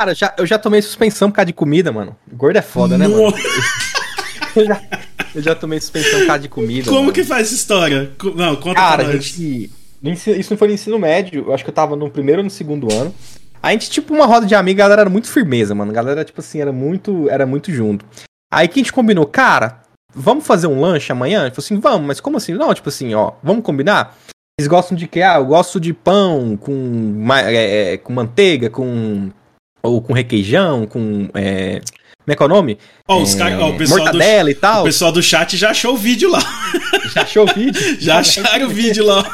Cara, 0.00 0.14
já, 0.14 0.32
eu 0.38 0.46
já 0.46 0.58
tomei 0.58 0.80
suspensão 0.80 1.30
por 1.30 1.36
causa 1.36 1.48
de 1.48 1.52
comida, 1.52 1.92
mano. 1.92 2.16
Gordo 2.32 2.56
é 2.56 2.62
foda, 2.62 2.96
né, 2.96 3.06
mano? 3.06 3.34
eu, 4.56 4.64
já, 4.64 4.82
eu 5.34 5.42
já 5.42 5.54
tomei 5.54 5.78
suspensão 5.78 6.20
por 6.20 6.26
causa 6.26 6.40
de 6.40 6.48
comida. 6.48 6.88
Como 6.88 7.02
mano. 7.02 7.12
que 7.12 7.22
faz 7.22 7.48
essa 7.48 7.54
história? 7.54 8.10
Não, 8.34 8.56
conta 8.56 8.80
Cara, 8.80 9.04
pra 9.04 9.12
nós. 9.12 9.24
Gente, 9.26 9.70
isso 10.02 10.50
não 10.50 10.56
foi 10.56 10.68
no 10.68 10.72
ensino 10.72 10.98
médio, 10.98 11.44
eu 11.48 11.52
acho 11.52 11.62
que 11.62 11.68
eu 11.68 11.74
tava 11.74 11.96
no 11.96 12.08
primeiro 12.08 12.40
ou 12.40 12.44
no 12.44 12.50
segundo 12.50 12.90
ano. 12.90 13.14
A 13.62 13.72
gente, 13.72 13.90
tipo, 13.90 14.14
uma 14.14 14.24
roda 14.24 14.46
de 14.46 14.54
amigos, 14.54 14.80
a 14.80 14.84
galera 14.84 15.02
era 15.02 15.10
muito 15.10 15.28
firmeza, 15.28 15.74
mano. 15.74 15.90
A 15.90 15.94
galera, 15.94 16.24
tipo 16.24 16.40
assim, 16.40 16.62
era 16.62 16.72
muito, 16.72 17.28
era 17.28 17.44
muito 17.44 17.70
junto. 17.70 18.02
Aí 18.50 18.68
que 18.68 18.80
a 18.80 18.82
gente 18.82 18.94
combinou, 18.94 19.26
cara, 19.26 19.82
vamos 20.14 20.46
fazer 20.46 20.66
um 20.66 20.80
lanche 20.80 21.12
amanhã? 21.12 21.42
Ele 21.42 21.50
falou 21.50 21.62
assim, 21.62 21.78
vamos, 21.78 22.06
mas 22.06 22.20
como 22.20 22.38
assim? 22.38 22.54
Não, 22.54 22.72
tipo 22.72 22.88
assim, 22.88 23.12
ó, 23.12 23.32
vamos 23.42 23.62
combinar? 23.62 24.16
Eles 24.58 24.66
gostam 24.66 24.96
de 24.96 25.06
quê? 25.06 25.20
Ah, 25.20 25.36
eu 25.36 25.44
gosto 25.44 25.78
de 25.78 25.92
pão 25.92 26.56
com, 26.56 27.28
é, 27.34 27.92
é, 27.92 27.96
com 27.98 28.14
manteiga, 28.14 28.70
com 28.70 29.30
ou 29.82 30.00
com 30.00 30.12
requeijão, 30.12 30.86
com. 30.86 31.28
É, 31.34 31.80
como 32.30 32.32
é 32.32 32.36
que 32.36 32.42
é 32.42 32.46
o 32.46 32.48
nome? 32.48 32.78
Ó, 33.08 33.16
oh, 33.16 33.22
os 33.22 33.34
é, 33.34 33.58
o 33.58 33.76
pessoal 33.76 34.00
mortadela 34.00 34.44
do, 34.44 34.50
e 34.50 34.54
tal. 34.54 34.82
O 34.82 34.84
pessoal 34.84 35.10
do 35.10 35.22
chat 35.22 35.56
já 35.56 35.70
achou 35.70 35.94
o 35.94 35.96
vídeo 35.96 36.30
lá. 36.30 36.40
Já 37.12 37.22
achou 37.22 37.42
o 37.42 37.52
vídeo? 37.52 37.82
já 37.98 38.18
acharam 38.20 38.66
o 38.66 38.68
vídeo 38.68 39.04
lá. 39.04 39.24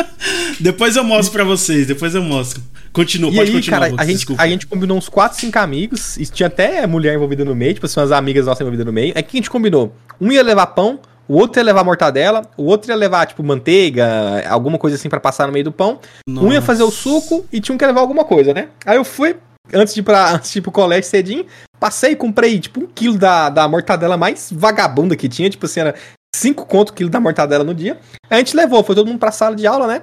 depois 0.60 0.94
eu 0.94 1.02
mostro 1.02 1.32
pra 1.32 1.42
vocês, 1.42 1.86
depois 1.86 2.14
eu 2.14 2.22
mostro. 2.22 2.62
Continua, 2.92 3.30
e 3.30 3.34
pode 3.34 3.50
aí, 3.50 3.56
continuar. 3.56 3.80
Cara, 3.80 3.94
a, 3.96 4.04
gente, 4.04 4.26
a 4.36 4.46
gente 4.46 4.66
combinou 4.66 4.98
uns 4.98 5.08
4, 5.08 5.40
5 5.40 5.58
amigos, 5.58 6.18
e 6.18 6.26
tinha 6.26 6.48
até 6.48 6.86
mulher 6.86 7.14
envolvida 7.14 7.42
no 7.42 7.54
meio, 7.54 7.72
tipo 7.72 7.86
assim, 7.86 7.98
umas 7.98 8.12
amigas 8.12 8.44
nossas 8.44 8.60
envolvidas 8.60 8.84
no 8.84 8.92
meio. 8.92 9.14
É 9.16 9.22
que 9.22 9.36
a 9.36 9.38
gente 9.38 9.48
combinou. 9.48 9.94
Um 10.20 10.30
ia 10.30 10.42
levar 10.42 10.66
pão, 10.66 11.00
o 11.26 11.38
outro 11.38 11.60
ia 11.60 11.64
levar 11.64 11.82
mortadela, 11.82 12.42
o 12.58 12.64
outro 12.64 12.90
ia 12.90 12.96
levar, 12.96 13.26
tipo, 13.26 13.42
manteiga, 13.42 14.46
alguma 14.48 14.76
coisa 14.76 14.96
assim 14.96 15.08
para 15.08 15.18
passar 15.18 15.46
no 15.46 15.52
meio 15.52 15.64
do 15.64 15.72
pão. 15.72 15.98
Nossa. 16.28 16.46
Um 16.46 16.52
ia 16.52 16.60
fazer 16.60 16.82
o 16.82 16.90
suco 16.90 17.46
e 17.50 17.58
tinha 17.58 17.74
um 17.74 17.78
que 17.78 17.86
levar 17.86 18.00
alguma 18.00 18.24
coisa, 18.24 18.52
né? 18.52 18.68
Aí 18.84 18.96
eu 18.96 19.04
fui, 19.04 19.34
antes 19.72 19.94
de 19.94 20.00
ir, 20.00 20.02
pra, 20.02 20.32
antes 20.34 20.52
de 20.52 20.58
ir 20.58 20.62
pro 20.62 20.72
colégio 20.72 21.08
cedinho, 21.08 21.46
passei 21.78 22.12
e 22.12 22.16
comprei, 22.16 22.58
tipo, 22.58 22.80
um 22.80 22.86
quilo 22.86 23.18
da, 23.18 23.48
da 23.48 23.68
mortadela 23.68 24.16
mais 24.16 24.50
vagabunda 24.52 25.16
que 25.16 25.28
tinha, 25.28 25.50
tipo 25.50 25.66
assim, 25.66 25.80
era 25.80 25.94
5 26.34 26.66
conto 26.66 26.92
quilo 26.92 27.10
da 27.10 27.20
mortadela 27.20 27.64
no 27.64 27.74
dia. 27.74 27.98
A 28.28 28.36
gente 28.36 28.56
levou, 28.56 28.82
foi 28.82 28.94
todo 28.94 29.06
mundo 29.06 29.18
pra 29.18 29.32
sala 29.32 29.54
de 29.54 29.66
aula, 29.66 29.86
né? 29.86 30.02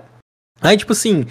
Aí, 0.62 0.78
tipo 0.78 0.94
assim, 0.94 1.26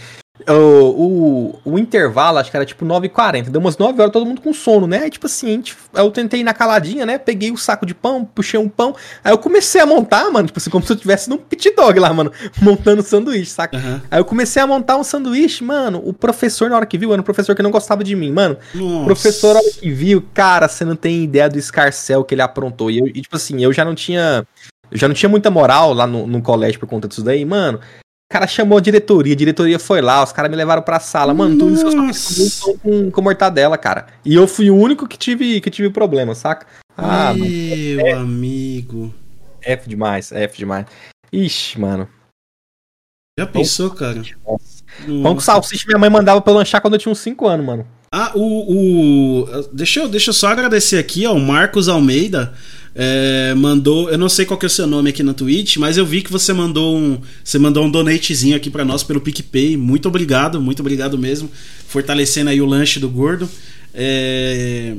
o, 0.49 1.61
o, 1.65 1.73
o, 1.73 1.79
intervalo, 1.79 2.39
acho 2.39 2.51
que 2.51 2.57
era 2.57 2.65
tipo 2.65 2.85
9h40. 2.85 3.51
Deu 3.51 3.61
umas 3.61 3.77
9 3.77 4.01
horas, 4.01 4.13
todo 4.13 4.27
mundo 4.27 4.41
com 4.41 4.53
sono, 4.53 4.87
né? 4.87 5.01
Aí, 5.05 5.11
tipo 5.11 5.27
assim, 5.27 5.49
gente, 5.49 5.77
eu 5.95 6.11
tentei 6.11 6.41
ir 6.41 6.45
na 6.45 6.55
caladinha, 6.55 7.05
né? 7.05 7.19
Peguei 7.19 7.51
o 7.51 7.55
um 7.55 7.57
saco 7.57 7.85
de 7.85 7.95
pão, 7.95 8.25
puxei 8.25 8.59
um 8.59 8.69
pão. 8.69 8.95
Aí 9.23 9.33
eu 9.33 9.39
comecei 9.39 9.81
a 9.81 9.87
montar, 9.87 10.31
mano, 10.31 10.47
tipo 10.47 10.59
assim, 10.59 10.71
como 10.71 10.85
se 10.85 10.93
eu 10.93 10.95
estivesse 10.95 11.29
num 11.29 11.37
pit 11.37 11.75
dog 11.75 11.99
lá, 11.99 12.13
mano, 12.13 12.33
montando 12.61 13.03
sanduíche, 13.03 13.51
saca? 13.51 13.77
Uhum. 13.77 14.01
Aí 14.11 14.21
eu 14.21 14.25
comecei 14.25 14.63
a 14.63 14.67
montar 14.67 14.97
um 14.97 15.05
sanduíche, 15.05 15.65
mano. 15.65 16.01
O 16.05 16.13
professor, 16.13 16.71
na 16.71 16.77
hora 16.77 16.87
que 16.87 16.99
viu, 16.99 17.13
era 17.13 17.21
um 17.21 17.25
professor 17.25 17.55
que 17.55 17.63
não 17.63 17.71
gostava 17.71 18.03
de 18.03 18.15
mim, 18.15 18.31
mano. 18.31 18.57
Nossa. 18.75 19.03
O 19.03 19.05
professor, 19.05 19.55
na 19.55 19.61
hora 19.61 19.71
que 19.71 19.91
viu, 19.91 20.25
cara, 20.33 20.69
você 20.69 20.85
não 20.85 20.97
tem 20.97 21.25
ideia 21.25 21.49
do 21.49 21.59
escarcel 21.59 22.25
que 22.25 22.35
ele 22.35 22.43
aprontou. 22.43 22.91
E, 22.91 22.99
eu, 22.99 23.07
e 23.07 23.21
tipo 23.21 23.37
assim, 23.37 23.63
eu 23.63 23.73
já 23.73 23.85
não 23.85 23.95
tinha. 23.95 24.47
Eu 24.91 24.99
já 24.99 25.07
não 25.07 25.15
tinha 25.15 25.29
muita 25.29 25.51
moral 25.51 25.93
lá 25.95 26.05
no, 26.05 26.27
no 26.27 26.43
colégio 26.43 26.81
por 26.81 26.89
conta 26.89 27.07
disso 27.07 27.23
daí, 27.23 27.45
mano 27.45 27.79
cara 28.31 28.47
chamou 28.47 28.79
a 28.79 28.81
diretoria, 28.81 29.33
a 29.33 29.37
diretoria 29.37 29.79
foi 29.79 30.01
lá, 30.01 30.23
os 30.23 30.33
caras 30.33 30.51
me 30.51 30.57
levaram 30.57 30.83
pra 30.83 31.01
sala. 31.01 31.35
Mano, 31.35 31.59
tudo 31.59 31.75
isso 31.75 31.91
que 31.91 32.41
eu 32.41 32.49
só 32.49 32.75
com, 32.79 33.11
com 33.11 33.23
mortadela, 33.23 33.77
cara. 33.77 34.07
E 34.25 34.35
eu 34.35 34.47
fui 34.47 34.71
o 34.71 34.77
único 34.77 35.09
que 35.09 35.19
tive, 35.19 35.61
que 35.61 35.69
tive 35.69 35.91
problema, 35.91 36.35
saca? 36.35 36.67
Ah, 36.97 37.35
Meu 37.35 38.07
mano, 38.07 38.21
amigo. 38.21 39.15
F 39.61 39.89
demais, 39.89 40.31
F 40.31 40.57
demais. 40.57 40.87
Ixi, 41.33 41.81
mano. 41.81 42.09
Já 43.39 43.47
pensou, 43.47 43.91
cara? 43.91 44.23
Nossa. 44.47 44.85
Pão 45.23 45.35
com 45.35 45.41
salsicha 45.41 45.85
minha 45.87 45.99
mãe 45.99 46.11
mandava 46.11 46.41
pra 46.41 46.53
eu 46.53 46.57
lanchar 46.57 46.81
quando 46.81 46.95
eu 46.95 47.01
tinha 47.01 47.13
uns 47.13 47.19
5 47.19 47.47
anos, 47.49 47.67
mano. 47.67 47.87
Ah, 48.13 48.33
o. 48.35 49.45
o 49.45 49.63
deixa, 49.73 50.01
eu, 50.01 50.09
deixa 50.09 50.31
eu 50.31 50.35
só 50.35 50.49
agradecer 50.49 50.99
aqui, 50.99 51.27
ó, 51.27 51.33
o 51.33 51.41
Marcos 51.41 51.89
Almeida. 51.89 52.55
É, 52.95 53.55
mandou, 53.55 54.11
eu 54.11 54.19
não 54.19 54.29
sei 54.29 54.45
qual 54.45 54.59
que 54.59 54.67
é 54.67 54.69
o 54.69 54.71
seu 54.71 54.87
nome 54.87 55.11
aqui 55.11 55.23
na 55.23 55.33
Twitch, 55.33 55.77
mas 55.77 55.97
eu 55.97 56.05
vi 56.05 56.23
que 56.23 56.33
você 56.33 56.53
mandou 56.53 56.97
um, 56.97 57.21
você 57.45 57.59
mandou 57.59 57.85
um 57.85 57.91
donatezinho 57.91 58.57
aqui 58.57 58.69
para 58.69 58.85
nós 58.85 59.03
pelo 59.03 59.21
PicPay. 59.21 59.77
Muito 59.77 60.09
obrigado, 60.09 60.61
muito 60.61 60.81
obrigado 60.81 61.17
mesmo, 61.17 61.51
fortalecendo 61.87 62.51
aí 62.51 62.61
o 62.61 62.67
lanche 62.67 62.99
do 62.99 63.09
gordo. 63.09 63.49
É, 63.95 64.95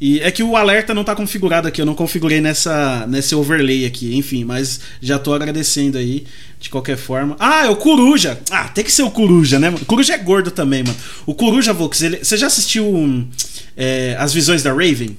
e 0.00 0.20
é 0.20 0.30
que 0.30 0.44
o 0.44 0.56
alerta 0.56 0.94
não 0.94 1.02
tá 1.02 1.14
configurado 1.14 1.66
aqui, 1.66 1.82
eu 1.82 1.86
não 1.86 1.94
configurei 1.94 2.40
nessa 2.40 3.04
nesse 3.08 3.34
overlay 3.34 3.84
aqui, 3.84 4.16
enfim, 4.16 4.44
mas 4.44 4.80
já 5.02 5.18
tô 5.18 5.34
agradecendo 5.34 5.98
aí 5.98 6.24
de 6.60 6.70
qualquer 6.70 6.96
forma. 6.96 7.36
Ah, 7.38 7.66
é 7.66 7.68
o 7.68 7.76
Coruja. 7.76 8.38
Ah, 8.50 8.68
tem 8.68 8.84
que 8.84 8.92
ser 8.92 9.02
o 9.02 9.10
Coruja, 9.10 9.58
né? 9.58 9.70
O 9.70 9.84
Coruja 9.84 10.14
é 10.14 10.18
gordo 10.18 10.52
também, 10.52 10.84
mano. 10.84 10.96
O 11.26 11.34
Coruja 11.34 11.72
Vox, 11.72 12.00
ele, 12.00 12.18
você 12.18 12.36
já 12.36 12.46
assistiu 12.46 12.86
um, 12.86 13.26
é, 13.76 14.16
as 14.18 14.32
visões 14.32 14.62
da 14.62 14.70
Raven? 14.70 15.16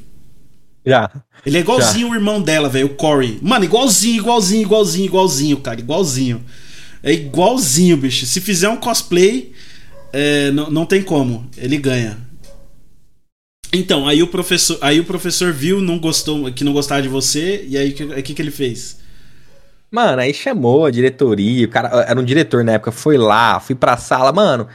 Já. 0.89 1.09
Ele 1.45 1.57
é 1.57 1.61
igualzinho 1.61 2.07
Já. 2.07 2.13
o 2.13 2.15
irmão 2.15 2.41
dela, 2.41 2.67
velho, 2.67 2.87
o 2.87 2.95
Corey. 2.95 3.39
Mano, 3.41 3.65
igualzinho, 3.65 4.17
igualzinho, 4.17 4.63
igualzinho, 4.63 5.05
igualzinho, 5.05 5.57
cara, 5.57 5.79
igualzinho. 5.79 6.43
É 7.01 7.13
igualzinho, 7.13 7.95
bicho. 7.95 8.25
Se 8.25 8.41
fizer 8.41 8.67
um 8.67 8.75
cosplay, 8.75 9.53
é, 10.11 10.51
não, 10.51 10.69
não 10.69 10.85
tem 10.85 11.01
como. 11.01 11.49
Ele 11.57 11.77
ganha. 11.77 12.17
Então, 13.71 14.07
aí 14.07 14.23
o 14.23 14.27
professor, 14.27 14.77
aí 14.81 14.99
o 14.99 15.05
professor 15.05 15.53
viu, 15.53 15.79
não 15.79 15.99
gostou, 15.99 16.51
que 16.51 16.63
não 16.63 16.73
gostava 16.73 17.01
de 17.01 17.07
você, 17.07 17.63
e 17.67 17.77
aí 17.77 17.91
o 17.91 18.23
que, 18.23 18.33
que 18.33 18.41
ele 18.41 18.49
fez? 18.49 18.97
Mano, 19.91 20.21
aí 20.21 20.33
chamou 20.33 20.85
a 20.85 20.91
diretoria, 20.91 21.65
o 21.65 21.69
cara 21.69 21.89
era 22.07 22.19
um 22.19 22.23
diretor 22.23 22.63
na 22.63 22.73
época, 22.73 22.91
foi 22.91 23.17
lá, 23.17 23.59
fui 23.59 23.75
pra 23.75 23.97
sala, 23.97 24.31
mano. 24.31 24.67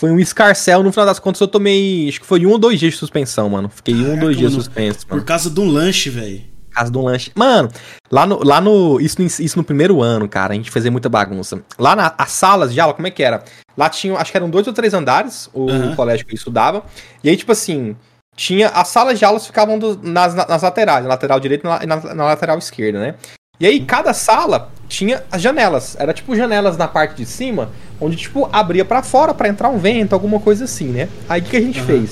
Foi 0.00 0.10
um 0.10 0.18
escarcel, 0.18 0.82
no 0.82 0.90
final 0.90 1.04
das 1.04 1.18
contas 1.18 1.42
eu 1.42 1.46
tomei. 1.46 2.08
Acho 2.08 2.22
que 2.22 2.26
foi 2.26 2.46
um 2.46 2.52
ou 2.52 2.58
dois 2.58 2.80
dias 2.80 2.94
de 2.94 2.98
suspensão, 2.98 3.50
mano. 3.50 3.68
Fiquei 3.68 3.92
Caraca, 3.92 4.10
um 4.10 4.14
ou 4.14 4.18
dois 4.18 4.34
dias 4.34 4.52
mano, 4.52 4.64
suspenso. 4.64 5.06
Mano. 5.06 5.20
Por 5.20 5.26
causa 5.26 5.50
de 5.50 5.60
um 5.60 5.70
lanche, 5.70 6.08
velho. 6.08 6.40
Por 6.70 6.74
causa 6.74 6.90
de 6.90 6.96
um 6.96 7.02
lanche. 7.02 7.30
Mano, 7.34 7.68
lá 8.10 8.24
no. 8.24 8.42
Lá 8.42 8.62
no 8.62 8.98
isso, 8.98 9.20
isso 9.20 9.58
no 9.58 9.62
primeiro 9.62 10.00
ano, 10.00 10.26
cara, 10.26 10.54
a 10.54 10.56
gente 10.56 10.70
fazia 10.70 10.90
muita 10.90 11.10
bagunça. 11.10 11.62
Lá 11.78 11.94
nas 11.94 12.14
na, 12.18 12.24
salas 12.24 12.72
de 12.72 12.80
aula, 12.80 12.94
como 12.94 13.08
é 13.08 13.10
que 13.10 13.22
era? 13.22 13.44
Lá 13.76 13.90
tinham, 13.90 14.16
acho 14.16 14.30
que 14.30 14.38
eram 14.38 14.48
dois 14.48 14.66
ou 14.66 14.72
três 14.72 14.94
andares, 14.94 15.50
o 15.52 15.66
uhum. 15.66 15.94
colégio 15.94 16.24
que 16.24 16.32
eu 16.32 16.36
estudava. 16.36 16.82
E 17.22 17.28
aí, 17.28 17.36
tipo 17.36 17.52
assim, 17.52 17.94
tinha. 18.34 18.68
As 18.68 18.88
salas 18.88 19.18
de 19.18 19.24
aulas 19.26 19.46
ficavam 19.46 19.78
do, 19.78 20.00
nas, 20.02 20.34
nas 20.34 20.62
laterais, 20.62 21.02
na 21.02 21.10
lateral 21.10 21.38
direita 21.38 21.68
e 21.82 21.86
na, 21.86 21.96
na, 21.96 22.14
na 22.14 22.24
lateral 22.24 22.56
esquerda, 22.56 22.98
né? 23.00 23.16
E 23.60 23.66
aí, 23.66 23.80
cada 23.80 24.14
sala 24.14 24.72
tinha 24.88 25.22
as 25.30 25.42
janelas. 25.42 25.94
Era 25.98 26.14
tipo 26.14 26.34
janelas 26.34 26.78
na 26.78 26.88
parte 26.88 27.16
de 27.16 27.26
cima, 27.26 27.70
onde, 28.00 28.16
tipo, 28.16 28.48
abria 28.50 28.84
para 28.84 29.02
fora 29.02 29.34
para 29.34 29.48
entrar 29.48 29.68
um 29.68 29.78
vento, 29.78 30.14
alguma 30.14 30.40
coisa 30.40 30.64
assim, 30.64 30.86
né? 30.86 31.08
Aí 31.28 31.40
o 31.40 31.44
que, 31.44 31.50
que 31.50 31.56
a 31.58 31.60
gente 31.60 31.80
uhum. 31.80 31.86
fez? 31.86 32.10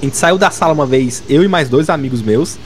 A 0.00 0.04
gente 0.04 0.16
saiu 0.16 0.38
da 0.38 0.50
sala 0.50 0.72
uma 0.72 0.86
vez, 0.86 1.24
eu 1.28 1.42
e 1.42 1.48
mais 1.48 1.68
dois 1.68 1.88
amigos 1.88 2.22
meus. 2.22 2.58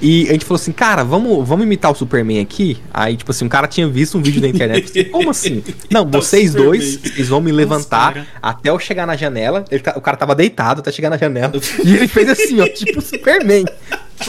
E 0.00 0.28
a 0.28 0.32
gente 0.32 0.44
falou 0.44 0.60
assim, 0.60 0.72
cara, 0.72 1.02
vamos, 1.02 1.46
vamos 1.48 1.64
imitar 1.64 1.90
o 1.90 1.94
Superman 1.94 2.40
aqui? 2.40 2.76
Aí, 2.92 3.16
tipo 3.16 3.30
assim, 3.30 3.46
um 3.46 3.48
cara 3.48 3.66
tinha 3.66 3.88
visto 3.88 4.18
um 4.18 4.22
vídeo 4.22 4.42
da 4.42 4.48
internet. 4.48 4.90
Assim, 4.90 5.04
Como 5.04 5.30
assim? 5.30 5.64
Não, 5.90 6.04
vocês 6.04 6.52
dois, 6.52 6.96
vocês 6.96 7.28
vão 7.28 7.40
me 7.40 7.50
levantar 7.50 8.14
Nossa, 8.14 8.28
até 8.42 8.68
eu 8.68 8.78
chegar 8.78 9.06
na 9.06 9.16
janela. 9.16 9.64
Ele, 9.70 9.82
o 9.94 10.00
cara 10.00 10.16
tava 10.16 10.34
deitado 10.34 10.80
até 10.80 10.92
chegar 10.92 11.08
na 11.08 11.16
janela. 11.16 11.52
e 11.82 11.94
ele 11.94 12.08
fez 12.08 12.28
assim, 12.28 12.60
ó, 12.60 12.68
tipo 12.68 13.00
Superman. 13.00 13.64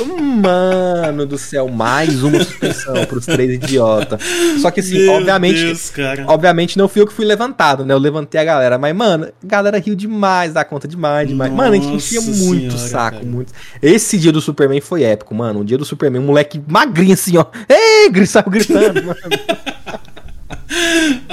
Mano 0.05 1.25
do 1.25 1.37
céu, 1.37 1.67
mais 1.67 2.23
uma 2.23 2.43
suspensão 2.43 3.05
pros 3.05 3.25
três 3.25 3.53
idiotas. 3.55 4.19
Só 4.61 4.69
que 4.69 4.79
assim, 4.79 4.99
Meu 4.99 5.13
obviamente, 5.13 5.63
Deus, 5.63 5.91
obviamente 6.27 6.77
não 6.77 6.87
fui 6.87 7.01
eu 7.01 7.07
que 7.07 7.13
fui 7.13 7.25
levantado, 7.25 7.85
né? 7.85 7.93
Eu 7.93 7.97
levantei 7.97 8.39
a 8.39 8.43
galera, 8.43 8.77
mas 8.77 8.95
mano, 8.95 9.25
a 9.25 9.47
galera 9.47 9.79
riu 9.79 9.95
demais, 9.95 10.53
dá 10.53 10.63
conta 10.63 10.87
demais, 10.87 11.27
demais. 11.27 11.51
mano, 11.51 11.73
a 11.73 11.75
gente 11.75 11.87
enchia 11.87 12.21
Nossa 12.21 12.43
muito 12.45 12.77
senhora, 12.77 12.89
saco, 12.89 13.17
cara. 13.17 13.27
muito. 13.27 13.53
Esse 13.81 14.17
dia 14.17 14.31
do 14.31 14.41
Superman 14.41 14.81
foi 14.81 15.03
épico, 15.03 15.33
mano. 15.33 15.61
O 15.61 15.65
dia 15.65 15.77
do 15.77 15.85
Superman, 15.85 16.21
um 16.21 16.25
moleque 16.25 16.61
magrinho 16.67 17.13
assim, 17.13 17.37
ó. 17.37 17.45
Ei, 17.69 18.25
saiu 18.25 18.49
gritando, 18.49 19.01
mano. 19.05 19.19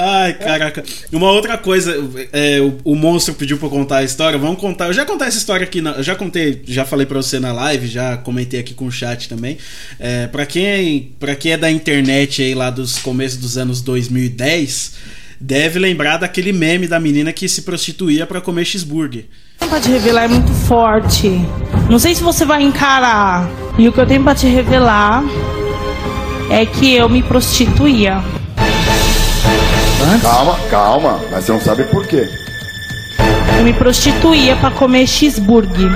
Ai, 0.07 0.35
caraca. 0.35 0.85
Uma 1.13 1.31
outra 1.31 1.57
coisa, 1.57 1.97
é, 2.33 2.61
o, 2.61 2.93
o 2.93 2.95
monstro 2.95 3.33
pediu 3.35 3.57
pra 3.57 3.67
eu 3.67 3.71
contar 3.71 3.99
a 3.99 4.03
história. 4.05 4.39
Vamos 4.39 4.61
contar. 4.61 4.87
Eu 4.89 4.93
já 4.93 5.05
contei 5.07 5.27
essa 5.29 5.39
história 5.39 5.65
aqui, 5.65 5.81
na- 5.81 5.93
eu 5.93 6.03
já 6.03 6.15
contei, 6.15 6.63
já 6.67 6.85
falei 6.85 7.07
pra 7.07 7.17
você 7.23 7.41
na 7.41 7.53
live, 7.53 7.87
já 7.87 8.17
comentei 8.19 8.61
aqui 8.61 8.75
com 8.75 8.87
o 8.87 8.93
chat 8.93 9.29
também. 9.29 9.57
É, 9.99 10.27
para 10.27 10.45
quem, 10.45 11.13
para 11.19 11.35
quem 11.35 11.53
é 11.53 11.57
da 11.57 11.71
internet 11.71 12.43
aí 12.43 12.55
lá 12.55 12.69
dos 12.71 12.99
começos 12.99 13.39
dos 13.39 13.57
anos 13.57 13.81
2010, 13.81 14.93
deve 15.41 15.79
lembrar 15.79 16.19
daquele 16.19 16.53
meme 16.53 16.87
da 16.87 17.01
menina 17.01 17.33
que 17.33 17.49
se 17.49 17.63
prostituía 17.63 18.27
pra 18.27 18.41
comer 18.41 18.65
cheeseburger. 18.65 19.25
pra 19.59 19.81
te 19.81 19.89
revelar 19.89 20.25
é 20.25 20.29
muito 20.29 20.53
forte. 20.53 21.29
Não 21.91 21.99
sei 21.99 22.15
se 22.15 22.23
você 22.23 22.45
vai 22.45 22.63
encarar. 22.63 23.49
E 23.79 23.89
o 23.89 23.93
que 23.93 24.01
eu 24.01 24.07
tenho 24.07 24.23
pra 24.23 24.35
te 24.35 24.47
revelar 24.47 25.25
é 26.51 26.65
que 26.67 26.95
eu 26.95 27.09
me 27.09 27.23
prostituía. 27.23 28.23
Calma, 30.21 30.59
calma, 30.71 31.21
mas 31.31 31.45
você 31.45 31.53
não 31.53 31.61
sabe 31.61 31.85
por 31.85 32.07
quê. 32.07 32.29
Eu 33.59 33.65
me 33.65 33.73
prostituía 33.73 34.57
pra 34.57 34.71
comer 34.71 35.07
cheeseburger. 35.07 35.91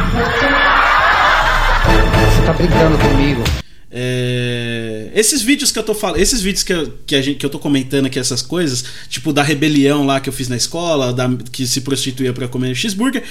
Você 2.35 2.43
tá 2.47 2.53
brincando 2.53 2.99
comigo. 2.99 3.43
É, 3.91 5.11
Esses 5.15 5.43
vídeos 5.43 5.73
que 5.73 5.79
eu 5.79 5.83
tô 5.83 5.95
falando, 5.95 6.21
esses 6.21 6.41
vídeos 6.41 6.63
que 6.63 6.73
eu, 6.73 6.93
que, 7.07 7.17
a 7.17 7.23
gente, 7.23 7.39
que 7.39 7.47
eu 7.47 7.51
tô 7.51 7.59
comentando 7.59 8.07
aqui, 8.07 8.19
essas 8.19 8.43
coisas, 8.43 8.85
tipo 9.09 9.33
da 9.33 9.43
rebelião 9.43 10.07
lá 10.07 10.21
que 10.21 10.29
eu 10.29 10.33
fiz 10.33 10.49
na 10.49 10.57
escola, 10.57 11.13
da, 11.13 11.29
que 11.51 11.67
se 11.67 11.81
prostituía 11.81 12.33
pra 12.33 12.47
comer 12.49 12.75
cheeseburger, 12.75 13.25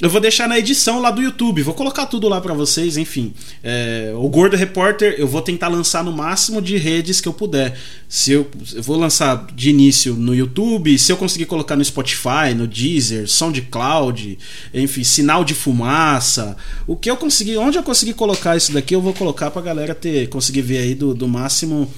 eu 0.00 0.08
vou 0.08 0.20
deixar 0.20 0.48
na 0.48 0.56
edição 0.56 1.00
lá 1.00 1.10
do 1.10 1.20
YouTube, 1.20 1.62
vou 1.62 1.74
colocar 1.74 2.06
tudo 2.06 2.28
lá 2.28 2.40
pra 2.40 2.54
vocês, 2.54 2.96
enfim. 2.96 3.34
É, 3.64 4.12
o 4.14 4.28
Gordo 4.28 4.56
Repórter, 4.56 5.16
eu 5.18 5.26
vou 5.26 5.42
tentar 5.42 5.66
lançar 5.66 6.04
no 6.04 6.12
máximo 6.12 6.62
de 6.62 6.76
redes 6.76 7.20
que 7.20 7.26
eu 7.26 7.32
puder. 7.32 7.76
Se 8.08 8.30
eu, 8.30 8.48
eu 8.74 8.82
vou 8.82 8.96
lançar 8.96 9.48
de 9.52 9.70
início 9.70 10.14
no 10.14 10.32
YouTube, 10.32 10.96
se 10.96 11.10
eu 11.10 11.16
conseguir 11.16 11.46
colocar 11.46 11.74
no 11.74 11.84
Spotify, 11.84 12.54
no 12.56 12.68
Deezer, 12.68 13.28
SoundCloud, 13.28 14.38
enfim, 14.72 15.02
sinal 15.02 15.44
de 15.44 15.54
fumaça, 15.54 16.56
o 16.86 16.94
que 16.94 17.10
eu 17.10 17.16
conseguir, 17.16 17.56
onde 17.56 17.76
eu 17.76 17.82
conseguir 17.82 18.14
colocar 18.14 18.56
isso 18.56 18.72
daqui, 18.72 18.94
eu 18.94 19.00
vou 19.00 19.12
colocar 19.12 19.50
pra 19.50 19.60
galera 19.60 19.96
ter 19.96 20.28
conseguir 20.28 20.62
ver 20.62 20.78
aí 20.78 20.94
do, 20.94 21.12
do 21.12 21.26
máximo 21.26 21.92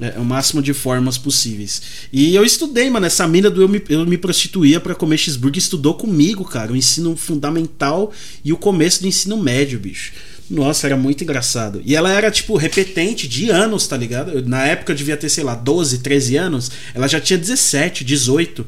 é, 0.00 0.18
o 0.18 0.24
máximo 0.24 0.60
de 0.60 0.72
formas 0.72 1.16
possíveis. 1.16 1.82
E 2.12 2.34
eu 2.34 2.44
estudei, 2.44 2.90
mano, 2.90 3.06
essa 3.06 3.26
mina 3.28 3.48
do 3.48 3.62
eu 3.62 3.68
me, 3.68 3.82
eu 3.88 4.04
me 4.04 4.18
prostituía 4.18 4.80
pra 4.80 4.94
comer 4.94 5.18
cheeseburger 5.18 5.58
estudou 5.58 5.94
comigo, 5.94 6.44
cara, 6.44 6.72
o 6.72 6.76
ensino 6.76 7.16
fundamental 7.16 8.12
e 8.44 8.52
o 8.52 8.56
começo 8.56 9.02
do 9.02 9.08
ensino 9.08 9.36
médio, 9.36 9.78
bicho. 9.78 10.12
Nossa, 10.50 10.86
era 10.86 10.96
muito 10.96 11.24
engraçado. 11.24 11.80
E 11.84 11.96
ela 11.96 12.10
era, 12.10 12.30
tipo, 12.30 12.56
repetente 12.56 13.26
de 13.26 13.50
anos, 13.50 13.86
tá 13.86 13.96
ligado? 13.96 14.30
Eu, 14.30 14.46
na 14.46 14.66
época 14.66 14.92
eu 14.92 14.96
devia 14.96 15.16
ter, 15.16 15.28
sei 15.28 15.42
lá, 15.42 15.54
12, 15.54 15.98
13 15.98 16.36
anos. 16.36 16.70
Ela 16.94 17.08
já 17.08 17.20
tinha 17.20 17.38
17, 17.38 18.04
18. 18.04 18.66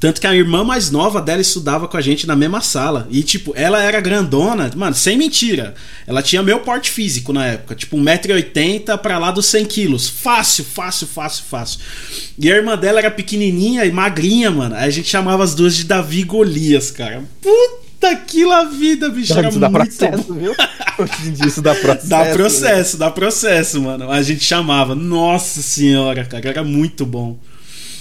Tanto 0.00 0.20
que 0.20 0.26
a 0.26 0.34
irmã 0.34 0.62
mais 0.62 0.90
nova 0.90 1.20
dela 1.20 1.40
estudava 1.40 1.88
com 1.88 1.96
a 1.96 2.00
gente 2.00 2.26
na 2.26 2.36
mesma 2.36 2.60
sala. 2.60 3.08
E, 3.10 3.22
tipo, 3.22 3.52
ela 3.56 3.82
era 3.82 4.00
grandona, 4.00 4.70
mano, 4.76 4.94
sem 4.94 5.16
mentira. 5.16 5.74
Ela 6.06 6.22
tinha 6.22 6.42
meu 6.42 6.60
porte 6.60 6.90
físico 6.90 7.32
na 7.32 7.46
época, 7.46 7.74
tipo, 7.74 7.96
1,80m 7.96 8.98
pra 8.98 9.18
lá 9.18 9.32
dos 9.32 9.46
100 9.46 9.64
quilos. 9.64 10.08
Fácil, 10.08 10.64
fácil, 10.64 11.06
fácil, 11.06 11.44
fácil. 11.50 11.80
E 12.38 12.50
a 12.50 12.56
irmã 12.56 12.76
dela 12.76 13.00
era 13.00 13.10
pequenininha 13.10 13.84
e 13.84 13.90
magrinha, 13.90 14.50
mano. 14.50 14.76
Aí 14.76 14.84
a 14.84 14.90
gente 14.90 15.08
chamava 15.08 15.42
as 15.42 15.54
duas 15.54 15.74
de 15.74 15.84
Davi 15.84 16.22
Golias, 16.22 16.92
cara. 16.92 17.24
Puta 17.42 18.14
que 18.14 18.44
la 18.44 18.64
vida, 18.64 19.08
bicho. 19.08 19.32
Era 19.32 19.48
Isso 19.48 19.58
dá 19.58 19.68
muito 19.68 19.84
processo, 19.84 20.34
viu? 20.34 20.54
Isso 21.44 21.60
dá 21.60 21.74
processo. 21.74 22.08
Dá 22.08 22.24
né? 22.24 22.32
processo, 22.32 22.96
dá 22.96 23.10
processo, 23.10 23.80
mano. 23.80 24.10
A 24.10 24.22
gente 24.22 24.44
chamava. 24.44 24.94
Nossa 24.94 25.60
senhora, 25.60 26.24
cara, 26.24 26.48
era 26.48 26.62
muito 26.62 27.04
bom. 27.04 27.36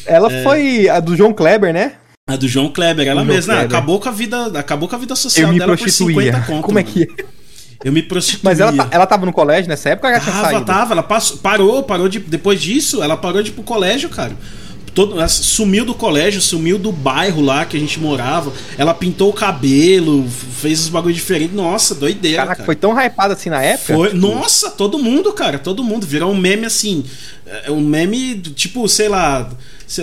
Ela 0.08 0.30
foi 0.43 0.89
a 0.89 0.99
do 0.99 1.16
João 1.16 1.34
Kleber, 1.34 1.74
né? 1.74 1.93
A 2.30 2.36
do 2.36 2.47
João 2.47 2.70
Kleber, 2.70 3.08
ela 3.08 3.24
mesma. 3.24 3.53
né? 3.53 3.60
Kleber. 3.62 3.78
acabou 3.78 3.99
com 3.99 4.10
a 4.10 4.12
vida, 4.12 4.60
acabou 4.60 4.89
com 4.89 4.95
a 4.95 4.99
vida 4.99 5.16
social 5.16 5.47
Eu 5.47 5.53
me 5.53 5.60
dela 5.60 5.72
por 5.74 5.80
prostituía. 5.84 6.34
50 6.34 6.45
conto. 6.45 6.66
Como 6.66 6.80
é 6.80 6.84
que 6.84 7.08
Eu 7.84 7.91
me 7.91 8.01
prostituía. 8.01 8.41
Mas 8.43 8.60
ela, 8.60 8.74
ela 8.91 9.05
tava 9.05 9.26
no 9.26 9.32
colégio 9.32 9.70
nessa 9.70 9.89
época 9.89 10.10
ela 10.10 10.20
Tava, 10.20 10.41
saído? 10.49 10.66
tava, 10.66 10.93
ela 10.93 11.03
passou, 11.03 11.38
parou, 11.38 11.84
parou 11.84 12.10
de. 12.10 12.20
Depois 12.20 12.60
disso, 12.62 13.01
ela 13.03 13.16
parou 13.16 13.41
de 13.41 13.49
ir 13.51 13.53
pro 13.53 13.64
colégio, 13.64 14.10
cara. 14.10 14.34
Todo, 14.93 15.14
ela 15.16 15.28
sumiu 15.28 15.86
do 15.86 15.93
colégio, 15.93 16.41
sumiu 16.41 16.80
do 16.80 16.91
bairro 16.91 17.39
lá 17.39 17.64
que 17.66 17.78
a 17.78 17.80
gente 17.80 17.99
morava. 17.99 18.51
Ela 18.80 18.95
pintou 18.95 19.30
o 19.30 19.34
cabelo, 19.34 20.28
fez 20.28 20.82
os 20.82 20.89
bagulho 20.89 21.14
diferentes. 21.14 21.55
Nossa, 21.55 21.93
doideira. 21.93 22.38
Caraca, 22.38 22.55
cara. 22.55 22.66
foi 22.66 22.76
tão 22.76 22.99
hypada 22.99 23.36
assim 23.36 23.51
na 23.51 23.62
época? 23.62 23.93
Foi, 23.93 24.14
nossa, 24.14 24.72
todo 24.72 24.97
mundo, 24.97 25.32
cara, 25.34 25.60
todo 25.60 25.84
mundo. 25.84 26.05
Virou 26.08 26.32
um 26.32 26.36
meme 26.36 26.66
assim. 26.66 27.05
é, 27.45 27.70
Um 27.72 27.80
meme, 27.80 28.36
tipo, 28.39 28.89
sei 28.89 29.08
lá. 29.08 29.47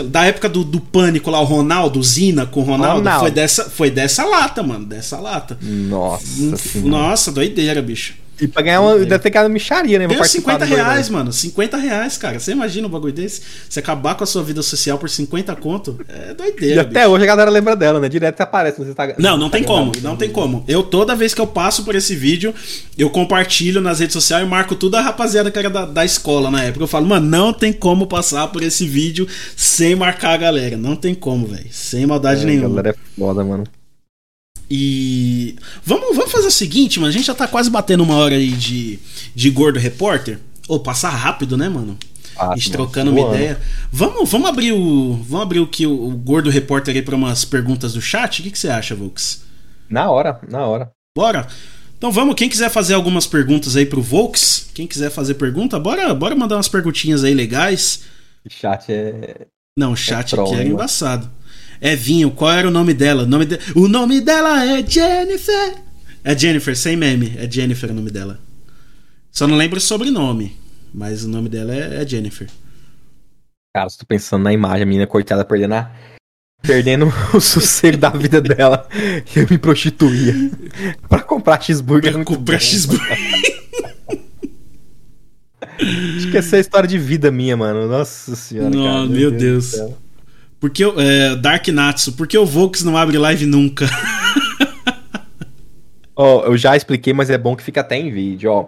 Da 0.07 0.24
época 0.24 0.49
do, 0.49 0.64
do 0.64 0.80
pânico 0.80 1.30
lá, 1.30 1.41
o 1.41 1.45
Ronaldo, 1.45 2.03
Zina 2.03 2.47
com 2.47 2.61
o 2.61 2.64
Ronaldo. 2.64 2.99
Ronaldo. 2.99 3.20
Foi, 3.20 3.30
dessa, 3.30 3.70
foi 3.70 3.91
dessa 3.91 4.24
lata, 4.24 4.62
mano. 4.62 4.87
Dessa 4.87 5.18
lata. 5.18 5.59
Nossa 5.61 6.57
senhora. 6.57 6.91
Nossa, 6.91 7.30
doideira, 7.30 7.82
bicho. 7.82 8.14
E 8.41 8.49
pra 8.49 8.62
ganhar 8.62 8.80
uma. 8.80 8.99
Deve 8.99 9.18
ter 9.20 9.30
ganhado 9.30 9.49
micharia, 9.51 9.99
né? 9.99 10.07
Ganhou 10.07 10.18
participar 10.18 10.53
50 10.53 10.64
do 10.64 10.68
programa. 10.68 10.91
reais, 10.93 11.09
mano. 11.09 11.32
50 11.32 11.76
reais, 11.76 12.16
cara. 12.18 12.41
Você 12.41 12.53
imagina 12.53 12.87
um 12.87 12.91
bagulho 12.91 13.12
desse? 13.12 13.41
Você 13.68 13.78
acabar 13.80 14.14
com 14.16 14.24
a 14.24 14.26
sua 14.26 14.43
vida 14.43 14.62
social 14.62 14.99
por 14.99 15.09
50 15.09 15.55
conto? 15.57 15.99
É 16.09 16.30
E 16.30 16.35
doideira. 16.35 16.80
até 16.82 17.01
bicho. 17.01 17.11
hoje 17.11 17.22
a 17.24 17.26
galera 17.26 17.51
lembra 17.51 17.76
dela, 17.76 18.01
né? 18.01 18.09
Direto 18.09 18.41
aparece 18.41 18.80
no 18.80 18.89
Instagram. 18.89 19.14
Não, 19.18 19.37
não 19.37 19.49
tem 19.49 19.62
como, 19.62 19.93
não 20.03 20.16
tem 20.16 20.30
como. 20.30 20.64
Eu, 20.66 20.82
toda 20.82 21.14
vez 21.14 21.32
que 21.32 21.41
eu 21.41 21.47
passo 21.47 21.85
por 21.85 21.95
esse 21.95 22.14
vídeo, 22.16 22.53
eu 22.99 23.09
compartilho 23.11 23.80
nas 23.80 24.01
redes 24.01 24.14
sociais 24.14 24.45
e 24.45 24.49
marco 24.49 24.74
tudo 24.74 24.97
a 24.97 25.01
rapaziada 25.01 25.51
que 25.51 25.59
era 25.59 25.70
da, 25.70 25.85
da 25.87 26.05
escola 26.05 26.51
na 26.51 26.62
época. 26.62 26.82
Eu 26.85 26.89
falo, 26.89 27.07
mano, 27.07 27.26
não 27.28 27.53
tem 27.53 27.72
como 27.72 28.07
passar 28.07 28.49
por 28.49 28.62
esse 28.62 28.87
vídeo 28.87 29.26
sem 29.57 29.95
marcar 29.95 30.30
a 30.35 30.37
galera. 30.37 30.76
Não 30.76 30.97
tem 30.97 31.14
como, 31.14 31.47
velho. 31.47 31.66
Sem 31.70 32.05
maldade 32.07 32.41
É, 32.41 32.43
a 32.43 32.47
nenhuma. 32.47 32.68
galera 32.70 32.91
é 32.91 32.95
foda, 33.20 33.45
mano. 33.45 33.64
E 34.71 35.57
vamos, 35.85 36.17
vamos 36.17 36.33
fazer 36.33 36.47
o 36.49 36.51
seguinte, 36.51 36.99
mano. 36.99 37.11
A 37.11 37.12
gente 37.12 37.27
já 37.27 37.35
tá 37.35 37.47
quase 37.47 37.71
batendo 37.71 38.03
uma 38.03 38.17
hora 38.17 38.35
aí 38.37 38.51
de, 38.53 38.99
de 39.35 39.51
gordo 39.51 39.79
repórter. 39.79 40.39
Ou 40.67 40.81
passar 40.81 41.11
rápido, 41.11 41.57
né, 41.57 41.69
mano? 41.69 41.99
Ah, 42.37 42.53
A 42.53 42.57
gente 42.57 42.71
mano, 42.71 42.85
trocando 42.85 43.11
uma 43.11 43.21
ideia. 43.21 43.61
Vamos, 43.93 44.29
vamos 44.31 44.49
abrir 44.49 44.73
o. 44.73 45.15
Vamos 45.29 45.43
abrir 45.43 45.61
o 45.61 45.67
que 45.67 45.87
o, 45.87 46.09
o 46.09 46.11
gordo 46.12 46.51
repórter 46.51 46.95
aí 46.95 47.03
pra 47.03 47.15
umas 47.15 47.45
perguntas 47.45 47.93
do 47.93 48.01
chat. 48.01 48.41
O 48.41 48.43
que, 48.43 48.51
que 48.51 48.59
você 48.59 48.69
acha, 48.69 48.95
Vux? 48.95 49.43
Na 49.89 50.11
hora, 50.11 50.41
na 50.49 50.67
hora. 50.67 50.91
Bora? 51.17 51.47
Então 51.97 52.11
vamos, 52.11 52.35
quem 52.35 52.49
quiser 52.49 52.71
fazer 52.71 52.95
algumas 52.95 53.27
perguntas 53.27 53.77
aí 53.77 53.87
pro 53.87 54.03
Volks, 54.03 54.69
quem 54.75 54.87
quiser 54.87 55.11
fazer 55.11 55.35
pergunta, 55.35 55.79
bora, 55.79 56.12
bora 56.12 56.35
mandar 56.35 56.57
umas 56.57 56.69
perguntinhas 56.69 57.25
aí 57.25 57.33
legais. 57.33 58.03
O 58.45 58.51
chat 58.51 58.93
é. 58.93 59.47
Não, 59.79 59.93
o 59.93 59.97
chat 59.97 60.31
troll, 60.31 60.49
aqui 60.49 60.57
mano? 60.57 60.71
embaçado. 60.71 61.31
É 61.85 61.95
Vinho, 61.95 62.30
qual 62.30 62.51
era 62.51 62.66
o 62.66 62.70
nome 62.70 62.95
dela? 62.95 63.24
O 63.24 63.26
nome, 63.26 63.45
de... 63.45 63.59
o 63.74 63.87
nome 63.87 64.18
dela 64.22 64.64
é 64.64 64.82
Jennifer. 64.87 65.74
É 66.24 66.35
Jennifer, 66.35 66.74
sem 66.74 66.97
meme. 66.97 67.35
É 67.37 67.47
Jennifer 67.49 67.91
o 67.91 67.95
nome 67.95 68.11
dela. 68.11 68.41
Só 69.30 69.47
não 69.47 69.55
lembro 69.55 69.76
o 69.76 69.80
sobrenome. 69.82 70.57
Mas 70.95 71.24
o 71.24 71.28
nome 71.28 71.51
dela 71.51 71.74
é, 71.74 72.01
é 72.03 72.07
Jennifer. 72.07 72.49
Cara, 73.76 73.87
tô 73.99 74.07
pensando 74.07 74.45
na 74.45 74.53
imagem, 74.55 74.85
a 74.85 74.87
menina 74.87 75.07
coitada 75.07 75.45
perdendo 75.45 75.74
a. 75.74 75.91
Perdendo 76.62 77.12
o 77.35 77.41
sossego 77.41 77.99
da 77.99 78.09
vida 78.09 78.41
dela. 78.41 78.89
Eu 79.37 79.47
me 79.51 79.59
prostituía. 79.59 80.32
pra 81.07 81.20
comprar 81.20 81.61
cheeseburger. 81.61 82.12
é 82.12 82.14
Pra 82.14 82.24
comprar 82.24 82.57
bom. 82.57 82.64
cheeseburger. 82.64 83.18
É 85.76 86.57
a 86.57 86.61
história 86.61 86.89
de 86.89 86.99
vida 86.99 87.30
minha, 87.30 87.57
mano. 87.57 87.89
Nossa 87.89 88.35
senhora. 88.37 88.70
Não, 88.70 88.85
cara, 88.85 89.07
meu 89.07 89.30
Deus. 89.30 89.72
do 89.72 89.76
céu. 89.76 89.99
Porque 90.61 90.85
eu, 90.85 90.95
é, 90.99 91.37
Dark 91.37 91.67
Natsu, 91.69 92.13
por 92.13 92.27
que 92.27 92.39
o 92.39 92.47
Volks 92.47 92.83
não 92.83 92.97
abre 92.97 93.19
live 93.19 93.47
nunca? 93.47 93.87
Ó, 96.17 96.45
eu 96.45 96.57
já 96.57 96.77
expliquei, 96.77 97.13
mas 97.13 97.29
é 97.29 97.37
bom 97.37 97.57
que 97.57 97.63
fica 97.63 97.81
até 97.81 97.97
em 97.97 98.11
vídeo, 98.11 98.51
ó. 98.51 98.67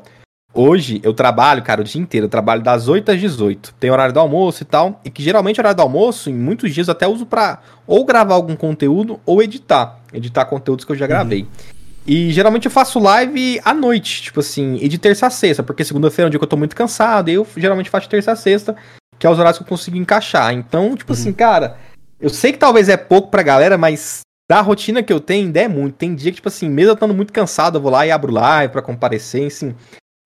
Hoje 0.52 1.00
eu 1.04 1.12
trabalho, 1.12 1.62
cara, 1.62 1.82
o 1.82 1.84
dia 1.84 2.00
inteiro. 2.00 2.26
Eu 2.26 2.30
trabalho 2.30 2.62
das 2.62 2.88
8 2.88 3.12
às 3.12 3.20
18. 3.20 3.74
Tem 3.78 3.90
horário 3.90 4.12
do 4.12 4.18
almoço 4.18 4.62
e 4.62 4.66
tal. 4.66 5.00
E 5.04 5.10
que 5.10 5.22
geralmente 5.22 5.58
o 5.58 5.60
horário 5.60 5.76
do 5.76 5.82
almoço, 5.82 6.30
em 6.30 6.34
muitos 6.34 6.74
dias, 6.74 6.88
eu 6.88 6.92
até 6.92 7.06
uso 7.06 7.26
pra 7.26 7.60
ou 7.86 8.04
gravar 8.06 8.34
algum 8.34 8.56
conteúdo 8.56 9.20
ou 9.26 9.42
editar. 9.42 10.00
Editar 10.14 10.46
conteúdos 10.46 10.84
que 10.84 10.90
eu 10.90 10.96
já 10.96 11.06
gravei. 11.06 11.46
E 12.06 12.32
geralmente 12.32 12.66
eu 12.66 12.70
faço 12.70 12.98
live 12.98 13.60
à 13.64 13.74
noite, 13.74 14.22
tipo 14.22 14.40
assim, 14.40 14.78
e 14.80 14.88
de 14.88 14.96
terça 14.96 15.26
a 15.26 15.30
sexta, 15.30 15.62
porque 15.62 15.84
segunda-feira 15.84 16.26
é 16.26 16.28
um 16.28 16.30
dia 16.30 16.38
que 16.38 16.44
eu 16.44 16.48
tô 16.48 16.56
muito 16.56 16.76
cansado, 16.76 17.28
e 17.28 17.34
eu 17.34 17.44
geralmente 17.56 17.90
faço 17.90 18.04
de 18.04 18.10
terça 18.10 18.30
a 18.30 18.36
sexta, 18.36 18.76
que 19.18 19.26
é 19.26 19.30
os 19.30 19.38
horários 19.38 19.58
que 19.58 19.64
eu 19.64 19.68
consigo 19.68 19.96
encaixar. 19.96 20.52
Então, 20.52 20.96
tipo 20.96 21.12
assim, 21.12 21.32
cara, 21.32 21.78
eu 22.20 22.30
sei 22.30 22.52
que 22.52 22.58
talvez 22.58 22.88
é 22.88 22.96
pouco 22.96 23.30
pra 23.30 23.42
galera, 23.42 23.76
mas 23.76 24.20
da 24.48 24.60
rotina 24.60 25.02
que 25.02 25.12
eu 25.12 25.20
tenho, 25.20 25.46
ainda 25.46 25.60
é 25.60 25.68
muito. 25.68 25.96
Tem 25.96 26.14
dia 26.14 26.30
que, 26.30 26.36
tipo 26.36 26.48
assim, 26.48 26.68
mesmo 26.68 26.90
eu 26.90 26.94
estando 26.94 27.14
muito 27.14 27.32
cansado, 27.32 27.78
eu 27.78 27.82
vou 27.82 27.90
lá 27.90 28.06
e 28.06 28.10
abro 28.10 28.32
live 28.32 28.72
pra 28.72 28.82
comparecer, 28.82 29.46
assim. 29.46 29.74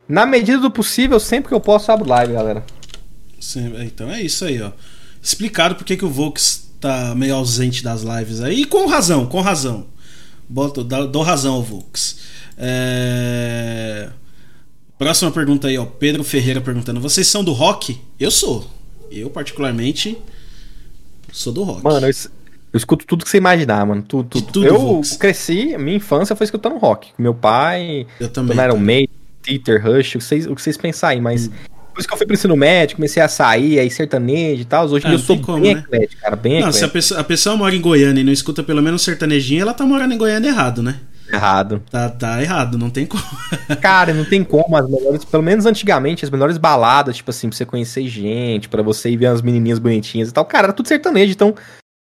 Na 0.09 0.27
medida 0.27 0.59
do 0.59 0.71
possível, 0.71 1.19
sempre 1.21 1.49
que 1.49 1.55
eu 1.55 1.61
posso, 1.61 1.91
eu 1.91 1.95
abro 1.95 2.09
live, 2.09 2.33
galera. 2.33 2.65
Sim, 3.41 3.75
então 3.83 4.11
é 4.11 4.21
isso 4.21 4.45
aí, 4.45 4.61
ó. 4.61 4.73
Explicado 5.23 5.75
porque 5.75 5.97
que 5.97 6.05
o 6.05 6.11
Vox 6.11 6.71
tá 6.81 7.15
meio 7.15 7.35
ausente 7.35 7.83
das 7.83 8.03
lives 8.03 8.41
aí. 8.41 8.63
E 8.63 8.65
com 8.65 8.87
razão, 8.87 9.27
com 9.27 9.41
razão. 9.41 9.87
Boto, 10.49 10.83
dou, 10.83 11.07
dou 11.07 11.23
razão 11.23 11.55
ao 11.55 11.63
Vox. 11.63 12.19
É... 12.59 14.11
Próxima 14.99 15.31
pergunta 15.31 15.69
aí, 15.69 15.79
ó. 15.79 15.87
Pedro 15.87 16.23
Ferreira 16.25 16.61
perguntando: 16.61 17.01
Vocês 17.01 17.27
são 17.27 17.43
do 17.43 17.53
rock? 17.53 17.99
Eu 18.19 18.31
sou. 18.31 18.69
Eu, 19.11 19.29
particularmente, 19.31 20.17
sou 21.33 21.53
do 21.53 21.63
rock. 21.63 21.83
Mano, 21.85 22.07
eu, 22.07 22.11
eu 22.73 22.77
escuto 22.77 23.05
tudo 23.07 23.25
que 23.25 23.31
você 23.31 23.39
imaginar, 23.39 23.85
mano. 23.87 24.03
Tudo, 24.03 24.29
tudo. 24.29 24.47
tudo, 24.53 24.67
eu 24.67 24.79
Vox. 24.79 25.17
cresci, 25.17 25.77
minha 25.79 25.97
infância 25.97 26.37
foi 26.37 26.45
escutando 26.45 26.77
rock. 26.79 27.09
Meu 27.19 27.35
pai, 27.35 28.07
eu 28.21 28.29
também. 28.29 28.57
Iron. 28.57 28.77
Maiden, 28.79 29.09
Peter, 29.43 29.83
Rush, 29.85 30.15
o 30.15 30.19
que 30.19 30.25
vocês, 30.25 30.47
o 30.47 30.55
que 30.55 30.63
vocês 30.63 30.77
pensarem, 30.77 31.21
mas. 31.21 31.49
Depois 31.89 32.07
que 32.07 32.13
eu 32.15 32.17
fui 32.17 32.25
pro 32.27 32.35
ensino 32.35 32.57
médio, 32.57 32.95
comecei 32.97 33.21
a 33.21 33.27
sair, 33.29 33.81
aí 33.81 33.91
sertanejo 33.91 34.63
e 34.63 34.65
tal. 34.65 34.87
Hoje 34.87 35.05
Ah, 35.05 35.09
eu 35.09 35.13
não 35.13 35.19
sou 35.19 35.39
como, 35.41 35.61
bem 35.61 35.75
né? 35.75 35.81
eclético, 35.81 36.23
cara, 36.23 36.37
bem 36.37 36.61
Não, 36.61 36.71
se 36.73 36.85
a 36.85 36.87
eclético. 36.87 36.93
pessoa, 36.93 37.21
a 37.21 37.25
pessoa 37.25 37.57
mora 37.57 37.75
em 37.75 37.81
Goiânia 37.81 38.21
e 38.21 38.25
não 38.25 38.33
escuta 38.33 38.63
pelo 38.63 38.81
menos 38.81 39.03
sertanejinho, 39.03 39.63
ela 39.63 39.75
tá 39.75 39.85
morando 39.85 40.15
em 40.15 40.17
Goiânia 40.19 40.49
errado, 40.49 40.83
né? 40.85 41.01
Errado. 41.33 41.83
Tá, 41.91 42.09
tá 42.09 42.43
errado, 42.43 42.77
não 42.79 42.91
tem 42.91 43.07
como. 43.07 43.23
Cara, 43.81 44.13
não 44.13 44.25
tem 44.25 44.43
como. 44.45 44.77
As 44.77 44.89
melhores, 44.89 45.25
pelo 45.25 45.43
menos 45.43 45.67
antigamente, 45.67 46.25
as 46.25 46.31
melhores 46.31 46.59
baladas, 46.59 47.17
tipo 47.17 47.31
assim, 47.31 47.49
pra 47.49 47.57
você 47.57 47.65
conhecer 47.67 48.07
gente, 48.09 48.69
pra 48.69 48.83
você 48.83 49.11
ir 49.11 49.17
ver 49.17 49.29
umas 49.29 49.43
menininhas 49.43 49.79
bonitinhas 49.79 50.29
e 50.29 50.33
tal. 50.33 50.45
Cara, 50.45 50.67
era 50.67 50.73
tudo 50.73 50.89
sertanejo, 50.89 51.33
então. 51.33 51.55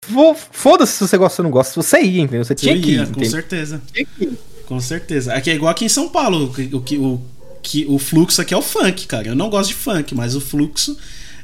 fo- 0.05 0.35
Foda-se 0.51 0.93
se 0.93 1.01
você 1.07 1.17
gosta 1.19 1.43
ou 1.43 1.45
não 1.45 1.51
gosta. 1.51 1.71
Se 1.73 1.77
você 1.77 2.01
ia, 2.03 2.23
entendeu? 2.23 2.45
Você 2.45 2.55
tinha 2.55 2.75
Eu 2.75 2.81
que 2.81 2.91
ir. 2.91 2.95
ia, 2.95 3.05
com 3.05 3.11
entendeu? 3.13 3.31
certeza. 3.31 3.83
Tinha 3.93 4.07
que 4.07 4.25
ir. 4.25 4.39
Com 4.67 4.81
certeza. 4.81 5.35
Aqui 5.35 5.51
é 5.51 5.55
igual 5.55 5.71
aqui 5.71 5.85
em 5.85 5.89
São 5.89 6.09
Paulo. 6.09 6.45
O, 6.47 6.53
que- 6.53 6.71
o, 6.75 7.21
que- 7.63 7.87
o, 7.89 7.99
fluxo 7.99 8.41
aqui 8.41 8.55
é 8.55 8.57
o 8.57 8.63
funk, 8.63 9.07
cara. 9.07 9.29
Eu 9.29 9.35
não 9.37 9.51
gosto 9.51 9.69
de 9.69 9.75
funk, 9.75 10.15
mas 10.15 10.35
o 10.35 10.41
fluxo 10.41 10.97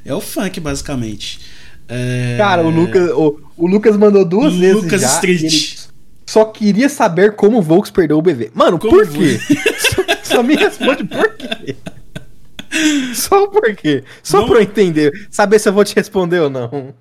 é 0.05 0.15
o 0.15 0.21
funk, 0.21 0.59
basicamente. 0.61 1.41
É... 1.87 2.37
Cara, 2.39 2.63
o 2.63 2.71
Lucas, 2.71 3.11
o, 3.11 3.41
o 3.57 3.67
Lucas 3.67 3.97
mandou 3.97 4.25
duas 4.25 4.55
vezes. 4.55 4.83
Lucas 4.83 5.03
Street. 5.03 5.43
ele 5.43 5.89
Só 6.29 6.45
queria 6.45 6.91
saber 6.91 7.35
como 7.37 7.57
o 7.59 7.63
Volks 7.63 7.91
perdeu 7.91 8.19
o 8.19 8.23
BV. 8.23 8.51
Mano, 8.55 8.79
Como 8.79 8.93
por 8.93 9.09
quê? 9.11 9.39
só, 10.23 10.35
só 10.37 10.43
me 10.43 10.55
responde 10.57 11.03
por 11.05 11.35
quê. 11.37 11.75
Só 13.15 13.47
por 13.47 13.75
quê? 13.75 14.05
Só 14.23 14.39
Vamos- 14.43 14.51
pra 14.51 14.59
eu 14.59 14.63
entender. 14.65 15.27
Saber 15.31 15.59
se 15.59 15.71
eu 15.71 15.73
vou 15.73 15.83
te 15.87 15.95
responder 15.97 16.41
ou 16.41 16.51
não. 16.51 16.93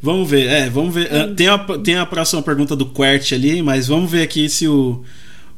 Vamos 0.00 0.28
ver, 0.30 0.46
é, 0.48 0.70
vamos 0.70 0.94
ver. 0.94 1.14
Ah, 1.14 1.34
Tem 1.34 1.48
a, 1.48 1.58
tem 1.58 1.96
a 1.98 2.06
próxima 2.06 2.42
pergunta 2.42 2.74
do 2.74 2.86
Quert 2.92 3.30
ali, 3.34 3.60
mas 3.62 3.88
vamos 3.88 4.10
ver 4.10 4.22
aqui 4.22 4.48
se 4.48 4.66
o. 4.66 5.04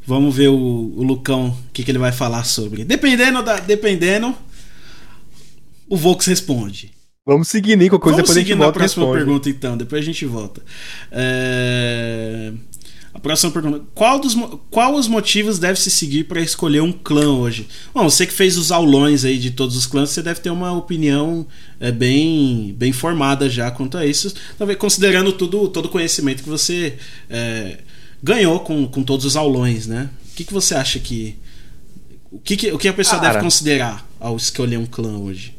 Vamos 0.05 0.35
ver 0.37 0.49
o, 0.49 0.55
o 0.57 1.03
Lucão, 1.05 1.49
o 1.51 1.73
que, 1.73 1.85
que 1.85 1.91
ele 1.93 1.99
vai 1.99 2.11
falar 2.11 2.43
sobre. 2.43 2.85
Dependendo 2.85 3.45
da. 3.45 3.61
Dependendo. 3.61 4.35
O 5.89 5.97
Vox 5.97 6.27
responde. 6.27 6.93
Vamos 7.27 7.49
seguir, 7.49 7.77
Nico. 7.77 7.99
Coisa 7.99 8.19
Vamos 8.19 8.29
depois 8.29 8.37
a 8.37 8.41
gente 8.41 8.49
seguir 8.49 8.59
na 8.59 8.65
volta 8.67 8.79
e 8.79 8.81
próxima 8.81 9.05
responde. 9.05 9.25
pergunta, 9.25 9.51
então. 9.51 9.77
Depois 9.77 10.01
a 10.01 10.05
gente 10.05 10.25
volta. 10.25 10.63
É, 11.11 12.53
A 13.13 13.19
próxima 13.19 13.51
pergunta. 13.51 13.83
Qual, 13.95 14.21
dos, 14.21 14.37
qual 14.71 14.95
os 14.95 15.09
motivos 15.09 15.59
deve 15.59 15.81
se 15.81 15.91
seguir 15.91 16.25
para 16.25 16.41
escolher 16.41 16.83
um 16.83 16.93
clã 16.93 17.33
hoje? 17.33 17.67
Bom, 17.93 18.09
você 18.09 18.27
que 18.27 18.33
fez 18.33 18.57
os 18.57 18.71
aulões 18.71 19.25
aí 19.25 19.39
de 19.39 19.51
todos 19.51 19.75
os 19.77 19.87
clãs, 19.87 20.11
você 20.11 20.23
deve 20.23 20.39
ter 20.39 20.51
uma 20.51 20.71
opinião 20.73 21.45
é, 21.81 21.91
bem, 21.91 22.73
bem 22.79 22.93
formada 22.93 23.51
já 23.51 23.73
quanto 23.73 23.99
a 23.99 24.07
isso. 24.07 24.33
Talvez 24.57 24.79
considerando 24.79 25.33
tudo, 25.33 25.67
todo 25.69 25.87
o 25.87 25.89
conhecimento 25.89 26.45
que 26.45 26.49
você 26.49 26.95
é, 27.29 27.79
ganhou 28.23 28.61
com, 28.61 28.87
com 28.87 29.03
todos 29.03 29.27
os 29.27 29.35
aulões, 29.35 29.89
né? 29.89 30.11
O 30.31 30.37
que, 30.37 30.45
que 30.45 30.53
você 30.53 30.77
acha 30.77 31.01
que. 31.01 31.37
O 32.31 32.39
que, 32.39 32.57
que, 32.57 32.71
o 32.71 32.79
que 32.79 32.87
a 32.87 32.93
pessoa 32.93 33.19
Cara. 33.19 33.33
deve 33.33 33.45
considerar 33.45 34.07
ao 34.21 34.37
escolher 34.37 34.77
um 34.77 34.87
clã 34.87 35.17
hoje? 35.19 35.56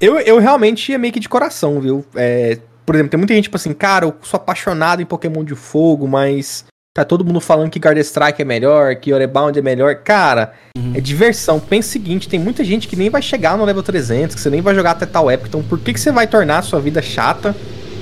Eu, 0.00 0.18
eu 0.18 0.38
realmente 0.38 0.92
ia 0.92 0.98
meio 0.98 1.12
que 1.12 1.20
de 1.20 1.28
coração, 1.28 1.80
viu? 1.80 2.04
É, 2.14 2.58
por 2.84 2.94
exemplo, 2.94 3.10
tem 3.10 3.18
muita 3.18 3.34
gente, 3.34 3.44
tipo 3.44 3.56
assim, 3.56 3.72
cara, 3.72 4.04
eu 4.04 4.14
sou 4.22 4.36
apaixonado 4.36 5.00
em 5.00 5.06
Pokémon 5.06 5.42
de 5.42 5.54
fogo, 5.54 6.06
mas 6.06 6.64
tá 6.94 7.04
todo 7.04 7.24
mundo 7.24 7.40
falando 7.40 7.70
que 7.70 7.78
Guard 7.78 7.98
Strike 7.98 8.40
é 8.40 8.44
melhor, 8.44 8.96
que 8.96 9.12
Orebound 9.12 9.58
é 9.58 9.62
melhor. 9.62 9.96
Cara, 9.96 10.52
é 10.94 11.00
diversão. 11.00 11.58
Pensa 11.58 11.88
o 11.88 11.92
seguinte, 11.92 12.28
tem 12.28 12.38
muita 12.38 12.62
gente 12.62 12.88
que 12.88 12.96
nem 12.96 13.10
vai 13.10 13.20
chegar 13.20 13.56
no 13.58 13.64
level 13.64 13.82
300, 13.82 14.34
que 14.34 14.40
você 14.40 14.48
nem 14.48 14.60
vai 14.60 14.74
jogar 14.74 14.92
até 14.92 15.04
tal 15.04 15.30
época. 15.30 15.48
Então, 15.48 15.62
por 15.62 15.78
que, 15.78 15.92
que 15.92 16.00
você 16.00 16.12
vai 16.12 16.26
tornar 16.26 16.58
a 16.58 16.62
sua 16.62 16.80
vida 16.80 17.02
chata? 17.02 17.54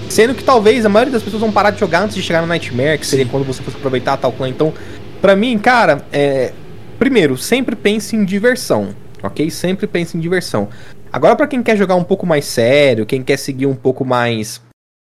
Sendo 0.09 0.35
que 0.35 0.45
talvez 0.45 0.85
a 0.85 0.89
maioria 0.89 1.13
das 1.13 1.23
pessoas 1.23 1.41
vão 1.41 1.51
parar 1.51 1.71
de 1.71 1.81
jogar 1.81 2.03
antes 2.03 2.15
de 2.15 2.23
chegar 2.23 2.43
no 2.43 2.47
Nightmare, 2.47 2.99
que 2.99 3.07
seria 3.07 3.27
quando 3.27 3.45
você 3.45 3.63
fosse 3.63 3.77
aproveitar 3.77 4.17
tal 4.17 4.33
clã. 4.33 4.49
Então, 4.49 4.73
pra 5.21 5.35
mim, 5.35 5.59
cara, 5.59 6.05
é... 6.13 6.53
primeiro, 6.99 7.37
sempre 7.37 7.75
pense 7.75 8.15
em 8.15 8.25
diversão, 8.25 8.95
ok? 9.23 9.51
Sempre 9.51 9.87
pense 9.87 10.17
em 10.17 10.21
diversão. 10.21 10.69
Agora, 11.15 11.37
pra 11.37 11.47
quem 11.47 11.63
quer 11.63 11.77
jogar 11.77 11.95
um 11.95 12.03
pouco 12.03 12.27
mais 12.27 12.45
sério, 12.45 13.07
quem 13.07 13.23
quer 13.23 13.37
seguir 13.37 13.67
um 13.67 13.75
pouco 13.77 14.05
mais 14.05 14.61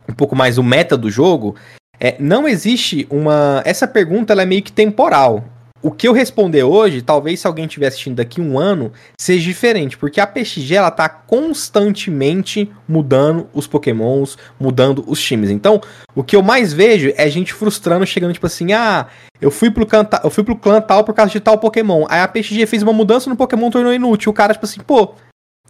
um 0.08 0.14
pouco 0.14 0.34
mais 0.34 0.56
o 0.56 0.62
meta 0.62 0.96
do 0.96 1.10
jogo, 1.10 1.56
é, 2.00 2.16
não 2.18 2.48
existe 2.48 3.06
uma. 3.10 3.60
Essa 3.66 3.86
pergunta 3.86 4.32
ela 4.32 4.40
é 4.40 4.46
meio 4.46 4.62
que 4.62 4.72
temporal. 4.72 5.44
O 5.82 5.90
que 5.90 6.08
eu 6.08 6.14
responder 6.14 6.62
hoje, 6.62 7.02
talvez 7.02 7.40
se 7.40 7.46
alguém 7.46 7.66
estiver 7.66 7.88
assistindo 7.88 8.16
daqui 8.16 8.40
um 8.40 8.58
ano, 8.58 8.90
seja 9.20 9.44
diferente, 9.44 9.98
porque 9.98 10.22
a 10.22 10.26
PXG 10.26 10.74
ela 10.74 10.90
tá 10.90 11.06
constantemente 11.06 12.72
mudando 12.88 13.50
os 13.52 13.66
pokémons, 13.66 14.38
mudando 14.58 15.04
os 15.06 15.20
times. 15.20 15.50
Então, 15.50 15.82
o 16.14 16.24
que 16.24 16.34
eu 16.34 16.42
mais 16.42 16.72
vejo 16.72 17.12
é 17.14 17.28
gente 17.28 17.52
frustrando, 17.52 18.06
chegando 18.06 18.32
tipo 18.32 18.46
assim, 18.46 18.72
ah, 18.72 19.06
eu 19.38 19.50
fui 19.50 19.70
pro 19.70 19.84
clã, 19.84 20.06
eu 20.24 20.30
fui 20.30 20.44
pro 20.44 20.56
clã 20.56 20.80
tal 20.80 21.04
por 21.04 21.14
causa 21.14 21.30
de 21.30 21.40
tal 21.40 21.58
Pokémon. 21.58 22.06
Aí 22.08 22.20
a 22.20 22.28
PXG 22.28 22.64
fez 22.64 22.82
uma 22.82 22.92
mudança 22.92 23.28
no 23.28 23.36
Pokémon, 23.36 23.70
tornou 23.70 23.92
inútil. 23.92 24.30
O 24.30 24.34
cara, 24.34 24.54
tipo 24.54 24.64
assim, 24.64 24.80
pô, 24.80 25.14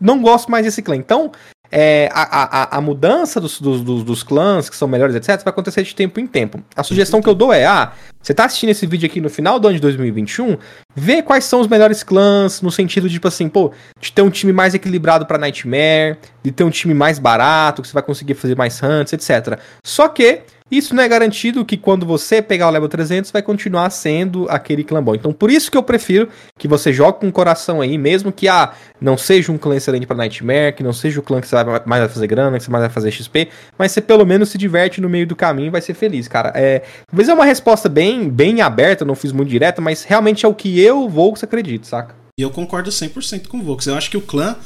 não 0.00 0.20
gosto 0.22 0.50
mais 0.50 0.64
desse 0.64 0.82
clã. 0.82 0.96
Então, 0.96 1.30
é, 1.72 2.08
a, 2.12 2.74
a, 2.74 2.78
a 2.78 2.80
mudança 2.80 3.40
dos, 3.40 3.60
dos, 3.60 4.02
dos, 4.02 4.22
clãs, 4.24 4.68
que 4.68 4.76
são 4.76 4.88
melhores, 4.88 5.14
etc., 5.14 5.42
vai 5.44 5.52
acontecer 5.52 5.82
de 5.82 5.94
tempo 5.94 6.18
em 6.18 6.26
tempo. 6.26 6.60
A 6.74 6.82
sugestão 6.82 7.22
que 7.22 7.28
eu 7.28 7.34
dou 7.34 7.52
é: 7.52 7.64
ah, 7.64 7.92
você 8.20 8.34
tá 8.34 8.44
assistindo 8.44 8.70
esse 8.70 8.86
vídeo 8.86 9.06
aqui 9.06 9.20
no 9.20 9.30
final 9.30 9.60
do 9.60 9.68
ano 9.68 9.76
de 9.76 9.80
2021, 9.80 10.58
vê 10.96 11.22
quais 11.22 11.44
são 11.44 11.60
os 11.60 11.68
melhores 11.68 12.02
clãs, 12.02 12.60
no 12.60 12.72
sentido 12.72 13.08
de, 13.08 13.14
tipo 13.14 13.28
assim, 13.28 13.48
pô, 13.48 13.72
de 14.00 14.10
ter 14.10 14.22
um 14.22 14.30
time 14.30 14.52
mais 14.52 14.74
equilibrado 14.74 15.26
pra 15.26 15.38
Nightmare, 15.38 16.18
de 16.42 16.50
ter 16.50 16.64
um 16.64 16.70
time 16.70 16.92
mais 16.92 17.20
barato, 17.20 17.82
que 17.82 17.88
você 17.88 17.94
vai 17.94 18.02
conseguir 18.02 18.34
fazer 18.34 18.56
mais 18.56 18.82
hunts, 18.82 19.12
etc. 19.12 19.60
Só 19.84 20.08
que. 20.08 20.42
Isso 20.70 20.94
não 20.94 21.02
é 21.02 21.08
garantido 21.08 21.64
que 21.64 21.76
quando 21.76 22.06
você 22.06 22.40
pegar 22.40 22.68
o 22.68 22.70
level 22.70 22.88
300 22.88 23.30
vai 23.30 23.42
continuar 23.42 23.90
sendo 23.90 24.46
aquele 24.48 24.84
clã 24.84 25.02
bom. 25.02 25.14
Então 25.14 25.32
por 25.32 25.50
isso 25.50 25.70
que 25.70 25.76
eu 25.76 25.82
prefiro 25.82 26.28
que 26.58 26.68
você 26.68 26.92
jogue 26.92 27.20
com 27.20 27.28
o 27.28 27.32
coração 27.32 27.80
aí, 27.80 27.98
mesmo 27.98 28.30
que 28.30 28.46
ah, 28.48 28.72
não 29.00 29.18
seja 29.18 29.50
um 29.50 29.58
clã 29.58 29.76
excelente 29.76 30.06
pra 30.06 30.16
Nightmare, 30.16 30.74
que 30.74 30.82
não 30.82 30.92
seja 30.92 31.18
o 31.18 31.22
clã 31.22 31.40
que 31.40 31.48
você 31.48 31.56
vai 31.56 31.82
mais 31.84 32.02
vai 32.02 32.08
fazer 32.08 32.26
grana, 32.26 32.58
que 32.58 32.64
você 32.64 32.70
mais 32.70 32.82
vai 32.82 32.90
fazer 32.90 33.10
XP, 33.10 33.48
mas 33.76 33.92
você 33.92 34.00
pelo 34.00 34.24
menos 34.24 34.50
se 34.50 34.58
diverte 34.58 35.00
no 35.00 35.08
meio 35.08 35.26
do 35.26 35.34
caminho 35.34 35.68
e 35.68 35.70
vai 35.70 35.80
ser 35.80 35.94
feliz, 35.94 36.28
cara. 36.28 36.52
É, 36.54 36.82
talvez 37.08 37.28
é 37.28 37.34
uma 37.34 37.44
resposta 37.44 37.88
bem, 37.88 38.28
bem 38.28 38.60
aberta, 38.60 39.04
não 39.04 39.14
fiz 39.14 39.32
muito 39.32 39.48
direta, 39.48 39.80
mas 39.80 40.04
realmente 40.04 40.46
é 40.46 40.48
o 40.48 40.54
que 40.54 40.80
eu 40.80 41.10
que 41.36 41.44
acredito, 41.44 41.86
saca? 41.86 42.14
E 42.38 42.42
eu 42.42 42.50
concordo 42.50 42.90
100% 42.90 43.48
com 43.48 43.58
o 43.58 43.62
Vox. 43.62 43.86
Eu 43.86 43.94
acho 43.94 44.10
que 44.10 44.16
o 44.16 44.20
clã 44.20 44.56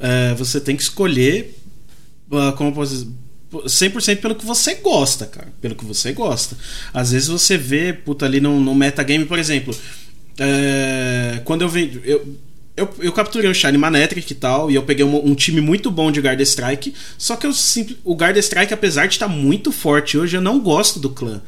é, 0.00 0.34
você 0.34 0.60
tem 0.60 0.76
que 0.76 0.82
escolher 0.82 1.54
ah, 2.30 2.52
como 2.56 2.72
posso 2.74 2.92
dizer, 2.92 3.10
100% 3.52 4.20
pelo 4.20 4.34
que 4.34 4.44
você 4.44 4.74
gosta, 4.76 5.26
cara. 5.26 5.48
Pelo 5.60 5.74
que 5.74 5.84
você 5.84 6.12
gosta. 6.12 6.56
Às 6.92 7.12
vezes 7.12 7.28
você 7.28 7.56
vê, 7.56 7.92
puta, 7.92 8.26
ali 8.26 8.40
no, 8.40 8.60
no 8.60 8.74
metagame, 8.74 9.24
por 9.24 9.38
exemplo. 9.38 9.74
é, 10.38 11.40
quando 11.44 11.62
eu 11.62 11.68
vejo. 11.68 12.00
Eu, 12.04 12.36
eu, 12.76 12.94
eu 13.00 13.12
capturei 13.12 13.50
o 13.50 13.54
Shine 13.54 13.76
Manectric 13.76 14.30
e 14.32 14.36
tal, 14.36 14.70
e 14.70 14.76
eu 14.76 14.84
peguei 14.84 15.04
um, 15.04 15.30
um 15.30 15.34
time 15.34 15.60
muito 15.60 15.90
bom 15.90 16.12
de 16.12 16.20
Guard 16.20 16.40
Strike. 16.40 16.94
Só 17.16 17.34
que 17.34 17.44
eu, 17.46 17.52
o 18.04 18.14
Guard 18.14 18.36
Strike, 18.36 18.72
apesar 18.72 19.06
de 19.06 19.14
estar 19.14 19.26
muito 19.26 19.72
forte 19.72 20.16
hoje, 20.16 20.36
eu 20.36 20.40
não 20.40 20.60
gosto 20.60 21.00
do 21.00 21.10
clã. 21.10 21.42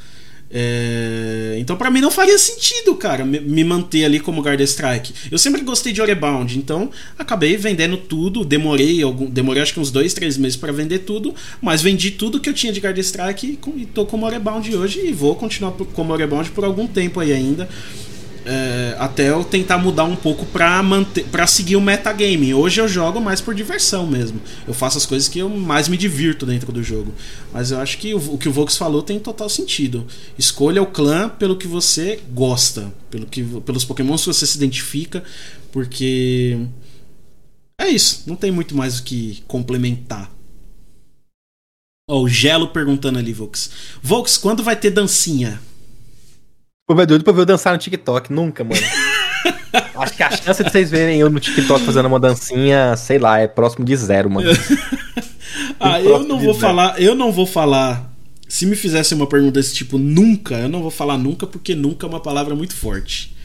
É, 0.52 1.56
então 1.58 1.76
pra 1.76 1.90
mim 1.90 2.00
não 2.00 2.10
faria 2.10 2.36
sentido, 2.36 2.96
cara, 2.96 3.24
me, 3.24 3.62
manter 3.62 4.04
ali 4.04 4.18
como 4.18 4.42
Guard 4.42 4.60
Strike. 4.60 5.14
Eu 5.30 5.38
sempre 5.38 5.62
gostei 5.62 5.92
de 5.92 6.02
Orebound, 6.02 6.58
então 6.58 6.90
acabei 7.16 7.56
vendendo 7.56 7.96
tudo. 7.96 8.44
Demorei 8.44 9.00
algum, 9.02 9.30
demorei 9.30 9.62
acho 9.62 9.74
que 9.74 9.80
uns 9.80 9.92
dois, 9.92 10.12
três 10.12 10.36
meses 10.36 10.56
pra 10.56 10.72
vender 10.72 11.00
tudo, 11.00 11.34
mas 11.62 11.82
vendi 11.82 12.10
tudo 12.10 12.40
que 12.40 12.48
eu 12.48 12.54
tinha 12.54 12.72
de 12.72 12.80
Guard 12.80 12.98
Strike 12.98 13.58
e, 13.76 13.86
tô 13.86 14.04
como 14.04 14.26
Orebound 14.26 14.74
hoje 14.74 15.00
e 15.06 15.12
vou 15.12 15.36
continuar 15.36 15.72
como 15.94 16.12
Orebound 16.12 16.50
por 16.50 16.64
algum 16.64 16.86
tempo 16.86 17.20
aí 17.20 17.32
ainda. 17.32 17.68
É, 18.44 18.96
até 18.98 19.28
eu 19.28 19.44
tentar 19.44 19.76
mudar 19.76 20.04
um 20.04 20.16
pouco 20.16 20.46
pra, 20.46 20.82
manter, 20.82 21.24
pra 21.26 21.46
seguir 21.46 21.76
o 21.76 21.80
metagame. 21.80 22.54
Hoje 22.54 22.80
eu 22.80 22.88
jogo 22.88 23.20
mais 23.20 23.40
por 23.40 23.54
diversão 23.54 24.06
mesmo. 24.06 24.40
Eu 24.66 24.72
faço 24.72 24.96
as 24.96 25.04
coisas 25.04 25.28
que 25.28 25.38
eu 25.38 25.48
mais 25.48 25.88
me 25.88 25.96
divirto 25.96 26.46
dentro 26.46 26.72
do 26.72 26.82
jogo. 26.82 27.14
Mas 27.52 27.70
eu 27.70 27.78
acho 27.78 27.98
que 27.98 28.14
o, 28.14 28.34
o 28.34 28.38
que 28.38 28.48
o 28.48 28.52
Vox 28.52 28.76
falou 28.76 29.02
tem 29.02 29.18
total 29.18 29.48
sentido. 29.48 30.06
Escolha 30.38 30.82
o 30.82 30.86
clã 30.86 31.28
pelo 31.28 31.56
que 31.56 31.68
você 31.68 32.20
gosta, 32.32 32.92
pelo 33.10 33.26
que, 33.26 33.42
pelos 33.42 33.84
pokémons 33.84 34.22
que 34.22 34.28
você 34.28 34.46
se 34.46 34.56
identifica, 34.56 35.22
porque. 35.70 36.58
É 37.78 37.88
isso, 37.88 38.24
não 38.26 38.36
tem 38.36 38.50
muito 38.50 38.76
mais 38.76 38.98
o 38.98 39.02
que 39.02 39.42
complementar. 39.46 40.30
Ó, 42.08 42.22
o 42.22 42.28
Gelo 42.28 42.68
perguntando 42.68 43.18
ali, 43.18 43.32
Vox. 43.32 43.70
Vox, 44.02 44.36
quando 44.36 44.62
vai 44.62 44.76
ter 44.76 44.90
dancinha? 44.90 45.60
Pô, 46.90 46.94
vai 46.96 47.06
doido 47.06 47.22
pra 47.22 47.32
ver 47.32 47.42
eu 47.42 47.46
dançar 47.46 47.72
no 47.72 47.78
TikTok. 47.78 48.32
Nunca, 48.32 48.64
mano. 48.64 48.82
Acho 49.94 50.12
que 50.12 50.24
a 50.24 50.30
chance 50.32 50.64
de 50.64 50.72
vocês 50.72 50.90
verem 50.90 51.20
eu 51.20 51.30
no 51.30 51.38
TikTok 51.38 51.84
fazendo 51.84 52.06
uma 52.06 52.18
dancinha, 52.18 52.96
sei 52.96 53.16
lá, 53.16 53.38
é 53.38 53.46
próximo 53.46 53.84
de 53.84 53.94
zero, 53.94 54.28
mano. 54.28 54.50
ah, 55.78 56.00
eu 56.00 56.24
não 56.24 56.40
vou 56.40 56.52
falar, 56.52 57.00
eu 57.00 57.14
não 57.14 57.30
vou 57.30 57.46
falar. 57.46 58.12
Se 58.48 58.66
me 58.66 58.74
fizesse 58.74 59.14
uma 59.14 59.28
pergunta 59.28 59.60
desse 59.60 59.72
tipo, 59.72 59.98
nunca, 59.98 60.56
eu 60.56 60.68
não 60.68 60.82
vou 60.82 60.90
falar 60.90 61.16
nunca, 61.16 61.46
porque 61.46 61.76
nunca 61.76 62.08
é 62.08 62.08
uma 62.08 62.18
palavra 62.18 62.56
muito 62.56 62.74
forte. 62.74 63.36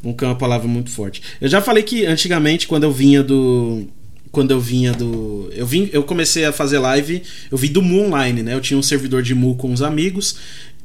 Nunca 0.00 0.24
é 0.24 0.28
uma 0.28 0.36
palavra 0.36 0.68
muito 0.68 0.90
forte. 0.90 1.22
Eu 1.40 1.48
já 1.48 1.60
falei 1.60 1.82
que 1.82 2.06
antigamente, 2.06 2.68
quando 2.68 2.84
eu 2.84 2.92
vinha 2.92 3.20
do. 3.20 3.88
Quando 4.30 4.52
eu 4.52 4.60
vinha 4.60 4.92
do. 4.92 5.50
Eu, 5.52 5.66
vim, 5.66 5.90
eu 5.92 6.04
comecei 6.04 6.44
a 6.44 6.52
fazer 6.52 6.78
live, 6.78 7.20
eu 7.50 7.58
vim 7.58 7.72
do 7.72 7.82
Mu 7.82 8.04
Online, 8.04 8.44
né? 8.44 8.54
Eu 8.54 8.60
tinha 8.60 8.78
um 8.78 8.82
servidor 8.82 9.24
de 9.24 9.34
Mu 9.34 9.56
com 9.56 9.72
os 9.72 9.82
amigos. 9.82 10.36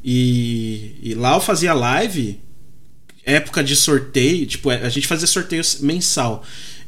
E, 0.04 0.96
e 1.02 1.14
lá 1.14 1.36
eu 1.36 1.42
fazia 1.42 1.74
live, 1.74 2.40
época 3.26 3.64
de 3.64 3.76
sorteio, 3.76 4.46
tipo, 4.46 4.70
a 4.70 4.90
gente 4.90 5.08
fazia 5.08 5.28
sorteio 5.28 5.64
mensal. 5.82 6.44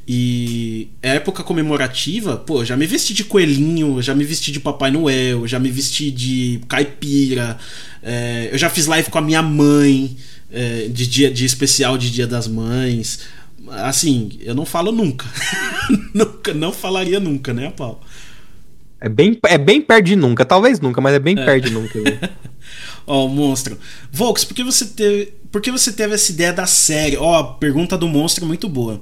E 0.06 0.90
época 1.02 1.44
comemorativa, 1.44 2.36
pô, 2.36 2.66
já 2.66 2.76
me 2.76 2.86
vesti 2.86 3.14
de 3.14 3.24
coelhinho, 3.24 4.02
já 4.02 4.14
me 4.14 4.26
vesti 4.26 4.52
de 4.52 4.60
Papai 4.60 4.92
Noel, 4.92 5.48
já 5.48 5.60
me 5.60 5.72
vesti 5.72 6.12
de 6.12 6.60
caipira, 6.68 7.58
é, 8.02 8.50
eu 8.52 8.58
já 8.58 8.70
fiz 8.70 8.86
live 8.86 9.10
com 9.10 9.18
a 9.18 9.22
minha 9.22 9.42
mãe, 9.42 10.18
é, 10.52 10.88
de 10.90 11.08
dia 11.08 11.32
de 11.32 11.46
especial 11.46 11.98
de 11.98 12.12
Dia 12.12 12.28
das 12.28 12.48
Mães. 12.48 13.22
Assim, 13.70 14.38
eu 14.42 14.54
não 14.54 14.66
falo 14.66 14.92
nunca. 14.92 15.26
nunca, 16.14 16.54
não 16.54 16.74
falaria 16.74 17.20
nunca, 17.20 17.54
né, 17.54 17.72
Paulo? 17.76 18.02
É 19.00 19.08
bem, 19.08 19.40
é 19.48 19.58
bem 19.58 19.82
perto 19.82 20.06
de 20.06 20.16
nunca, 20.16 20.46
talvez 20.46 20.80
nunca, 20.80 21.00
mas 21.00 21.14
é 21.14 21.20
bem 21.20 21.38
é. 21.38 21.46
perto 21.46 21.66
de 21.66 21.74
nunca. 21.74 22.00
Ó, 23.06 23.26
o 23.26 23.30
monstro. 23.30 23.78
Volks, 24.12 24.44
por 24.44 24.54
que 24.54 24.64
você 24.64 24.86
teve, 24.86 25.34
por 25.52 25.62
que 25.62 25.72
você 25.72 25.92
teve 25.92 26.16
essa 26.16 26.32
ideia 26.32 26.54
da 26.54 26.66
série? 26.66 27.18
Ó, 27.18 27.44
pergunta 27.44 27.98
do 27.98 28.08
monstro 28.08 28.46
é 28.46 28.48
muito 28.48 28.68
boa. 28.70 29.02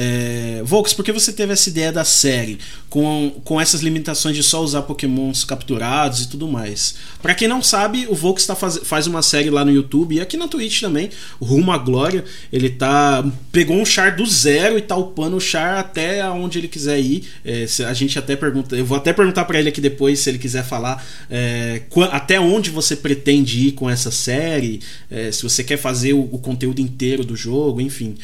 É, 0.00 0.62
Volks, 0.64 0.94
por 0.94 1.04
que 1.04 1.10
você 1.10 1.32
teve 1.32 1.52
essa 1.52 1.68
ideia 1.68 1.90
da 1.90 2.04
série 2.04 2.60
com, 2.88 3.32
com 3.42 3.60
essas 3.60 3.80
limitações 3.80 4.36
de 4.36 4.44
só 4.44 4.62
usar 4.62 4.82
pokémons 4.82 5.44
capturados 5.44 6.22
e 6.22 6.28
tudo 6.28 6.46
mais? 6.46 6.94
Para 7.20 7.34
quem 7.34 7.48
não 7.48 7.60
sabe, 7.60 8.06
o 8.08 8.14
Volks 8.14 8.46
tá 8.46 8.54
faz, 8.54 8.78
faz 8.84 9.08
uma 9.08 9.22
série 9.22 9.50
lá 9.50 9.64
no 9.64 9.72
YouTube 9.72 10.14
e 10.14 10.20
aqui 10.20 10.36
na 10.36 10.46
Twitch 10.46 10.82
também, 10.82 11.10
Rumo 11.42 11.72
à 11.72 11.78
Glória. 11.78 12.24
Ele 12.52 12.70
tá 12.70 13.24
pegou 13.50 13.76
um 13.76 13.84
char 13.84 14.14
do 14.14 14.24
zero 14.24 14.78
e 14.78 14.82
tá 14.82 14.94
upando 14.94 15.36
o 15.36 15.40
char 15.40 15.80
até 15.80 16.24
onde 16.30 16.58
ele 16.58 16.68
quiser 16.68 17.00
ir. 17.00 17.24
É, 17.44 17.66
a 17.84 17.92
gente 17.92 18.20
até 18.20 18.36
pergunta, 18.36 18.76
eu 18.76 18.84
vou 18.84 18.96
até 18.96 19.12
perguntar 19.12 19.46
para 19.46 19.58
ele 19.58 19.68
aqui 19.68 19.80
depois 19.80 20.20
se 20.20 20.30
ele 20.30 20.38
quiser 20.38 20.64
falar 20.64 21.04
é, 21.28 21.82
até 22.12 22.38
onde 22.38 22.70
você 22.70 22.94
pretende 22.94 23.66
ir 23.66 23.72
com 23.72 23.90
essa 23.90 24.12
série, 24.12 24.80
é, 25.10 25.32
se 25.32 25.42
você 25.42 25.64
quer 25.64 25.76
fazer 25.76 26.12
o, 26.12 26.20
o 26.20 26.38
conteúdo 26.38 26.80
inteiro 26.80 27.24
do 27.24 27.34
jogo, 27.34 27.80
enfim. 27.80 28.14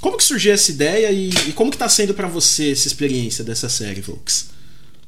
Como 0.00 0.16
que 0.16 0.24
surgiu 0.24 0.52
essa 0.52 0.70
ideia 0.70 1.10
e, 1.10 1.30
e 1.48 1.52
como 1.52 1.70
que 1.70 1.78
tá 1.78 1.88
sendo 1.88 2.14
para 2.14 2.28
você 2.28 2.72
essa 2.72 2.86
experiência 2.86 3.42
dessa 3.42 3.68
série, 3.68 4.00
Volks? 4.00 4.56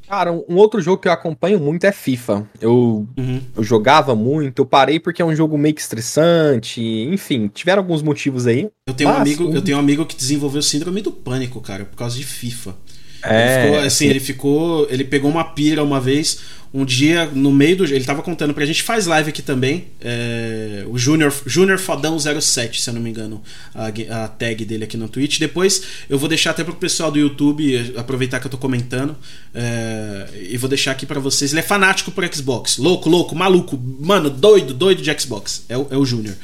Cara, 0.09 0.33
um 0.33 0.57
outro 0.57 0.81
jogo 0.81 1.03
que 1.03 1.07
eu 1.07 1.13
acompanho 1.13 1.61
muito 1.61 1.85
é 1.85 1.93
FIFA. 1.93 2.49
Eu, 2.59 3.07
uhum. 3.17 3.43
eu 3.55 3.63
jogava 3.63 4.15
muito, 4.15 4.61
eu 4.61 4.67
parei 4.67 4.99
porque 4.99 5.21
é 5.21 5.25
um 5.25 5.37
jogo 5.37 5.59
meio 5.59 5.75
que 5.75 5.83
estressante, 5.83 6.81
enfim, 6.81 7.51
tiveram 7.53 7.83
alguns 7.83 8.01
motivos 8.01 8.47
aí. 8.47 8.71
Eu 8.87 8.95
tenho, 8.95 9.11
mas, 9.11 9.19
um 9.19 9.21
amigo, 9.21 9.55
eu 9.55 9.61
tenho 9.61 9.77
um 9.77 9.81
amigo 9.81 10.07
que 10.07 10.17
desenvolveu 10.17 10.63
síndrome 10.63 11.03
do 11.03 11.13
pânico, 11.13 11.61
cara, 11.61 11.85
por 11.85 11.97
causa 11.97 12.17
de 12.17 12.25
FIFA. 12.25 12.75
É, 13.23 13.43
ele 13.43 13.67
ficou, 13.67 13.87
assim, 13.87 14.07
ele 14.07 14.21
ficou. 14.21 14.87
Ele 14.91 15.05
pegou 15.05 15.31
uma 15.31 15.45
pira 15.45 15.83
uma 15.83 16.01
vez, 16.01 16.41
um 16.73 16.85
dia, 16.85 17.27
no 17.27 17.51
meio 17.51 17.77
do. 17.79 17.85
Ele 17.85 18.05
tava 18.05 18.23
contando 18.23 18.53
pra 18.53 18.67
gente, 18.67 18.83
faz 18.83 19.07
live 19.07 19.31
aqui 19.31 19.43
também. 19.43 19.87
É, 20.01 20.85
o 20.87 20.99
Junior, 20.99 21.33
Junior 21.47 21.79
Fodão 21.79 22.19
07, 22.19 22.81
se 22.81 22.91
eu 22.91 22.95
não 22.95 23.01
me 23.01 23.11
engano, 23.11 23.43
a, 23.75 23.87
a, 23.87 24.29
tag 24.29 24.65
dele 24.65 24.85
aqui 24.85 24.97
no 24.97 25.09
Twitch. 25.09 25.39
Depois 25.39 25.83
eu 26.09 26.19
vou 26.19 26.29
deixar 26.29 26.51
até 26.51 26.63
pro 26.63 26.75
pessoal 26.75 27.11
do 27.11 27.19
YouTube, 27.19 27.95
aproveitar 27.97 28.41
que 28.41 28.47
eu 28.47 28.51
tô 28.51 28.59
comentando. 28.59 29.17
É, 29.55 30.29
e 30.51 30.57
vou 30.57 30.69
deixar 30.69 30.93
aqui 30.93 31.07
para 31.07 31.19
vocês. 31.19 31.53
Ele 31.53 31.61
é 31.61 31.65
fanático 31.65 32.11
por 32.11 32.25
Xbox. 32.33 32.79
Louco, 32.79 33.09
louco, 33.09 33.35
maluco. 33.35 33.79
Mano, 34.01 34.29
doido, 34.29 34.75
doido 34.75 35.03
de 35.03 35.21
Xbox. 35.21 35.65
É 35.69 35.79
é 35.91 35.97
o 35.97 36.05
Junior. 36.05 36.35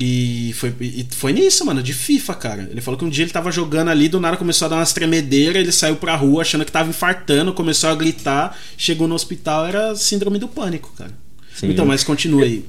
E 0.00 0.52
foi, 0.54 0.72
e 0.80 1.08
foi 1.10 1.32
nisso, 1.32 1.66
mano, 1.66 1.82
de 1.82 1.92
FIFA, 1.92 2.34
cara. 2.34 2.68
Ele 2.70 2.80
falou 2.80 2.96
que 2.96 3.04
um 3.04 3.08
dia 3.08 3.24
ele 3.24 3.32
tava 3.32 3.50
jogando 3.50 3.88
ali, 3.88 4.08
do 4.08 4.20
nada 4.20 4.36
começou 4.36 4.66
a 4.66 4.68
dar 4.68 4.76
umas 4.76 4.92
tremedeiras, 4.92 5.60
ele 5.60 5.72
saiu 5.72 5.96
pra 5.96 6.14
rua 6.14 6.42
achando 6.42 6.64
que 6.64 6.70
tava 6.70 6.88
infartando, 6.88 7.52
começou 7.52 7.90
a 7.90 7.96
gritar, 7.96 8.56
chegou 8.76 9.08
no 9.08 9.16
hospital, 9.16 9.66
era 9.66 9.96
síndrome 9.96 10.38
do 10.38 10.46
pânico, 10.46 10.92
cara. 10.96 11.10
Sim. 11.52 11.70
Então, 11.70 11.84
mas 11.84 12.04
continua 12.04 12.44
aí. 12.44 12.64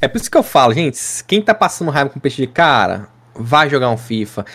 É 0.00 0.08
por 0.08 0.18
isso 0.18 0.30
que 0.30 0.38
eu 0.38 0.42
falo, 0.42 0.72
gente, 0.72 0.98
quem 1.26 1.42
tá 1.42 1.52
passando 1.52 1.90
raiva 1.90 2.08
com 2.08 2.18
peixe 2.18 2.40
de 2.40 2.46
cara, 2.46 3.08
vai 3.34 3.68
jogar 3.68 3.90
um 3.90 3.98
FIFA. 3.98 4.46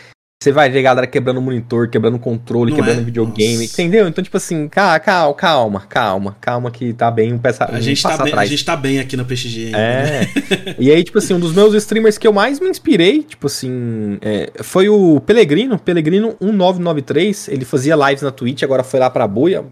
Você 0.46 0.52
vai 0.52 0.70
ver 0.70 0.78
a 0.78 0.82
galera 0.84 1.08
quebrando 1.08 1.38
o 1.38 1.41
monitor, 1.41 1.89
quebrando 1.89 2.18
o 2.18 2.20
controle, 2.20 2.70
Não 2.70 2.78
quebrando 2.78 3.00
o 3.00 3.02
é? 3.02 3.06
videogame, 3.06 3.64
Nossa. 3.64 3.82
entendeu? 3.82 4.08
Então, 4.08 4.24
tipo 4.24 4.38
assim, 4.38 4.68
calma, 4.68 5.00
calma, 5.34 5.82
calma, 5.89 6.38
calma, 6.39 6.70
que 6.70 6.93
tá 6.93 7.10
bem 7.10 7.34
um 7.34 7.39
peça, 7.39 7.66
a 7.66 7.82
gente 7.82 8.04
tá 8.04 8.10
bem, 8.10 8.28
atrás. 8.28 8.48
A 8.48 8.52
gente 8.52 8.64
tá 8.64 8.76
bem 8.76 9.00
aqui 9.00 9.18
no 9.18 9.26
PXG 9.26 9.66
ainda, 9.66 9.78
É. 9.80 10.20
Né? 10.22 10.76
e 10.78 10.91
aí, 10.91 11.04
tipo 11.04 11.18
assim, 11.18 11.34
um 11.34 11.39
dos 11.39 11.52
meus 11.52 11.74
streamers 11.74 12.20
que 12.20 12.28
eu 12.28 12.32
mais 12.32 12.60
me 12.60 12.70
inspirei, 12.70 13.24
tipo 13.24 13.48
assim, 13.48 14.20
é, 14.22 14.52
foi 14.62 14.88
o 14.88 15.20
Pelegrino, 15.20 15.80
Pelegrino 15.80 16.36
1993, 16.39 17.48
ele 17.48 17.66
fazia 17.66 17.96
lives 17.96 18.22
na 18.22 18.30
Twitch, 18.30 18.62
agora 18.62 18.84
foi 18.84 19.00
lá 19.00 19.10
pra 19.10 19.28
Boia, 19.28 19.66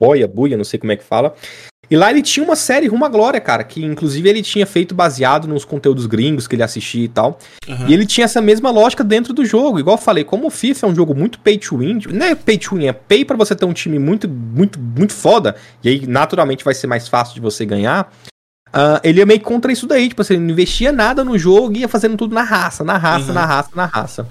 Boia, 0.00 0.26
Buia, 0.26 0.56
não 0.56 0.64
sei 0.64 0.78
como 0.78 0.92
é 0.92 0.96
que 0.96 1.04
fala. 1.04 1.34
E 1.90 1.96
lá 1.96 2.10
ele 2.10 2.22
tinha 2.22 2.44
uma 2.44 2.56
série 2.56 2.86
Rumo 2.86 3.04
à 3.04 3.08
Glória, 3.08 3.40
cara, 3.40 3.62
que 3.62 3.84
inclusive 3.84 4.28
ele 4.28 4.42
tinha 4.42 4.66
feito 4.66 4.94
baseado 4.94 5.46
nos 5.46 5.64
conteúdos 5.64 6.06
gringos 6.06 6.46
que 6.46 6.56
ele 6.56 6.62
assistia 6.62 7.04
e 7.04 7.08
tal. 7.08 7.38
Uhum. 7.68 7.88
E 7.88 7.94
ele 7.94 8.06
tinha 8.06 8.24
essa 8.24 8.40
mesma 8.40 8.70
lógica 8.70 9.04
dentro 9.04 9.32
do 9.32 9.44
jogo. 9.44 9.78
Igual 9.78 9.96
eu 9.96 10.02
falei, 10.02 10.24
como 10.24 10.46
o 10.46 10.50
FIFA 10.50 10.86
é 10.86 10.90
um 10.90 10.94
jogo 10.94 11.14
muito 11.14 11.38
pay 11.40 11.58
to 11.58 11.78
win, 11.78 12.00
não 12.10 12.26
é 12.26 12.34
pay 12.34 12.58
to 12.58 12.76
win, 12.76 12.86
é 12.86 12.92
pay 12.92 13.24
para 13.24 13.36
você 13.36 13.54
ter 13.54 13.64
um 13.64 13.72
time 13.72 13.98
muito, 13.98 14.28
muito, 14.28 14.78
muito 14.78 15.12
foda, 15.12 15.56
e 15.82 15.88
aí 15.88 16.06
naturalmente 16.06 16.64
vai 16.64 16.74
ser 16.74 16.86
mais 16.86 17.08
fácil 17.08 17.34
de 17.34 17.40
você 17.40 17.64
ganhar. 17.64 18.10
Uh, 18.68 18.98
ele 19.04 19.20
é 19.20 19.24
meio 19.24 19.40
contra 19.40 19.70
isso 19.70 19.86
daí, 19.86 20.08
tipo 20.08 20.20
assim, 20.20 20.34
ele 20.34 20.42
não 20.42 20.50
investia 20.50 20.90
nada 20.90 21.22
no 21.22 21.38
jogo 21.38 21.76
e 21.76 21.80
ia 21.80 21.88
fazendo 21.88 22.16
tudo 22.16 22.34
na 22.34 22.42
raça, 22.42 22.82
na 22.82 22.98
raça, 22.98 23.28
uhum. 23.28 23.34
na 23.34 23.46
raça, 23.46 23.70
na 23.74 23.86
raça. 23.86 24.28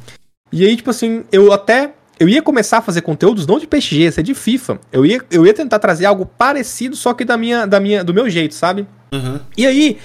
E 0.51 0.65
aí, 0.65 0.75
tipo 0.75 0.89
assim, 0.89 1.23
eu 1.31 1.53
até 1.53 1.93
eu 2.19 2.29
ia 2.29 2.41
começar 2.41 2.77
a 2.77 2.81
fazer 2.81 3.01
conteúdos 3.01 3.47
não 3.47 3.59
de 3.59 3.67
PSG, 3.67 4.03
ia 4.03 4.11
ser 4.11 4.23
de 4.23 4.33
FIFA. 4.33 4.79
Eu 4.91 5.05
ia, 5.05 5.21
eu 5.31 5.45
ia 5.45 5.53
tentar 5.53 5.79
trazer 5.79 6.05
algo 6.05 6.25
parecido, 6.25 6.95
só 6.95 7.13
que 7.13 7.25
da 7.25 7.37
minha, 7.37 7.65
da 7.65 7.79
minha, 7.79 8.03
do 8.03 8.13
meu 8.13 8.29
jeito, 8.29 8.53
sabe? 8.53 8.87
Uhum. 9.11 9.39
E 9.57 9.65
aí, 9.65 9.97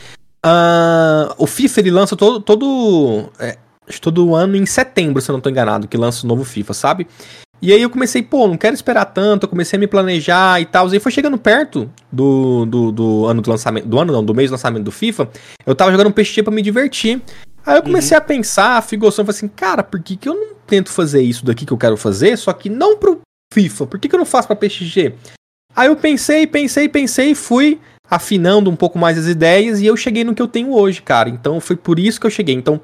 uh, 0.45 1.35
o 1.39 1.47
FIFA 1.47 1.81
ele 1.81 1.91
lança 1.91 2.17
todo, 2.17 2.41
todo, 2.41 3.31
é, 3.39 3.57
todo 4.01 4.35
ano 4.35 4.57
em 4.57 4.67
setembro, 4.67 5.21
se 5.21 5.31
eu 5.31 5.35
não 5.35 5.41
tô 5.41 5.51
enganado, 5.51 5.89
que 5.89 5.97
lança 5.97 6.25
o 6.25 6.29
novo 6.29 6.45
FIFA, 6.45 6.75
sabe? 6.75 7.07
E 7.61 7.73
aí 7.73 7.83
eu 7.83 7.91
comecei, 7.91 8.23
pô, 8.23 8.47
não 8.47 8.57
quero 8.57 8.75
esperar 8.75 9.05
tanto, 9.07 9.45
eu 9.45 9.49
comecei 9.49 9.77
a 9.77 9.81
me 9.81 9.89
planejar 9.89 10.61
e 10.61 10.65
tal. 10.65 10.93
E 10.95 11.01
foi 11.01 11.11
chegando 11.11 11.37
perto 11.37 11.91
do, 12.11 12.65
do, 12.65 12.93
do 12.93 13.27
ano 13.27 13.43
do 13.43 13.51
lançamento, 13.51 13.89
do 13.89 13.99
ano 13.99 14.13
não, 14.13 14.25
do 14.25 14.35
mês 14.35 14.49
do 14.49 14.53
lançamento 14.53 14.85
do 14.85 14.93
FIFA, 14.93 15.29
eu 15.67 15.75
tava 15.75 15.91
jogando 15.91 16.07
um 16.07 16.13
PSG 16.13 16.43
pra 16.43 16.53
me 16.53 16.63
divertir. 16.63 17.21
Aí 17.69 17.77
eu 17.77 17.83
comecei 17.83 18.17
uhum. 18.17 18.23
a 18.23 18.27
pensar, 18.27 18.79
a 18.79 18.83
figuração, 18.83 19.27
falei 19.27 19.37
assim, 19.37 19.47
cara, 19.47 19.83
por 19.83 20.01
que, 20.01 20.17
que 20.17 20.27
eu 20.27 20.35
não 20.35 20.55
tento 20.67 20.91
fazer 20.91 21.21
isso 21.21 21.45
daqui 21.45 21.67
que 21.67 21.73
eu 21.73 21.77
quero 21.77 21.99
fazer, 21.99 22.35
só 22.39 22.51
que 22.55 22.71
não 22.71 22.97
pro 22.97 23.21
FIFA? 23.53 23.87
Por 23.87 24.01
que, 24.01 24.09
que 24.09 24.15
eu 24.15 24.19
não 24.19 24.25
faço 24.25 24.49
pra 24.49 24.57
PXG? 24.57 25.15
Aí 25.77 25.87
eu 25.87 25.95
pensei, 25.95 26.47
pensei, 26.47 26.89
pensei, 26.89 27.35
fui 27.35 27.79
afinando 28.09 28.71
um 28.71 28.75
pouco 28.75 28.99
mais 28.99 29.19
as 29.19 29.27
ideias 29.27 29.81
e 29.81 29.87
eu 29.87 29.99
cheguei 29.99 30.25
no 30.25 30.35
que 30.35 30.41
eu 30.41 30.49
tenho 30.49 30.73
hoje, 30.73 31.03
cara. 31.03 31.29
Então 31.29 31.61
foi 31.61 31.77
por 31.77 31.99
isso 31.99 32.19
que 32.19 32.27
eu 32.27 32.31
cheguei. 32.31 32.55
Então 32.55 32.81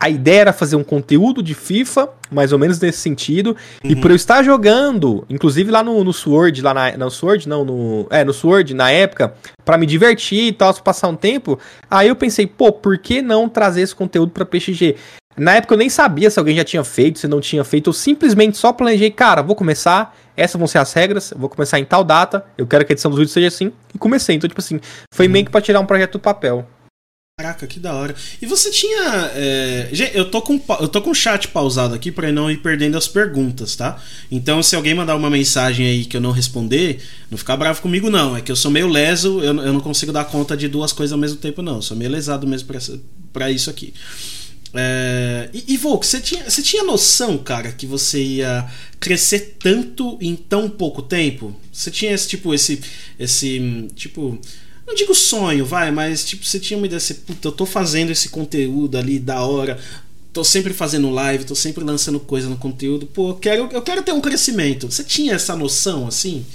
a 0.00 0.08
ideia 0.08 0.40
era 0.42 0.52
fazer 0.52 0.76
um 0.76 0.84
conteúdo 0.84 1.42
de 1.42 1.54
FIFA, 1.54 2.08
mais 2.30 2.52
ou 2.52 2.58
menos 2.58 2.78
nesse 2.78 2.98
sentido. 2.98 3.56
Uhum. 3.82 3.90
E 3.90 3.96
por 3.96 4.10
eu 4.10 4.16
estar 4.16 4.42
jogando, 4.42 5.24
inclusive 5.28 5.70
lá 5.70 5.82
no, 5.82 6.04
no 6.04 6.12
Sword, 6.12 6.62
lá 6.62 6.72
na. 6.72 7.10
Sword, 7.10 7.48
não, 7.48 7.64
no. 7.64 8.06
É, 8.10 8.24
no 8.24 8.32
Sword, 8.32 8.74
na 8.74 8.90
época, 8.90 9.34
para 9.64 9.76
me 9.76 9.86
divertir 9.86 10.48
e 10.48 10.52
tal, 10.52 10.72
passar 10.74 11.08
um 11.08 11.16
tempo. 11.16 11.58
Aí 11.90 12.08
eu 12.08 12.16
pensei, 12.16 12.46
pô, 12.46 12.72
por 12.72 12.98
que 12.98 13.20
não 13.20 13.48
trazer 13.48 13.82
esse 13.82 13.94
conteúdo 13.94 14.30
pra 14.30 14.44
PXG? 14.44 14.96
Na 15.36 15.54
época 15.54 15.74
eu 15.74 15.78
nem 15.78 15.88
sabia 15.88 16.28
se 16.30 16.38
alguém 16.38 16.56
já 16.56 16.64
tinha 16.64 16.82
feito, 16.82 17.18
se 17.20 17.28
não 17.28 17.40
tinha 17.40 17.62
feito. 17.62 17.88
Eu 17.88 17.94
simplesmente 17.94 18.56
só 18.56 18.72
planejei, 18.72 19.10
cara, 19.10 19.40
vou 19.40 19.54
começar, 19.54 20.16
essas 20.36 20.58
vão 20.58 20.66
ser 20.66 20.78
as 20.78 20.92
regras, 20.92 21.32
vou 21.36 21.48
começar 21.48 21.78
em 21.78 21.84
tal 21.84 22.02
data, 22.02 22.44
eu 22.56 22.66
quero 22.66 22.84
que 22.84 22.92
a 22.92 22.94
edição 22.94 23.10
dos 23.10 23.18
vídeos 23.18 23.32
seja 23.32 23.46
assim, 23.46 23.72
e 23.94 23.98
comecei. 23.98 24.34
Então, 24.34 24.48
tipo 24.48 24.60
assim, 24.60 24.80
foi 25.14 25.26
uhum. 25.26 25.32
meio 25.32 25.44
que 25.44 25.50
pra 25.50 25.60
tirar 25.60 25.78
um 25.78 25.86
projeto 25.86 26.14
do 26.14 26.18
papel. 26.18 26.66
Caraca, 27.38 27.68
que 27.68 27.78
da 27.78 27.94
hora. 27.94 28.16
E 28.42 28.46
você 28.46 28.68
tinha. 28.68 29.30
É... 29.32 29.90
Eu 30.12 30.28
tô, 30.28 30.42
com, 30.42 30.60
eu 30.80 30.88
tô 30.88 31.00
com 31.00 31.10
o 31.10 31.14
chat 31.14 31.46
pausado 31.46 31.94
aqui 31.94 32.10
para 32.10 32.32
não 32.32 32.50
ir 32.50 32.56
perdendo 32.56 32.98
as 32.98 33.06
perguntas, 33.06 33.76
tá? 33.76 34.02
Então, 34.28 34.60
se 34.60 34.74
alguém 34.74 34.92
mandar 34.92 35.14
uma 35.14 35.30
mensagem 35.30 35.86
aí 35.86 36.04
que 36.04 36.16
eu 36.16 36.20
não 36.20 36.32
responder, 36.32 37.00
não 37.30 37.38
ficar 37.38 37.56
bravo 37.56 37.80
comigo, 37.80 38.10
não. 38.10 38.36
É 38.36 38.40
que 38.40 38.50
eu 38.50 38.56
sou 38.56 38.72
meio 38.72 38.88
leso, 38.88 39.38
eu, 39.38 39.56
eu 39.56 39.72
não 39.72 39.78
consigo 39.78 40.10
dar 40.10 40.24
conta 40.24 40.56
de 40.56 40.66
duas 40.66 40.92
coisas 40.92 41.12
ao 41.12 41.18
mesmo 41.18 41.36
tempo, 41.36 41.62
não. 41.62 41.76
Eu 41.76 41.82
sou 41.82 41.96
meio 41.96 42.10
lesado 42.10 42.44
mesmo 42.44 42.66
pra 43.32 43.48
isso 43.52 43.70
aqui. 43.70 43.94
É, 44.74 45.48
e, 45.54 45.74
e 45.74 45.76
Volk, 45.76 46.04
você 46.04 46.20
tinha, 46.20 46.50
você 46.50 46.60
tinha 46.60 46.82
noção, 46.82 47.38
cara, 47.38 47.70
que 47.70 47.86
você 47.86 48.20
ia 48.20 48.68
crescer 48.98 49.56
tanto 49.60 50.18
em 50.20 50.34
tão 50.34 50.68
pouco 50.68 51.02
tempo? 51.02 51.54
Você 51.72 51.88
tinha 51.88 52.12
esse 52.12 52.26
tipo, 52.26 52.52
esse. 52.52 52.80
esse 53.16 53.88
tipo. 53.94 54.40
Não 54.88 54.94
digo 54.94 55.14
sonho, 55.14 55.66
vai, 55.66 55.90
mas 55.90 56.24
tipo, 56.24 56.46
você 56.46 56.58
tinha 56.58 56.78
uma 56.78 56.86
ideia 56.86 56.96
assim, 56.96 57.12
puta, 57.12 57.46
eu 57.46 57.52
tô 57.52 57.66
fazendo 57.66 58.10
esse 58.10 58.30
conteúdo 58.30 58.96
ali 58.96 59.18
da 59.18 59.42
hora, 59.42 59.78
tô 60.32 60.42
sempre 60.42 60.72
fazendo 60.72 61.10
live, 61.10 61.44
tô 61.44 61.54
sempre 61.54 61.84
lançando 61.84 62.18
coisa 62.18 62.48
no 62.48 62.56
conteúdo, 62.56 63.04
pô, 63.04 63.28
eu 63.28 63.34
quero, 63.34 63.68
eu 63.70 63.82
quero 63.82 64.02
ter 64.02 64.12
um 64.12 64.20
crescimento. 64.22 64.90
Você 64.90 65.04
tinha 65.04 65.34
essa 65.34 65.54
noção, 65.54 66.06
assim? 66.06 66.46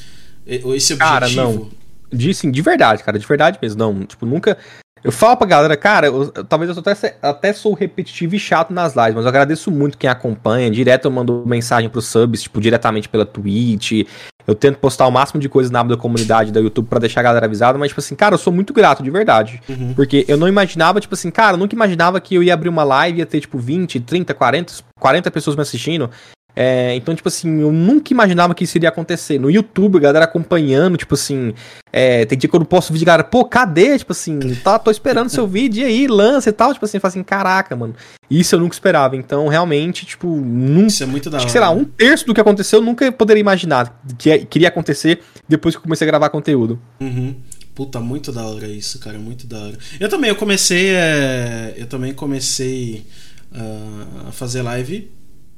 Esse 0.47 0.65
objetivo? 0.65 0.97
Cara, 0.97 1.29
não. 1.29 1.69
De, 2.11 2.33
sim, 2.33 2.49
de 2.49 2.61
verdade, 2.63 3.03
cara, 3.03 3.19
de 3.19 3.25
verdade 3.27 3.59
mesmo. 3.61 3.77
Não, 3.77 4.03
tipo, 4.03 4.25
nunca. 4.25 4.57
Eu 5.03 5.11
falo 5.11 5.35
pra 5.35 5.45
galera, 5.45 5.75
cara, 5.75 6.07
eu, 6.07 6.31
talvez 6.31 6.75
eu 6.75 6.81
até, 6.85 7.17
até 7.21 7.51
sou 7.51 7.73
repetitivo 7.73 8.35
e 8.35 8.39
chato 8.39 8.71
nas 8.71 8.95
lives, 8.95 9.15
mas 9.15 9.25
eu 9.25 9.29
agradeço 9.29 9.69
muito 9.69 9.97
quem 9.97 10.09
acompanha. 10.09 10.71
Direto 10.71 11.05
eu 11.05 11.11
mando 11.11 11.43
mensagem 11.45 11.89
pros 11.89 12.05
subs, 12.05 12.43
tipo, 12.43 12.61
diretamente 12.61 13.09
pela 13.09 13.25
Twitch. 13.25 14.07
Eu 14.47 14.55
tento 14.55 14.77
postar 14.77 15.07
o 15.07 15.11
máximo 15.11 15.41
de 15.41 15.49
coisas 15.49 15.71
na 15.71 15.81
aba 15.81 15.95
da 15.95 16.01
comunidade 16.01 16.51
da 16.51 16.59
YouTube 16.59 16.87
para 16.87 16.99
deixar 16.99 17.19
a 17.19 17.23
galera 17.23 17.45
avisada, 17.45 17.77
mas, 17.77 17.89
tipo 17.89 17.99
assim, 17.99 18.15
cara, 18.15 18.35
eu 18.35 18.39
sou 18.39 18.51
muito 18.51 18.73
grato, 18.73 19.03
de 19.03 19.09
verdade. 19.09 19.61
Uhum. 19.67 19.93
Porque 19.93 20.25
eu 20.27 20.37
não 20.37 20.47
imaginava, 20.47 20.99
tipo 20.99 21.13
assim, 21.13 21.31
cara, 21.31 21.55
eu 21.55 21.57
nunca 21.57 21.75
imaginava 21.75 22.19
que 22.21 22.35
eu 22.35 22.43
ia 22.43 22.53
abrir 22.53 22.69
uma 22.69 22.83
live 22.83 23.17
e 23.17 23.21
ia 23.21 23.25
ter, 23.25 23.41
tipo, 23.41 23.57
20, 23.57 23.99
30, 23.99 24.33
40, 24.33 24.73
40 24.99 25.31
pessoas 25.31 25.55
me 25.55 25.61
assistindo. 25.61 26.09
É, 26.55 26.95
então, 26.95 27.15
tipo 27.15 27.27
assim, 27.27 27.61
eu 27.61 27.71
nunca 27.71 28.13
imaginava 28.13 28.53
que 28.53 28.63
isso 28.63 28.77
iria 28.77 28.89
acontecer. 28.89 29.39
No 29.39 29.49
YouTube, 29.49 29.97
a 29.97 30.01
galera 30.01 30.25
acompanhando, 30.25 30.97
tipo 30.97 31.15
assim, 31.15 31.53
é, 31.91 32.25
tem 32.25 32.37
dia 32.37 32.49
que 32.49 32.55
eu 32.55 32.59
não 32.59 32.65
posso 32.65 32.93
vídeo, 32.93 33.05
galera, 33.05 33.23
pô, 33.23 33.45
cadê? 33.45 33.97
Tipo 33.97 34.11
assim, 34.11 34.39
tá, 34.63 34.77
tô 34.77 34.91
esperando 34.91 35.29
seu 35.29 35.47
vídeo 35.47 35.81
e 35.81 35.85
aí, 35.85 36.07
lança 36.07 36.49
e 36.49 36.53
tal. 36.53 36.73
Tipo 36.73 36.85
assim, 36.85 36.99
fala 36.99 37.09
assim, 37.09 37.23
caraca, 37.23 37.75
mano. 37.75 37.95
Isso 38.29 38.55
eu 38.55 38.59
nunca 38.59 38.75
esperava. 38.75 39.15
Então, 39.15 39.47
realmente, 39.47 40.05
tipo, 40.05 40.27
nunca. 40.27 40.87
Isso 40.87 41.03
é 41.03 41.07
muito 41.07 41.29
da 41.29 41.39
hora. 41.39 41.49
Sei 41.49 41.61
lá, 41.61 41.71
um 41.71 41.85
terço 41.85 42.25
do 42.25 42.33
que 42.33 42.41
aconteceu 42.41 42.79
eu 42.79 42.85
nunca 42.85 43.11
poderia 43.11 43.41
imaginar 43.41 44.01
que 44.17 44.45
queria 44.45 44.67
acontecer 44.67 45.21
depois 45.47 45.75
que 45.75 45.79
eu 45.79 45.83
comecei 45.83 46.05
a 46.07 46.09
gravar 46.09 46.29
conteúdo. 46.29 46.79
Uhum. 46.99 47.35
Puta, 47.73 47.99
muito 47.99 48.31
da 48.31 48.45
hora 48.45 48.67
isso, 48.67 48.99
cara, 48.99 49.17
muito 49.17 49.47
da 49.47 49.57
hora. 49.57 49.77
Eu 49.99 50.07
também, 50.07 50.29
eu 50.29 50.35
comecei. 50.35 50.89
É, 50.89 51.73
eu 51.75 51.87
também 51.87 52.13
comecei 52.13 53.05
uh, 53.51 54.27
a 54.29 54.31
fazer 54.31 54.61
live 54.61 55.09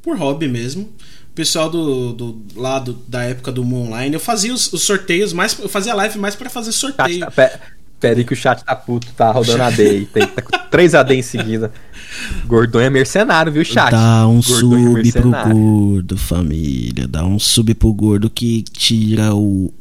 por 0.06 0.15
hobby 0.15 0.48
mesmo. 0.48 0.84
O 0.84 1.36
pessoal 1.36 1.69
do, 1.69 2.14
do 2.14 2.41
lado 2.56 3.02
da 3.07 3.23
época 3.23 3.52
do 3.52 3.65
Moon 3.65 3.88
Online, 3.88 4.14
eu 4.14 4.19
fazia 4.19 4.53
os, 4.53 4.72
os 4.72 4.84
sorteios, 4.84 5.34
mais, 5.34 5.57
eu 5.60 5.68
fazia 5.68 5.94
live 5.95 6.18
mais 6.19 6.36
para 6.36 6.49
fazer 6.49 6.72
sorteio. 6.72 7.22
Tá, 7.22 7.32
pera, 7.32 7.60
pera 7.99 8.19
aí 8.19 8.23
que 8.23 8.32
o 8.32 8.36
chat 8.36 8.64
tá 8.64 8.76
puto, 8.76 9.07
tá 9.18 9.32
rodando 9.32 9.64
AD 9.64 9.82
aí. 9.82 10.06
Tem 10.06 10.26
tá 10.27 10.41
três 10.72 10.94
AD 10.94 11.15
em 11.15 11.22
seguida. 11.23 11.73
Gordonho 12.45 12.86
é 12.86 12.90
mercenário, 12.90 13.52
viu, 13.52 13.65
chat? 13.65 13.91
Dá 13.91 14.27
um 14.27 14.40
é 14.40 14.41
sub 14.44 15.10
é 15.10 15.11
pro 15.11 15.32
gordo, 15.32 16.18
família. 16.18 17.07
Dá 17.07 17.26
um 17.26 17.40
sub 17.40 17.73
pro 17.73 17.91
gordo 17.91 18.30
que 18.30 18.61
tira 18.61 19.36
o 19.36 19.73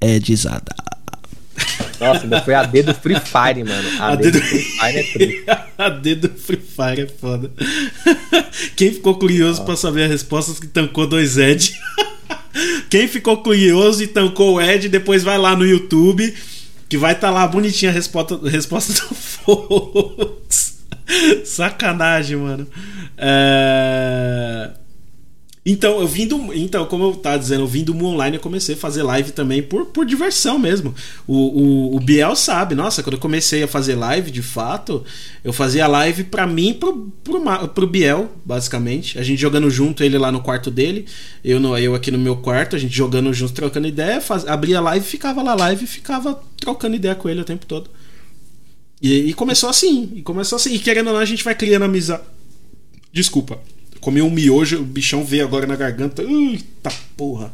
Edzada. 0.00 0.76
Nossa, 2.04 2.24
ainda 2.24 2.40
foi 2.42 2.54
a 2.54 2.62
D 2.62 2.82
do 2.82 2.94
Free 2.94 3.16
Fire, 3.20 3.64
mano. 3.64 3.88
A, 3.98 4.08
a 4.08 4.14
D, 4.14 4.30
do 4.30 4.40
Free 4.40 4.62
Fire 4.62 5.44
é 5.46 5.64
a 5.78 5.88
D 5.88 6.14
do 6.14 6.28
Free 6.28 6.56
Fire 6.58 7.02
é 7.02 7.06
foda. 7.06 7.50
Quem 8.76 8.92
ficou 8.92 9.18
curioso 9.18 9.64
para 9.64 9.76
saber 9.76 10.04
a 10.04 10.08
resposta 10.08 10.60
que 10.60 10.66
tancou 10.66 11.06
dois 11.06 11.38
Ed. 11.38 11.74
Quem 12.90 13.08
ficou 13.08 13.38
curioso 13.38 14.02
e 14.02 14.06
tancou 14.06 14.54
o 14.54 14.60
Ed, 14.60 14.88
depois 14.88 15.24
vai 15.24 15.38
lá 15.38 15.56
no 15.56 15.66
YouTube, 15.66 16.32
que 16.88 16.96
vai 16.96 17.12
estar 17.12 17.28
tá 17.28 17.34
lá 17.34 17.46
bonitinha 17.46 17.90
a 17.90 17.94
resposta, 17.94 18.38
a 18.42 18.48
resposta 18.48 18.92
do 18.92 19.14
Fox. 19.14 20.84
Sacanagem, 21.44 22.36
mano. 22.36 22.66
É... 23.16 24.70
Então, 25.66 25.98
eu 25.98 26.06
vim 26.06 26.26
do. 26.26 26.52
Então, 26.52 26.84
como 26.84 27.04
eu 27.04 27.14
tava 27.14 27.38
dizendo, 27.38 27.62
eu 27.62 27.66
vim 27.66 27.82
do 27.82 27.96
Online, 28.04 28.36
eu 28.36 28.42
comecei 28.42 28.74
a 28.74 28.78
fazer 28.78 29.02
live 29.02 29.32
também 29.32 29.62
por, 29.62 29.86
por 29.86 30.04
diversão 30.04 30.58
mesmo. 30.58 30.94
O, 31.26 31.34
o, 31.34 31.96
o 31.96 32.00
Biel 32.00 32.36
sabe, 32.36 32.74
nossa, 32.74 33.02
quando 33.02 33.14
eu 33.14 33.20
comecei 33.20 33.62
a 33.62 33.68
fazer 33.68 33.94
live, 33.94 34.30
de 34.30 34.42
fato, 34.42 35.02
eu 35.42 35.54
fazia 35.54 35.86
live 35.86 36.24
pra 36.24 36.46
mim 36.46 36.74
pro, 36.74 37.10
pro, 37.24 37.68
pro 37.68 37.86
Biel, 37.86 38.30
basicamente. 38.44 39.18
A 39.18 39.22
gente 39.22 39.40
jogando 39.40 39.70
junto, 39.70 40.04
ele 40.04 40.18
lá 40.18 40.30
no 40.30 40.42
quarto 40.42 40.70
dele, 40.70 41.06
eu, 41.42 41.58
no, 41.58 41.78
eu 41.78 41.94
aqui 41.94 42.10
no 42.10 42.18
meu 42.18 42.36
quarto, 42.36 42.76
a 42.76 42.78
gente 42.78 42.94
jogando 42.94 43.32
junto, 43.32 43.54
trocando 43.54 43.88
ideia, 43.88 44.20
faz, 44.20 44.46
abria 44.46 44.82
live, 44.82 45.06
ficava 45.06 45.42
lá 45.42 45.54
live 45.54 45.84
e 45.84 45.88
ficava 45.88 46.38
trocando 46.60 46.94
ideia 46.94 47.14
com 47.14 47.26
ele 47.26 47.40
o 47.40 47.44
tempo 47.44 47.64
todo. 47.64 47.88
E, 49.00 49.30
e 49.30 49.32
começou 49.32 49.70
assim, 49.70 50.12
e 50.14 50.20
começou 50.20 50.56
assim. 50.56 50.74
E 50.74 50.78
querendo 50.78 51.06
ou 51.06 51.14
não, 51.14 51.20
a 51.20 51.24
gente 51.24 51.42
vai 51.42 51.54
criando 51.54 51.84
amizade. 51.84 52.22
Desculpa 53.10 53.58
Comi 54.04 54.20
um 54.20 54.28
miojo, 54.28 54.82
o 54.82 54.84
bichão 54.84 55.24
veio 55.24 55.44
agora 55.44 55.66
na 55.66 55.76
garganta. 55.76 56.22
Eita 56.22 56.92
porra. 57.16 57.50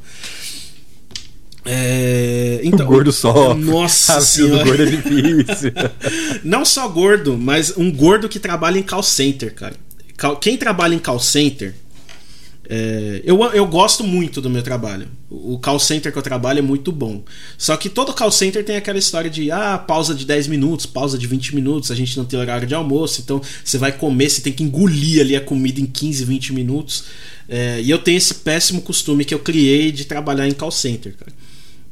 É, 1.65 2.61
então, 2.65 2.85
o 2.85 2.89
gordo 2.89 3.13
só. 3.13 3.55
Nossa 3.55 4.17
a 4.19 4.21
senhora. 4.21 4.65
gordo 4.65 4.83
é 4.83 4.87
difícil. 4.87 5.73
Não 6.43 6.65
só 6.65 6.89
gordo, 6.89 7.39
mas 7.39 7.77
um 7.77 7.89
gordo 7.89 8.29
que 8.29 8.41
trabalha 8.41 8.81
em 8.81 8.83
call 8.83 9.05
center, 9.05 9.55
cara. 9.55 9.77
Quem 10.41 10.57
trabalha 10.57 10.93
em 10.93 10.99
call 10.99 11.21
center 11.21 11.73
é, 12.73 13.21
eu, 13.25 13.43
eu 13.53 13.67
gosto 13.67 14.05
muito 14.05 14.41
do 14.41 14.49
meu 14.49 14.63
trabalho. 14.63 15.09
O 15.29 15.59
call 15.59 15.81
center 15.81 16.13
que 16.13 16.17
eu 16.17 16.23
trabalho 16.23 16.61
é 16.61 16.63
muito 16.63 16.93
bom. 16.93 17.25
Só 17.59 17.77
que 17.77 17.89
todo 17.89 18.15
call 18.15 18.31
center 18.31 18.65
tem 18.65 18.77
aquela 18.77 18.97
história 18.97 19.29
de 19.29 19.51
ah, 19.51 19.77
pausa 19.77 20.15
de 20.15 20.25
10 20.25 20.47
minutos, 20.47 20.87
pausa 20.87 21.19
de 21.19 21.27
20 21.27 21.57
minutos, 21.57 21.91
a 21.91 21.97
gente 21.97 22.17
não 22.17 22.25
tem 22.25 22.39
horário 22.39 22.69
de 22.69 22.75
almoço, 22.75 23.23
então 23.23 23.43
você 23.65 23.77
vai 23.77 23.91
comer, 23.91 24.31
você 24.31 24.41
tem 24.41 24.53
que 24.53 24.63
engolir 24.63 25.21
ali 25.21 25.35
a 25.35 25.41
comida 25.41 25.81
em 25.81 25.87
15, 25.87 26.25
20 26.25 26.53
minutos. 26.53 27.05
É, 27.49 27.81
e 27.83 27.91
eu 27.91 27.99
tenho 27.99 28.19
esse 28.19 28.35
péssimo 28.35 28.83
costume 28.83 29.25
que 29.25 29.35
eu 29.35 29.41
criei 29.41 29.91
de 29.91 30.05
trabalhar 30.05 30.47
em 30.47 30.53
call 30.53 30.71
center, 30.71 31.17
cara. 31.17 31.33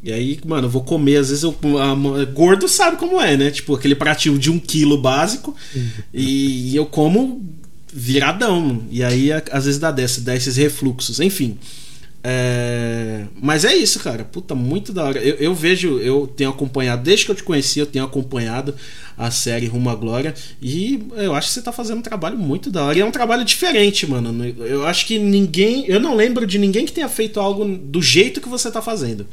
E 0.01 0.13
aí, 0.13 0.39
mano, 0.47 0.69
eu 0.69 0.71
vou 0.71 0.85
comer, 0.85 1.17
às 1.17 1.31
vezes 1.31 1.43
eu. 1.43 1.57
A, 1.81 2.25
gordo 2.27 2.69
sabe 2.69 2.99
como 2.99 3.21
é, 3.21 3.37
né? 3.37 3.51
Tipo, 3.51 3.75
aquele 3.75 3.97
pratinho 3.97 4.39
de 4.39 4.49
um 4.49 4.61
quilo 4.61 4.97
básico. 4.97 5.57
E 6.15 6.77
eu 6.77 6.87
como 6.87 7.45
viradão. 7.93 8.83
E 8.91 9.03
aí, 9.03 9.31
às 9.33 9.65
vezes, 9.65 9.79
dá, 9.79 9.91
dessa, 9.91 10.21
dá 10.21 10.35
esses 10.35 10.57
refluxos. 10.57 11.21
Enfim. 11.21 11.59
É... 12.23 13.25
Mas 13.41 13.65
é 13.65 13.75
isso, 13.75 14.01
cara. 14.01 14.25
Puta, 14.25 14.55
muito 14.55 14.93
da 14.93 15.05
hora. 15.05 15.19
Eu, 15.21 15.37
eu, 15.37 15.55
vejo, 15.55 15.99
eu 15.99 16.27
tenho 16.27 16.51
acompanhado, 16.51 17.03
desde 17.03 17.25
que 17.25 17.31
eu 17.31 17.35
te 17.35 17.43
conheci, 17.43 17.79
eu 17.79 17.87
tenho 17.87 18.05
acompanhado 18.05 18.75
a 19.17 19.31
série 19.31 19.67
Rumo 19.67 19.91
à 19.91 19.95
Glória. 19.95 20.35
E 20.61 21.07
eu 21.17 21.35
acho 21.35 21.49
que 21.49 21.55
você 21.55 21.63
tá 21.63 21.73
fazendo 21.73 21.99
um 21.99 22.03
trabalho 22.03 22.37
muito 22.37 22.71
da 22.71 22.85
hora. 22.85 22.99
E 22.99 23.01
é 23.01 23.05
um 23.05 23.11
trabalho 23.11 23.45
diferente, 23.45 24.07
mano. 24.07 24.45
Eu 24.45 24.87
acho 24.87 25.07
que 25.07 25.19
ninguém. 25.19 25.87
Eu 25.87 26.01
não 26.01 26.15
lembro 26.15 26.47
de 26.47 26.59
ninguém 26.59 26.85
que 26.85 26.93
tenha 26.93 27.09
feito 27.09 27.41
algo 27.41 27.65
do 27.65 28.03
jeito 28.03 28.41
que 28.41 28.49
você 28.49 28.71
tá 28.71 28.83
fazendo. 28.83 29.27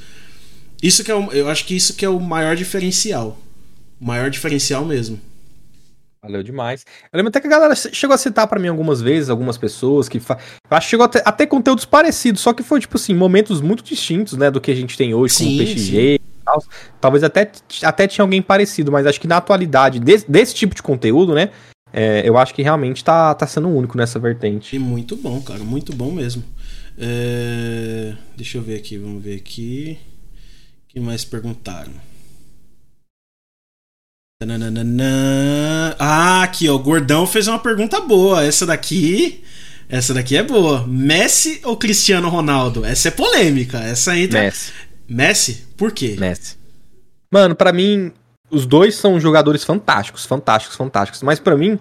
Isso 0.82 1.04
que 1.04 1.12
é 1.12 1.16
o, 1.16 1.32
eu 1.32 1.50
acho 1.50 1.66
que 1.66 1.76
isso 1.76 1.94
que 1.96 2.06
é 2.06 2.10
o 2.10 2.20
maior 2.20 2.56
diferencial. 2.56 3.40
O 4.00 4.06
maior 4.06 4.30
diferencial 4.30 4.86
mesmo. 4.86 5.20
Valeu 6.26 6.44
demais. 6.44 6.86
Eu 7.12 7.18
lembro 7.18 7.30
até 7.30 7.40
que 7.40 7.48
a 7.48 7.50
galera 7.50 7.76
chegou 7.76 8.14
a 8.14 8.18
citar 8.18 8.48
para 8.48 8.60
mim 8.60 8.68
algumas 8.68 9.02
vezes, 9.02 9.30
algumas 9.30 9.58
pessoas 9.58 10.10
que. 10.10 10.20
Fa... 10.20 10.38
Acho 10.70 10.88
que 10.88 10.92
chegou 10.92 11.06
até, 11.06 11.22
até 11.26 11.46
conteúdos 11.46 11.86
parecidos, 11.86 12.42
só 12.42 12.54
que 12.54 12.64
foi, 12.64 12.80
tipo 12.80 12.98
assim, 12.98 13.14
momentos 13.14 13.62
muito 13.62 13.84
distintos, 13.84 14.38
né, 14.38 14.50
do 14.52 14.60
que 14.60 14.72
a 14.72 14.76
gente 14.76 14.98
tem 14.98 15.14
hoje 15.14 15.36
sim, 15.36 15.58
com 15.58 15.64
o 15.64 15.66
PXG. 15.66 16.20
Tal. 16.44 16.64
Talvez 17.02 17.24
até, 17.24 17.52
até 17.84 18.08
tinha 18.08 18.24
alguém 18.24 18.42
parecido, 18.42 18.92
mas 18.92 19.08
acho 19.08 19.20
que 19.20 19.28
na 19.28 19.38
atualidade, 19.38 20.00
desse, 20.00 20.30
desse 20.30 20.54
tipo 20.54 20.76
de 20.76 20.84
conteúdo, 20.84 21.34
né, 21.34 21.50
é, 21.92 22.28
eu 22.28 22.38
acho 22.38 22.54
que 22.54 22.62
realmente 22.62 23.04
tá, 23.04 23.34
tá 23.34 23.48
sendo 23.48 23.70
único 23.70 23.98
nessa 23.98 24.20
vertente. 24.20 24.76
E 24.76 24.80
muito 24.80 25.16
bom, 25.16 25.42
cara, 25.42 25.64
muito 25.64 25.96
bom 25.96 26.12
mesmo. 26.12 26.44
É... 26.98 28.14
Deixa 28.36 28.58
eu 28.58 28.62
ver 28.62 28.78
aqui, 28.78 28.98
vamos 28.98 29.24
ver 29.24 29.36
aqui. 29.36 29.98
O 30.84 30.88
que 30.90 31.00
mais 31.00 31.26
perguntaram? 31.26 31.94
Ah, 36.00 36.44
aqui, 36.44 36.70
ó. 36.70 36.76
O 36.76 36.80
Gordão 36.80 37.26
fez 37.26 37.48
uma 37.48 37.60
pergunta 37.60 38.00
boa. 38.02 38.44
Essa 38.44 38.66
daqui. 38.66 39.44
Essa 39.88 40.14
daqui 40.14 40.36
é 40.36 40.44
boa. 40.44 40.86
Messi 40.88 41.62
ou 41.64 41.78
Cristiano 41.78 42.30
Ronaldo? 42.30 42.84
Essa 42.86 43.10
é 43.10 43.12
polêmica. 43.12 43.80
Essa 43.80 44.18
entra. 44.18 44.42
Messi. 44.42 44.74
Messi? 45.08 45.68
Por 45.78 45.92
quê? 45.92 46.16
Messi. 46.20 46.58
Mano, 47.32 47.56
para 47.56 47.72
mim, 47.72 48.12
os 48.50 48.66
dois 48.66 48.96
são 48.96 49.20
jogadores 49.20 49.64
fantásticos, 49.64 50.26
fantásticos, 50.26 50.76
fantásticos. 50.76 51.22
Mas 51.22 51.40
para 51.40 51.56
mim, 51.56 51.80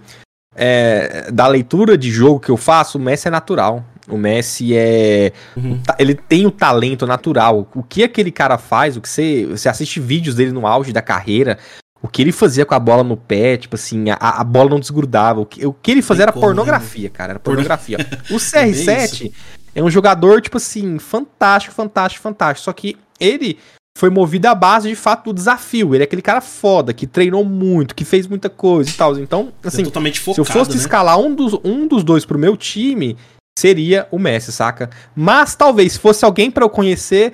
é, 0.55 1.31
da 1.33 1.47
leitura 1.47 1.97
de 1.97 2.11
jogo 2.11 2.41
que 2.41 2.51
eu 2.51 2.57
faço, 2.57 2.99
o 2.99 3.01
Messi 3.01 3.29
é 3.29 3.31
natural. 3.31 3.85
O 4.09 4.19
Messi 4.19 4.77
é. 4.77 5.33
Uhum. 5.57 5.81
Ele 5.99 6.15
tem 6.15 6.47
o 6.47 6.51
talento 6.51 7.07
natural. 7.07 7.69
O 7.75 7.83
que 7.83 8.05
aquele 8.05 8.31
cara 8.31 8.59
faz, 8.59 8.97
o 8.97 9.01
que 9.01 9.09
você, 9.09 9.47
você 9.47 9.69
assiste 9.69 9.99
vídeos 9.99 10.35
dele 10.35 10.53
no 10.53 10.67
auge 10.67 10.93
da 10.93 11.01
carreira, 11.01 11.59
o 12.05 12.09
que 12.09 12.21
ele 12.21 12.33
fazia 12.33 12.67
com 12.67 12.75
a 12.75 12.79
bola 12.79 13.03
no 13.03 13.17
pé, 13.17 13.57
tipo 13.57 13.77
assim, 13.77 14.11
a, 14.11 14.17
a 14.19 14.45
bola 14.45 14.69
não 14.69 14.79
desgrudava. 14.79 15.41
O 15.41 15.47
que, 15.47 15.65
o 15.65 15.73
que 15.73 15.91
ele 15.91 16.03
fazia 16.03 16.25
era 16.25 16.33
como, 16.33 16.45
pornografia, 16.45 17.05
né? 17.05 17.09
cara. 17.09 17.31
Era 17.33 17.41
pornografia. 17.41 17.97
o 18.31 18.35
CR7 18.35 19.33
é, 19.75 19.81
é 19.81 19.83
um 19.83 19.89
jogador, 19.89 20.43
tipo 20.43 20.59
assim, 20.59 20.99
fantástico, 20.99 21.75
fantástico, 21.75 22.23
fantástico. 22.23 22.63
Só 22.67 22.75
que 22.75 22.99
ele 23.19 23.59
foi 23.97 24.11
movido 24.11 24.47
à 24.49 24.55
base 24.55 24.87
de 24.87 24.95
fato 24.95 25.25
do 25.25 25.33
desafio. 25.33 25.95
Ele 25.95 26.03
é 26.03 26.05
aquele 26.05 26.21
cara 26.21 26.43
foda, 26.43 26.93
que 26.93 27.07
treinou 27.07 27.43
muito, 27.43 27.95
que 27.95 28.05
fez 28.05 28.27
muita 28.27 28.51
coisa 28.51 28.91
e 28.91 28.93
tal. 28.93 29.19
Então, 29.19 29.51
assim, 29.65 29.81
é 29.81 29.85
totalmente 29.87 30.21
se 30.21 30.39
eu 30.39 30.45
fosse 30.45 30.73
né? 30.73 30.77
escalar 30.77 31.19
um 31.19 31.35
dos, 31.35 31.59
um 31.65 31.89
dos 31.89 32.05
dois 32.05 32.27
pro 32.27 32.39
meu 32.39 32.55
time, 32.55 33.17
seria 33.59 34.07
o 34.11 34.19
Messi, 34.19 34.53
saca? 34.53 34.91
Mas 35.17 35.55
talvez 35.55 35.93
se 35.93 35.99
fosse 35.99 36.23
alguém 36.23 36.51
para 36.51 36.67
eu 36.67 36.69
conhecer, 36.69 37.33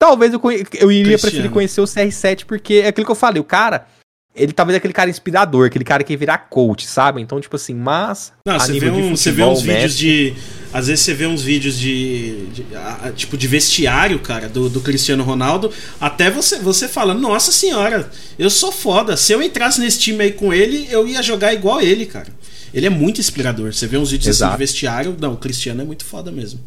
talvez 0.00 0.32
eu, 0.32 0.40
eu 0.44 0.92
iria 0.92 1.18
Cristiano. 1.18 1.18
preferir 1.18 1.50
conhecer 1.50 1.80
o 1.80 1.86
CR7, 1.86 2.44
porque 2.44 2.74
é 2.74 2.86
aquilo 2.86 3.04
que 3.04 3.10
eu 3.10 3.16
falei, 3.16 3.40
o 3.40 3.44
cara, 3.44 3.88
ele 4.34 4.52
talvez 4.52 4.74
é 4.74 4.78
aquele 4.78 4.94
cara 4.94 5.10
inspirador, 5.10 5.66
aquele 5.66 5.84
cara 5.84 6.02
que 6.02 6.12
ia 6.12 6.18
virar 6.18 6.38
coach, 6.48 6.86
sabe? 6.86 7.20
Então, 7.20 7.40
tipo 7.40 7.54
assim, 7.56 7.74
mas. 7.74 8.32
Não, 8.46 8.58
você 8.58 8.78
vê, 8.80 8.90
um, 8.90 9.14
você 9.16 9.30
vê 9.30 9.42
uns 9.44 9.60
vídeos 9.62 9.96
de. 9.96 10.34
Às 10.72 10.86
vezes 10.86 11.04
você 11.04 11.12
vê 11.12 11.26
uns 11.26 11.42
vídeos 11.42 11.78
de. 11.78 12.46
de- 12.46 12.66
a- 12.74 13.12
tipo, 13.14 13.36
de 13.36 13.46
vestiário, 13.46 14.18
cara, 14.20 14.48
do, 14.48 14.70
do 14.70 14.80
Cristiano 14.80 15.22
Ronaldo. 15.22 15.70
Até 16.00 16.30
você, 16.30 16.58
você 16.58 16.88
fala, 16.88 17.12
nossa 17.12 17.52
senhora, 17.52 18.10
eu 18.38 18.48
sou 18.48 18.72
foda. 18.72 19.16
Se 19.18 19.32
eu 19.32 19.42
entrasse 19.42 19.78
nesse 19.80 19.98
time 19.98 20.24
aí 20.24 20.32
com 20.32 20.52
ele, 20.52 20.86
eu 20.90 21.06
ia 21.06 21.22
jogar 21.22 21.52
igual 21.52 21.80
ele, 21.82 22.06
cara. 22.06 22.28
Ele 22.72 22.86
é 22.86 22.90
muito 22.90 23.20
inspirador. 23.20 23.74
Você 23.74 23.86
vê 23.86 23.98
uns 23.98 24.10
vídeos 24.10 24.28
assim 24.28 24.38
Exato. 24.38 24.52
de 24.52 24.58
vestiário. 24.58 25.16
Não, 25.20 25.34
o 25.34 25.36
Cristiano 25.36 25.82
é 25.82 25.84
muito 25.84 26.06
foda 26.06 26.32
mesmo. 26.32 26.58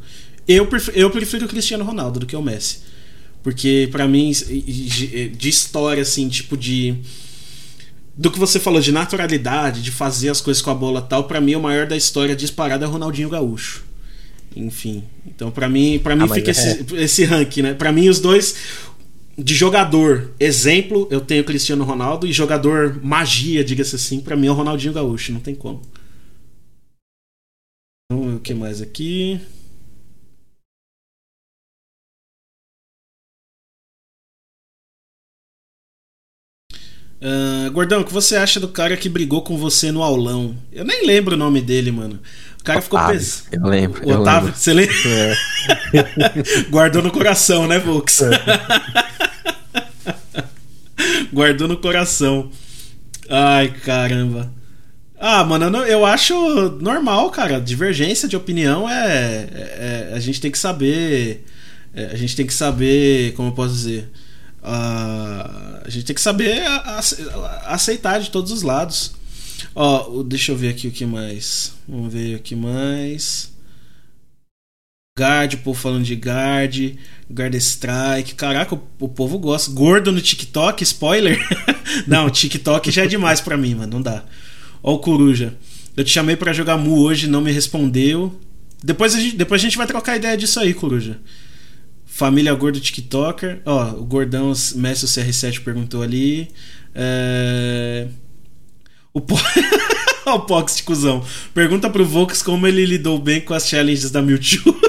Eu 0.48 0.68
prefiro, 0.68 0.96
eu 0.96 1.10
prefiro 1.10 1.46
o 1.46 1.50
Cristiano 1.50 1.84
Ronaldo 1.84 2.20
do 2.20 2.26
que 2.28 2.36
o 2.36 2.42
Messi. 2.44 2.80
Porque, 3.42 3.90
pra 3.92 4.08
mim, 4.08 4.32
de 4.32 5.50
história, 5.50 6.02
assim, 6.04 6.28
tipo 6.30 6.56
de 6.58 6.96
do 8.18 8.32
que 8.32 8.40
você 8.40 8.60
falou 8.60 8.80
de 8.80 8.92
naturalidade, 8.92 9.82
de 9.82 9.92
fazer 9.92 10.30
as 10.30 10.40
coisas 10.40 10.62
com 10.62 10.70
a 10.72 10.76
bola 10.76 11.02
tal, 11.02 11.26
pra 11.26 11.42
mim 11.42 11.56
o 11.56 11.62
maior 11.62 11.86
da 11.86 11.98
história 11.98 12.36
disparado 12.36 12.84
é 12.84 12.88
Ronaldinho 12.88 13.30
Gaúcho. 13.30 13.84
Enfim, 14.56 15.04
então 15.28 15.52
pra 15.52 15.68
mim, 15.68 16.00
para 16.00 16.16
mim 16.16 16.24
Ah, 16.24 16.34
fica 16.34 16.50
é. 16.50 16.52
esse, 16.52 16.96
esse 16.96 17.24
ranking, 17.26 17.62
né? 17.62 17.74
Pra 17.74 17.92
mim 17.92 18.08
os 18.08 18.20
dois 18.20 18.56
de 19.38 19.54
jogador, 19.54 20.32
exemplo, 20.40 21.10
eu 21.12 21.20
tenho 21.20 21.42
o 21.42 21.46
Cristiano 21.46 21.84
Ronaldo 21.84 22.26
e 22.26 22.32
jogador 22.32 23.02
magia, 23.04 23.66
diga-se 23.66 23.98
assim, 23.98 24.22
pra 24.22 24.38
mim 24.38 24.48
é 24.48 24.52
o 24.52 24.54
Ronaldinho 24.54 24.94
Gaúcho, 24.94 25.34
não 25.34 25.42
tem 25.42 25.54
como. 25.54 25.82
Então, 28.10 28.36
o 28.36 28.40
que 28.40 28.54
mais 28.54 28.82
aqui? 28.82 29.42
Ah, 37.27 37.69
Gordão, 37.69 38.02
o 38.02 38.06
que 38.06 38.14
você 38.14 38.35
acha 38.35 38.60
do 38.60 38.68
cara 38.68 38.95
que 38.95 39.10
brigou 39.10 39.41
com 39.41 39.57
você 39.57 39.91
no 39.91 40.03
aulão? 40.03 40.56
Eu 40.72 40.85
nem 40.85 41.07
lembro 41.07 41.34
o 41.34 41.38
nome 41.38 41.60
dele, 41.60 41.91
mano. 41.91 42.19
O 42.60 42.64
cara 42.64 42.81
ficou 42.81 42.99
Otávio, 42.99 43.18
pes... 43.19 43.43
Eu 43.52 43.64
lembro. 43.65 44.07
O 44.07 44.11
eu 44.11 44.22
Otávio, 44.22 44.45
lembro. 44.45 44.60
você 44.60 44.73
lembra? 44.73 44.95
É. 45.07 45.35
Guardou 46.69 47.02
no 47.02 47.10
coração, 47.11 47.68
né, 47.68 47.80
Vox? 47.80 48.22
Guardou 51.34 51.68
no 51.68 51.77
coração. 51.77 52.49
Ai, 53.30 53.69
caramba. 53.69 54.52
Ah, 55.19 55.43
mano, 55.43 55.65
eu 55.65 55.69
não- 55.72 55.85
eu 55.85 56.06
acho 56.06 56.34
normal, 56.81 57.30
cara. 57.31 57.60
Divergência 57.60 58.27
de 58.27 58.35
opinião 58.35 58.89
é. 58.89 59.47
é- 59.52 60.10
é- 60.11 60.15
a 60.15 60.19
gente 60.19 60.39
tem 60.41 60.52
que 60.52 60.57
saber. 60.57 61.45
é, 61.93 62.06
a 62.07 62.15
gente 62.15 62.35
tem 62.35 62.45
que 62.45 62.53
saber. 62.53 63.34
Como 63.34 63.49
eu 63.49 63.53
posso 63.53 63.73
dizer? 63.73 64.10
Ah, 64.68 65.82
a 65.86 65.90
gente 65.90 66.06
tem 66.06 66.16
que 66.16 66.22
saber 66.22 66.60
aceitar 67.66 68.20
de 68.20 68.32
todos 68.32 68.52
os 68.52 68.64
lados. 68.64 69.14
Ó, 69.76 70.10
o- 70.20 70.24
deixa 70.24 70.52
eu 70.52 70.58
ver 70.58 70.70
aqui 70.70 70.88
o 70.88 70.92
que 70.92 71.06
mais. 71.06 71.74
Vamos 71.88 72.12
ver 72.12 72.38
o 72.38 72.40
que 72.40 72.56
mais. 72.56 73.54
Guard, 75.18 75.54
o 75.54 75.58
povo 75.60 75.80
falando 75.80 76.04
de 76.04 76.16
guard, 76.16 76.96
guard 77.32 77.54
strike. 77.56 78.36
Caraca, 78.36 78.76
o, 78.76 78.82
o 79.00 79.08
povo 79.08 79.38
gosta. 79.38 79.72
Gordo 79.72 80.12
no 80.12 80.20
TikTok, 80.20 80.84
spoiler? 80.84 81.40
não, 82.08 82.30
TikTok 82.30 82.92
já 82.92 83.04
é 83.04 83.08
demais 83.08 83.40
pra 83.40 83.56
mim, 83.56 83.76
mano. 83.76 83.94
Não 83.94 84.02
dá. 84.02 84.26
Ó, 84.84 84.96
o 84.96 85.00
Coruja. 85.00 85.56
Eu 85.96 86.04
te 86.04 86.10
chamei 86.12 86.36
pra 86.36 86.52
jogar 86.52 86.76
Mu 86.78 87.00
hoje, 87.00 87.28
não 87.28 87.40
me 87.40 87.52
respondeu. 87.52 88.38
Depois 88.84 89.16
a 89.16 89.20
gente, 89.20 89.38
depois 89.38 89.62
a 89.62 89.64
gente 89.64 89.78
vai 89.78 89.88
trocar 89.88 90.18
ideia 90.18 90.36
disso 90.36 90.60
aí, 90.60 90.74
Coruja. 90.74 91.18
Família 92.16 92.54
Gordo 92.54 92.80
TikToker. 92.80 93.62
Ó, 93.66 93.90
o 93.90 94.06
Gordão 94.06 94.54
Messi 94.76 95.06
CR7 95.06 95.62
perguntou 95.62 96.02
ali. 96.02 96.48
É... 96.94 98.08
O 99.14 99.20
po... 99.20 99.36
Ó, 100.26 100.36
o 100.40 100.46
Pox 100.46 100.78
de 100.78 100.84
cuzão. 100.84 101.26
Pergunta 101.54 101.90
pro 101.90 102.06
Vox 102.06 102.42
como 102.42 102.66
ele 102.66 102.86
lidou 102.86 103.20
bem 103.20 103.42
com 103.42 103.54
as 103.54 103.68
challenges 103.68 104.12
da 104.12 104.22
Mewtwo. 104.22 104.74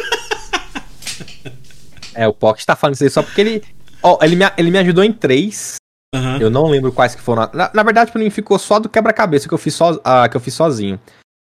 É, 2.19 2.27
o 2.27 2.33
Pocket 2.33 2.65
tá 2.65 2.75
falando 2.75 2.95
isso 2.95 3.05
aí 3.05 3.11
só 3.11 3.23
porque 3.23 3.43
ele. 3.43 3.63
Ó, 4.03 4.19
ele 4.23 4.37
me, 4.37 4.45
ele 4.57 4.71
me 4.71 4.79
ajudou 4.79 5.05
em 5.05 5.13
três. 5.13 5.77
Aham. 6.15 6.39
Eu 6.41 6.49
não 6.49 6.65
lembro 6.67 6.91
quais 6.91 7.15
que 7.15 7.21
foram. 7.21 7.51
Na, 7.53 7.71
na 7.75 7.83
verdade, 7.83 8.11
pra 8.11 8.19
mim 8.19 8.31
ficou 8.31 8.59
só 8.59 8.79
do 8.79 8.89
quebra-cabeça 8.89 9.47
que, 9.47 9.53
eu 9.53 9.59
fiz 9.59 9.75
so, 9.75 10.01
ah, 10.03 10.27
que 10.27 10.35
eu 10.35 10.41
fiz 10.41 10.55
sozinho. 10.55 10.99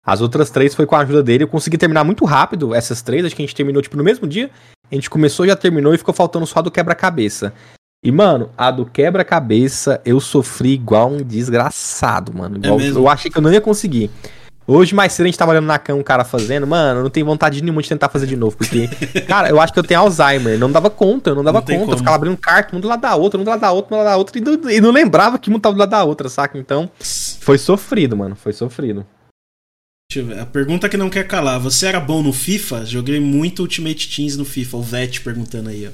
As 0.06 0.20
outras 0.20 0.48
três 0.48 0.72
foi 0.72 0.86
com 0.86 0.94
a 0.94 1.00
ajuda 1.00 1.24
dele. 1.24 1.42
Eu 1.42 1.48
consegui 1.48 1.76
terminar 1.76 2.04
muito 2.04 2.24
rápido 2.24 2.72
essas 2.72 3.02
três. 3.02 3.24
Acho 3.24 3.34
que 3.34 3.42
a 3.42 3.46
gente 3.46 3.56
terminou, 3.56 3.82
tipo, 3.82 3.96
no 3.96 4.04
mesmo 4.04 4.28
dia. 4.28 4.48
A 4.90 4.94
gente 4.94 5.08
começou, 5.08 5.46
já 5.46 5.54
terminou 5.54 5.94
e 5.94 5.98
ficou 5.98 6.12
faltando 6.12 6.46
só 6.46 6.58
a 6.58 6.62
do 6.62 6.70
quebra-cabeça. 6.70 7.52
E, 8.02 8.10
mano, 8.10 8.50
a 8.56 8.70
do 8.70 8.86
quebra-cabeça 8.86 10.00
eu 10.04 10.18
sofri 10.20 10.72
igual 10.72 11.10
um 11.10 11.22
desgraçado, 11.22 12.32
mano. 12.36 12.56
Igual- 12.56 12.78
mesmo? 12.78 12.98
eu 12.98 13.08
achei 13.08 13.30
que 13.30 13.38
eu 13.38 13.42
não 13.42 13.52
ia 13.52 13.60
conseguir. 13.60 14.10
Hoje, 14.66 14.94
mais 14.94 15.12
cedo, 15.12 15.24
a 15.24 15.28
gente 15.28 15.38
tava 15.38 15.50
olhando 15.50 15.66
na 15.66 15.78
cama 15.78 15.98
um 15.98 16.02
cara 16.02 16.24
fazendo. 16.24 16.66
Mano, 16.66 17.00
eu 17.00 17.02
não 17.02 17.10
tenho 17.10 17.26
vontade 17.26 17.60
nenhuma 17.60 17.82
de 17.82 17.88
tentar 17.88 18.08
fazer 18.08 18.26
de 18.26 18.36
novo. 18.36 18.56
Porque, 18.56 18.88
cara, 19.26 19.48
eu 19.48 19.60
acho 19.60 19.72
que 19.72 19.78
eu 19.78 19.82
tenho 19.82 20.00
Alzheimer. 20.00 20.58
Não 20.58 20.70
dava 20.70 20.88
conta, 20.88 21.30
eu 21.30 21.34
não 21.34 21.42
dava 21.42 21.58
Não 21.58 21.66
conta. 21.66 21.92
Eu 21.92 21.98
ficava 21.98 22.16
abrindo 22.16 22.36
carta, 22.36 22.76
um 22.76 22.80
do 22.80 22.86
lado 22.86 23.00
da 23.00 23.14
outra, 23.16 23.40
um 23.40 23.44
do 23.44 23.50
lado 23.50 23.60
da 23.60 23.72
outra, 23.72 23.94
um 23.94 23.98
do 23.98 24.04
lado 24.04 24.12
da 24.12 24.16
outra. 24.16 24.38
E 24.38 24.40
não, 24.40 24.70
e 24.70 24.80
não 24.80 24.90
lembrava 24.92 25.38
que 25.38 25.50
um 25.50 25.58
tava 25.58 25.74
do 25.74 25.78
lado 25.78 25.90
da 25.90 26.04
outra, 26.04 26.28
saca? 26.28 26.56
Então, 26.56 26.88
foi 27.40 27.58
sofrido, 27.58 28.16
mano. 28.16 28.36
Foi 28.36 28.52
sofrido. 28.52 29.04
Deixa 30.12 30.18
eu 30.18 30.26
ver. 30.26 30.40
A 30.40 30.46
pergunta 30.46 30.88
que 30.88 30.96
não 30.96 31.08
quer 31.08 31.24
calar. 31.26 31.60
Você 31.60 31.86
era 31.86 32.00
bom 32.00 32.20
no 32.20 32.32
FIFA? 32.32 32.84
Joguei 32.84 33.20
muito 33.20 33.60
Ultimate 33.62 34.08
Teams 34.08 34.36
no 34.36 34.44
FIFA. 34.44 34.76
O 34.78 34.82
Vet 34.82 35.20
perguntando 35.20 35.68
aí, 35.68 35.86
ó. 35.86 35.90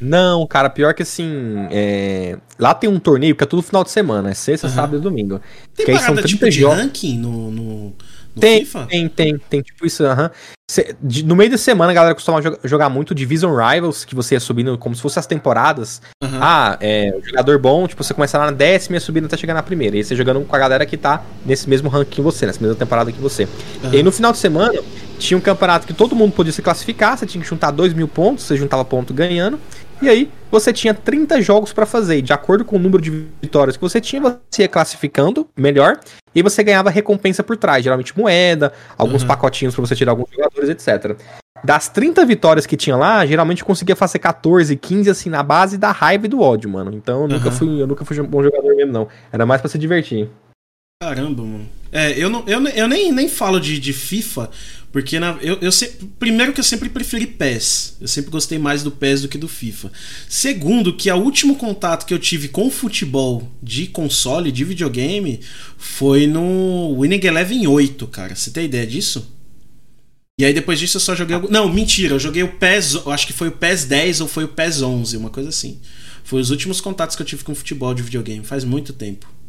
Não, 0.00 0.44
cara, 0.46 0.68
pior 0.68 0.92
que 0.92 1.02
assim. 1.02 1.30
é, 1.70 2.36
Lá 2.58 2.74
tem 2.74 2.90
um 2.90 2.98
torneio 2.98 3.36
que 3.36 3.44
é 3.44 3.46
tudo 3.46 3.62
final 3.62 3.84
de 3.84 3.90
semana, 3.90 4.30
é 4.30 4.34
sexta, 4.34 4.66
Aham. 4.66 4.74
sábado 4.74 4.96
e 4.96 5.00
domingo. 5.00 5.40
Tem 5.76 5.86
Que 5.86 5.92
parada 5.92 6.14
30 6.22 6.26
tipo 6.28 6.48
de 6.50 6.64
ranking 6.64 7.18
no, 7.18 7.50
no, 7.50 7.92
no 8.34 8.40
Tem, 8.40 8.60
FIFA? 8.60 8.86
tem, 8.86 9.08
tem, 9.08 9.38
tem 9.38 9.60
tipo 9.62 9.86
isso, 9.86 10.04
aham. 10.04 10.30
Cê- 10.70 10.94
de- 11.02 11.24
No 11.24 11.34
meio 11.34 11.50
da 11.50 11.58
semana 11.58 11.90
a 11.90 11.94
galera 11.94 12.14
costuma 12.14 12.40
joga- 12.40 12.58
jogar 12.62 12.88
muito 12.88 13.12
Division 13.14 13.52
Rivals, 13.56 14.04
que 14.04 14.14
você 14.14 14.36
ia 14.36 14.40
subindo 14.40 14.78
como 14.78 14.94
se 14.94 15.02
fosse 15.02 15.18
as 15.18 15.26
temporadas. 15.26 16.00
Aham. 16.22 16.38
Ah, 16.40 16.78
é, 16.80 17.12
o 17.16 17.24
jogador 17.26 17.58
bom, 17.58 17.88
tipo, 17.88 18.04
você 18.04 18.14
começa 18.14 18.38
lá 18.38 18.46
na 18.46 18.52
décima 18.52 18.94
e 18.94 18.96
ia 18.96 19.00
subindo 19.00 19.26
até 19.26 19.36
chegar 19.36 19.54
na 19.54 19.62
primeira. 19.64 19.96
E 19.96 19.98
aí 19.98 20.04
você 20.04 20.14
jogando 20.14 20.40
com 20.44 20.54
a 20.54 20.58
galera 20.60 20.86
que 20.86 20.96
tá 20.96 21.24
nesse 21.44 21.68
mesmo 21.68 21.88
ranking 21.88 22.10
que 22.10 22.20
você, 22.20 22.46
nessa 22.46 22.60
mesma 22.60 22.76
temporada 22.76 23.10
que 23.10 23.20
você. 23.20 23.48
Aham. 23.82 23.92
E 23.92 23.96
aí 23.96 24.02
no 24.04 24.12
final 24.12 24.30
de 24.30 24.38
semana, 24.38 24.80
tinha 25.18 25.36
um 25.36 25.40
campeonato 25.40 25.86
que 25.86 25.92
todo 25.92 26.14
mundo 26.14 26.32
podia 26.32 26.52
se 26.52 26.62
classificar, 26.62 27.18
você 27.18 27.26
tinha 27.26 27.42
que 27.42 27.48
juntar 27.50 27.72
2 27.72 27.92
mil 27.92 28.06
pontos, 28.06 28.44
você 28.44 28.56
juntava 28.56 28.84
ponto 28.84 29.12
ganhando. 29.12 29.58
E 30.02 30.08
aí 30.08 30.30
você 30.50 30.72
tinha 30.72 30.94
30 30.94 31.40
jogos 31.42 31.72
pra 31.72 31.84
fazer. 31.86 32.18
E 32.18 32.22
de 32.22 32.32
acordo 32.32 32.64
com 32.64 32.76
o 32.76 32.78
número 32.78 33.02
de 33.02 33.10
vitórias 33.42 33.76
que 33.76 33.82
você 33.82 34.00
tinha, 34.00 34.20
você 34.22 34.62
ia 34.62 34.68
classificando 34.68 35.48
melhor. 35.56 35.98
E 36.34 36.42
você 36.42 36.62
ganhava 36.62 36.90
recompensa 36.90 37.42
por 37.42 37.56
trás, 37.56 37.82
geralmente 37.84 38.16
moeda, 38.18 38.72
alguns 38.96 39.22
Uhum. 39.22 39.28
pacotinhos 39.28 39.74
pra 39.74 39.84
você 39.84 39.94
tirar 39.96 40.12
alguns 40.12 40.30
jogadores, 40.30 40.68
etc. 40.70 41.16
Das 41.64 41.88
30 41.88 42.24
vitórias 42.24 42.66
que 42.66 42.76
tinha 42.76 42.96
lá, 42.96 43.26
geralmente 43.26 43.60
eu 43.60 43.66
conseguia 43.66 43.94
fazer 43.96 44.18
14, 44.20 44.74
15, 44.76 45.10
assim, 45.10 45.28
na 45.28 45.42
base 45.42 45.76
da 45.76 45.90
raiva 45.90 46.24
e 46.26 46.28
do 46.28 46.40
ódio, 46.40 46.70
mano. 46.70 46.92
Então 46.94 47.22
eu 47.22 47.28
nunca, 47.28 47.46
Uhum. 47.50 47.54
fui, 47.54 47.82
eu 47.82 47.86
nunca 47.86 48.04
fui 48.04 48.18
um 48.20 48.24
bom 48.26 48.42
jogador 48.42 48.74
mesmo, 48.76 48.92
não. 48.92 49.08
Era 49.32 49.44
mais 49.44 49.60
pra 49.60 49.68
se 49.68 49.76
divertir. 49.78 50.28
Caramba, 51.02 51.42
mano. 51.42 51.68
É, 51.92 52.12
eu, 52.16 52.30
não, 52.30 52.44
eu, 52.46 52.62
eu 52.68 52.86
nem, 52.86 53.10
nem 53.10 53.28
falo 53.28 53.58
de, 53.58 53.78
de 53.80 53.92
FIFA, 53.92 54.48
porque 54.92 55.20
na, 55.20 55.38
eu, 55.40 55.58
eu 55.60 55.70
primeiro 56.18 56.52
que 56.52 56.58
eu 56.58 56.64
sempre 56.64 56.88
preferi 56.88 57.26
PES. 57.26 57.96
Eu 58.00 58.08
sempre 58.08 58.30
gostei 58.30 58.58
mais 58.58 58.82
do 58.82 58.90
PES 58.90 59.22
do 59.22 59.28
que 59.28 59.38
do 59.38 59.46
FIFA. 59.46 59.92
Segundo, 60.28 60.96
que 60.96 61.10
o 61.10 61.16
último 61.16 61.54
contato 61.56 62.04
que 62.04 62.12
eu 62.12 62.18
tive 62.18 62.48
com 62.48 62.70
futebol 62.70 63.48
de 63.62 63.86
console, 63.86 64.50
de 64.50 64.64
videogame, 64.64 65.40
foi 65.78 66.26
no 66.26 66.98
Winning 67.00 67.24
Eleven 67.24 67.66
8, 67.68 68.06
cara. 68.08 68.34
Você 68.34 68.50
tem 68.50 68.64
ideia 68.64 68.86
disso? 68.86 69.32
E 70.40 70.44
aí 70.44 70.52
depois 70.52 70.78
disso 70.78 70.96
eu 70.96 71.00
só 71.00 71.14
joguei. 71.14 71.38
Não, 71.50 71.72
mentira, 71.72 72.14
eu 72.14 72.18
joguei 72.18 72.42
o 72.42 72.56
PES. 72.56 73.06
Acho 73.06 73.26
que 73.26 73.32
foi 73.32 73.48
o 73.48 73.52
PES 73.52 73.84
10 73.84 74.22
ou 74.22 74.28
foi 74.28 74.44
o 74.44 74.48
PES 74.48 74.82
11, 74.82 75.16
uma 75.16 75.30
coisa 75.30 75.50
assim. 75.50 75.78
Foi 76.24 76.40
os 76.40 76.50
últimos 76.50 76.80
contatos 76.80 77.14
que 77.14 77.22
eu 77.22 77.26
tive 77.26 77.44
com 77.44 77.54
futebol 77.54 77.94
de 77.94 78.02
videogame, 78.02 78.44
faz 78.44 78.64
muito 78.64 78.92
tempo. 78.92 79.39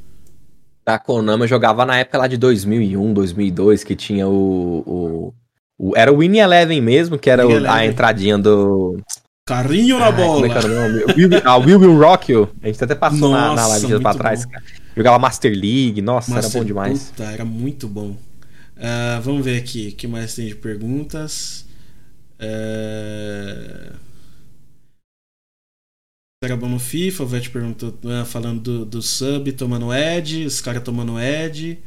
Da 0.86 0.98
Konami 0.98 1.44
eu 1.44 1.48
jogava 1.48 1.86
na 1.86 1.98
época 2.00 2.18
lá 2.18 2.28
de 2.28 2.38
2001, 2.38 3.14
2002, 3.14 3.84
que 3.84 3.96
tinha 3.96 4.28
o... 4.28 4.84
o, 4.86 5.34
o- 5.78 5.94
era 5.98 6.12
o 6.12 6.18
Winning 6.18 6.40
Eleven 6.40 6.82
mesmo, 6.82 7.18
que 7.20 7.30
era 7.30 7.48
o- 7.48 7.70
a 7.70 7.86
entradinha 7.86 8.38
do... 8.38 9.00
Carrinho 9.46 10.00
na 10.00 10.12
bola. 10.12 10.48
Como 10.48 10.60
é 10.60 10.68
nome? 10.68 11.04
Will, 11.18 11.30
Will- 11.30 11.42
ah, 11.44 11.58
Will 11.58 11.80
Will 11.80 12.00
Rock 12.00 12.32
You. 12.32 12.48
A 12.64 12.68
gente 12.68 12.84
até 12.84 12.96
passou 12.96 13.30
na, 13.32 13.50
na 13.50 13.56
Nossa, 13.56 13.88
live 13.88 14.00
pra 14.02 14.14
trás. 14.14 14.46
bom. 14.46 14.52
cara. 14.52 14.64
Jogava 14.96 15.20
Master 15.20 15.52
League, 15.52 16.02
nossa, 16.02 16.32
Master- 16.32 16.50
era 16.52 16.60
bom 16.60 16.66
demais. 16.66 17.04
Puta, 17.10 17.24
era 17.24 17.44
muito 17.46 17.88
bom. 17.88 18.16
Ah, 18.80 19.20
vamos 19.24 19.44
ver 19.44 19.58
aqui. 19.58 19.90
O 19.94 19.96
que 19.96 20.08
mais 20.08 20.36
tem 20.36 20.48
de 20.48 20.56
perguntas? 20.56 21.66
É, 22.40 23.91
Era 26.44 26.58
bom 26.58 26.68
no 26.68 26.80
FIFA, 26.80 27.22
o 27.22 27.28
Vet 27.28 27.52
perguntou, 27.52 27.96
né, 28.02 28.26
falando 28.26 28.60
do, 28.60 28.84
do 28.84 29.00
sub, 29.00 29.52
tomando 29.52 29.94
Ed, 29.94 30.44
os 30.44 30.60
caras 30.60 30.82
tomando 30.82 31.20
Ed. 31.20 31.78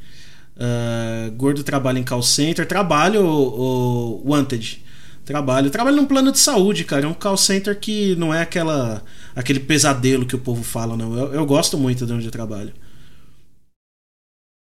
Uh, 0.56 1.32
gordo 1.32 1.64
trabalha 1.64 1.98
em 1.98 2.04
call 2.04 2.22
center. 2.22 2.64
Trabalho, 2.64 3.26
o, 3.26 4.22
o 4.24 4.30
Wanted. 4.30 4.80
Trabalho. 5.24 5.70
Trabalho 5.70 5.96
num 5.96 6.06
plano 6.06 6.30
de 6.30 6.38
saúde, 6.38 6.84
cara. 6.84 7.04
É 7.04 7.08
um 7.08 7.14
call 7.14 7.36
center 7.36 7.76
que 7.76 8.14
não 8.14 8.32
é 8.32 8.42
aquela 8.42 9.02
aquele 9.34 9.58
pesadelo 9.58 10.24
que 10.24 10.36
o 10.36 10.38
povo 10.38 10.62
fala, 10.62 10.96
não. 10.96 11.18
Eu, 11.18 11.34
eu 11.34 11.44
gosto 11.44 11.76
muito 11.76 12.06
de 12.06 12.12
onde 12.12 12.26
eu 12.26 12.30
trabalho. 12.30 12.72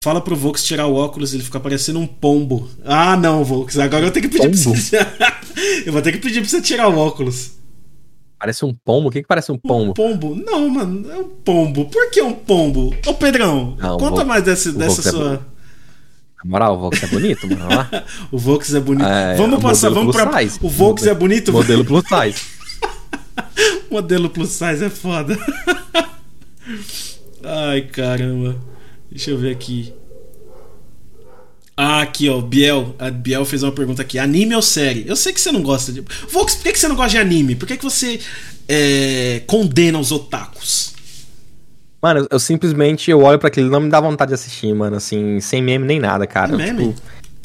Fala 0.02 0.22
pro 0.22 0.34
Vox 0.34 0.64
tirar 0.64 0.86
o 0.86 0.94
óculos 0.94 1.34
ele 1.34 1.42
fica 1.42 1.60
parecendo 1.60 1.98
um 1.98 2.06
pombo. 2.06 2.70
Ah, 2.86 3.18
não, 3.18 3.44
Vox. 3.44 3.78
Agora 3.78 4.06
eu 4.06 4.10
tenho 4.10 4.30
que 4.30 4.38
pedir 4.38 4.50
pombo? 4.50 4.62
pra 4.62 4.80
você. 4.80 4.96
eu 5.84 5.92
vou 5.92 6.00
ter 6.00 6.12
que 6.12 6.18
pedir 6.20 6.40
pra 6.40 6.48
você 6.48 6.62
tirar 6.62 6.88
o 6.88 6.96
óculos. 6.96 7.62
Parece 8.44 8.62
um 8.62 8.74
pombo? 8.74 9.08
O 9.08 9.10
que, 9.10 9.22
que 9.22 9.26
parece 9.26 9.50
um 9.50 9.56
pombo? 9.56 9.92
Um 9.92 9.94
pombo? 9.94 10.34
Não, 10.34 10.68
mano, 10.68 11.10
é 11.10 11.16
um 11.16 11.28
pombo. 11.30 11.86
Por 11.86 12.10
que 12.10 12.20
um 12.20 12.34
pombo? 12.34 12.94
Ô, 13.06 13.14
Pedrão, 13.14 13.74
não, 13.78 13.96
conta 13.96 14.16
Vox, 14.16 14.26
mais 14.26 14.44
desse, 14.44 14.70
dessa 14.72 15.00
é 15.08 15.10
sua. 15.10 15.34
É 15.36 15.38
Na 16.44 16.50
moral, 16.50 16.76
o 16.76 16.78
Vox 16.78 17.02
é 17.02 17.06
bonito, 17.06 17.48
mano. 17.48 17.66
o 18.30 18.36
Vox 18.36 18.74
é 18.74 18.80
bonito. 18.80 19.06
É, 19.06 19.34
vamos 19.36 19.62
passar, 19.62 19.88
vamos 19.88 20.14
pra. 20.14 20.30
Size. 20.40 20.58
O 20.60 20.68
Vox 20.68 21.00
modelo, 21.00 21.16
é 21.16 21.18
bonito? 21.18 21.52
Modelo 21.54 21.84
plus 21.86 22.04
size. 22.06 22.42
modelo 23.90 24.28
plus 24.28 24.50
size 24.50 24.84
é 24.84 24.90
foda. 24.90 25.38
Ai, 27.42 27.80
caramba. 27.80 28.56
Deixa 29.10 29.30
eu 29.30 29.38
ver 29.38 29.52
aqui. 29.52 29.94
Ah, 31.76 32.02
aqui, 32.02 32.28
ó. 32.28 32.40
Biel. 32.40 32.94
A 32.98 33.10
Biel 33.10 33.44
fez 33.44 33.62
uma 33.62 33.72
pergunta 33.72 34.02
aqui. 34.02 34.18
Anime 34.18 34.54
ou 34.54 34.62
série? 34.62 35.04
Eu 35.06 35.16
sei 35.16 35.32
que 35.32 35.40
você 35.40 35.50
não 35.50 35.62
gosta 35.62 35.92
de. 35.92 36.02
Vox, 36.30 36.54
por 36.54 36.72
que 36.72 36.78
você 36.78 36.88
não 36.88 36.96
gosta 36.96 37.10
de 37.10 37.18
anime? 37.18 37.54
Por 37.54 37.66
que, 37.66 37.76
que 37.76 37.84
você 37.84 38.20
é, 38.68 39.42
condena 39.46 39.98
os 39.98 40.12
otakus? 40.12 40.94
Mano, 42.00 42.26
eu 42.30 42.38
simplesmente 42.38 43.10
eu 43.10 43.22
olho 43.22 43.38
para 43.38 43.48
aquilo 43.48 43.70
não 43.70 43.80
me 43.80 43.88
dá 43.88 43.98
vontade 43.98 44.28
de 44.28 44.34
assistir, 44.34 44.74
mano, 44.74 44.96
assim, 44.96 45.40
sem 45.40 45.62
meme 45.62 45.86
nem 45.86 45.98
nada, 45.98 46.26
cara. 46.26 46.54
Meme? 46.54 46.88
Tipo, 46.88 47.02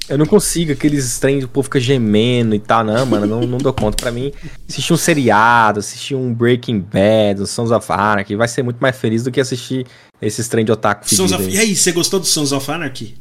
eu 0.10 0.18
não 0.18 0.26
consigo 0.26 0.74
aqueles 0.74 1.18
trem 1.18 1.42
o 1.42 1.48
povo 1.48 1.64
fica 1.64 1.80
gemendo 1.80 2.54
e 2.54 2.60
tal, 2.60 2.84
não, 2.84 3.06
mano, 3.06 3.26
não, 3.26 3.42
não 3.42 3.58
dou 3.58 3.72
conta. 3.72 3.96
Pra 3.96 4.12
mim, 4.12 4.34
assistir 4.68 4.92
um 4.92 4.98
seriado, 4.98 5.80
assistir 5.80 6.14
um 6.16 6.34
Breaking 6.34 6.80
Bad, 6.80 7.42
um 7.42 7.46
Sons 7.46 7.72
of 7.72 7.90
Anarchy, 7.90 8.36
vai 8.36 8.48
ser 8.50 8.62
muito 8.62 8.80
mais 8.80 8.98
feliz 8.98 9.24
do 9.24 9.32
que 9.32 9.40
assistir 9.40 9.86
esses 10.22 10.48
trem 10.50 10.66
de 10.66 10.72
otaku. 10.74 11.08
Sons 11.08 11.32
of... 11.32 11.50
E 11.50 11.58
aí, 11.58 11.74
você 11.74 11.94
gostou 11.94 12.20
do 12.20 12.26
Sons 12.26 12.52
of 12.52 12.70
Anarchy? 12.70 13.16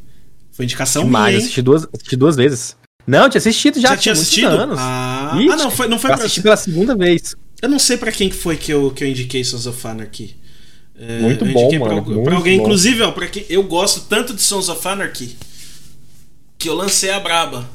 Foi 0.58 0.64
indicação 0.64 1.04
Demais, 1.04 1.36
minha, 1.36 1.38
assisti 1.38 1.62
duas, 1.62 1.86
assisti 1.94 2.16
duas 2.16 2.34
vezes. 2.34 2.76
Não, 3.06 3.30
tinha 3.30 3.38
assistido 3.38 3.80
já, 3.80 3.90
já 3.90 3.96
tinha 3.96 4.12
assistido? 4.12 4.48
anos. 4.48 4.76
Ah, 4.76 5.36
Ixi, 5.38 5.52
ah, 5.52 5.56
não, 5.56 5.70
foi, 5.70 5.86
não 5.86 6.00
foi 6.00 6.10
pra... 6.10 6.18
assisti 6.18 6.42
pela 6.42 6.56
segunda 6.56 6.96
vez. 6.96 7.36
Eu 7.62 7.68
não 7.68 7.78
sei 7.78 7.96
para 7.96 8.10
quem 8.10 8.28
que 8.28 8.34
foi 8.34 8.56
que 8.56 8.72
eu, 8.72 8.90
que 8.90 9.04
eu 9.04 9.08
indiquei 9.08 9.44
Sons 9.44 9.68
of 9.68 9.86
Anarchy. 9.86 10.36
É, 10.98 11.20
muito 11.20 11.44
bom, 11.44 11.78
mano. 11.78 12.04
Pra, 12.04 12.22
pra 12.22 12.34
alguém, 12.34 12.58
bom. 12.58 12.64
inclusive, 12.64 13.02
ó, 13.02 13.12
pra 13.12 13.28
quem 13.28 13.46
eu 13.48 13.62
gosto 13.62 14.00
tanto 14.08 14.34
de 14.34 14.42
Sons 14.42 14.68
of 14.68 14.88
Anarchy 14.88 15.36
que 16.58 16.68
eu 16.68 16.74
lancei 16.74 17.12
a 17.12 17.20
braba. 17.20 17.70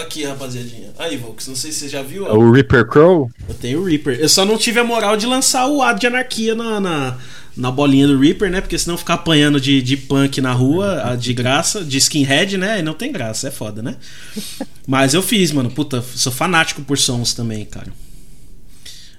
Aqui, 0.00 0.24
rapaziadinha. 0.24 0.94
Aí, 0.98 1.18
Volks, 1.18 1.46
não 1.46 1.54
sei 1.54 1.72
se 1.72 1.80
você 1.80 1.88
já 1.90 2.00
viu. 2.00 2.24
Ó. 2.24 2.34
O 2.34 2.50
Reaper 2.50 2.86
Crow? 2.86 3.30
Eu 3.46 3.54
tenho 3.54 3.82
o 3.82 3.84
Reaper. 3.84 4.18
Eu 4.18 4.30
só 4.30 4.46
não 4.46 4.56
tive 4.56 4.80
a 4.80 4.84
moral 4.84 5.14
de 5.14 5.26
lançar 5.26 5.66
o 5.66 5.82
Ad 5.82 6.00
de 6.00 6.06
Anarquia 6.06 6.54
na, 6.54 6.80
na, 6.80 7.18
na 7.56 7.70
bolinha 7.70 8.06
do 8.06 8.18
Reaper, 8.18 8.50
né? 8.50 8.60
Porque 8.60 8.78
senão 8.78 8.96
ficar 8.96 9.14
apanhando 9.14 9.60
de, 9.60 9.80
de 9.80 9.96
punk 9.96 10.40
na 10.40 10.52
rua, 10.52 11.16
de 11.18 11.32
graça, 11.32 11.84
de 11.84 11.98
skinhead, 11.98 12.58
né? 12.58 12.80
E 12.80 12.82
não 12.82 12.94
tem 12.94 13.12
graça, 13.12 13.48
é 13.48 13.50
foda, 13.50 13.82
né? 13.82 13.96
Mas 14.86 15.14
eu 15.14 15.22
fiz, 15.22 15.52
mano. 15.52 15.70
Puta, 15.70 16.02
sou 16.02 16.32
fanático 16.32 16.82
por 16.82 16.98
sons 16.98 17.32
também, 17.34 17.64
cara. 17.64 17.92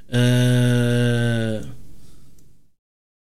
Uh... 0.09 1.67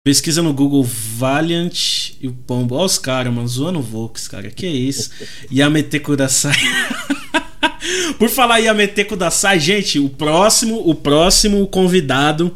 Pesquisa 0.06 0.40
no 0.40 0.52
Google 0.52 0.84
Valiant 0.84 2.12
e 2.20 2.28
o 2.28 2.32
Pombo. 2.32 2.76
Olha 2.76 2.86
os 2.86 2.96
caras, 2.96 3.34
mano, 3.34 3.48
zoando 3.48 3.80
o 3.80 3.82
Vox, 3.82 4.28
cara. 4.28 4.50
Que 4.50 4.66
isso? 4.66 5.10
Yamete 5.52 5.98
Kudasai. 5.98 6.54
Por 8.16 8.28
falar 8.28 8.58
Yamete 8.58 9.04
Kudasai, 9.04 9.58
gente, 9.58 9.98
o 9.98 10.08
próximo, 10.08 10.80
o 10.88 10.94
próximo 10.94 11.66
convidado 11.66 12.54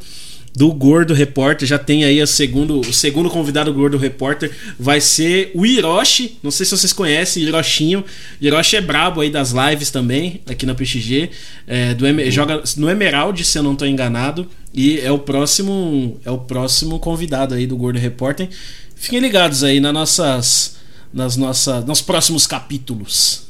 do 0.61 0.74
Gordo 0.74 1.15
Repórter. 1.15 1.66
Já 1.66 1.78
tem 1.78 2.05
aí 2.05 2.20
o 2.20 2.27
segundo, 2.27 2.81
o 2.81 2.93
segundo 2.93 3.31
convidado 3.31 3.73
do 3.73 3.78
Gordo 3.78 3.97
Repórter. 3.97 4.55
Vai 4.78 5.01
ser 5.01 5.51
o 5.55 5.65
Hiroshi. 5.65 6.37
Não 6.43 6.51
sei 6.51 6.66
se 6.66 6.77
vocês 6.77 6.93
conhecem, 6.93 7.43
Hiroshinho. 7.43 8.05
Hiroshi 8.39 8.77
é 8.77 8.81
brabo 8.82 9.23
aí 9.23 9.31
das 9.31 9.53
lives 9.53 9.91
também, 9.91 10.43
aqui 10.47 10.66
na 10.66 10.74
PXG. 10.74 11.31
É, 11.66 11.95
do, 11.95 12.05
joga 12.31 12.62
no 12.77 12.91
Emerald, 12.91 13.43
se 13.43 13.59
eu 13.59 13.62
não 13.62 13.73
estou 13.73 13.89
enganado. 13.89 14.47
E 14.74 15.01
é 15.01 15.11
o 15.11 15.19
próximo. 15.19 16.20
É 16.27 16.31
o 16.31 16.37
próximo 16.37 16.99
convidado 16.99 17.55
aí 17.55 17.66
do 17.66 17.74
Gordo 17.74 17.99
Repórter. 17.99 18.51
Fiquem 18.95 19.19
ligados 19.19 19.65
aí 19.65 19.81
nas 19.81 19.95
nossas. 19.95 20.77
Nas 21.11 21.39
nossas, 21.39 21.87
nos 21.87 22.03
próximos 22.03 22.47
capítulos. 22.47 23.45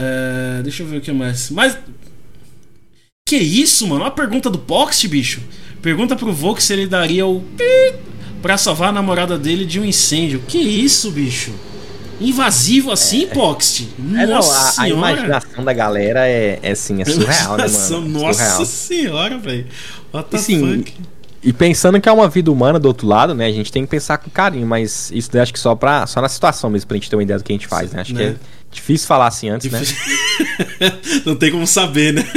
É, 0.00 0.62
deixa 0.62 0.82
eu 0.82 0.86
ver 0.86 0.96
o 0.96 1.00
que 1.02 1.12
mais. 1.12 1.50
Mas. 1.50 1.76
Que 3.28 3.36
isso, 3.36 3.86
mano? 3.86 4.02
Uma 4.02 4.10
pergunta 4.10 4.48
do 4.48 4.58
Poxt, 4.58 5.06
bicho. 5.08 5.42
Pergunta 5.84 6.16
pro 6.16 6.32
Vox 6.32 6.64
se 6.64 6.72
ele 6.72 6.86
daria 6.86 7.26
o 7.26 7.44
para 8.40 8.56
salvar 8.56 8.88
a 8.88 8.92
namorada 8.92 9.38
dele 9.38 9.66
de 9.66 9.78
um 9.78 9.84
incêndio. 9.84 10.42
Que 10.48 10.56
isso, 10.56 11.10
bicho? 11.10 11.52
Invasivo 12.18 12.90
assim, 12.90 13.24
é, 13.24 13.26
Poxt? 13.26 13.90
Nossa 13.98 14.22
é, 14.22 14.26
não, 14.26 14.50
a, 14.50 14.72
a, 14.78 14.88
imaginação 14.88 15.62
da 15.62 15.74
galera 15.74 16.26
é, 16.26 16.58
é 16.62 16.70
assim, 16.70 17.02
é 17.02 17.04
surreal, 17.04 17.58
né, 17.58 17.66
mano? 17.68 18.08
Nossa 18.08 18.64
surreal. 18.64 18.64
senhora, 18.64 19.38
velho. 19.38 19.66
What 20.10 20.30
the 20.30 20.36
assim, 20.38 20.78
fuck? 20.78 20.94
E 21.42 21.52
pensando 21.52 22.00
que 22.00 22.08
é 22.08 22.12
uma 22.12 22.30
vida 22.30 22.50
humana 22.50 22.78
do 22.78 22.88
outro 22.88 23.06
lado, 23.06 23.34
né? 23.34 23.44
A 23.44 23.52
gente 23.52 23.70
tem 23.70 23.84
que 23.84 23.90
pensar 23.90 24.16
com 24.16 24.30
carinho, 24.30 24.66
mas 24.66 25.10
isso 25.12 25.30
daí 25.30 25.42
acho 25.42 25.52
que 25.52 25.60
só, 25.60 25.74
pra, 25.74 26.06
só 26.06 26.22
na 26.22 26.30
situação 26.30 26.70
mesmo, 26.70 26.88
pra 26.88 26.96
gente 26.96 27.10
ter 27.10 27.16
uma 27.16 27.22
ideia 27.22 27.38
do 27.38 27.44
que 27.44 27.52
a 27.52 27.56
gente 27.56 27.66
faz, 27.66 27.92
né? 27.92 28.00
Acho 28.00 28.14
né? 28.14 28.20
que 28.20 28.26
é 28.26 28.36
difícil 28.72 29.06
falar 29.06 29.26
assim 29.26 29.50
antes, 29.50 29.70
né? 29.70 29.82
Não 31.26 31.36
tem 31.36 31.50
como 31.50 31.66
saber, 31.66 32.14
né? 32.14 32.24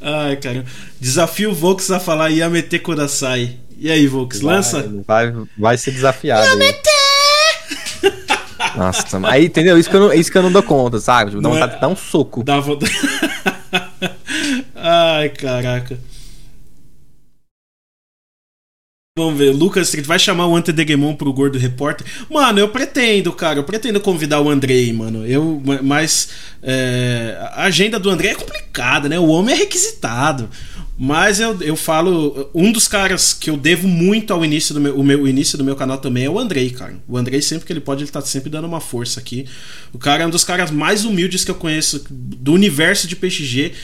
Ai, 0.00 0.36
cara. 0.36 0.64
Desafio 1.00 1.50
o 1.50 1.54
Vox 1.54 1.90
a 1.90 1.98
falar 1.98 2.28
Yamete 2.28 2.78
Kodasai. 2.78 3.56
E 3.76 3.90
aí, 3.90 4.06
Vox, 4.06 4.40
lança? 4.40 4.88
Vai, 5.06 5.32
vai 5.58 5.76
ser 5.76 5.90
desafiado. 5.90 6.46
Yamete! 6.46 6.94
Nossa, 8.76 9.20
aí 9.28 9.46
entendeu? 9.46 9.78
Isso 9.78 9.88
que, 9.88 9.96
eu 9.96 10.00
não, 10.00 10.12
isso 10.12 10.30
que 10.30 10.38
eu 10.38 10.42
não 10.42 10.50
dou 10.50 10.62
conta, 10.62 10.98
sabe? 10.98 11.30
Dá 11.40 11.48
vontade 11.48 11.72
é... 11.72 11.74
de 11.76 11.80
dar 11.80 11.88
um 11.88 11.96
soco. 11.96 12.42
Dá 12.42 12.60
vontade. 12.60 12.92
Ai, 14.74 15.28
caraca. 15.30 15.98
Vamos 19.16 19.38
ver, 19.38 19.52
Lucas 19.52 19.86
Street 19.86 20.08
vai 20.08 20.18
chamar 20.18 20.48
o 20.48 20.56
Antedegmon 20.56 21.14
pro 21.14 21.32
Gordo 21.32 21.56
Repórter. 21.56 22.04
Mano, 22.28 22.58
eu 22.58 22.68
pretendo, 22.70 23.32
cara, 23.32 23.60
eu 23.60 23.62
pretendo 23.62 24.00
convidar 24.00 24.40
o 24.40 24.50
Andrei, 24.50 24.92
mano. 24.92 25.24
Eu, 25.24 25.62
mas 25.84 26.30
é, 26.60 27.38
a 27.52 27.62
agenda 27.62 27.96
do 28.00 28.10
Andrei 28.10 28.32
é 28.32 28.34
complicada, 28.34 29.08
né? 29.08 29.16
O 29.16 29.28
homem 29.28 29.54
é 29.54 29.58
requisitado. 29.58 30.50
Mas 30.98 31.38
eu, 31.38 31.56
eu 31.62 31.76
falo, 31.76 32.50
um 32.52 32.72
dos 32.72 32.88
caras 32.88 33.32
que 33.32 33.50
eu 33.50 33.56
devo 33.56 33.86
muito 33.86 34.32
ao 34.32 34.44
início 34.44 34.74
do 34.74 34.80
meu, 34.80 34.98
o 34.98 35.04
meu 35.04 35.28
início 35.28 35.56
do 35.56 35.62
meu 35.62 35.76
canal 35.76 35.98
também 35.98 36.24
é 36.24 36.30
o 36.30 36.36
Andrei, 36.36 36.70
cara. 36.70 36.96
O 37.06 37.16
Andrei, 37.16 37.40
sempre 37.40 37.66
que 37.66 37.72
ele 37.72 37.80
pode, 37.80 38.02
ele 38.02 38.10
tá 38.10 38.20
sempre 38.20 38.50
dando 38.50 38.66
uma 38.66 38.80
força 38.80 39.20
aqui. 39.20 39.46
O 39.92 39.98
cara 39.98 40.24
é 40.24 40.26
um 40.26 40.30
dos 40.30 40.42
caras 40.42 40.72
mais 40.72 41.04
humildes 41.04 41.44
que 41.44 41.52
eu 41.52 41.54
conheço 41.54 42.04
do 42.10 42.52
universo 42.52 43.06
de 43.06 43.14
PXG. 43.14 43.74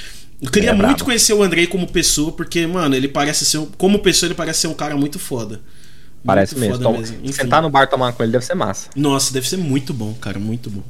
Eu 0.43 0.51
queria 0.51 0.71
é 0.71 0.73
muito 0.73 0.87
bravo. 0.87 1.05
conhecer 1.05 1.35
o 1.35 1.43
Andrei 1.43 1.67
como 1.67 1.87
pessoa, 1.87 2.33
porque, 2.33 2.67
mano, 2.67 2.95
ele 2.95 3.09
parece 3.09 3.45
ser. 3.45 3.61
Como 3.77 3.99
pessoa, 3.99 4.29
ele 4.29 4.35
parece 4.35 4.61
ser 4.61 4.69
um 4.69 4.75
cara 4.75 4.97
muito 4.97 5.19
foda. 5.19 5.61
Parece 6.25 6.57
muito 6.57 6.79
mesmo. 6.79 7.19
mesmo. 7.19 7.33
Sentar 7.33 7.63
no 7.63 7.71
bar 7.71 7.89
tomar 7.89 8.13
com 8.13 8.23
ele 8.23 8.33
deve 8.33 8.45
ser 8.45 8.55
massa. 8.55 8.89
Nossa, 8.97 9.33
deve 9.33 9.49
ser 9.49 9.57
muito 9.57 9.93
bom, 9.93 10.15
cara, 10.15 10.39
muito 10.39 10.71
bom. 10.71 10.83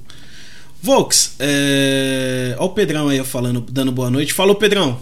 Volks, 0.83 1.35
é... 1.39 2.55
Olha 2.59 2.67
o 2.67 2.71
Pedrão 2.71 3.09
aí 3.09 3.23
falando, 3.25 3.61
dando 3.71 3.93
boa 3.93 4.11
noite. 4.11 4.33
Falou, 4.33 4.55
Pedrão. 4.55 4.99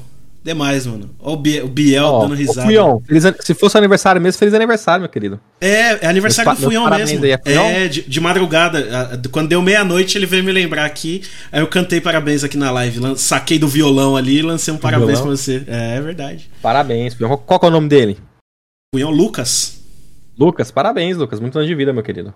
Demais, 0.49 0.87
mano. 0.87 1.11
Olha 1.19 1.35
o 1.35 1.37
Biel, 1.37 1.65
o 1.67 1.69
Biel 1.69 2.07
oh, 2.07 2.21
dando 2.23 2.35
risada. 2.35 2.67
Fuion, 2.67 3.01
se 3.41 3.53
fosse 3.53 3.77
aniversário 3.77 4.19
mesmo, 4.19 4.39
feliz 4.39 4.55
aniversário, 4.55 5.03
meu 5.03 5.11
querido. 5.11 5.39
É, 5.61 6.07
é 6.07 6.07
aniversário 6.07 6.55
do 6.55 6.57
Fuion 6.57 6.89
mesmo. 6.89 7.23
Aí, 7.23 7.33
é, 7.33 7.85
é 7.85 7.87
de, 7.87 8.01
de, 8.01 8.19
madrugada. 8.19 9.21
Quando 9.31 9.51
deu 9.51 9.61
meia-noite, 9.61 10.17
ele 10.17 10.25
veio 10.25 10.43
me 10.43 10.51
lembrar 10.51 10.87
aqui. 10.87 11.21
Aí 11.53 11.61
eu 11.61 11.67
cantei 11.67 12.01
parabéns 12.01 12.45
aqui 12.45 12.57
na 12.57 12.71
live. 12.71 12.99
Saquei 13.19 13.59
do 13.59 13.69
violão 13.69 14.17
ali 14.17 14.39
e 14.39 14.43
lancei 14.43 14.73
um 14.73 14.79
parabéns 14.79 15.21
pra 15.21 15.29
você. 15.29 15.65
É, 15.67 15.97
é 15.97 16.01
verdade. 16.01 16.51
Parabéns, 16.63 17.13
Fuion. 17.13 17.29
Qual, 17.37 17.59
qual 17.59 17.61
é 17.65 17.67
o 17.67 17.71
nome 17.71 17.91
dele? 17.91 18.17
Fuion 18.95 19.11
Lucas. 19.11 19.83
Lucas, 20.39 20.71
parabéns, 20.71 21.19
Lucas. 21.19 21.41
Muito 21.41 21.59
anos 21.59 21.69
de 21.69 21.75
vida, 21.75 21.93
meu 21.93 22.03
querido. 22.03 22.33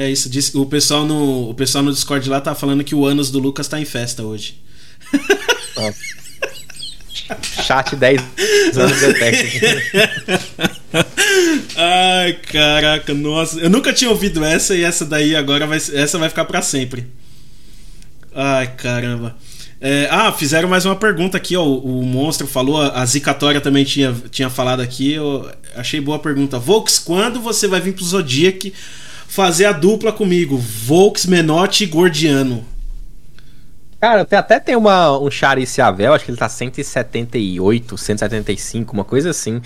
É 0.00 0.10
isso, 0.10 0.28
diz, 0.28 0.52
o, 0.56 0.66
pessoal 0.66 1.04
no, 1.04 1.50
o 1.50 1.54
pessoal 1.54 1.84
no 1.84 1.92
Discord 1.92 2.28
lá 2.28 2.40
tá 2.40 2.52
falando 2.52 2.82
que 2.82 2.96
o 2.96 3.06
anos 3.06 3.30
do 3.30 3.38
Lucas 3.38 3.68
tá 3.68 3.80
em 3.80 3.84
festa 3.84 4.24
hoje. 4.24 4.60
Nossa. 5.76 6.16
Chat 7.42 7.96
10 7.96 8.22
anos 8.76 9.00
de 9.00 9.14
técnico. 9.14 9.66
Ai, 11.76 12.32
caraca, 12.34 13.14
nossa. 13.14 13.58
Eu 13.58 13.70
nunca 13.70 13.92
tinha 13.92 14.10
ouvido 14.10 14.44
essa 14.44 14.74
e 14.74 14.82
essa 14.84 15.04
daí 15.04 15.34
agora 15.34 15.66
vai, 15.66 15.78
essa 15.78 16.18
vai 16.18 16.28
ficar 16.28 16.44
para 16.44 16.62
sempre. 16.62 17.06
Ai, 18.34 18.66
caramba. 18.76 19.36
É, 19.80 20.08
ah, 20.10 20.32
fizeram 20.32 20.68
mais 20.68 20.84
uma 20.86 20.96
pergunta 20.96 21.36
aqui, 21.36 21.56
ó. 21.56 21.62
O, 21.62 22.00
o 22.00 22.02
Monstro 22.04 22.46
falou, 22.46 22.80
a 22.80 23.04
Zicatória 23.04 23.60
também 23.60 23.84
tinha, 23.84 24.14
tinha 24.30 24.48
falado 24.48 24.80
aqui. 24.80 25.12
Eu 25.12 25.50
achei 25.74 26.00
boa 26.00 26.16
a 26.16 26.20
pergunta. 26.20 26.58
Volks, 26.58 26.98
quando 26.98 27.40
você 27.40 27.66
vai 27.66 27.80
vir 27.80 27.94
pro 27.94 28.04
Zodiac 28.04 28.72
fazer 29.28 29.66
a 29.66 29.72
dupla 29.72 30.12
comigo? 30.12 30.56
Volks, 30.56 31.26
Menotti 31.26 31.84
e 31.84 31.86
Gordiano. 31.86 32.64
Cara, 34.00 34.22
até, 34.22 34.36
até 34.36 34.60
tem 34.60 34.76
uma, 34.76 35.18
um 35.18 35.30
Charice 35.30 35.80
Avel, 35.80 36.12
acho 36.12 36.24
que 36.24 36.30
ele 36.30 36.38
tá 36.38 36.48
178, 36.48 37.96
175, 37.96 38.92
uma 38.92 39.04
coisa 39.04 39.30
assim. 39.30 39.60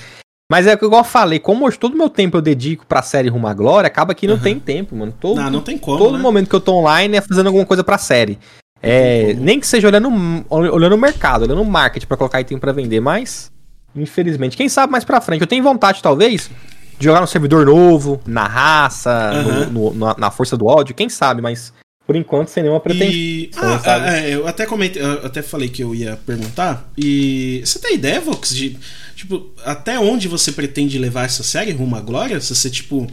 Mas 0.50 0.66
é 0.66 0.76
que 0.76 0.84
igual 0.84 1.02
eu 1.02 1.04
falei, 1.04 1.38
como 1.38 1.64
hoje 1.64 1.78
todo 1.78 1.94
o 1.94 1.96
meu 1.96 2.10
tempo 2.10 2.36
eu 2.36 2.42
dedico 2.42 2.84
pra 2.84 3.02
série 3.02 3.28
Rumo 3.28 3.46
à 3.46 3.54
Glória, 3.54 3.86
acaba 3.86 4.14
que 4.14 4.26
não 4.26 4.34
uhum. 4.34 4.40
tem 4.40 4.58
tempo, 4.58 4.96
mano. 4.96 5.14
Todo, 5.18 5.40
não, 5.40 5.50
não 5.50 5.60
tem 5.60 5.78
como. 5.78 5.98
Todo 5.98 6.16
né? 6.16 6.22
momento 6.22 6.48
que 6.48 6.54
eu 6.56 6.60
tô 6.60 6.74
online 6.74 7.16
é 7.16 7.20
fazendo 7.20 7.46
alguma 7.46 7.64
coisa 7.64 7.84
pra 7.84 7.98
série. 7.98 8.38
É, 8.82 9.34
nem 9.34 9.60
que 9.60 9.66
seja 9.66 9.86
olhando, 9.86 10.10
olhando 10.48 10.94
o 10.94 10.98
mercado, 10.98 11.42
olhando 11.42 11.62
o 11.62 11.64
marketing 11.64 12.06
para 12.06 12.16
colocar 12.16 12.40
item 12.40 12.58
para 12.58 12.72
vender, 12.72 12.98
mas 12.98 13.52
infelizmente, 13.94 14.56
quem 14.56 14.68
sabe 14.68 14.90
mais 14.90 15.04
para 15.04 15.20
frente. 15.20 15.40
Eu 15.40 15.46
tenho 15.46 15.62
vontade 15.62 16.02
talvez 16.02 16.50
de 16.98 17.04
jogar 17.04 17.20
no 17.20 17.26
servidor 17.26 17.66
novo, 17.66 18.20
na 18.26 18.46
raça, 18.46 19.32
uhum. 19.34 19.70
no, 19.70 19.94
no, 19.94 20.14
na 20.16 20.30
força 20.30 20.56
do 20.56 20.68
áudio, 20.68 20.94
quem 20.94 21.08
sabe, 21.08 21.40
mas 21.40 21.72
por 22.10 22.16
enquanto 22.16 22.48
sem 22.48 22.64
nenhuma 22.64 22.80
pretensão. 22.80 23.12
E... 23.12 23.50
Ah, 23.56 24.16
é, 24.16 24.34
eu 24.34 24.44
até 24.44 24.66
comentei, 24.66 25.00
eu 25.00 25.24
até 25.24 25.42
falei 25.42 25.68
que 25.68 25.80
eu 25.80 25.94
ia 25.94 26.16
perguntar. 26.26 26.90
E 26.98 27.62
você 27.64 27.78
tem 27.78 27.94
ideia, 27.94 28.20
Vox, 28.20 28.52
de 28.52 28.76
tipo 29.14 29.48
até 29.64 29.96
onde 29.96 30.26
você 30.26 30.50
pretende 30.50 30.98
levar 30.98 31.26
essa 31.26 31.44
série 31.44 31.70
rumo 31.70 31.94
à 31.94 32.00
glória? 32.00 32.40
Se 32.40 32.52
você 32.52 32.68
tipo 32.68 33.06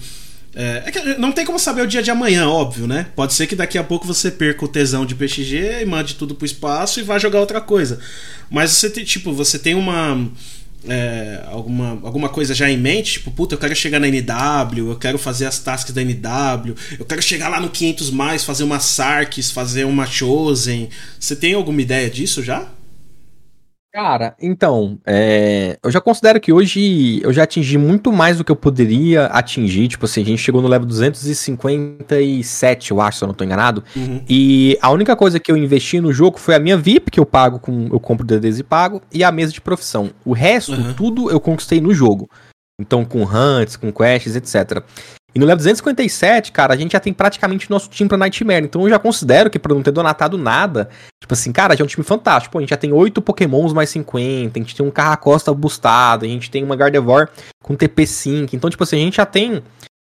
é, 0.55 0.81
é, 0.87 0.91
que 0.91 0.99
não 1.19 1.31
tem 1.31 1.45
como 1.45 1.59
saber 1.59 1.83
o 1.83 1.87
dia 1.87 2.01
de 2.01 2.09
amanhã, 2.09 2.49
óbvio, 2.49 2.87
né? 2.87 3.05
Pode 3.15 3.35
ser 3.35 3.45
que 3.45 3.55
daqui 3.55 3.77
a 3.77 3.83
pouco 3.83 4.07
você 4.07 4.31
perca 4.31 4.65
o 4.65 4.67
tesão 4.67 5.05
de 5.05 5.13
PXG 5.13 5.83
e 5.83 5.85
mande 5.85 6.15
tudo 6.15 6.33
pro 6.33 6.47
espaço 6.47 6.99
e 6.99 7.03
vá 7.03 7.19
jogar 7.19 7.39
outra 7.39 7.61
coisa. 7.61 7.99
Mas 8.49 8.71
você 8.71 8.89
tem, 8.89 9.03
tipo, 9.03 9.31
você 9.31 9.59
tem 9.59 9.75
uma. 9.75 10.27
É, 10.87 11.43
alguma, 11.47 11.99
alguma 12.03 12.29
coisa 12.29 12.53
já 12.53 12.69
em 12.69 12.77
mente, 12.77 13.13
tipo, 13.13 13.31
puta, 13.31 13.55
eu 13.55 13.59
quero 13.59 13.75
chegar 13.75 13.99
na 13.99 14.07
NW, 14.07 14.89
eu 14.89 14.95
quero 14.95 15.17
fazer 15.17 15.45
as 15.45 15.59
tasks 15.59 15.93
da 15.93 16.01
NW, 16.01 16.75
eu 16.97 17.05
quero 17.05 17.21
chegar 17.21 17.49
lá 17.49 17.59
no 17.59 17.69
500 17.69 18.11
mais, 18.11 18.43
fazer 18.43 18.63
uma 18.63 18.79
Sarks, 18.79 19.51
fazer 19.51 19.85
uma 19.85 20.05
Chosen. 20.05 20.89
Você 21.19 21.35
tem 21.35 21.53
alguma 21.53 21.81
ideia 21.81 22.09
disso 22.09 22.43
já? 22.43 22.69
Cara, 23.97 24.35
então, 24.39 24.99
é, 25.07 25.79
eu 25.83 25.89
já 25.89 25.99
considero 25.99 26.39
que 26.39 26.53
hoje 26.53 27.19
eu 27.23 27.33
já 27.33 27.41
atingi 27.41 27.79
muito 27.79 28.13
mais 28.13 28.37
do 28.37 28.43
que 28.43 28.51
eu 28.51 28.55
poderia 28.55 29.25
atingir. 29.25 29.87
Tipo 29.87 30.05
assim, 30.05 30.21
a 30.21 30.23
gente 30.23 30.37
chegou 30.37 30.61
no 30.61 30.67
level 30.67 30.87
257, 30.87 32.91
eu 32.91 33.01
acho, 33.01 33.17
se 33.17 33.23
eu 33.23 33.27
não 33.27 33.33
tô 33.33 33.43
enganado. 33.43 33.83
Uhum. 33.95 34.23
E 34.29 34.77
a 34.83 34.91
única 34.91 35.15
coisa 35.15 35.39
que 35.39 35.51
eu 35.51 35.57
investi 35.57 35.99
no 35.99 36.13
jogo 36.13 36.37
foi 36.37 36.53
a 36.53 36.59
minha 36.59 36.77
VIP, 36.77 37.09
que 37.09 37.19
eu 37.19 37.25
pago 37.25 37.57
com. 37.57 37.87
Eu 37.91 37.99
compro 37.99 38.23
DDs 38.23 38.59
e 38.59 38.63
pago, 38.63 39.01
e 39.11 39.23
a 39.23 39.31
mesa 39.31 39.51
de 39.51 39.61
profissão. 39.61 40.11
O 40.23 40.31
resto, 40.31 40.73
uhum. 40.73 40.93
tudo 40.93 41.31
eu 41.31 41.39
conquistei 41.39 41.81
no 41.81 41.91
jogo. 41.91 42.29
Então, 42.79 43.03
com 43.03 43.23
hunts, 43.23 43.75
com 43.75 43.91
quests, 43.91 44.35
etc. 44.35 44.83
E 45.35 45.39
no 45.39 45.45
level 45.45 45.57
257, 45.57 46.51
cara, 46.51 46.73
a 46.73 46.77
gente 46.77 46.93
já 46.93 46.99
tem 46.99 47.13
praticamente 47.13 47.69
nosso 47.69 47.89
time 47.89 48.07
pra 48.07 48.17
Nightmare. 48.17 48.65
Então 48.65 48.81
eu 48.83 48.89
já 48.89 48.97
considero 48.97 49.49
que, 49.49 49.59
por 49.59 49.73
não 49.73 49.83
ter 49.83 49.91
donatado 49.91 50.37
nada, 50.37 50.89
tipo 51.21 51.33
assim, 51.33 51.51
cara, 51.51 51.75
já 51.75 51.83
é 51.83 51.85
um 51.85 51.87
time 51.87 52.03
fantástico. 52.03 52.53
Pô, 52.53 52.59
a 52.59 52.61
gente 52.61 52.69
já 52.69 52.77
tem 52.77 52.91
8 52.91 53.21
Pokémons 53.21 53.73
mais 53.73 53.89
50, 53.89 54.57
a 54.57 54.61
gente 54.61 54.75
tem 54.75 54.85
um 54.85 54.91
Carracosta 54.91 55.53
boostado, 55.53 56.25
a 56.25 56.27
gente 56.27 56.49
tem 56.49 56.63
uma 56.63 56.75
Gardevoir 56.75 57.29
com 57.61 57.75
TP5. 57.75 58.53
Então, 58.53 58.69
tipo 58.69 58.83
assim, 58.83 58.95
a 58.95 58.99
gente 58.99 59.17
já 59.17 59.25
tem. 59.25 59.61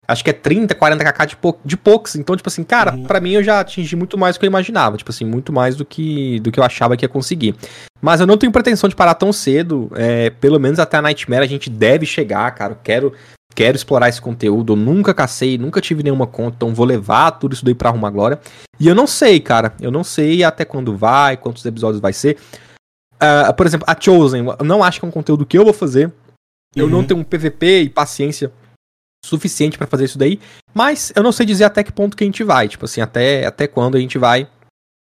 Acho 0.07 0.23
que 0.23 0.29
é 0.29 0.33
30, 0.33 0.73
40 0.73 1.03
kk 1.03 1.25
de, 1.25 1.35
po 1.35 1.59
de 1.65 1.75
poucos. 1.75 2.15
Então, 2.15 2.37
tipo 2.37 2.47
assim, 2.47 2.63
cara, 2.63 2.95
uhum. 2.95 3.03
para 3.03 3.19
mim 3.19 3.33
eu 3.33 3.43
já 3.43 3.59
atingi 3.59 3.93
muito 3.97 4.17
mais 4.17 4.37
do 4.37 4.39
que 4.39 4.45
eu 4.45 4.49
imaginava. 4.49 4.95
Tipo 4.95 5.11
assim, 5.11 5.25
muito 5.25 5.51
mais 5.51 5.75
do 5.75 5.83
que, 5.83 6.39
do 6.39 6.49
que 6.49 6.59
eu 6.59 6.63
achava 6.63 6.95
que 6.95 7.03
ia 7.03 7.09
conseguir. 7.09 7.53
Mas 8.01 8.21
eu 8.21 8.27
não 8.27 8.37
tenho 8.37 8.51
pretensão 8.51 8.87
de 8.87 8.95
parar 8.95 9.15
tão 9.15 9.33
cedo. 9.33 9.91
É, 9.95 10.29
pelo 10.29 10.59
menos 10.59 10.79
até 10.79 10.95
a 10.95 11.01
Nightmare 11.01 11.43
a 11.43 11.47
gente 11.47 11.69
deve 11.69 12.05
chegar, 12.05 12.49
cara. 12.51 12.71
Eu 12.71 12.77
quero 12.81 13.13
quero 13.57 13.75
explorar 13.75 14.07
esse 14.07 14.21
conteúdo, 14.21 14.73
eu 14.73 14.77
nunca 14.77 15.15
cacei, 15.15 15.57
nunca 15.57 15.81
tive 15.81 16.03
nenhuma 16.03 16.27
conta, 16.27 16.57
então 16.57 16.75
vou 16.75 16.85
levar 16.85 17.31
tudo 17.31 17.53
isso 17.53 17.65
daí 17.65 17.73
pra 17.73 17.89
arrumar 17.89 18.11
glória. 18.11 18.39
E 18.79 18.87
eu 18.87 18.93
não 18.93 19.07
sei, 19.07 19.39
cara, 19.39 19.73
eu 19.81 19.89
não 19.89 20.03
sei 20.03 20.43
até 20.43 20.63
quando 20.63 20.95
vai, 20.95 21.35
quantos 21.37 21.65
episódios 21.65 21.99
vai 21.99 22.13
ser. 22.13 22.37
Uh, 23.15 23.51
por 23.55 23.65
exemplo, 23.65 23.87
a 23.89 23.99
Chosen, 23.99 24.45
eu 24.59 24.63
não 24.63 24.83
acho 24.83 24.99
que 24.99 25.05
é 25.07 25.09
um 25.09 25.11
conteúdo 25.11 25.43
que 25.43 25.57
eu 25.57 25.63
vou 25.63 25.73
fazer. 25.73 26.13
Eu 26.75 26.85
uhum. 26.85 26.91
não 26.91 27.03
tenho 27.03 27.19
um 27.19 27.23
PVP 27.23 27.81
e 27.81 27.89
paciência 27.89 28.51
suficiente 29.25 29.75
para 29.75 29.87
fazer 29.87 30.05
isso 30.05 30.19
daí, 30.19 30.39
mas 30.71 31.11
eu 31.15 31.23
não 31.23 31.31
sei 31.31 31.43
dizer 31.43 31.63
até 31.63 31.83
que 31.83 31.91
ponto 31.91 32.15
que 32.15 32.23
a 32.23 32.27
gente 32.27 32.43
vai, 32.43 32.67
tipo 32.67 32.85
assim, 32.85 33.01
até, 33.01 33.43
até 33.43 33.65
quando 33.65 33.97
a 33.97 33.99
gente 33.99 34.19
vai 34.19 34.47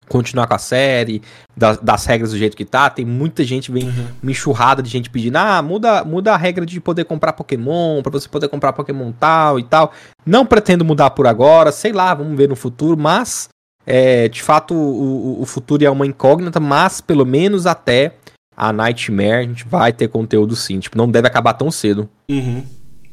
continuar 0.07 0.47
com 0.47 0.53
a 0.53 0.59
série, 0.59 1.21
das, 1.55 1.77
das, 1.77 2.05
regras 2.05 2.31
do 2.31 2.37
jeito 2.37 2.55
que 2.55 2.65
tá. 2.65 2.89
Tem 2.89 3.05
muita 3.05 3.43
gente, 3.43 3.71
vem 3.71 3.85
uhum. 3.85 4.07
uma 4.21 4.31
enxurrada 4.31 4.81
de 4.81 4.89
gente 4.89 5.09
pedindo, 5.09 5.37
ah, 5.37 5.61
muda, 5.61 6.03
muda 6.03 6.33
a 6.33 6.37
regra 6.37 6.65
de 6.65 6.79
poder 6.79 7.05
comprar 7.05 7.33
Pokémon, 7.33 8.01
para 8.01 8.11
você 8.11 8.27
poder 8.27 8.47
comprar 8.47 8.73
Pokémon 8.73 9.11
tal 9.11 9.59
e 9.59 9.63
tal. 9.63 9.91
Não 10.25 10.45
pretendo 10.45 10.85
mudar 10.85 11.11
por 11.11 11.27
agora, 11.27 11.71
sei 11.71 11.91
lá, 11.91 12.13
vamos 12.13 12.37
ver 12.37 12.49
no 12.49 12.55
futuro, 12.55 12.97
mas 12.97 13.49
é, 13.85 14.27
de 14.27 14.41
fato 14.41 14.73
o, 14.73 15.41
o 15.41 15.45
futuro 15.45 15.83
é 15.83 15.89
uma 15.89 16.05
incógnita, 16.05 16.59
mas 16.59 17.01
pelo 17.01 17.25
menos 17.25 17.65
até 17.65 18.13
a 18.55 18.73
Nightmare 18.73 19.33
a 19.33 19.43
gente 19.43 19.65
vai 19.67 19.93
ter 19.93 20.07
conteúdo 20.07 20.55
sim, 20.55 20.79
tipo, 20.79 20.97
não 20.97 21.09
deve 21.09 21.27
acabar 21.27 21.53
tão 21.53 21.69
cedo. 21.69 22.09
Uhum. 22.29 22.63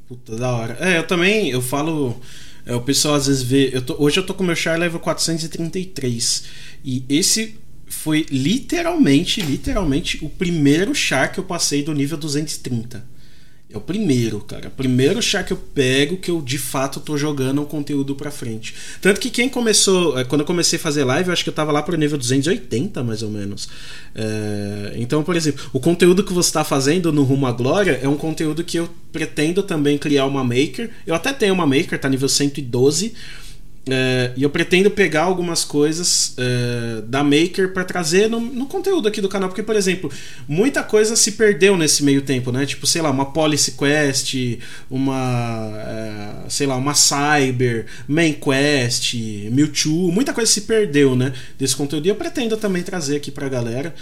Puta 0.09 0.37
da 0.37 0.53
hora. 0.53 0.77
É, 0.81 0.99
eu 0.99 1.07
também, 1.07 1.51
eu 1.51 1.63
falo... 1.63 2.21
É, 2.67 2.75
o 2.75 2.81
pessoal 2.81 3.15
às 3.15 3.27
vezes 3.27 3.43
vê. 3.43 3.71
Eu 3.73 3.83
tô, 3.83 3.97
hoje 3.99 4.19
eu 4.19 4.25
tô 4.25 4.33
com 4.33 4.43
o 4.43 4.47
meu 4.47 4.57
char 4.57 4.79
level 4.79 4.99
433. 4.99 6.45
E 6.85 7.05
esse 7.09 7.57
foi 7.87 8.27
literalmente, 8.31 9.41
literalmente 9.41 10.19
o 10.23 10.29
primeiro 10.29 10.95
char 10.95 11.33
que 11.33 11.39
eu 11.39 11.45
passei 11.45 11.83
do 11.83 11.95
nível 11.95 12.19
230. 12.19 13.15
É 13.75 13.77
o 13.77 13.81
primeiro, 13.81 14.39
cara. 14.41 14.71
Primeiro 14.71 15.21
char 15.21 15.43
que 15.43 15.53
eu 15.53 15.57
pego 15.57 16.17
que 16.19 16.31
eu 16.31 16.41
de 16.41 16.59
fato 16.59 17.01
tô 17.01 17.17
jogando 17.17 17.61
o 17.61 17.67
conteúdo 17.67 18.15
pra 18.15 18.31
frente. 18.31 18.73
Tanto 19.01 19.21
que 19.21 19.29
quem 19.29 19.49
começou, 19.49 20.17
é, 20.17 20.23
quando 20.23 20.43
eu 20.43 20.47
comecei 20.47 20.79
a 20.79 20.83
fazer 20.83 21.03
live, 21.03 21.29
eu 21.29 21.33
acho 21.33 21.43
que 21.43 21.51
eu 21.51 21.55
tava 21.55 21.73
lá 21.73 21.83
pro 21.83 21.97
nível 21.97 22.17
280, 22.17 23.03
mais 23.03 23.23
ou 23.23 23.31
menos. 23.31 23.69
É, 24.15 24.95
então, 24.97 25.25
por 25.25 25.35
exemplo, 25.35 25.69
o 25.73 25.81
conteúdo 25.81 26.23
que 26.23 26.33
você 26.33 26.53
tá 26.53 26.63
fazendo 26.63 27.13
no 27.13 27.25
Rumo 27.25 27.47
à 27.47 27.53
Glória 27.53 27.99
é 28.01 28.09
um 28.09 28.17
conteúdo 28.17 28.63
que 28.63 28.79
eu 28.79 28.89
pretendo 29.11 29.61
também 29.61 29.99
criar 29.99 30.27
uma 30.27 30.45
maker. 30.45 30.91
Eu 31.05 31.15
até 31.17 31.33
tenho 31.33 31.53
uma 31.53 31.67
maker, 31.67 31.99
tá 31.99 32.09
nível 32.09 32.29
112. 32.29 33.13
É, 33.89 34.33
e 34.35 34.43
eu 34.43 34.49
pretendo 34.49 34.91
pegar 34.91 35.25
algumas 35.25 35.63
coisas 35.63 36.35
é, 36.39 37.03
da 37.03 37.23
Maker 37.23 37.73
para 37.73 37.85
trazer 37.85 38.31
no, 38.31 38.41
no, 38.41 38.67
conteúdo 38.67 39.07
aqui 39.07 39.21
do 39.21 39.29
canal, 39.29 39.51
porque, 39.51 39.63
por 39.63 39.77
exemplo, 39.77 40.11
muita 40.49 40.83
coisa 40.83 41.15
se 41.17 41.33
perdeu 41.33 41.77
nesse 41.77 42.03
meio 42.03 42.23
tempo, 42.23 42.51
né? 42.51 42.65
Tipo, 42.65 42.87
sei 42.87 43.03
lá, 43.03 43.11
uma 43.11 43.27
Policy 43.27 43.73
Quest, 43.73 44.35
uma, 44.91 45.73
é, 45.77 46.49
sei 46.49 46.67
lá, 46.67 46.77
uma 46.77 46.95
Cyber, 46.95 47.87
Main 48.09 48.33
Quest, 48.33 49.15
Mewtwo, 49.51 50.11
muita 50.11 50.33
coisa 50.33 50.51
se 50.51 50.63
perdeu, 50.63 51.15
né? 51.15 51.35
Desse 51.59 51.77
conteúdo. 51.77 52.07
E 52.07 52.09
eu 52.09 52.15
pretendo 52.15 52.57
também 52.57 52.83
trazer 52.83 53.17
aqui 53.17 53.31
pra 53.31 53.49
galera, 53.49 53.95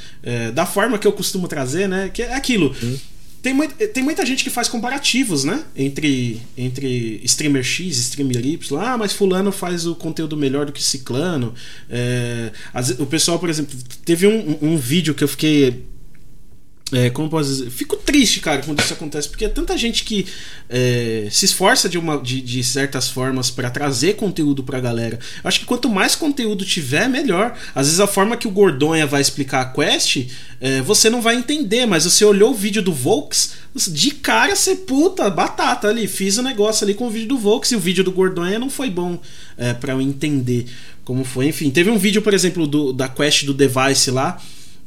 da 0.54 0.64
forma 0.64 0.98
que 0.98 1.06
eu 1.06 1.12
costumo 1.12 1.48
trazer, 1.48 1.88
né? 1.88 2.10
Que 2.12 2.22
é 2.22 2.34
aquilo. 2.34 2.74
Hum. 2.82 2.96
Tem, 3.42 3.58
tem 3.68 4.04
muita 4.04 4.24
gente 4.24 4.44
que 4.44 4.50
faz 4.50 4.68
comparativos, 4.68 5.42
né? 5.42 5.64
Entre, 5.74 6.40
entre 6.56 7.20
streamer 7.24 7.64
X 7.64 7.98
streamer 7.98 8.46
Y. 8.46 8.78
Ah, 8.78 8.96
mas 8.96 9.12
fulano 9.12 9.50
faz 9.50 9.84
o 9.84 9.96
conteúdo 9.96 10.36
melhor 10.36 10.64
do 10.64 10.72
que 10.72 10.82
ciclano. 10.82 11.52
É, 11.90 12.52
o 13.00 13.06
pessoal, 13.06 13.40
por 13.40 13.50
exemplo, 13.50 13.76
teve 14.04 14.28
um, 14.28 14.58
um 14.62 14.76
vídeo 14.76 15.12
que 15.12 15.24
eu 15.24 15.28
fiquei 15.28 15.84
é, 16.92 17.08
como 17.08 17.28
posso 17.30 17.48
dizer? 17.48 17.70
Fico 17.70 17.96
triste, 17.96 18.40
cara, 18.40 18.60
quando 18.62 18.80
isso 18.80 18.92
acontece, 18.92 19.28
porque 19.28 19.46
é 19.46 19.48
tanta 19.48 19.76
gente 19.78 20.04
que 20.04 20.26
é, 20.68 21.26
se 21.30 21.46
esforça 21.46 21.88
de, 21.88 21.96
uma, 21.96 22.18
de, 22.18 22.42
de 22.42 22.62
certas 22.62 23.08
formas 23.08 23.50
para 23.50 23.70
trazer 23.70 24.14
conteúdo 24.14 24.62
pra 24.62 24.78
galera. 24.78 25.18
Eu 25.42 25.48
acho 25.48 25.60
que 25.60 25.64
quanto 25.64 25.88
mais 25.88 26.14
conteúdo 26.14 26.66
tiver, 26.66 27.08
melhor. 27.08 27.56
Às 27.74 27.86
vezes 27.86 28.00
a 28.00 28.06
forma 28.06 28.36
que 28.36 28.46
o 28.46 28.50
Gordonha 28.50 29.06
vai 29.06 29.22
explicar 29.22 29.62
a 29.62 29.64
quest, 29.64 30.28
é, 30.60 30.82
você 30.82 31.08
não 31.08 31.22
vai 31.22 31.34
entender, 31.34 31.86
mas 31.86 32.04
você 32.04 32.26
olhou 32.26 32.50
o 32.50 32.54
vídeo 32.54 32.82
do 32.82 32.92
Volks, 32.92 33.54
de 33.74 34.10
cara 34.10 34.54
você, 34.54 34.76
puta, 34.76 35.30
batata 35.30 35.88
ali, 35.88 36.06
fiz 36.06 36.36
o 36.36 36.40
um 36.40 36.44
negócio 36.44 36.84
ali 36.84 36.92
com 36.92 37.06
o 37.06 37.10
vídeo 37.10 37.28
do 37.28 37.38
Volks 37.38 37.72
e 37.72 37.76
o 37.76 37.80
vídeo 37.80 38.04
do 38.04 38.12
Gordonha 38.12 38.58
não 38.58 38.68
foi 38.68 38.90
bom 38.90 39.18
é, 39.56 39.72
para 39.72 39.94
eu 39.94 40.00
entender 40.00 40.66
como 41.04 41.24
foi. 41.24 41.48
Enfim, 41.48 41.70
teve 41.70 41.90
um 41.90 41.96
vídeo, 41.96 42.20
por 42.20 42.34
exemplo, 42.34 42.66
do, 42.66 42.92
da 42.92 43.08
quest 43.08 43.44
do 43.44 43.54
Device 43.54 44.10
lá, 44.10 44.38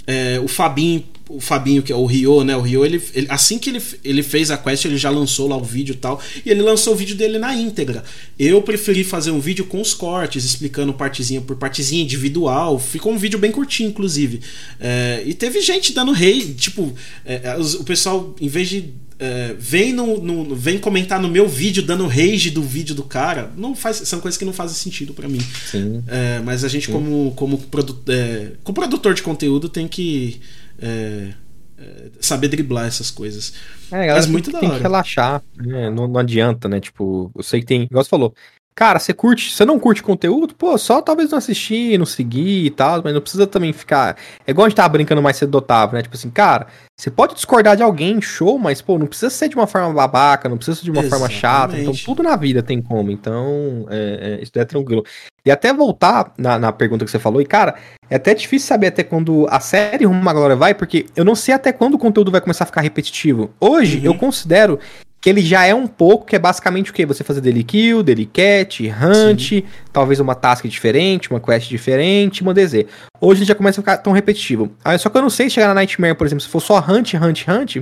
é, 0.05 0.39
o 0.39 0.47
Fabinho 0.47 1.03
o 1.27 1.39
Fabinho, 1.39 1.81
que 1.81 1.91
é 1.91 1.95
o 1.95 2.05
Rio, 2.05 2.43
né? 2.43 2.55
O 2.55 2.61
Rio, 2.61 2.85
ele, 2.85 3.01
ele, 3.13 3.25
assim 3.29 3.57
que 3.57 3.69
ele, 3.69 3.81
ele 4.03 4.21
fez 4.21 4.51
a 4.51 4.57
quest, 4.57 4.85
ele 4.85 4.97
já 4.97 5.09
lançou 5.09 5.47
lá 5.47 5.57
o 5.57 5.63
vídeo 5.63 5.93
e 5.93 5.97
tal. 5.97 6.21
E 6.45 6.49
ele 6.49 6.61
lançou 6.61 6.93
o 6.93 6.95
vídeo 6.95 7.15
dele 7.15 7.39
na 7.39 7.55
íntegra. 7.55 8.03
Eu 8.37 8.61
preferi 8.61 9.03
fazer 9.03 9.31
um 9.31 9.39
vídeo 9.39 9.65
com 9.65 9.81
os 9.81 9.93
cortes, 9.93 10.43
explicando 10.45 10.93
partezinha 10.93 11.41
por 11.41 11.55
partezinha, 11.55 12.03
individual. 12.03 12.77
Ficou 12.79 13.11
um 13.11 13.17
vídeo 13.17 13.39
bem 13.39 13.51
curtinho, 13.51 13.89
inclusive. 13.89 14.39
É, 14.79 15.23
e 15.25 15.33
teve 15.33 15.61
gente 15.61 15.93
dando 15.93 16.11
rei, 16.11 16.53
tipo, 16.53 16.93
é, 17.25 17.55
o 17.79 17.83
pessoal, 17.83 18.35
em 18.39 18.47
vez 18.47 18.69
de 18.69 18.93
é, 19.17 19.55
vem, 19.57 19.93
no, 19.93 20.21
no- 20.21 20.55
vem 20.55 20.77
comentar 20.77 21.21
no 21.21 21.29
meu 21.29 21.47
vídeo 21.47 21.81
dando 21.81 22.05
rage 22.05 22.51
do 22.51 22.61
vídeo 22.61 22.93
do 22.93 23.01
cara. 23.03 23.51
Não 23.57 23.73
faz, 23.73 23.97
são 24.05 24.19
coisas 24.19 24.37
que 24.37 24.43
não 24.43 24.51
fazem 24.53 24.75
sentido 24.75 25.13
pra 25.13 25.27
mim. 25.29 25.39
Sim. 25.71 26.03
É, 26.05 26.41
mas 26.43 26.63
a 26.65 26.67
gente, 26.67 26.89
como, 26.89 27.31
como, 27.35 27.57
produ 27.57 27.97
é, 28.09 28.51
como 28.63 28.75
produtor 28.75 29.13
de 29.13 29.23
conteúdo, 29.23 29.69
tem 29.69 29.87
que 29.87 30.41
é, 30.79 31.33
é, 31.77 32.09
saber 32.19 32.47
driblar 32.47 32.85
essas 32.85 33.11
coisas. 33.11 33.53
É, 33.91 33.97
galera, 33.97 34.15
Mas 34.15 34.25
tem 34.25 34.31
muito 34.31 34.45
que- 34.45 34.51
da 34.53 34.59
tem 34.59 34.69
hora. 34.69 34.77
que 34.77 34.83
relaxar, 34.83 35.43
né? 35.57 35.89
Não, 35.89 36.07
não 36.07 36.19
adianta, 36.19 36.67
né? 36.67 36.79
Tipo, 36.79 37.31
eu 37.35 37.43
sei 37.43 37.59
que 37.61 37.65
tem, 37.65 37.83
igual 37.83 38.03
você 38.03 38.09
falou, 38.09 38.33
cara, 38.75 38.99
você 38.99 39.13
curte, 39.13 39.53
você 39.53 39.63
não 39.63 39.79
curte 39.79 40.03
conteúdo, 40.03 40.53
pô, 40.53 40.77
só 40.77 41.01
talvez 41.01 41.31
não 41.31 41.37
assistir, 41.37 41.97
não 41.97 42.05
seguir 42.05 42.65
e 42.65 42.69
tal, 42.69 43.01
mas 43.03 43.13
não 43.13 43.21
precisa 43.21 43.47
também 43.47 43.71
ficar. 43.71 44.17
É 44.45 44.51
igual 44.51 44.65
a 44.65 44.69
gente 44.69 44.75
tava 44.75 44.89
brincando 44.89 45.21
mais 45.21 45.37
cedo 45.37 45.51
do 45.51 45.57
Otávio, 45.59 45.95
né? 45.95 46.01
Tipo 46.03 46.15
assim, 46.15 46.29
cara, 46.29 46.67
você 46.99 47.09
pode 47.09 47.35
discordar 47.35 47.77
de 47.77 47.83
alguém, 47.83 48.21
show, 48.21 48.59
mas, 48.59 48.81
pô, 48.81 48.97
não 48.99 49.07
precisa 49.07 49.29
ser 49.29 49.47
de 49.47 49.55
uma 49.55 49.65
forma 49.65 49.93
babaca, 49.93 50.49
não 50.49 50.57
precisa 50.57 50.77
ser 50.77 50.83
de 50.83 50.91
uma 50.91 51.03
forma 51.03 51.29
chata. 51.29 51.73
Então, 51.73 51.93
Exatamente. 51.93 52.05
tudo 52.05 52.21
na 52.23 52.35
vida 52.35 52.61
tem 52.61 52.81
como. 52.81 53.11
Então, 53.11 53.85
é, 53.89 54.37
é, 54.39 54.43
isso 54.43 54.51
é 54.55 54.65
tranquilo. 54.65 55.03
E 55.45 55.51
até 55.51 55.71
voltar 55.73 56.33
na, 56.37 56.57
na 56.59 56.71
pergunta 56.71 57.05
que 57.05 57.11
você 57.11 57.19
falou, 57.19 57.41
e 57.41 57.45
cara, 57.45 57.75
é 58.09 58.15
até 58.15 58.33
difícil 58.33 58.67
saber 58.67 58.87
até 58.87 59.03
quando 59.03 59.45
a 59.49 59.59
série 59.59 60.05
Rumo 60.05 60.27
à 60.29 60.33
Glória 60.33 60.55
vai, 60.55 60.73
porque 60.73 61.05
eu 61.15 61.23
não 61.23 61.35
sei 61.35 61.53
até 61.53 61.71
quando 61.71 61.93
o 61.93 61.99
conteúdo 61.99 62.31
vai 62.31 62.41
começar 62.41 62.63
a 62.63 62.67
ficar 62.67 62.81
repetitivo. 62.81 63.51
Hoje, 63.59 63.99
Uhum. 63.99 64.05
eu 64.05 64.15
considero 64.15 64.79
que 65.25 65.29
ele 65.31 65.41
já 65.41 65.65
é 65.65 65.73
um 65.73 65.87
pouco, 65.87 66.23
que 66.27 66.35
é 66.35 66.39
basicamente 66.39 66.91
o 66.91 66.93
quê? 66.93 67.03
Você 67.03 67.23
fazer 67.23 67.41
daily 67.41 67.63
kill, 67.63 68.03
daily 68.03 68.27
cat, 68.27 68.87
hunt, 68.91 69.63
talvez 69.91 70.19
uma 70.19 70.35
task 70.35 70.65
diferente, 70.67 71.31
uma 71.31 71.39
quest 71.39 71.67
diferente, 71.67 72.43
uma 72.43 72.53
DZ. 72.53 72.85
Hoje 73.19 73.39
ele 73.39 73.47
já 73.47 73.55
começa 73.55 73.81
a 73.81 73.81
ficar 73.81 73.97
tão 73.97 74.13
repetitivo. 74.13 74.71
Ah, 74.83 74.95
só 74.99 75.09
que 75.09 75.17
eu 75.17 75.23
não 75.23 75.29
sei 75.31 75.49
se 75.49 75.55
chegar 75.55 75.69
na 75.69 75.73
Nightmare, 75.73 76.13
por 76.13 76.27
exemplo, 76.27 76.43
se 76.43 76.47
for 76.47 76.59
só 76.61 76.77
hunt, 76.77 77.15
hunt, 77.15 77.43
hunt, 77.47 77.75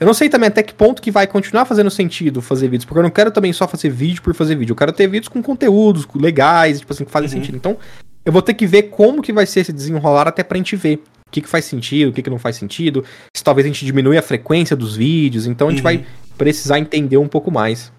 eu 0.00 0.06
não 0.06 0.14
sei 0.14 0.30
também 0.30 0.48
até 0.48 0.62
que 0.62 0.72
ponto 0.72 1.02
que 1.02 1.10
vai 1.10 1.26
continuar 1.26 1.66
fazendo 1.66 1.90
sentido 1.90 2.40
fazer 2.40 2.68
vídeos, 2.68 2.86
porque 2.86 3.00
eu 3.00 3.02
não 3.02 3.10
quero 3.10 3.30
também 3.30 3.52
só 3.52 3.68
fazer 3.68 3.90
vídeo 3.90 4.22
por 4.22 4.32
fazer 4.32 4.54
vídeo. 4.54 4.72
Eu 4.72 4.76
quero 4.76 4.92
ter 4.92 5.06
vídeos 5.08 5.28
com 5.28 5.42
conteúdos 5.42 6.08
legais, 6.14 6.80
tipo 6.80 6.90
assim, 6.90 7.04
que 7.04 7.10
fazem 7.10 7.28
Uhum. 7.28 7.34
sentido. 7.34 7.56
Então, 7.56 7.76
eu 8.24 8.32
vou 8.32 8.40
ter 8.40 8.54
que 8.54 8.66
ver 8.66 8.84
como 8.84 9.20
que 9.20 9.30
vai 9.30 9.44
ser 9.44 9.60
esse 9.60 9.74
desenrolar 9.74 10.26
até 10.26 10.42
pra 10.42 10.56
gente 10.56 10.74
ver 10.74 11.02
o 11.26 11.30
que, 11.30 11.42
que 11.42 11.48
faz 11.50 11.66
sentido, 11.66 12.08
o 12.08 12.12
que, 12.14 12.22
que 12.22 12.30
não 12.30 12.38
faz 12.38 12.56
sentido. 12.56 13.04
Se 13.36 13.44
talvez 13.44 13.66
a 13.66 13.68
gente 13.68 13.84
diminui 13.84 14.16
a 14.16 14.22
frequência 14.22 14.74
dos 14.74 14.96
vídeos. 14.96 15.46
Então 15.46 15.68
a 15.68 15.70
gente 15.70 15.80
Uhum. 15.80 15.84
vai 15.84 16.04
precisar 16.38 16.78
entender 16.78 17.18
um 17.18 17.28
pouco 17.28 17.50
mais. 17.50 17.92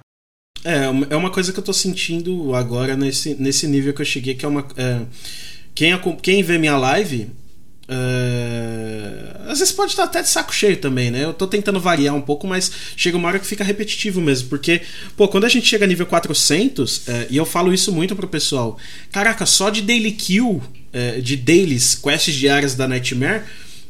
É, 0.63 0.85
é 1.09 1.15
uma 1.15 1.29
coisa 1.29 1.53
que 1.53 1.59
eu 1.59 1.63
tô 1.63 1.73
sentindo 1.73 2.53
agora 2.55 2.95
nesse, 2.97 3.35
nesse 3.35 3.67
nível 3.67 3.93
que 3.93 4.01
eu 4.01 4.05
cheguei, 4.05 4.33
que 4.33 4.45
é 4.45 4.47
uma. 4.47 4.65
é, 4.75 5.01
quem, 5.75 5.97
quem 6.21 6.43
vê 6.43 6.57
minha 6.57 6.77
live. 6.77 7.29
é, 7.87 9.39
às 9.47 9.59
vezes 9.59 9.73
pode 9.73 9.91
estar 9.91 10.03
até 10.03 10.21
de 10.21 10.29
saco 10.29 10.53
cheio 10.53 10.77
também, 10.77 11.09
né? 11.09 11.23
Eu 11.23 11.33
tô 11.33 11.47
tentando 11.47 11.79
variar 11.79 12.13
um 12.13 12.21
pouco, 12.21 12.45
mas 12.45 12.71
chega 12.95 13.17
uma 13.17 13.27
hora 13.29 13.39
que 13.39 13.47
fica 13.47 13.63
repetitivo 13.63 14.19
mesmo. 14.19 14.49
Porque, 14.49 14.81
pô, 15.15 15.27
quando 15.27 15.45
a 15.45 15.49
gente 15.49 15.65
chega 15.65 15.85
a 15.85 15.87
nível 15.87 16.05
400, 16.05 17.07
é, 17.07 17.27
e 17.29 17.37
eu 17.37 17.45
falo 17.45 17.73
isso 17.73 17.91
muito 17.91 18.15
pro 18.15 18.27
pessoal, 18.27 18.77
caraca, 19.11 19.45
só 19.45 19.69
de 19.69 19.81
daily 19.81 20.11
kill, 20.11 20.61
é, 20.91 21.21
de 21.21 21.37
dailies, 21.37 21.95
quests 21.95 22.35
diárias 22.35 22.75
da 22.75 22.87
Nightmare, 22.87 23.43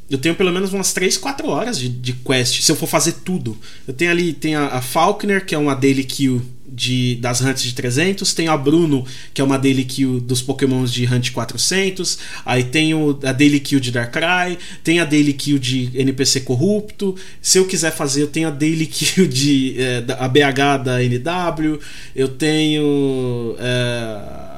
eu 0.09 0.17
tenho 0.17 0.33
pelo 0.33 0.51
menos 0.51 0.73
umas 0.73 0.91
3, 0.91 1.17
4 1.17 1.47
horas 1.47 1.79
de, 1.79 1.87
de 1.87 2.13
quest, 2.13 2.61
se 2.61 2.71
eu 2.71 2.75
for 2.75 2.87
fazer 2.87 3.13
tudo. 3.23 3.57
Eu 3.87 3.93
tenho 3.93 4.09
ali, 4.09 4.33
tem 4.33 4.55
a, 4.55 4.67
a 4.67 5.39
que 5.41 5.53
é 5.53 5.57
uma 5.57 5.75
daily 5.75 6.03
kill 6.03 6.41
de, 6.67 7.15
das 7.15 7.41
hunts 7.41 7.63
de 7.63 7.73
300, 7.73 8.33
tenho 8.33 8.51
a 8.51 8.57
Bruno, 8.57 9.05
que 9.33 9.41
é 9.41 9.43
uma 9.43 9.57
daily 9.57 9.83
kill 9.83 10.19
dos 10.19 10.41
pokémons 10.41 10.91
de 10.91 11.05
hunt 11.05 11.31
400, 11.31 12.17
aí 12.45 12.63
tenho 12.63 13.19
a 13.23 13.31
daily 13.31 13.59
kill 13.59 13.79
de 13.79 13.91
Darkrai, 13.91 14.57
tem 14.83 14.99
a 14.99 15.05
daily 15.05 15.33
kill 15.33 15.59
de 15.59 15.91
NPC 15.93 16.41
corrupto, 16.41 17.15
se 17.41 17.59
eu 17.59 17.65
quiser 17.65 17.91
fazer, 17.91 18.23
eu 18.23 18.27
tenho 18.27 18.47
a 18.47 18.51
daily 18.51 18.85
kill 18.87 19.27
de 19.27 19.75
é, 19.77 20.03
a 20.17 20.27
BH 20.27 20.83
da 20.83 21.03
NW, 21.03 21.79
eu 22.15 22.29
tenho... 22.29 23.55
é, 23.59 24.49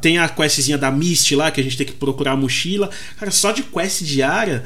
tem 0.00 0.18
a 0.18 0.28
questzinha 0.28 0.76
da 0.76 0.90
Mist 0.90 1.34
lá, 1.34 1.50
que 1.50 1.60
a 1.60 1.64
gente 1.64 1.76
tem 1.76 1.86
que 1.86 1.94
procurar 1.94 2.32
a 2.32 2.36
mochila. 2.36 2.90
Cara, 3.18 3.30
só 3.30 3.50
de 3.50 3.62
quest 3.62 4.02
diária 4.02 4.62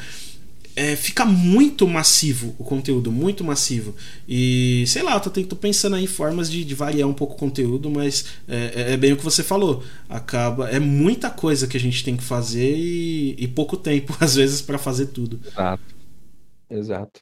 é, 0.76 0.96
fica 0.96 1.24
muito 1.24 1.86
massivo 1.86 2.54
o 2.58 2.64
conteúdo, 2.64 3.12
muito 3.12 3.44
massivo. 3.44 3.94
E 4.28 4.84
sei 4.86 5.02
lá, 5.02 5.14
eu 5.14 5.20
tô, 5.20 5.30
tô 5.30 5.56
pensando 5.56 5.96
aí 5.96 6.04
em 6.04 6.06
formas 6.06 6.50
de, 6.50 6.64
de 6.64 6.74
variar 6.74 7.08
um 7.08 7.14
pouco 7.14 7.34
o 7.34 7.36
conteúdo, 7.36 7.90
mas 7.90 8.24
é, 8.48 8.72
é- 8.90 8.92
é 8.94 8.96
bem 8.96 9.12
o 9.12 9.16
que 9.16 9.24
você 9.24 9.42
falou. 9.42 9.84
Acaba. 10.08 10.68
É 10.70 10.78
muita 10.80 11.30
coisa 11.30 11.66
que 11.66 11.76
a 11.76 11.80
gente 11.80 12.02
tem 12.04 12.16
que 12.16 12.24
fazer 12.24 12.76
e, 12.76 13.34
e 13.38 13.48
pouco 13.48 13.76
tempo, 13.76 14.16
às 14.20 14.34
vezes, 14.34 14.60
pra 14.62 14.78
fazer 14.78 15.06
tudo. 15.06 15.40
Exato. 15.44 15.94
Exato. 16.68 17.20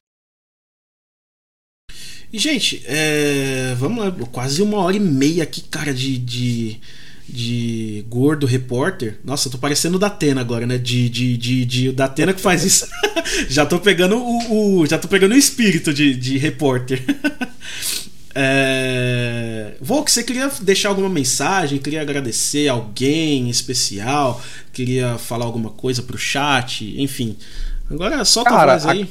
E, 2.32 2.38
gente, 2.38 2.82
é, 2.86 3.74
vamos 3.74 4.02
lá, 4.04 4.10
quase 4.32 4.62
uma 4.62 4.78
hora 4.78 4.96
e 4.96 5.00
meia 5.00 5.42
aqui, 5.44 5.60
cara, 5.62 5.92
de, 5.92 6.16
de, 6.18 6.80
de 7.28 8.04
gordo 8.08 8.46
repórter. 8.46 9.18
Nossa, 9.24 9.48
eu 9.48 9.52
tô 9.52 9.58
parecendo 9.58 9.96
o 9.96 9.98
Datena 9.98 10.40
agora, 10.40 10.66
né? 10.66 10.76
De, 10.78 11.08
de, 11.08 11.36
de, 11.36 11.64
de 11.64 11.88
o 11.88 11.92
Datena 11.92 12.32
que 12.32 12.40
faz 12.40 12.64
isso. 12.64 12.86
já 13.48 13.64
tô 13.64 13.78
pegando 13.78 14.16
o, 14.18 14.80
o- 14.80 14.86
já 14.86 14.98
tô 14.98 15.08
pegando 15.08 15.32
o 15.32 15.38
espírito 15.38 15.92
de, 15.92 16.14
de 16.14 16.38
repórter. 16.38 17.02
É... 18.34 19.74
Volk, 19.80 20.10
você 20.10 20.22
queria 20.22 20.50
deixar 20.62 20.88
alguma 20.88 21.08
mensagem? 21.08 21.78
Queria 21.78 22.00
agradecer 22.00 22.68
alguém 22.68 23.50
especial? 23.50 24.40
Queria 24.72 25.18
falar 25.18 25.44
alguma 25.44 25.70
coisa 25.70 26.02
pro 26.02 26.16
chat? 26.16 26.94
Enfim. 27.00 27.36
Agora 27.90 28.24
solta 28.24 28.50
Cara, 28.50 28.72
a 28.74 28.78
voz 28.78 28.86
aí. 28.86 29.08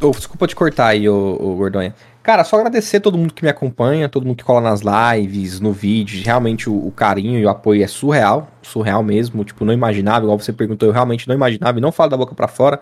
Ô, 0.00 0.10
desculpa 0.10 0.46
te 0.46 0.54
cortar 0.54 0.88
aí, 0.88 1.08
ô, 1.08 1.36
ô 1.40 1.56
Gordonha. 1.56 1.94
Cara, 2.26 2.42
só 2.42 2.56
agradecer 2.56 2.96
a 2.96 3.00
todo 3.00 3.16
mundo 3.16 3.32
que 3.32 3.44
me 3.44 3.48
acompanha, 3.48 4.08
todo 4.08 4.26
mundo 4.26 4.36
que 4.36 4.42
cola 4.42 4.60
nas 4.60 4.80
lives, 4.80 5.60
no 5.60 5.72
vídeo. 5.72 6.20
Realmente 6.24 6.68
o, 6.68 6.74
o 6.74 6.90
carinho 6.90 7.38
e 7.38 7.46
o 7.46 7.48
apoio 7.48 7.84
é 7.84 7.86
surreal. 7.86 8.50
Surreal 8.60 9.00
mesmo. 9.00 9.44
Tipo, 9.44 9.64
não 9.64 9.72
imaginava, 9.72 10.24
igual 10.24 10.36
você 10.36 10.52
perguntou, 10.52 10.88
eu 10.88 10.92
realmente 10.92 11.28
não 11.28 11.36
imaginava 11.36 11.78
e 11.78 11.80
não 11.80 11.92
falo 11.92 12.10
da 12.10 12.16
boca 12.16 12.34
pra 12.34 12.48
fora. 12.48 12.80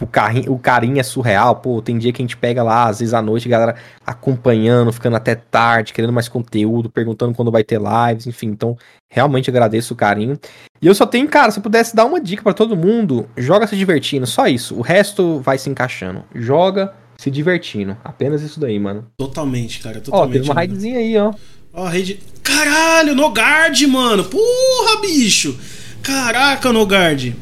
O, 0.00 0.06
carrinho, 0.06 0.54
o 0.54 0.58
carinho 0.58 0.98
é 0.98 1.02
surreal. 1.02 1.56
Pô, 1.56 1.82
tem 1.82 1.98
dia 1.98 2.14
que 2.14 2.22
a 2.22 2.24
gente 2.24 2.38
pega 2.38 2.62
lá, 2.62 2.88
às 2.88 3.00
vezes 3.00 3.12
à 3.12 3.20
noite, 3.20 3.46
galera 3.46 3.74
acompanhando, 4.06 4.90
ficando 4.90 5.16
até 5.16 5.34
tarde, 5.34 5.92
querendo 5.92 6.14
mais 6.14 6.26
conteúdo, 6.26 6.88
perguntando 6.88 7.34
quando 7.34 7.50
vai 7.50 7.62
ter 7.62 7.78
lives, 7.78 8.26
enfim. 8.26 8.46
Então, 8.46 8.74
realmente 9.12 9.50
agradeço 9.50 9.92
o 9.92 9.96
carinho. 9.98 10.40
E 10.80 10.86
eu 10.86 10.94
só 10.94 11.04
tenho, 11.04 11.28
cara, 11.28 11.50
se 11.50 11.58
eu 11.58 11.62
pudesse 11.62 11.94
dar 11.94 12.06
uma 12.06 12.22
dica 12.22 12.42
pra 12.42 12.54
todo 12.54 12.74
mundo, 12.74 13.28
joga 13.36 13.66
se 13.66 13.76
divertindo, 13.76 14.26
só 14.26 14.46
isso. 14.46 14.74
O 14.74 14.80
resto 14.80 15.40
vai 15.40 15.58
se 15.58 15.68
encaixando. 15.68 16.24
Joga 16.34 16.94
se 17.20 17.30
divertindo. 17.32 17.96
Apenas 18.04 18.42
isso 18.42 18.60
daí, 18.60 18.78
mano. 18.78 19.06
Totalmente, 19.16 19.80
cara. 19.80 19.98
Ó, 19.98 20.00
Totalmente. 20.00 20.32
teve 20.34 20.44
uma 20.48 20.54
raidzinha 20.54 20.98
aí, 20.98 21.16
ó. 21.18 21.32
Ó, 21.74 21.84
a 21.86 21.90
rede. 21.90 22.20
Caralho, 22.44 23.14
Nogard, 23.14 23.86
mano! 23.88 24.24
Porra, 24.24 25.00
bicho! 25.02 25.58
Caraca, 26.02 26.72
Nogard! 26.72 27.34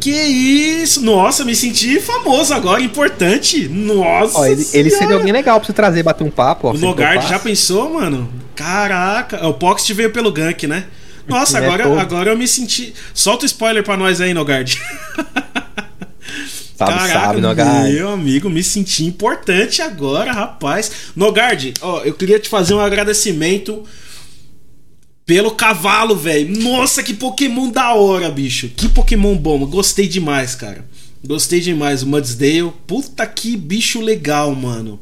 Que 0.00 0.10
isso? 0.10 1.02
Nossa, 1.02 1.44
me 1.44 1.54
senti 1.54 2.00
famoso 2.00 2.52
agora, 2.54 2.80
importante! 2.82 3.68
Nossa! 3.68 4.38
Ó, 4.38 4.46
ele, 4.46 4.54
ele 4.54 4.64
seria 4.64 4.90
Senhora! 4.98 5.16
alguém 5.16 5.32
legal 5.32 5.58
pra 5.60 5.66
você 5.66 5.72
trazer, 5.72 6.02
bater 6.02 6.24
um 6.24 6.30
papo, 6.30 6.68
ó. 6.68 6.72
O 6.72 6.78
Nogard 6.78 7.26
já 7.28 7.38
pensou, 7.38 7.92
mano? 7.94 8.30
Caraca! 8.56 9.46
O 9.46 9.54
Poxt 9.54 9.92
veio 9.92 10.10
pelo 10.10 10.32
gank, 10.32 10.66
né? 10.66 10.86
Nossa, 11.28 11.60
Né, 11.60 11.66
agora, 11.66 11.84
todo. 11.84 11.98
agora 11.98 12.30
eu 12.32 12.36
me 12.36 12.48
senti. 12.48 12.92
Solta 13.14 13.44
o 13.44 13.46
spoiler 13.46 13.82
pra 13.84 13.96
nós 13.96 14.20
aí, 14.20 14.32
Nogard. 14.34 14.78
Sabe, 16.76 17.12
sabe, 17.12 17.40
Nogard. 17.40 17.92
Meu 17.92 18.08
amigo, 18.08 18.50
me 18.50 18.62
senti 18.62 19.04
importante 19.04 19.80
agora, 19.80 20.32
rapaz. 20.32 20.90
Nogard, 21.14 21.74
ó, 21.80 22.00
eu 22.00 22.14
queria 22.14 22.38
te 22.38 22.48
fazer 22.48 22.74
um 22.74 22.80
agradecimento 22.80 23.84
pelo 25.24 25.52
cavalo, 25.52 26.16
velho. 26.16 26.60
Nossa, 26.60 27.02
que 27.02 27.14
Pokémon 27.14 27.70
da 27.70 27.94
hora, 27.94 28.30
bicho. 28.30 28.68
Que 28.68 28.88
Pokémon 28.88 29.36
bom. 29.36 29.64
Gostei 29.66 30.08
demais, 30.08 30.54
cara. 30.54 30.84
Gostei 31.24 31.60
demais. 31.60 32.02
O 32.02 32.06
Mudsdale. 32.06 32.72
Puta 32.86 33.26
que 33.26 33.56
bicho 33.56 34.00
legal, 34.00 34.54
mano. 34.54 35.00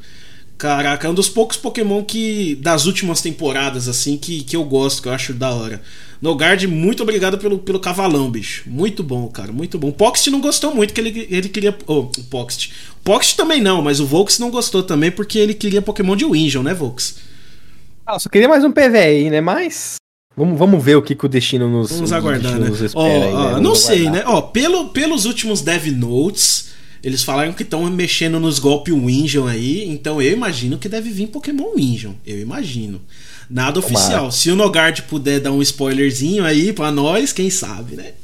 Caraca, 0.57 1.09
é 1.09 1.11
um 1.11 1.15
dos 1.15 1.29
poucos 1.29 1.57
Pokémon 1.57 2.05
que. 2.05 2.57
das 2.61 2.87
últimas 2.87 3.21
temporadas, 3.21 3.89
assim, 3.89 4.17
que, 4.17 4.45
que 4.45 4.55
eu 4.55 4.65
gosto, 4.65 5.03
que 5.03 5.09
eu 5.09 5.13
acho 5.13 5.33
da 5.33 5.51
hora. 5.51 5.83
Nogard, 6.23 6.69
muito 6.69 7.03
obrigado 7.03 7.37
pelo, 7.37 7.59
pelo 7.59 7.81
cavalão, 7.81 8.31
bicho. 8.31 8.63
Muito 8.65 9.03
bom, 9.03 9.27
cara, 9.27 9.51
muito 9.51 9.77
bom. 9.77 9.89
O 9.89 9.93
Poxt 9.93 10.31
não 10.31 10.41
gostou 10.41 10.73
muito, 10.73 10.95
que 10.95 11.01
ele, 11.01 11.27
ele 11.29 11.49
queria. 11.49 11.77
Oh, 11.85 11.99
o 12.03 12.25
Poxt. 12.31 12.73
Poxt 13.03 13.37
também 13.37 13.61
não, 13.61 13.83
mas 13.83 13.99
o 13.99 14.07
Volks 14.07 14.39
não 14.39 14.49
gostou 14.49 14.85
também, 14.85 15.11
porque 15.11 15.37
ele 15.37 15.53
queria 15.53 15.83
Pokémon 15.83 16.15
de 16.15 16.25
Winjon, 16.25 16.63
né, 16.63 16.73
Volks? 16.73 17.17
Ah, 18.07 18.21
só 18.21 18.29
queria 18.29 18.49
mais 18.49 18.63
um 18.63 18.71
PV 18.71 18.99
aí, 18.99 19.31
né? 19.31 19.41
Mas. 19.41 19.97
Vamos, 20.37 20.57
vamos 20.57 20.83
ver 20.83 20.95
o 20.95 21.03
que, 21.03 21.17
que 21.17 21.27
o 21.27 21.29
destino 21.29 21.69
nos, 21.69 21.91
Vamos 21.91 22.13
aguardar, 22.13 22.57
né? 22.57 22.69
nos 22.69 22.81
espera 22.81 23.05
aí, 23.05 23.55
né? 23.55 23.61
não 23.61 23.75
sei, 23.75 24.07
aguardar. 24.07 24.25
né? 24.25 24.33
Ó, 24.33 24.41
pelo, 24.43 24.91
pelos 24.91 25.27
últimos 25.27 25.61
Dev 25.61 25.89
Notes, 25.89 26.69
eles 27.03 27.25
falaram 27.25 27.53
que 27.53 27.65
estão 27.65 27.83
mexendo 27.91 28.39
nos 28.39 28.61
golpes 28.61 28.95
Winjon 28.95 29.49
aí, 29.49 29.89
então 29.89 30.23
eu 30.23 30.33
imagino 30.33 30.79
que 30.79 30.89
deve 30.89 31.11
vir 31.11 31.27
Pokémon 31.27 31.75
Winjon. 31.75 32.15
Eu 32.25 32.39
imagino. 32.39 33.01
Nada 33.53 33.81
oficial. 33.81 34.33
Se 34.33 34.51
o 34.51 34.57
Nogard 34.57 35.03
puder 35.03 35.39
dar 35.39 35.53
um 35.53 35.61
spoilerzinho 35.61 36.43
aí 36.43 36.73
pra 36.73 36.91
nós, 36.91 37.35
quem 37.35 37.51
sabe, 37.51 37.97
né? 37.97 38.15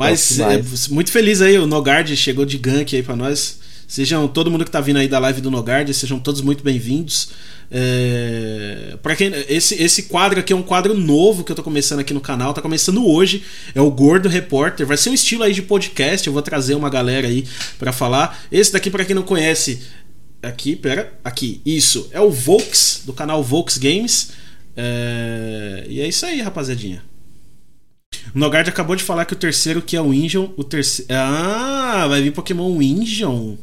Mas 0.00 0.40
é, 0.40 0.62
muito 0.90 1.10
feliz 1.10 1.42
aí, 1.42 1.58
o 1.58 1.66
Nogard 1.66 2.16
chegou 2.16 2.46
de 2.46 2.56
gank 2.56 2.96
aí 2.96 3.02
pra 3.02 3.14
nós. 3.14 3.60
Sejam 3.86 4.26
todo 4.26 4.50
mundo 4.50 4.64
que 4.64 4.70
tá 4.70 4.80
vindo 4.80 4.96
aí 4.96 5.06
da 5.06 5.18
live 5.18 5.42
do 5.42 5.50
Nogard, 5.50 5.92
sejam 5.92 6.18
todos 6.18 6.40
muito 6.40 6.64
bem-vindos. 6.64 7.28
É, 7.70 8.96
para 9.02 9.14
quem 9.14 9.32
esse, 9.48 9.74
esse 9.74 10.04
quadro 10.04 10.40
aqui 10.40 10.52
é 10.52 10.56
um 10.56 10.62
quadro 10.62 10.94
novo 10.94 11.44
que 11.44 11.52
eu 11.52 11.56
tô 11.56 11.62
começando 11.62 12.00
aqui 12.00 12.14
no 12.14 12.20
canal, 12.20 12.54
tá 12.54 12.62
começando 12.62 13.06
hoje. 13.06 13.44
É 13.74 13.80
o 13.82 13.90
Gordo 13.90 14.30
Repórter, 14.30 14.86
vai 14.86 14.96
ser 14.96 15.10
um 15.10 15.14
estilo 15.14 15.42
aí 15.42 15.52
de 15.52 15.62
podcast. 15.62 16.26
Eu 16.26 16.32
vou 16.32 16.42
trazer 16.42 16.74
uma 16.74 16.88
galera 16.88 17.28
aí 17.28 17.46
pra 17.78 17.92
falar. 17.92 18.44
Esse 18.50 18.72
daqui 18.72 18.90
pra 18.90 19.04
quem 19.04 19.14
não 19.14 19.22
conhece, 19.22 19.82
aqui, 20.48 20.76
pera, 20.76 21.12
aqui, 21.24 21.60
isso 21.64 22.08
é 22.12 22.20
o 22.20 22.30
Volks 22.30 23.02
do 23.04 23.12
canal 23.12 23.42
Volks 23.42 23.78
Games. 23.78 24.32
É, 24.76 25.86
e 25.88 26.00
é 26.00 26.08
isso 26.08 26.26
aí, 26.26 26.40
rapaziadinha. 26.40 27.02
O 28.34 28.38
Nogard 28.38 28.68
acabou 28.68 28.96
de 28.96 29.02
falar 29.02 29.24
que 29.24 29.32
o 29.32 29.36
terceiro 29.36 29.82
que 29.82 29.96
é 29.96 30.00
o 30.00 30.12
Injon, 30.12 30.52
o 30.56 30.64
terceiro. 30.64 31.12
Ah, 31.12 32.06
vai 32.08 32.22
vir 32.22 32.32
Pokémon 32.32 32.80
Injon. 32.80 33.56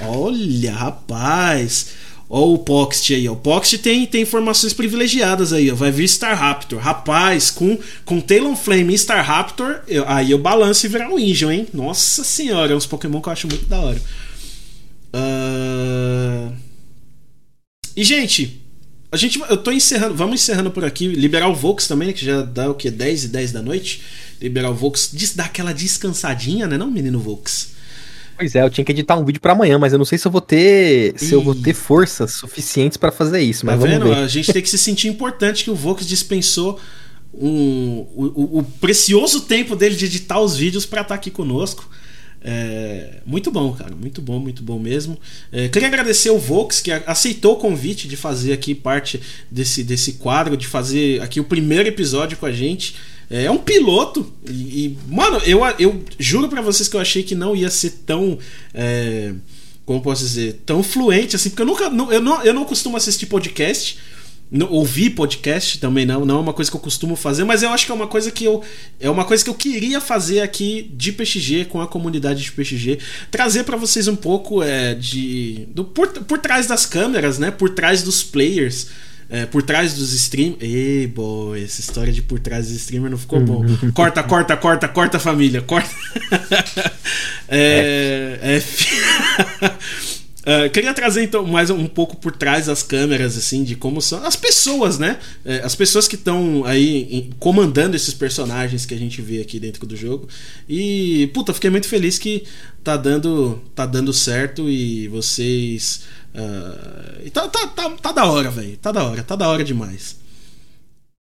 Olha, 0.00 0.72
rapaz. 0.72 1.94
Ó 2.30 2.52
o 2.52 2.58
Poxt 2.58 3.14
aí, 3.14 3.26
ó. 3.26 3.32
O 3.32 3.36
Poxt 3.36 3.78
tem, 3.78 4.04
tem 4.06 4.22
informações 4.22 4.74
privilegiadas 4.74 5.52
aí, 5.52 5.70
ó. 5.70 5.74
Vai 5.74 5.90
vir 5.90 6.04
Staraptor. 6.04 6.78
Rapaz, 6.78 7.50
com, 7.50 7.78
com 8.04 8.20
Talonflame 8.20 8.92
e 8.92 8.96
Staraptor, 8.96 9.80
eu, 9.88 10.06
aí 10.06 10.30
eu 10.30 10.38
balanço 10.38 10.84
e 10.84 10.88
virar 10.88 11.08
um 11.08 11.18
Injon, 11.18 11.50
hein? 11.50 11.66
Nossa 11.72 12.22
senhora, 12.22 12.74
é 12.74 12.76
uns 12.76 12.86
Pokémon 12.86 13.20
que 13.22 13.28
eu 13.28 13.32
acho 13.32 13.48
muito 13.48 13.66
da 13.66 13.80
hora. 13.80 14.00
E, 18.00 18.04
gente, 18.04 18.62
a 19.10 19.16
gente, 19.16 19.40
eu 19.48 19.56
tô 19.56 19.72
encerrando, 19.72 20.14
vamos 20.14 20.40
encerrando 20.40 20.70
por 20.70 20.84
aqui. 20.84 21.08
Liberar 21.08 21.48
o 21.48 21.54
Vox 21.54 21.88
também, 21.88 22.08
né, 22.08 22.14
que 22.14 22.24
já 22.24 22.42
dá 22.42 22.70
o 22.70 22.74
que? 22.74 22.90
10 22.90 23.24
e 23.24 23.28
10 23.28 23.52
da 23.52 23.62
noite. 23.62 24.02
Liberar 24.40 24.70
o 24.70 24.74
Vox, 24.74 25.10
dar 25.34 25.46
aquela 25.46 25.72
descansadinha, 25.72 26.66
né, 26.66 26.78
não, 26.78 26.90
menino 26.90 27.18
Vox? 27.18 27.70
Pois 28.36 28.54
é, 28.54 28.62
eu 28.62 28.70
tinha 28.70 28.84
que 28.84 28.92
editar 28.92 29.16
um 29.16 29.24
vídeo 29.24 29.40
pra 29.40 29.50
amanhã, 29.52 29.78
mas 29.80 29.92
eu 29.92 29.98
não 29.98 30.04
sei 30.04 30.16
se 30.16 30.24
eu 30.28 30.30
vou 30.30 30.40
ter. 30.40 31.12
Se 31.18 31.32
eu 31.34 31.42
vou 31.42 31.56
ter 31.56 31.74
forças 31.74 32.34
suficientes 32.34 32.96
pra 32.96 33.10
fazer 33.10 33.40
isso, 33.40 33.66
Tá 33.66 33.72
mas 33.72 33.80
vamos 33.80 33.94
vendo? 33.98 34.06
ver. 34.14 34.22
A 34.22 34.28
gente 34.28 34.52
tem 34.52 34.62
que 34.62 34.70
se 34.70 34.78
sentir 34.78 35.08
importante 35.08 35.64
que 35.64 35.70
o 35.72 35.74
Vox 35.74 36.06
dispensou 36.06 36.78
um, 37.34 38.06
o, 38.14 38.32
o- 38.36 38.58
o 38.58 38.62
precioso 38.62 39.40
tempo 39.40 39.74
dele 39.74 39.96
de 39.96 40.04
editar 40.04 40.40
os 40.40 40.56
vídeos 40.56 40.86
pra 40.86 41.00
estar 41.02 41.16
aqui 41.16 41.30
conosco. 41.32 41.90
É, 42.42 43.20
muito 43.26 43.50
bom, 43.50 43.72
cara. 43.72 43.94
Muito 43.94 44.22
bom, 44.22 44.38
muito 44.38 44.62
bom 44.62 44.78
mesmo. 44.78 45.18
É, 45.50 45.68
queria 45.68 45.88
agradecer 45.88 46.30
o 46.30 46.38
Vox 46.38 46.80
que 46.80 46.90
aceitou 46.92 47.54
o 47.54 47.56
convite 47.56 48.06
de 48.06 48.16
fazer 48.16 48.52
aqui 48.52 48.74
parte 48.74 49.20
desse, 49.50 49.82
desse 49.82 50.14
quadro, 50.14 50.56
de 50.56 50.66
fazer 50.66 51.20
aqui 51.20 51.40
o 51.40 51.44
primeiro 51.44 51.88
episódio 51.88 52.38
com 52.38 52.46
a 52.46 52.52
gente. 52.52 52.94
É, 53.30 53.44
é 53.44 53.50
um 53.50 53.58
piloto. 53.58 54.32
E, 54.48 54.52
e, 54.52 54.98
mano, 55.08 55.38
eu, 55.44 55.60
eu 55.78 56.02
juro 56.18 56.48
pra 56.48 56.62
vocês 56.62 56.88
que 56.88 56.96
eu 56.96 57.00
achei 57.00 57.22
que 57.22 57.34
não 57.34 57.54
ia 57.54 57.70
ser 57.70 57.90
tão. 58.06 58.38
é, 58.72 59.32
como 59.84 60.00
posso 60.00 60.22
dizer? 60.22 60.60
Tão 60.66 60.82
fluente 60.82 61.34
assim, 61.34 61.50
porque 61.50 61.62
eu 61.62 61.66
nunca. 61.66 61.84
eu, 61.84 62.20
não, 62.20 62.42
eu 62.42 62.54
não 62.54 62.64
costumo 62.64 62.96
assistir 62.96 63.26
podcast. 63.26 63.98
Ouvir 64.70 65.10
podcast 65.10 65.78
também 65.78 66.06
não, 66.06 66.24
não 66.24 66.38
é 66.38 66.40
uma 66.40 66.52
coisa 66.54 66.70
que 66.70 66.76
eu 66.76 66.80
costumo 66.80 67.14
fazer, 67.14 67.44
mas 67.44 67.62
eu 67.62 67.68
acho 67.68 67.84
que 67.84 67.92
é 67.92 67.94
uma 67.94 68.06
coisa 68.06 68.30
que 68.30 68.44
eu 68.44 68.62
é 68.98 69.10
uma 69.10 69.26
coisa 69.26 69.44
que 69.44 69.50
eu 69.50 69.54
queria 69.54 70.00
fazer 70.00 70.40
aqui 70.40 70.90
de 70.94 71.12
PXG 71.12 71.66
com 71.66 71.82
a 71.82 71.86
comunidade 71.86 72.42
de 72.42 72.52
PXG, 72.52 72.98
trazer 73.30 73.64
pra 73.64 73.76
vocês 73.76 74.08
um 74.08 74.16
pouco 74.16 74.62
é, 74.62 74.94
de 74.94 75.68
do 75.74 75.84
por, 75.84 76.08
por 76.08 76.38
trás 76.38 76.66
das 76.66 76.86
câmeras, 76.86 77.38
né, 77.38 77.50
por 77.50 77.68
trás 77.68 78.02
dos 78.02 78.22
players, 78.22 78.86
é, 79.28 79.44
por 79.44 79.62
trás 79.62 79.92
dos 79.92 80.14
stream. 80.14 80.56
Ei, 80.60 81.06
boy, 81.06 81.62
essa 81.62 81.82
história 81.82 82.10
de 82.10 82.22
por 82.22 82.38
trás 82.38 82.68
dos 82.68 82.76
streamer 82.76 83.10
não 83.10 83.18
ficou 83.18 83.40
bom. 83.40 83.66
corta, 83.92 84.22
corta, 84.22 84.56
corta, 84.56 84.88
corta 84.88 85.18
família, 85.18 85.60
corta. 85.60 85.90
é, 87.48 88.38
F. 88.42 88.86
Uh, 90.48 90.70
queria 90.70 90.94
trazer 90.94 91.22
então 91.22 91.46
mais 91.46 91.68
um 91.68 91.86
pouco 91.86 92.16
por 92.16 92.32
trás 92.32 92.64
das 92.64 92.82
câmeras, 92.82 93.36
assim, 93.36 93.62
de 93.62 93.76
como 93.76 94.00
são 94.00 94.24
as 94.24 94.34
pessoas, 94.34 94.98
né? 94.98 95.18
É, 95.44 95.58
as 95.58 95.74
pessoas 95.74 96.08
que 96.08 96.14
estão 96.14 96.64
aí 96.64 97.28
comandando 97.38 97.94
esses 97.94 98.14
personagens 98.14 98.86
que 98.86 98.94
a 98.94 98.96
gente 98.96 99.20
vê 99.20 99.42
aqui 99.42 99.60
dentro 99.60 99.86
do 99.86 99.94
jogo. 99.94 100.26
E, 100.66 101.30
puta, 101.34 101.52
fiquei 101.52 101.68
muito 101.68 101.86
feliz 101.86 102.18
que 102.18 102.44
tá 102.82 102.96
dando, 102.96 103.60
tá 103.74 103.84
dando 103.84 104.10
certo 104.10 104.70
e 104.70 105.06
vocês. 105.08 106.06
uh, 106.34 107.30
tá, 107.30 107.46
tá, 107.46 107.66
tá, 107.66 107.90
tá 107.90 108.12
da 108.12 108.24
hora, 108.24 108.50
velho. 108.50 108.78
Tá 108.78 108.90
da 108.90 109.04
hora, 109.04 109.22
tá 109.22 109.36
da 109.36 109.48
hora 109.50 109.62
demais. 109.62 110.16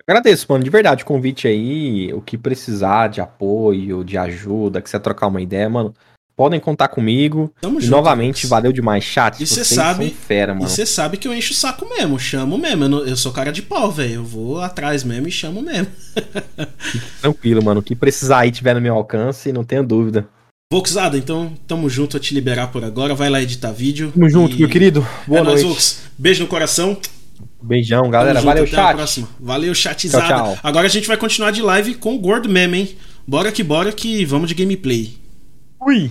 Agradeço, 0.06 0.44
mano, 0.50 0.62
de 0.62 0.68
verdade 0.68 1.02
o 1.02 1.06
convite 1.06 1.48
aí. 1.48 2.12
O 2.12 2.20
que 2.20 2.36
precisar 2.36 3.08
de 3.08 3.22
apoio, 3.22 4.04
de 4.04 4.18
ajuda, 4.18 4.82
quiser 4.82 4.98
trocar 4.98 5.28
uma 5.28 5.40
ideia, 5.40 5.66
mano, 5.70 5.94
podem 6.36 6.58
contar 6.60 6.88
comigo. 6.88 7.52
Tamo 7.60 7.78
e 7.78 7.82
junto, 7.82 7.90
novamente, 7.90 8.38
Lucas. 8.38 8.50
valeu 8.50 8.72
demais, 8.72 9.04
chat. 9.04 9.42
E 9.42 9.46
cê 9.46 9.56
vocês 9.56 9.68
sabe- 9.68 10.10
fera, 10.26 10.52
E 10.52 10.54
mano. 10.56 10.68
você 10.68 10.84
sabe 10.84 11.16
que 11.16 11.28
eu 11.28 11.34
encho 11.34 11.52
o 11.52 11.56
saco 11.56 11.88
mesmo, 11.88 12.18
chamo 12.18 12.58
mesmo. 12.58 12.84
Eu, 12.84 12.88
não- 12.88 13.06
eu 13.06 13.16
sou 13.16 13.32
cara 13.32 13.52
de 13.52 13.62
pau, 13.62 13.90
velho. 13.90 14.14
Eu 14.14 14.24
vou 14.24 14.60
atrás 14.60 15.04
mesmo 15.04 15.28
e 15.28 15.30
chamo 15.30 15.62
mesmo. 15.62 15.88
Tranquilo, 17.20 17.62
mano. 17.62 17.80
O 17.80 17.82
que 17.82 17.94
precisar 17.94 18.40
aí 18.40 18.50
tiver 18.50 18.74
no 18.74 18.80
meu 18.80 18.94
alcance, 18.94 19.52
não 19.52 19.64
tenha 19.64 19.82
dúvida. 19.82 20.26
Voxada, 20.72 21.16
então 21.16 21.52
tamo 21.68 21.88
junto 21.88 22.16
a 22.16 22.20
te 22.20 22.34
liberar 22.34 22.68
por 22.68 22.82
agora. 22.84 23.14
Vai 23.14 23.30
lá 23.30 23.40
editar 23.40 23.70
vídeo. 23.70 24.10
Tamo 24.12 24.28
junto, 24.28 24.56
E- 24.56 24.60
meu 24.60 24.68
querido. 24.68 25.06
Boa 25.26 25.40
é 25.40 25.42
nóis, 25.44 25.62
noite. 25.62 25.74
Vox. 25.74 26.00
Beijo 26.18 26.42
no 26.42 26.48
coração. 26.48 26.96
Beijão, 27.62 28.10
galera. 28.10 28.40
Junto, 28.40 28.46
Valeu, 28.46 28.64
até 28.64 28.72
a 28.76 28.76
chat. 28.86 28.94
próxima. 28.96 29.28
Valeu, 29.40 29.74
chatizada. 29.74 30.26
Tchau, 30.26 30.44
tchau. 30.54 30.58
Agora 30.62 30.86
a 30.86 30.90
gente 30.90 31.06
vai 31.06 31.16
continuar 31.16 31.50
de 31.50 31.62
live 31.62 31.94
com 31.94 32.14
o 32.14 32.18
Gordo 32.18 32.48
mesmo, 32.48 32.74
hein? 32.74 32.96
Bora 33.26 33.50
que 33.52 33.62
bora 33.62 33.90
que 33.92 34.24
vamos 34.24 34.48
de 34.48 34.54
gameplay. 34.54 35.16
Oui. 35.84 36.10